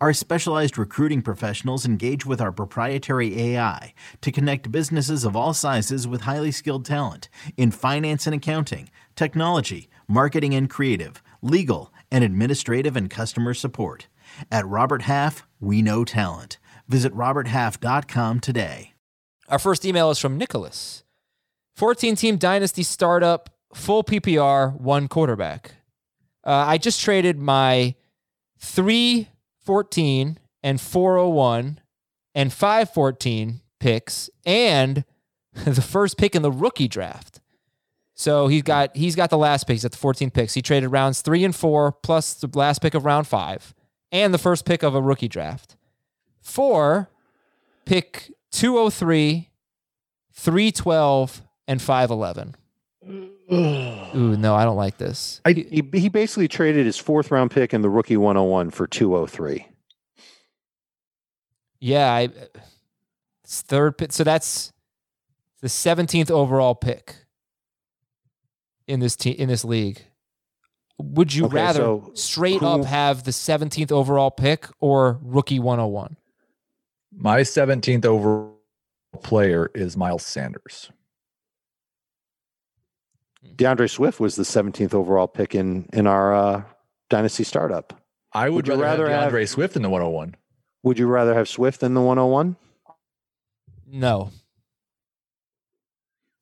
Our 0.00 0.12
specialized 0.12 0.78
recruiting 0.78 1.22
professionals 1.22 1.84
engage 1.84 2.24
with 2.24 2.40
our 2.40 2.52
proprietary 2.52 3.40
AI 3.40 3.94
to 4.20 4.30
connect 4.30 4.70
businesses 4.70 5.24
of 5.24 5.34
all 5.34 5.52
sizes 5.52 6.06
with 6.06 6.20
highly 6.20 6.52
skilled 6.52 6.84
talent 6.84 7.28
in 7.56 7.72
finance 7.72 8.24
and 8.24 8.34
accounting, 8.34 8.90
technology, 9.16 9.88
marketing 10.06 10.54
and 10.54 10.70
creative, 10.70 11.20
legal, 11.42 11.92
and 12.12 12.22
administrative 12.22 12.94
and 12.96 13.10
customer 13.10 13.54
support. 13.54 14.06
At 14.52 14.68
Robert 14.68 15.02
Half, 15.02 15.48
we 15.58 15.82
know 15.82 16.04
talent. 16.04 16.58
Visit 16.86 17.12
RobertHalf.com 17.12 18.38
today. 18.38 18.92
Our 19.48 19.58
first 19.58 19.84
email 19.84 20.10
is 20.10 20.20
from 20.20 20.38
Nicholas. 20.38 21.02
14 21.74 22.14
team 22.14 22.36
dynasty 22.36 22.84
startup, 22.84 23.50
full 23.74 24.04
PPR, 24.04 24.78
one 24.80 25.08
quarterback. 25.08 25.72
Uh, 26.46 26.52
I 26.52 26.78
just 26.78 27.00
traded 27.00 27.40
my 27.40 27.96
314 29.68 30.38
and 30.62 30.80
401 30.80 31.80
and 32.34 32.50
514 32.50 33.60
picks 33.78 34.30
and 34.46 35.04
the 35.52 35.82
first 35.82 36.16
pick 36.16 36.34
in 36.34 36.40
the 36.40 36.50
rookie 36.50 36.88
draft. 36.88 37.40
So 38.14 38.48
he's 38.48 38.62
got 38.62 38.96
he's 38.96 39.14
got 39.14 39.28
the 39.28 39.36
last 39.36 39.66
picks 39.66 39.84
at 39.84 39.92
the 39.92 39.98
14 39.98 40.30
picks. 40.30 40.54
He 40.54 40.62
traded 40.62 40.90
rounds 40.90 41.20
three 41.20 41.44
and 41.44 41.54
four 41.54 41.92
plus 41.92 42.32
the 42.32 42.48
last 42.54 42.80
pick 42.80 42.94
of 42.94 43.04
round 43.04 43.26
five 43.26 43.74
and 44.10 44.32
the 44.32 44.38
first 44.38 44.64
pick 44.64 44.82
of 44.82 44.94
a 44.94 45.02
rookie 45.02 45.28
draft. 45.28 45.76
Four, 46.40 47.10
pick 47.84 48.32
203, 48.52 49.50
312, 50.32 51.42
and 51.66 51.82
511. 51.82 52.54
Mm. 53.06 53.37
Ooh, 53.50 54.36
no, 54.36 54.54
I 54.54 54.64
don't 54.64 54.76
like 54.76 54.98
this. 54.98 55.40
I, 55.44 55.52
he, 55.52 55.82
he 55.92 56.08
basically 56.08 56.48
traded 56.48 56.84
his 56.86 56.98
fourth 56.98 57.30
round 57.30 57.50
pick 57.50 57.72
in 57.72 57.80
the 57.82 57.88
rookie 57.90 58.16
101 58.16 58.70
for 58.70 58.86
203. 58.86 59.66
Yeah, 61.80 62.12
I 62.12 62.28
it's 63.44 63.62
third 63.62 63.96
pick. 63.96 64.12
So 64.12 64.24
that's 64.24 64.72
the 65.62 65.68
17th 65.68 66.30
overall 66.30 66.74
pick 66.74 67.14
in 68.86 69.00
this 69.00 69.16
team 69.16 69.36
in 69.38 69.48
this 69.48 69.64
league. 69.64 70.02
Would 71.00 71.32
you 71.32 71.46
Okay, 71.46 71.54
rather 71.54 71.78
so 71.80 72.10
straight 72.14 72.60
who- 72.60 72.66
up 72.66 72.84
have 72.84 73.22
the 73.24 73.30
17th 73.30 73.92
overall 73.92 74.30
pick 74.32 74.66
or 74.80 75.18
rookie 75.22 75.60
101? 75.60 76.16
My 77.12 77.40
17th 77.40 78.04
overall 78.04 78.58
player 79.22 79.70
is 79.74 79.96
Miles 79.96 80.26
Sanders. 80.26 80.90
D'Andre 83.56 83.86
Swift 83.86 84.20
was 84.20 84.36
the 84.36 84.42
17th 84.42 84.94
overall 84.94 85.28
pick 85.28 85.54
in 85.54 85.88
in 85.92 86.06
our 86.06 86.34
uh, 86.34 86.62
dynasty 87.10 87.44
startup. 87.44 88.00
I 88.32 88.48
would, 88.48 88.66
Would 88.66 88.76
you 88.76 88.82
rather, 88.82 89.04
rather 89.04 89.04
have 89.04 89.12
have- 89.12 89.22
D'Andre 89.30 89.46
Swift 89.46 89.76
in 89.76 89.82
the 89.82 89.88
101. 89.90 90.36
Would 90.82 90.98
you 90.98 91.06
rather 91.06 91.34
have 91.34 91.48
Swift 91.48 91.80
than 91.80 91.94
the 91.94 92.00
101? 92.02 92.56
No. 93.86 94.30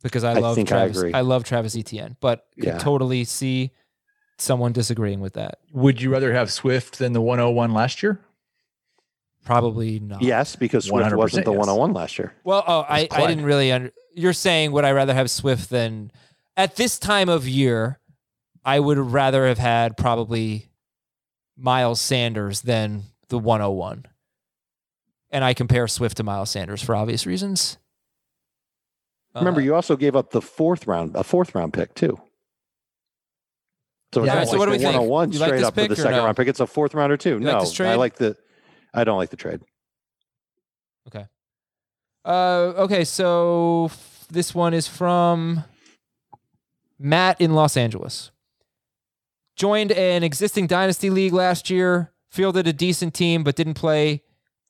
Because 0.03 0.25
I 0.25 0.33
I 0.33 0.39
love 0.39 0.55
think 0.55 0.71
I 0.73 0.77
Travis. 0.77 0.99
agree. 0.99 1.13
I 1.15 1.21
love 1.23 1.45
Travis 1.45 1.77
Etienne, 1.77 2.17
but 2.21 2.47
could 2.57 2.65
Yeah. 2.65 2.79
totally 2.79 3.25
see 3.25 3.73
someone 4.39 4.73
disagreeing 4.73 5.21
with 5.21 5.35
that. 5.35 5.59
Would 5.73 6.01
you 6.03 6.11
rather 6.11 6.33
have 6.33 6.53
Swift 6.53 6.99
than 6.99 7.13
the 7.13 7.21
101 7.21 7.73
last 7.73 8.03
year? 8.03 8.21
Probably 9.45 9.99
not. 10.01 10.23
Yes, 10.23 10.57
because 10.57 10.87
Swift 10.87 11.15
wasn't 11.17 11.45
the 11.45 11.53
yes. 11.53 11.59
101 11.59 11.93
last 11.93 12.19
year. 12.19 12.35
Well, 12.45 12.65
oh, 12.67 12.81
I, 12.89 13.09
I 13.11 13.27
didn't 13.27 13.45
really 13.45 13.71
under. 13.73 13.93
You're 14.15 14.33
saying 14.33 14.73
would 14.73 14.85
I 14.85 14.91
rather 14.93 15.15
have 15.15 15.31
Swift 15.31 15.71
than 15.71 16.11
at 16.57 16.77
this 16.77 16.99
time 16.99 17.29
of 17.29 17.47
year? 17.49 17.99
I 18.65 18.81
would 18.81 18.99
rather 18.99 19.47
have 19.47 19.59
had 19.59 19.97
probably 19.97 20.69
Miles 21.57 22.01
Sanders 22.01 22.63
than 22.63 23.05
the 23.29 23.39
101. 23.39 24.07
And 25.31 25.45
I 25.45 25.55
compare 25.55 25.87
Swift 25.87 26.17
to 26.17 26.25
Miles 26.25 26.51
Sanders 26.51 26.83
for 26.83 26.97
obvious 26.97 27.27
reasons. 27.27 27.79
Remember, 29.37 29.61
Uh, 29.61 29.65
you 29.65 29.75
also 29.75 29.97
gave 29.97 30.17
up 30.17 30.31
the 30.31 30.41
fourth 30.43 30.87
round, 30.87 31.15
a 31.15 31.23
fourth 31.23 31.55
round 31.55 31.75
pick 31.75 31.95
too. 31.95 32.21
So 34.15 34.25
Yeah, 34.25 34.45
so 34.45 34.53
like 34.53 34.59
what 34.59 34.65
do 34.67 34.71
we 34.73 34.79
think? 34.79 34.95
101 34.95 35.33
You 35.33 35.39
like 35.39 35.49
straight 35.49 35.59
this 35.59 35.67
up 35.69 35.75
for 35.75 35.87
the 35.89 35.97
second 35.97 36.13
no? 36.13 36.25
round 36.25 36.37
pick. 36.37 36.49
It's 36.49 36.61
a 36.61 36.67
fourth 36.67 36.95
rounder 36.95 37.17
too. 37.17 37.35
like 37.39 37.43
no, 37.43 37.61
this 37.61 37.81
I 37.81 37.95
like 37.97 38.17
the. 38.17 38.37
I 38.95 39.05
don't 39.05 39.19
like 39.19 39.31
the 39.31 39.37
trade. 39.37 39.61
Okay. 41.09 41.27
Uh, 42.25 42.73
okay, 42.79 43.05
so 43.05 43.87
f- 43.91 44.27
this 44.31 44.55
one 44.55 44.75
is 44.75 44.89
from 44.89 45.63
Matt 46.99 47.41
in 47.41 47.55
Los 47.55 47.77
Angeles. 47.77 48.31
Joined 49.55 49.93
an 49.93 50.23
existing 50.23 50.67
dynasty 50.67 51.11
league 51.11 51.33
last 51.33 51.71
year, 51.71 52.13
fielded 52.31 52.67
a 52.67 52.73
decent 52.73 53.15
team, 53.15 53.43
but 53.43 53.57
didn't 53.57 53.75
play 53.75 54.23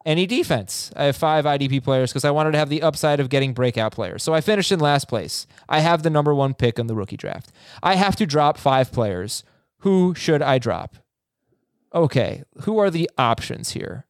any 0.04 0.24
defense. 0.24 0.92
I 0.94 1.04
have 1.04 1.16
five 1.16 1.44
IDP 1.44 1.82
players 1.82 2.12
because 2.12 2.24
I 2.24 2.30
wanted 2.30 2.52
to 2.52 2.58
have 2.58 2.68
the 2.68 2.82
upside 2.82 3.18
of 3.18 3.28
getting 3.28 3.52
breakout 3.52 3.92
players. 3.92 4.22
So 4.22 4.32
I 4.32 4.40
finished 4.40 4.70
in 4.70 4.78
last 4.78 5.08
place. 5.08 5.46
I 5.68 5.80
have 5.80 6.04
the 6.04 6.10
number 6.10 6.32
one 6.34 6.54
pick 6.54 6.78
in 6.78 6.86
the 6.86 6.94
rookie 6.94 7.16
draft. 7.16 7.50
I 7.82 7.96
have 7.96 8.14
to 8.16 8.26
drop 8.26 8.56
five 8.56 8.92
players. 8.92 9.42
Who 9.78 10.14
should 10.14 10.40
I 10.40 10.58
drop? 10.58 10.96
Okay, 11.92 12.44
who 12.62 12.78
are 12.78 12.90
the 12.90 13.10
options 13.18 13.70
here? 13.70 14.06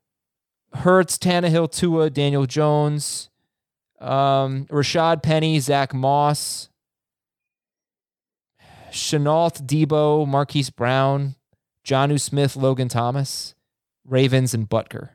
Hurts, 0.74 1.16
Tannehill, 1.16 1.72
Tua, 1.72 2.10
Daniel 2.10 2.44
Jones, 2.44 3.30
um, 4.00 4.66
Rashaad 4.66 5.22
Penny, 5.22 5.58
Zach 5.60 5.94
Moss, 5.94 6.68
Shenault, 8.96 9.66
Deebo, 9.66 10.26
Marquise 10.26 10.70
Brown, 10.70 11.36
Jonnu 11.84 12.20
Smith, 12.20 12.56
Logan 12.56 12.88
Thomas, 12.88 13.54
Ravens, 14.04 14.54
and 14.54 14.68
Butker. 14.68 15.10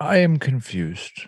I 0.00 0.18
am 0.18 0.38
confused. 0.38 1.26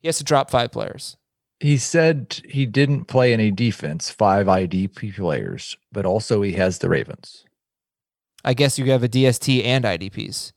He 0.00 0.08
has 0.08 0.18
to 0.18 0.24
drop 0.24 0.50
five 0.50 0.72
players. 0.72 1.16
He 1.60 1.78
said 1.78 2.40
he 2.46 2.66
didn't 2.66 3.06
play 3.06 3.32
any 3.32 3.50
defense, 3.50 4.10
five 4.10 4.46
IDP 4.46 5.14
players, 5.16 5.76
but 5.90 6.04
also 6.04 6.42
he 6.42 6.52
has 6.52 6.78
the 6.78 6.88
Ravens. 6.88 7.44
I 8.44 8.54
guess 8.54 8.78
you 8.78 8.90
have 8.90 9.02
a 9.02 9.08
DST 9.08 9.64
and 9.64 9.84
IDPs. 9.84 10.52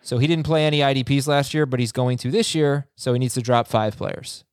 So 0.00 0.18
he 0.18 0.26
didn't 0.26 0.46
play 0.46 0.64
any 0.66 0.80
IDPs 0.80 1.26
last 1.26 1.52
year, 1.52 1.66
but 1.66 1.80
he's 1.80 1.92
going 1.92 2.16
to 2.18 2.30
this 2.30 2.54
year, 2.54 2.88
so 2.96 3.12
he 3.12 3.18
needs 3.18 3.34
to 3.34 3.42
drop 3.42 3.68
five 3.68 3.96
players. 3.96 4.44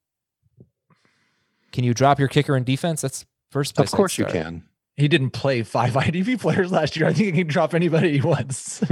Can 1.71 1.83
you 1.83 1.93
drop 1.93 2.19
your 2.19 2.27
kicker 2.27 2.55
and 2.55 2.65
defense? 2.65 3.01
That's 3.01 3.25
first 3.49 3.75
place. 3.75 3.91
Of 3.91 3.97
course 3.97 4.17
you 4.17 4.25
can. 4.25 4.63
He 4.97 5.07
didn't 5.07 5.31
play 5.31 5.63
five 5.63 5.93
IDP 5.93 6.39
players 6.39 6.71
last 6.71 6.95
year. 6.95 7.07
I 7.07 7.13
think 7.13 7.35
he 7.35 7.41
can 7.43 7.47
drop 7.47 7.73
anybody 7.73 8.13
he 8.13 8.21
wants. 8.21 8.83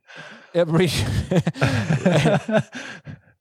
Every- 0.54 0.90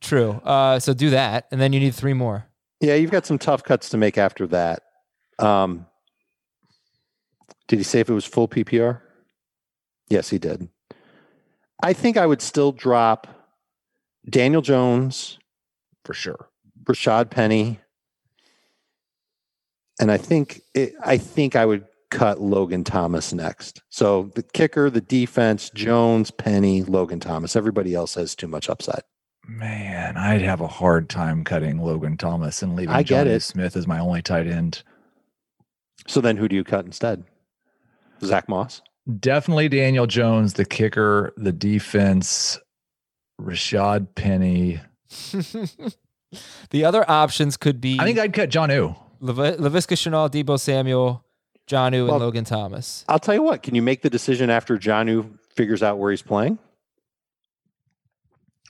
True. 0.02 0.32
Uh, 0.44 0.80
so 0.80 0.94
do 0.94 1.10
that, 1.12 1.48
and 1.52 1.60
then 1.60 1.74
you 1.74 1.80
need 1.80 1.96
three 1.96 2.14
more. 2.14 2.46
Yeah, 2.80 2.96
you've 2.96 3.12
got 3.12 3.26
some 3.26 3.40
tough 3.40 3.64
cuts 3.64 3.90
to 3.90 3.98
make 3.98 4.18
after 4.18 4.46
that. 4.48 4.84
Um, 5.40 5.88
did 7.68 7.80
he 7.80 7.84
say 7.84 8.00
if 8.02 8.10
it 8.10 8.14
was 8.14 8.26
full 8.26 8.48
PPR? 8.48 9.02
Yes, 10.10 10.30
he 10.30 10.38
did. 10.38 10.70
I 11.82 11.94
think 11.94 12.18
I 12.18 12.26
would 12.26 12.42
still 12.42 12.72
drop 12.72 13.28
Daniel 14.30 14.62
Jones, 14.62 15.40
For 16.06 16.14
sure. 16.14 16.50
Rashaad 16.84 17.30
Penny, 17.32 17.80
and 20.00 20.12
I 20.12 20.18
think 20.18 20.62
it, 20.74 20.94
I 21.04 21.18
think 21.18 21.56
I 21.56 21.66
would 21.66 21.86
cut 22.10 22.40
Logan 22.42 22.84
Thomas 22.84 23.34
next. 23.34 23.82
So 23.90 24.32
the 24.36 24.44
kicker, 24.44 24.90
the 24.90 25.02
defense, 25.02 25.70
Jones, 25.74 26.32
Penny, 26.32 26.84
Logan 26.84 27.20
Thomas. 27.20 27.56
Everybody 27.56 27.94
else 27.94 28.16
has 28.16 28.36
too 28.36 28.48
much 28.48 28.70
upside. 28.70 29.02
Man, 29.48 30.18
I'd 30.18 30.42
have 30.42 30.60
a 30.62 30.68
hard 30.68 31.10
time 31.10 31.44
cutting 31.44 31.80
Logan 31.80 32.18
Thomas 32.18 32.62
and 32.62 32.76
leaving 32.76 32.94
I 32.94 33.04
get 33.04 33.24
Johnny 33.24 33.30
it. 33.32 33.42
Smith 33.42 33.78
as 33.78 33.88
my 33.88 34.00
only 34.00 34.22
tight 34.22 34.48
end. 34.48 34.84
So 36.06 36.22
then, 36.22 36.38
who 36.38 36.48
do 36.48 36.56
you 36.56 36.64
cut 36.64 36.86
instead? 36.86 37.24
Zach 38.24 38.50
Moss. 38.50 38.82
Definitely 39.20 39.70
Daniel 39.70 40.06
Jones, 40.06 40.54
the 40.54 40.66
kicker, 40.66 41.34
the 41.38 41.54
defense, 41.54 42.60
Rashaad 43.42 44.16
Penny. 44.16 44.82
the 46.72 46.84
other 46.84 47.10
options 47.10 47.56
could 47.56 47.80
be 47.80 47.98
I 48.00 48.04
think 48.04 48.20
I'd 48.20 48.34
cut 48.34 48.50
Jonnu 48.50 48.98
Lev- 49.22 49.58
Laviska 49.58 49.96
Shenault, 49.96 50.32
Deebo 50.32 50.60
Samuel, 50.60 51.24
Jonnu 51.68 52.06
Well- 52.06 52.16
and 52.16 52.24
Logan 52.24 52.44
Thomas. 52.46 53.04
I'll 53.08 53.20
tell 53.20 53.36
you 53.36 53.44
what. 53.44 53.64
Can 53.64 53.76
you 53.76 53.82
make 53.82 54.02
the 54.02 54.10
decision 54.10 54.50
after 54.50 54.78
Jonnu 54.78 55.38
figures 55.56 55.84
out 55.84 55.98
where 55.98 56.12
he's 56.12 56.22
playing? 56.22 56.60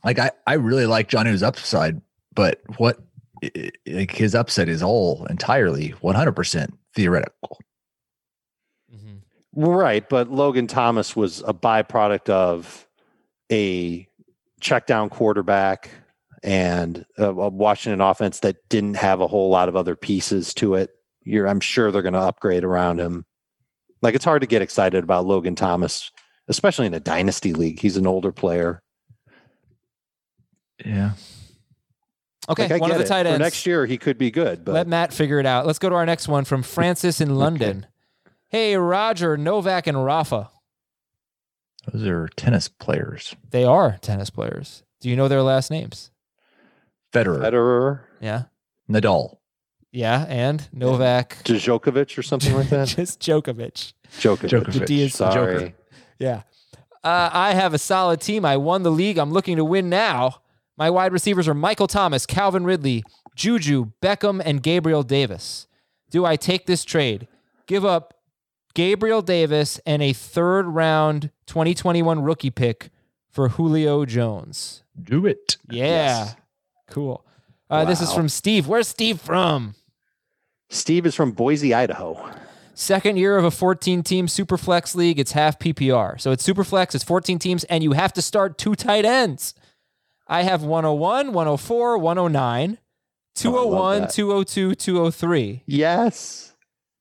Like 0.04 0.20
I, 0.20 0.32
I 0.46 0.54
really 0.54 0.86
like 0.86 1.08
Johnny's 1.10 1.44
upside, 1.44 2.02
but 2.34 2.62
what 2.78 3.00
i- 3.44 3.52
i- 3.56 3.72
like 3.92 4.12
his 4.12 4.36
upside 4.36 4.70
is 4.70 4.82
all 4.84 5.26
entirely 5.30 5.90
100% 6.02 6.72
theoretical. 6.96 7.60
Mm-hmm. 8.94 9.62
Right, 9.66 10.08
but 10.08 10.30
Logan 10.32 10.68
Thomas 10.68 11.16
was 11.16 11.42
a 11.48 11.54
byproduct 11.54 12.30
of 12.30 12.88
a 13.52 14.08
check 14.62 14.88
down 14.88 15.10
quarterback 15.10 15.90
and 16.44 17.06
a, 17.18 17.26
a 17.26 17.50
Washington 17.50 18.02
offense 18.02 18.40
that 18.42 18.58
didn't 18.70 18.96
have 18.96 19.20
a 19.20 19.28
whole 19.28 19.50
lot 19.50 19.68
of 19.70 19.76
other 19.76 19.96
pieces 19.96 20.54
to 20.56 20.76
it. 20.76 20.92
You're, 21.28 21.48
I'm 21.48 21.60
sure 21.60 21.92
they're 21.92 22.02
going 22.02 22.14
to 22.14 22.20
upgrade 22.20 22.64
around 22.64 23.00
him. 23.00 23.26
Like 24.02 24.16
it's 24.16 24.26
hard 24.26 24.42
to 24.42 24.48
get 24.48 24.62
excited 24.62 25.04
about 25.04 25.26
Logan 25.26 25.56
Thomas, 25.56 26.12
especially 26.48 26.86
in 26.88 26.94
a 26.94 27.00
dynasty 27.00 27.54
league. 27.54 27.80
He's 27.80 27.98
an 27.98 28.08
older 28.08 28.32
player. 28.32 28.82
Yeah. 30.86 31.12
Okay, 32.50 32.68
Like, 32.70 32.82
one 32.82 32.92
of 32.92 32.98
the 32.98 33.04
it. 33.04 33.08
tight 33.08 33.26
For 33.26 33.38
next 33.38 33.66
year, 33.66 33.86
he 33.86 33.98
could 33.98 34.18
be 34.18 34.32
good, 34.32 34.64
but 34.64 34.74
Let 34.74 34.88
Matt 34.88 35.12
figure 35.14 35.40
it 35.40 35.46
out. 35.46 35.66
Let's 35.66 35.80
go 35.80 35.90
to 35.90 35.96
our 35.96 36.06
next 36.06 36.28
one 36.30 36.46
from 36.46 36.64
Francis 36.64 37.20
in 37.20 37.36
London. 37.36 37.86
Hey, 38.50 38.78
Roger, 38.78 39.36
Novak, 39.36 39.86
and 39.88 40.06
Rafa. 40.06 40.50
Those 41.92 42.08
are 42.08 42.30
tennis 42.38 42.70
players. 42.70 43.36
They 43.50 43.66
are 43.66 43.98
tennis 44.02 44.30
players. 44.30 44.84
Do 45.02 45.10
you 45.10 45.16
know 45.18 45.28
their 45.28 45.42
last 45.42 45.70
names? 45.72 46.12
Federer, 47.12 47.42
Federer, 47.42 48.00
Yeah. 48.22 48.44
Nadal. 48.90 49.38
Yeah. 49.92 50.26
And 50.28 50.68
Novak. 50.74 51.38
Djokovic, 51.44 52.18
or 52.18 52.24
something 52.24 52.54
like 52.56 52.70
that. 52.70 52.88
Just 52.96 53.20
Djokovic. 53.20 53.94
Djokovic. 54.20 54.50
Djokovic. 54.50 54.74
The 54.80 54.86
D 54.86 55.02
is 55.04 55.14
Sorry. 55.16 55.60
Joker. 55.60 55.74
Yeah. 56.20 56.42
Uh, 57.04 57.30
I 57.32 57.54
have 57.54 57.74
a 57.74 57.78
solid 57.78 58.20
team. 58.22 58.44
I 58.44 58.58
won 58.58 58.84
the 58.84 58.92
league. 58.92 59.18
I'm 59.18 59.32
looking 59.32 59.56
to 59.58 59.64
win 59.66 59.90
now. 59.90 60.42
My 60.78 60.90
wide 60.90 61.14
receivers 61.14 61.48
are 61.48 61.54
Michael 61.54 61.88
Thomas, 61.88 62.26
Calvin 62.26 62.64
Ridley, 62.64 63.04
Juju, 63.36 63.92
Beckham, 64.02 64.42
and 64.44 64.62
Gabriel 64.62 65.04
Davis. 65.04 65.68
Do 66.12 66.26
I 66.26 66.36
take 66.36 66.66
this 66.66 66.84
trade? 66.84 67.28
Give 67.66 67.84
up 67.86 68.14
Gabriel 68.76 69.22
Davis 69.22 69.80
and 69.86 70.02
a 70.04 70.14
third 70.14 70.68
round 70.68 71.32
2021 71.48 72.22
rookie 72.22 72.50
pick 72.52 72.90
for 73.30 73.50
Julio 73.50 74.06
Jones. 74.06 74.84
Do 75.02 75.26
it. 75.26 75.58
Yeah. 75.70 75.86
Yes. 75.86 76.36
Cool. 76.90 77.26
Uh, 77.70 77.86
This 77.86 78.02
is 78.02 78.14
from 78.14 78.30
Steve. 78.30 78.68
Where's 78.68 78.88
Steve 78.88 79.20
from? 79.20 79.76
Steve 80.70 81.06
is 81.06 81.16
from 81.16 81.32
Boise, 81.32 81.74
Idaho. 81.74 82.30
Second 82.74 83.18
year 83.18 83.38
of 83.38 83.46
a 83.46 83.52
14 83.52 84.04
team 84.04 84.28
Superflex 84.28 84.96
league. 84.96 85.20
It's 85.20 85.32
half 85.32 85.58
PPR. 85.60 86.20
So 86.20 86.32
it's 86.32 86.48
Superflex, 86.48 86.94
it's 86.94 87.04
14 87.04 87.40
teams, 87.40 87.64
and 87.66 87.84
you 87.84 87.94
have 87.94 88.14
to 88.14 88.22
start 88.22 88.58
two 88.58 88.76
tight 88.76 89.06
ends. 89.06 89.54
I 90.28 90.44
have 90.44 90.62
101, 90.64 91.32
104, 91.34 91.98
109, 91.98 92.78
201, 93.36 94.02
that. 94.02 94.10
202, 94.12 94.76
203 94.76 95.64
Yes. 95.66 96.54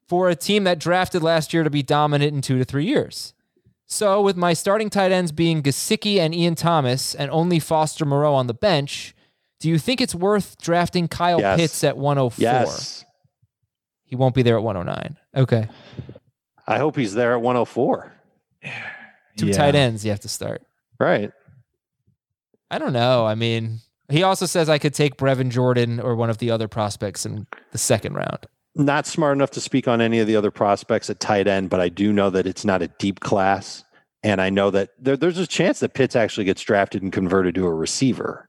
for 0.08 0.28
a 0.30 0.36
team 0.36 0.64
that 0.64 0.78
drafted 0.78 1.22
last 1.22 1.52
year 1.52 1.64
to 1.64 1.70
be 1.70 1.82
dominant 1.82 2.32
in 2.34 2.40
two 2.40 2.58
to 2.58 2.64
three 2.64 2.86
years. 2.86 3.34
So 3.88 4.20
with 4.22 4.36
my 4.36 4.52
starting 4.52 4.90
tight 4.90 5.12
ends 5.12 5.32
being 5.32 5.62
Gesicki 5.62 6.18
and 6.18 6.34
Ian 6.34 6.54
Thomas 6.54 7.14
and 7.14 7.30
only 7.30 7.58
Foster 7.58 8.04
Moreau 8.04 8.34
on 8.34 8.46
the 8.46 8.54
bench, 8.54 9.14
do 9.60 9.68
you 9.68 9.78
think 9.78 10.00
it's 10.00 10.14
worth 10.14 10.56
drafting 10.60 11.08
Kyle 11.08 11.40
Yes. 11.40 11.58
Pitts 11.58 11.84
at 11.84 11.96
104? 11.98 12.42
Yes. 12.42 13.04
He 14.06 14.16
won't 14.16 14.34
be 14.34 14.42
there 14.42 14.56
at 14.56 14.62
109. 14.62 15.16
Okay. 15.36 15.68
I 16.66 16.78
hope 16.78 16.96
he's 16.96 17.14
there 17.14 17.32
at 17.34 17.42
104. 17.42 18.12
Two 19.36 19.46
Yeah. 19.48 19.52
tight 19.56 19.74
ends 19.74 20.04
you 20.04 20.10
have 20.10 20.20
to 20.20 20.28
start. 20.28 20.62
Right. 20.98 21.30
I 22.70 22.78
don't 22.78 22.92
know. 22.92 23.26
I 23.26 23.34
mean, 23.34 23.80
he 24.08 24.22
also 24.22 24.46
says 24.46 24.68
I 24.68 24.78
could 24.78 24.94
take 24.94 25.16
Brevin 25.16 25.50
Jordan 25.50 26.00
or 26.00 26.14
one 26.16 26.30
of 26.30 26.38
the 26.38 26.50
other 26.50 26.68
prospects 26.68 27.26
in 27.26 27.46
the 27.72 27.78
second 27.78 28.14
round. 28.14 28.46
Not 28.74 29.06
smart 29.06 29.36
enough 29.36 29.50
to 29.52 29.60
speak 29.60 29.88
on 29.88 30.00
any 30.00 30.18
of 30.20 30.26
the 30.26 30.36
other 30.36 30.50
prospects 30.50 31.08
at 31.10 31.20
tight 31.20 31.46
end, 31.46 31.70
but 31.70 31.80
I 31.80 31.88
do 31.88 32.12
know 32.12 32.30
that 32.30 32.46
it's 32.46 32.64
not 32.64 32.82
a 32.82 32.88
deep 32.88 33.20
class. 33.20 33.84
And 34.22 34.40
I 34.40 34.50
know 34.50 34.70
that 34.70 34.90
there, 34.98 35.16
there's 35.16 35.38
a 35.38 35.46
chance 35.46 35.80
that 35.80 35.94
Pitts 35.94 36.16
actually 36.16 36.44
gets 36.44 36.62
drafted 36.62 37.02
and 37.02 37.12
converted 37.12 37.54
to 37.56 37.66
a 37.66 37.72
receiver. 37.72 38.48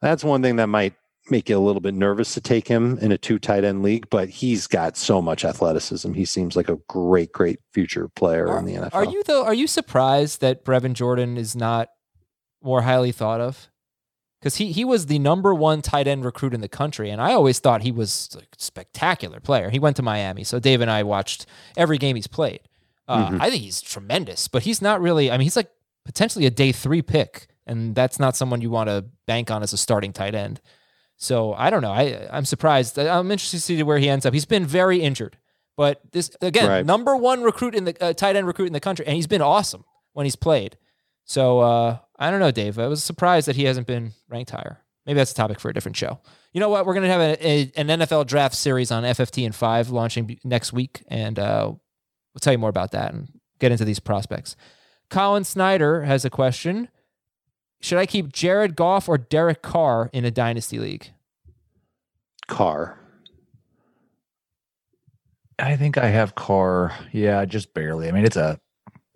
That's 0.00 0.24
one 0.24 0.42
thing 0.42 0.56
that 0.56 0.66
might 0.68 0.94
make 1.30 1.48
you 1.48 1.56
a 1.56 1.60
little 1.60 1.80
bit 1.80 1.94
nervous 1.94 2.34
to 2.34 2.40
take 2.40 2.66
him 2.68 2.98
in 2.98 3.12
a 3.12 3.18
two 3.18 3.38
tight 3.38 3.64
end 3.64 3.82
league, 3.82 4.08
but 4.10 4.28
he's 4.28 4.66
got 4.66 4.96
so 4.96 5.22
much 5.22 5.44
athleticism. 5.44 6.12
He 6.14 6.24
seems 6.24 6.56
like 6.56 6.68
a 6.68 6.78
great, 6.88 7.32
great 7.32 7.60
future 7.72 8.08
player 8.08 8.58
in 8.58 8.64
the 8.64 8.74
NFL. 8.74 8.90
Are 8.94 9.04
you 9.04 9.22
though? 9.24 9.44
Are 9.44 9.54
you 9.54 9.66
surprised 9.66 10.40
that 10.40 10.64
Brevin 10.64 10.94
Jordan 10.94 11.36
is 11.36 11.54
not 11.54 11.88
more 12.62 12.82
highly 12.82 13.12
thought 13.12 13.40
of? 13.40 13.68
Because 14.40 14.56
he 14.56 14.72
he 14.72 14.84
was 14.84 15.06
the 15.06 15.20
number 15.20 15.54
one 15.54 15.82
tight 15.82 16.08
end 16.08 16.24
recruit 16.24 16.52
in 16.54 16.60
the 16.60 16.68
country, 16.68 17.10
and 17.10 17.20
I 17.22 17.32
always 17.32 17.60
thought 17.60 17.82
he 17.82 17.92
was 17.92 18.36
a 18.36 18.42
spectacular 18.58 19.38
player. 19.38 19.70
He 19.70 19.78
went 19.78 19.94
to 19.96 20.02
Miami, 20.02 20.42
so 20.42 20.58
Dave 20.58 20.80
and 20.80 20.90
I 20.90 21.04
watched 21.04 21.46
every 21.76 21.96
game 21.98 22.16
he's 22.16 22.26
played. 22.26 22.60
Uh, 23.06 23.28
Mhm. 23.30 23.40
I 23.40 23.50
think 23.50 23.62
he's 23.62 23.80
tremendous, 23.80 24.48
but 24.48 24.64
he's 24.64 24.82
not 24.82 25.00
really. 25.00 25.30
I 25.30 25.34
mean, 25.38 25.44
he's 25.44 25.54
like 25.56 25.70
potentially 26.04 26.46
a 26.46 26.50
day 26.50 26.72
three 26.72 27.02
pick, 27.02 27.46
and 27.68 27.94
that's 27.94 28.18
not 28.18 28.36
someone 28.36 28.60
you 28.60 28.70
want 28.70 28.88
to 28.88 29.04
bank 29.28 29.48
on 29.52 29.62
as 29.62 29.72
a 29.72 29.76
starting 29.76 30.12
tight 30.12 30.34
end. 30.34 30.60
So 31.22 31.54
I 31.54 31.70
don't 31.70 31.82
know. 31.82 31.92
I 31.92 32.28
I'm 32.32 32.44
surprised. 32.44 32.98
I'm 32.98 33.30
interested 33.30 33.58
to 33.58 33.62
see 33.62 33.82
where 33.84 33.98
he 33.98 34.08
ends 34.08 34.26
up. 34.26 34.34
He's 34.34 34.44
been 34.44 34.66
very 34.66 35.00
injured, 35.00 35.38
but 35.76 36.00
this 36.10 36.34
again, 36.40 36.68
Right. 36.68 36.84
number 36.84 37.14
one 37.16 37.42
recruit 37.44 37.76
in 37.76 37.84
the 37.84 37.94
uh, 38.04 38.12
tight 38.12 38.34
end 38.34 38.48
recruit 38.48 38.66
in 38.66 38.72
the 38.72 38.80
country, 38.80 39.06
and 39.06 39.14
he's 39.14 39.28
been 39.28 39.40
awesome 39.42 39.84
when 40.14 40.26
he's 40.26 40.34
played. 40.34 40.76
So 41.24 41.60
uh, 41.60 41.98
I 42.18 42.30
don't 42.32 42.40
know, 42.40 42.50
Dave. 42.50 42.76
I 42.76 42.88
was 42.88 43.04
surprised 43.04 43.46
that 43.46 43.54
he 43.54 43.64
hasn't 43.64 43.86
been 43.86 44.12
ranked 44.28 44.50
higher. 44.50 44.80
Maybe 45.06 45.16
that's 45.16 45.30
a 45.30 45.34
topic 45.36 45.60
for 45.60 45.68
a 45.68 45.72
different 45.74 45.96
show. 45.96 46.18
You 46.52 46.58
know 46.60 46.68
what? 46.68 46.86
We're 46.86 46.94
gonna 46.94 47.06
have 47.06 47.20
a, 47.20 47.46
a, 47.46 47.72
an 47.76 47.86
NFL 47.86 48.26
draft 48.26 48.56
series 48.56 48.90
on 48.90 49.04
FFT 49.04 49.44
and 49.46 49.54
five 49.54 49.90
launching 49.90 50.40
next 50.42 50.72
week, 50.72 51.04
and 51.06 51.38
uh, 51.38 51.66
we'll 51.68 52.40
tell 52.40 52.52
you 52.52 52.58
more 52.58 52.68
about 52.70 52.90
that 52.90 53.14
and 53.14 53.28
get 53.60 53.70
into 53.70 53.84
these 53.84 54.00
prospects. 54.00 54.56
Colin 55.08 55.44
Snyder 55.44 56.02
has 56.02 56.24
a 56.24 56.30
question. 56.30 56.88
Should 57.82 57.98
I 57.98 58.06
keep 58.06 58.32
Jared 58.32 58.76
Goff 58.76 59.08
or 59.08 59.18
Derek 59.18 59.60
Carr 59.60 60.08
in 60.12 60.24
a 60.24 60.30
dynasty 60.30 60.78
league? 60.78 61.10
Carr? 62.46 62.98
I 65.58 65.76
think 65.76 65.98
I 65.98 66.06
have 66.06 66.36
Carr. 66.36 66.96
Yeah, 67.12 67.44
just 67.44 67.74
barely. 67.74 68.08
I 68.08 68.12
mean, 68.12 68.24
it's 68.24 68.36
a 68.36 68.60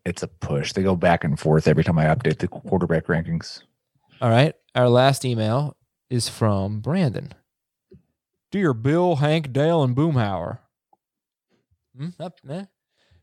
it's 0.04 0.22
a 0.22 0.28
push. 0.28 0.72
They 0.72 0.82
go 0.82 0.96
back 0.96 1.22
and 1.22 1.38
forth 1.38 1.68
every 1.68 1.84
time 1.84 1.98
I 1.98 2.06
update 2.06 2.38
the 2.38 2.48
quarterback 2.48 3.06
rankings. 3.06 3.62
All 4.20 4.30
right. 4.30 4.54
Our 4.74 4.88
last 4.88 5.24
email 5.24 5.76
is 6.10 6.28
from 6.28 6.80
Brandon. 6.80 7.34
Dear 8.50 8.74
Bill, 8.74 9.16
Hank, 9.16 9.52
Dale, 9.52 9.82
and 9.82 9.96
Boomhauer. 9.96 10.58
Hmm, 11.96 12.08
up, 12.20 12.40
eh? 12.48 12.64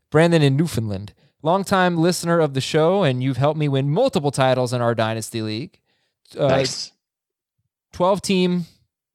Brandon 0.10 0.42
in 0.42 0.58
Newfoundland. 0.58 1.14
Longtime 1.44 1.98
listener 1.98 2.40
of 2.40 2.54
the 2.54 2.62
show, 2.62 3.04
and 3.04 3.22
you've 3.22 3.38
helped 3.38 3.60
me 3.60 3.68
win 3.68 3.90
multiple 3.92 4.32
titles 4.32 4.72
in 4.72 4.82
our 4.82 4.96
Dynasty 4.96 5.42
League. 5.42 5.80
Uh, 6.38 6.48
nice. 6.48 6.94
12 7.92 8.22
team, 8.22 8.66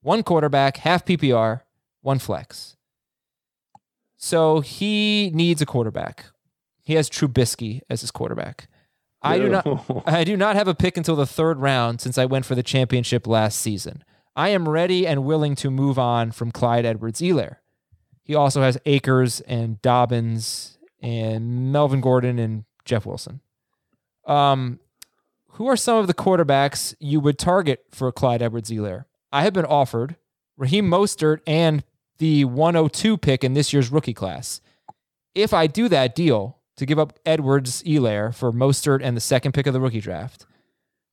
one 0.02 0.22
quarterback, 0.22 0.76
half 0.76 1.04
PPR, 1.04 1.62
one 2.02 2.18
flex. 2.18 2.76
So 4.18 4.60
he 4.60 5.30
needs 5.32 5.62
a 5.62 5.66
quarterback. 5.66 6.26
He 6.82 6.94
has 6.94 7.08
Trubisky 7.08 7.80
as 7.88 8.02
his 8.02 8.10
quarterback. 8.10 8.68
I 9.20 9.38
do 9.38 9.48
not 9.48 9.66
I 10.06 10.22
do 10.22 10.36
not 10.36 10.54
have 10.54 10.68
a 10.68 10.74
pick 10.74 10.96
until 10.96 11.16
the 11.16 11.26
third 11.26 11.58
round 11.58 12.00
since 12.00 12.18
I 12.18 12.24
went 12.24 12.46
for 12.46 12.54
the 12.54 12.62
championship 12.62 13.26
last 13.26 13.58
season. 13.58 14.04
I 14.36 14.50
am 14.50 14.68
ready 14.68 15.06
and 15.06 15.24
willing 15.24 15.56
to 15.56 15.70
move 15.70 15.98
on 15.98 16.30
from 16.30 16.52
Clyde 16.52 16.86
Edwards 16.86 17.20
Helaire. 17.20 17.56
He 18.22 18.34
also 18.34 18.62
has 18.62 18.78
Akers 18.86 19.40
and 19.40 19.82
Dobbins 19.82 20.77
and 21.00 21.72
Melvin 21.72 22.00
Gordon 22.00 22.38
and 22.38 22.64
Jeff 22.84 23.06
Wilson. 23.06 23.40
Um, 24.26 24.80
who 25.52 25.66
are 25.66 25.76
some 25.76 25.98
of 25.98 26.06
the 26.06 26.14
quarterbacks 26.14 26.94
you 27.00 27.20
would 27.20 27.38
target 27.38 27.84
for 27.90 28.12
Clyde 28.12 28.42
Edwards 28.42 28.70
Helaire? 28.70 29.06
I 29.32 29.42
have 29.42 29.52
been 29.52 29.64
offered 29.64 30.16
Raheem 30.56 30.88
Mostert 30.88 31.40
and 31.46 31.84
the 32.18 32.44
102 32.44 33.16
pick 33.16 33.44
in 33.44 33.54
this 33.54 33.72
year's 33.72 33.90
rookie 33.90 34.14
class. 34.14 34.60
If 35.34 35.54
I 35.54 35.66
do 35.66 35.88
that 35.88 36.14
deal 36.14 36.58
to 36.76 36.86
give 36.86 36.98
up 36.98 37.18
Edwards 37.24 37.82
Helaire 37.82 38.34
for 38.34 38.52
Mostert 38.52 39.00
and 39.02 39.16
the 39.16 39.20
second 39.20 39.52
pick 39.52 39.66
of 39.66 39.72
the 39.72 39.80
rookie 39.80 40.00
draft, 40.00 40.46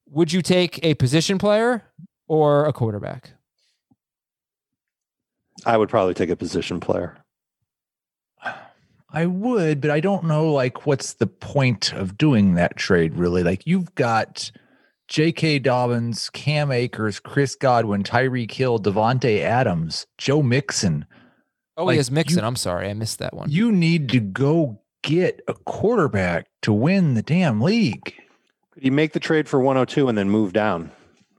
would 0.08 0.32
you 0.32 0.42
take 0.42 0.84
a 0.84 0.94
position 0.96 1.38
player 1.38 1.84
or 2.28 2.66
a 2.66 2.74
quarterback? 2.74 3.32
I 5.66 5.78
would 5.78 5.90
probably 5.90 6.14
take 6.14 6.30
a 6.30 6.36
position 6.36 6.80
player. 6.80 7.18
I 9.16 9.26
would, 9.26 9.82
but 9.82 9.90
I 9.92 10.00
don't 10.02 10.26
know 10.26 10.52
like 10.52 10.86
what's 10.86 11.14
the 11.14 11.26
point 11.28 11.94
of 11.94 12.18
doing 12.18 12.56
that 12.56 12.76
trade 12.76 13.16
really. 13.16 13.42
Like 13.44 13.66
you've 13.66 13.96
got 13.96 14.52
J.K. 15.08 15.60
Dobbins, 15.60 16.30
Cam 16.32 16.72
Akers, 16.72 17.20
Chris 17.20 17.56
Godwin, 17.56 18.04
Tyreek 18.04 18.52
Hill, 18.52 18.80
Davante 18.80 19.40
Adams, 19.40 20.06
Joe 20.18 20.42
Mixon. 20.44 21.06
Oh, 21.78 21.86
Like, 21.86 21.94
he 21.94 21.98
has 21.98 22.12
Mixon. 22.12 22.40
you- 22.40 22.46
I'm 22.46 22.56
sorry, 22.56 22.90
I 22.90 22.94
missed 22.94 23.20
that 23.20 23.34
one. 23.34 23.50
You 23.50 23.72
need 23.72 24.10
to 24.10 24.20
go 24.20 24.82
get 25.04 25.42
a 25.48 25.54
quarterback 25.54 26.48
to 26.64 26.74
win 26.74 27.14
the 27.14 27.22
damn 27.22 27.62
league. 27.62 28.16
Could 28.74 28.84
you 28.84 28.92
make 28.92 29.14
the 29.14 29.20
trade 29.20 29.48
for 29.48 29.60
102 29.62 30.10
and 30.10 30.18
then 30.18 30.30
move 30.30 30.52
down? 30.54 30.92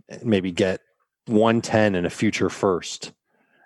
And 0.09 0.23
Maybe 0.25 0.53
get 0.53 0.81
110 1.27 1.95
and 1.95 2.07
a 2.07 2.11
future 2.11 2.49
first. 2.49 3.13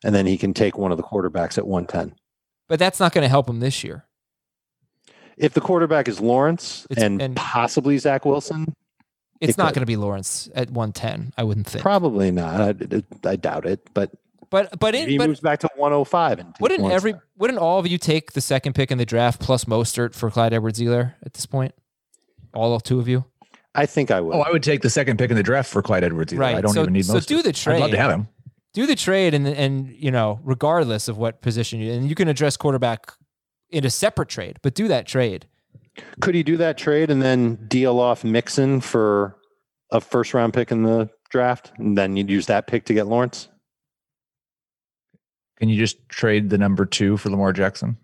And 0.03 0.15
then 0.15 0.25
he 0.27 0.39
can 0.39 0.55
take 0.55 0.79
one 0.79 0.91
of 0.93 0.97
the 0.97 1.05
quarterbacks 1.05 1.59
at 1.59 1.67
110. 1.67 2.17
But 2.71 2.79
that's 2.79 3.01
not 3.01 3.13
going 3.13 3.23
to 3.25 3.29
help 3.29 3.51
him 3.51 3.59
this 3.61 3.83
year. 3.85 4.07
If 5.37 5.55
the 5.55 5.61
quarterback 5.61 6.07
is 6.07 6.21
Lawrence 6.21 6.87
and, 6.97 7.21
and- 7.21 7.37
possibly 7.37 7.99
Zach 7.99 8.25
Wilson, 8.25 8.75
It's 9.41 9.53
It 9.53 9.59
not 9.59 9.75
going 9.75 9.81
to 9.83 9.87
be 9.87 9.97
Lawrence 9.97 10.49
at 10.55 10.71
110. 10.71 11.33
I 11.37 11.43
wouldn't 11.43 11.67
think. 11.67 11.83
probably 11.83 12.31
not. 12.31 12.61
I, 12.61 13.03
I 13.29 13.37
doubt 13.37 13.67
it. 13.67 13.89
But 13.93 14.13
but 14.51 14.79
but 14.79 14.93
maybe 14.95 15.03
in, 15.05 15.09
he 15.11 15.19
but 15.19 15.29
moves 15.29 15.41
back 15.41 15.61
to 15.61 15.71
105. 15.77 16.39
And 16.39 16.55
wouldn't 16.61 16.81
Lawrence 16.81 16.95
every 16.97 17.13
there. 17.13 17.23
wouldn't 17.39 17.59
all 17.59 17.79
of 17.79 17.87
you 17.87 17.99
take 17.99 18.33
the 18.33 18.41
second 18.41 18.75
pick 18.75 18.91
in 18.91 18.99
the 18.99 19.07
draft 19.07 19.41
plus 19.41 19.65
Mostert 19.65 20.15
for 20.15 20.31
Clyde 20.31 20.53
Edwards-Helaire 20.53 21.15
at 21.25 21.33
this 21.35 21.47
point? 21.47 21.75
All 22.55 22.79
two 22.81 22.99
of 23.01 23.09
you, 23.09 23.25
I 23.75 23.87
think 23.87 24.11
I 24.11 24.21
would. 24.21 24.35
Oh, 24.37 24.41
I 24.43 24.51
would 24.51 24.63
take 24.63 24.83
the 24.83 24.91
second 24.91 25.17
pick 25.19 25.31
in 25.31 25.37
the 25.37 25.43
draft 25.43 25.71
for 25.71 25.83
Clyde 25.83 26.05
Edwards. 26.05 26.33
Right, 26.35 26.55
I 26.57 26.61
don't 26.61 26.75
so- 26.75 26.83
even 26.83 26.93
need 26.93 27.07
so 27.07 27.15
most. 27.15 27.29
do 27.29 27.43
the 27.43 27.53
trade. 27.53 27.77
I'd 27.77 27.81
love 27.81 27.91
to 27.93 27.97
have 27.97 28.11
him. 28.11 28.29
Do 28.73 28.87
the 28.87 28.95
trade 28.95 29.35
and 29.35 29.47
and 29.49 29.89
you 29.89 30.11
know 30.11 30.41
regardless 30.45 31.09
of 31.09 31.19
what 31.19 31.43
position 31.43 31.81
you 31.81 31.93
and 31.93 32.09
you 32.09 32.15
can 32.15 32.29
address 32.29 32.57
quarterback 32.57 33.13
in 33.71 33.85
a 33.85 33.91
separate 33.91 34.29
trade, 34.29 34.59
but 34.63 34.75
do 34.75 34.89
that 34.89 35.07
trade. 35.07 35.47
Could 36.21 36.35
he 36.35 36.43
do 36.43 36.57
that 36.57 36.79
trade 36.79 37.11
and 37.11 37.21
then 37.21 37.57
deal 37.67 37.99
off 37.99 38.25
Mixon 38.25 38.81
for 38.81 39.37
a 39.91 40.01
first 40.01 40.35
round 40.35 40.55
pick 40.55 40.71
in 40.71 40.83
the 40.83 41.11
draft? 41.31 41.73
And 41.79 41.97
then 41.97 42.17
you'd 42.17 42.31
use 42.31 42.47
that 42.47 42.67
pick 42.67 42.85
to 42.87 42.95
get 42.95 43.07
Lawrence? 43.07 43.49
Can 45.59 45.69
you 45.69 45.79
just 45.79 46.09
trade 46.09 46.51
the 46.51 46.59
number 46.59 46.87
two 46.87 47.17
for 47.17 47.31
Lamar 47.31 47.53
Jackson? 47.53 47.99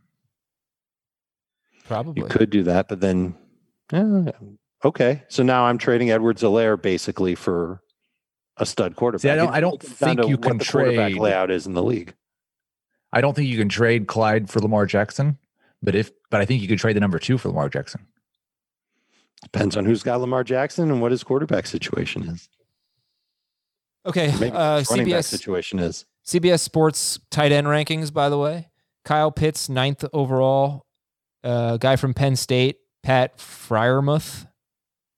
Probably. 1.85 2.23
You 2.23 2.29
could 2.29 2.51
do 2.51 2.65
that, 2.65 2.89
but 2.89 3.01
then, 3.01 3.35
yeah, 3.93 4.33
okay. 4.85 5.23
So 5.29 5.43
now 5.43 5.65
I'm 5.65 5.79
trading 5.79 6.11
Edwards 6.11 6.43
Helaire 6.43 6.81
basically 6.81 7.35
for 7.35 7.81
a 8.57 8.67
stud 8.67 8.97
quarterback. 8.97 9.23
See, 9.23 9.29
I 9.31 9.37
don't- 9.37 9.49
It 9.49 9.55
I 9.55 9.61
don't 9.61 9.83
think 9.83 10.21
you 10.29 10.37
what 10.37 10.43
can 10.43 10.59
the 10.59 10.65
quarterback 10.65 11.11
trade- 11.13 11.21
layout 11.21 11.51
is 11.51 11.67
in 11.67 11.75
the 11.75 11.83
league. 11.83 12.15
I 13.13 13.21
don't 13.21 13.35
think 13.35 13.49
you 13.49 13.57
can 13.59 13.69
trade 13.69 14.07
Clyde 14.07 14.51
for 14.51 14.61
Lamar 14.61 14.87
Jackson, 14.87 15.39
but 15.83 15.95
if 15.95 16.11
but 16.31 16.41
I 16.41 16.45
think 16.45 16.61
you 16.63 16.69
could 16.69 16.79
trade 16.79 16.97
the 16.97 17.01
number 17.01 17.19
two 17.19 17.39
for 17.39 17.49
Lamar 17.49 17.69
Jackson. 17.69 18.07
Depends 19.43 19.77
on 19.77 19.85
who's 19.85 20.03
got 20.03 20.21
Lamar 20.21 20.43
Jackson 20.45 20.91
and 20.91 21.01
what 21.01 21.13
his 21.13 21.23
quarterback 21.23 21.67
situation 21.67 22.25
is. 22.25 22.49
Okay. 24.05 24.33
Maybe 24.41 24.51
Uh, 24.57 24.83
running 24.91 25.07
back 25.07 25.25
CBS 25.25 25.27
situation 25.27 25.79
is. 25.79 26.05
CBS 26.25 26.61
Sports 26.63 27.21
tight 27.31 27.53
end 27.53 27.67
rankings, 27.67 28.13
by 28.13 28.29
the 28.29 28.39
way. 28.39 28.71
Kyle 29.05 29.31
Pitts, 29.31 29.69
ninth 29.69 30.05
overall. 30.13 30.87
Uh, 31.45 31.77
guy 31.77 31.95
from 31.97 32.13
Penn 32.15 32.35
State, 32.35 32.79
Pat 33.03 33.39
Freiermuth. 33.39 34.49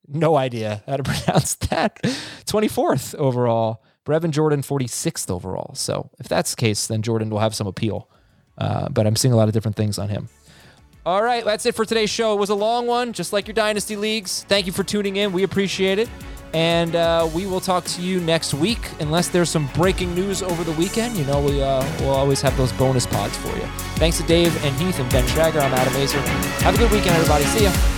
No 0.09 0.37
idea 0.37 0.83
how 0.87 0.97
to 0.97 1.03
pronounce 1.05 1.55
that. 1.57 2.01
24th 2.47 3.15
overall. 3.17 3.83
Brevin 4.05 4.31
Jordan, 4.31 4.63
46th 4.63 5.31
overall. 5.31 5.75
So 5.75 6.11
if 6.19 6.29
that's 6.29 6.51
the 6.53 6.57
case, 6.57 6.87
then 6.87 7.03
Jordan 7.03 7.29
will 7.29 7.41
have 7.41 7.55
some 7.55 7.67
appeal. 7.67 8.09
Uh, 8.57 8.89
but 8.89 9.07
I'm 9.07 9.17
seeing 9.17 9.35
a 9.35 9.37
lot 9.37 9.49
of 9.49 9.55
different 9.55 9.77
things 9.77 9.99
on 9.99 10.09
him. 10.09 10.29
All 11.05 11.23
right, 11.23 11.45
that's 11.45 11.65
it 11.65 11.75
for 11.75 11.85
today's 11.85 12.11
show. 12.11 12.35
It 12.35 12.41
was 12.41 12.51
a 12.51 12.55
long 12.55 12.87
one, 12.87 13.13
just 13.13 13.33
like 13.33 13.47
your 13.47 13.55
Dynasty 13.55 13.97
Leagues. 13.97 14.45
Thank 14.49 14.67
you 14.67 14.73
for 14.73 14.83
tuning 14.83 15.17
in. 15.17 15.33
We 15.33 15.43
appreciate 15.43 15.99
it. 15.99 16.09
And 16.55 16.97
uh, 16.97 17.29
we 17.35 17.47
will 17.47 17.61
talk 17.61 17.85
to 17.85 18.03
you 18.03 18.21
next 18.21 18.55
week, 18.55 18.81
unless 19.01 19.29
there's 19.29 19.51
some 19.51 19.69
breaking 19.75 20.15
news 20.15 20.43
over 20.43 20.65
the 20.65 20.73
weekend. 20.73 21.17
You 21.17 21.25
know, 21.25 21.41
we, 21.41 21.63
uh, 21.63 21.87
we'll 22.01 22.11
always 22.11 22.41
have 22.41 22.57
those 22.57 22.73
bonus 22.73 23.07
pods 23.07 23.37
for 23.37 23.55
you. 23.57 23.67
Thanks 23.97 24.17
to 24.19 24.23
Dave 24.25 24.55
and 24.65 24.75
Heath 24.77 24.99
and 24.99 25.11
Ben 25.11 25.25
Schragg. 25.25 25.53
I'm 25.53 25.73
Adam 25.75 25.93
Aizer. 25.95 26.21
Have 26.63 26.75
a 26.75 26.79
good 26.79 26.91
weekend, 26.91 27.17
everybody. 27.17 27.45
See 27.45 27.65
ya. 27.65 27.98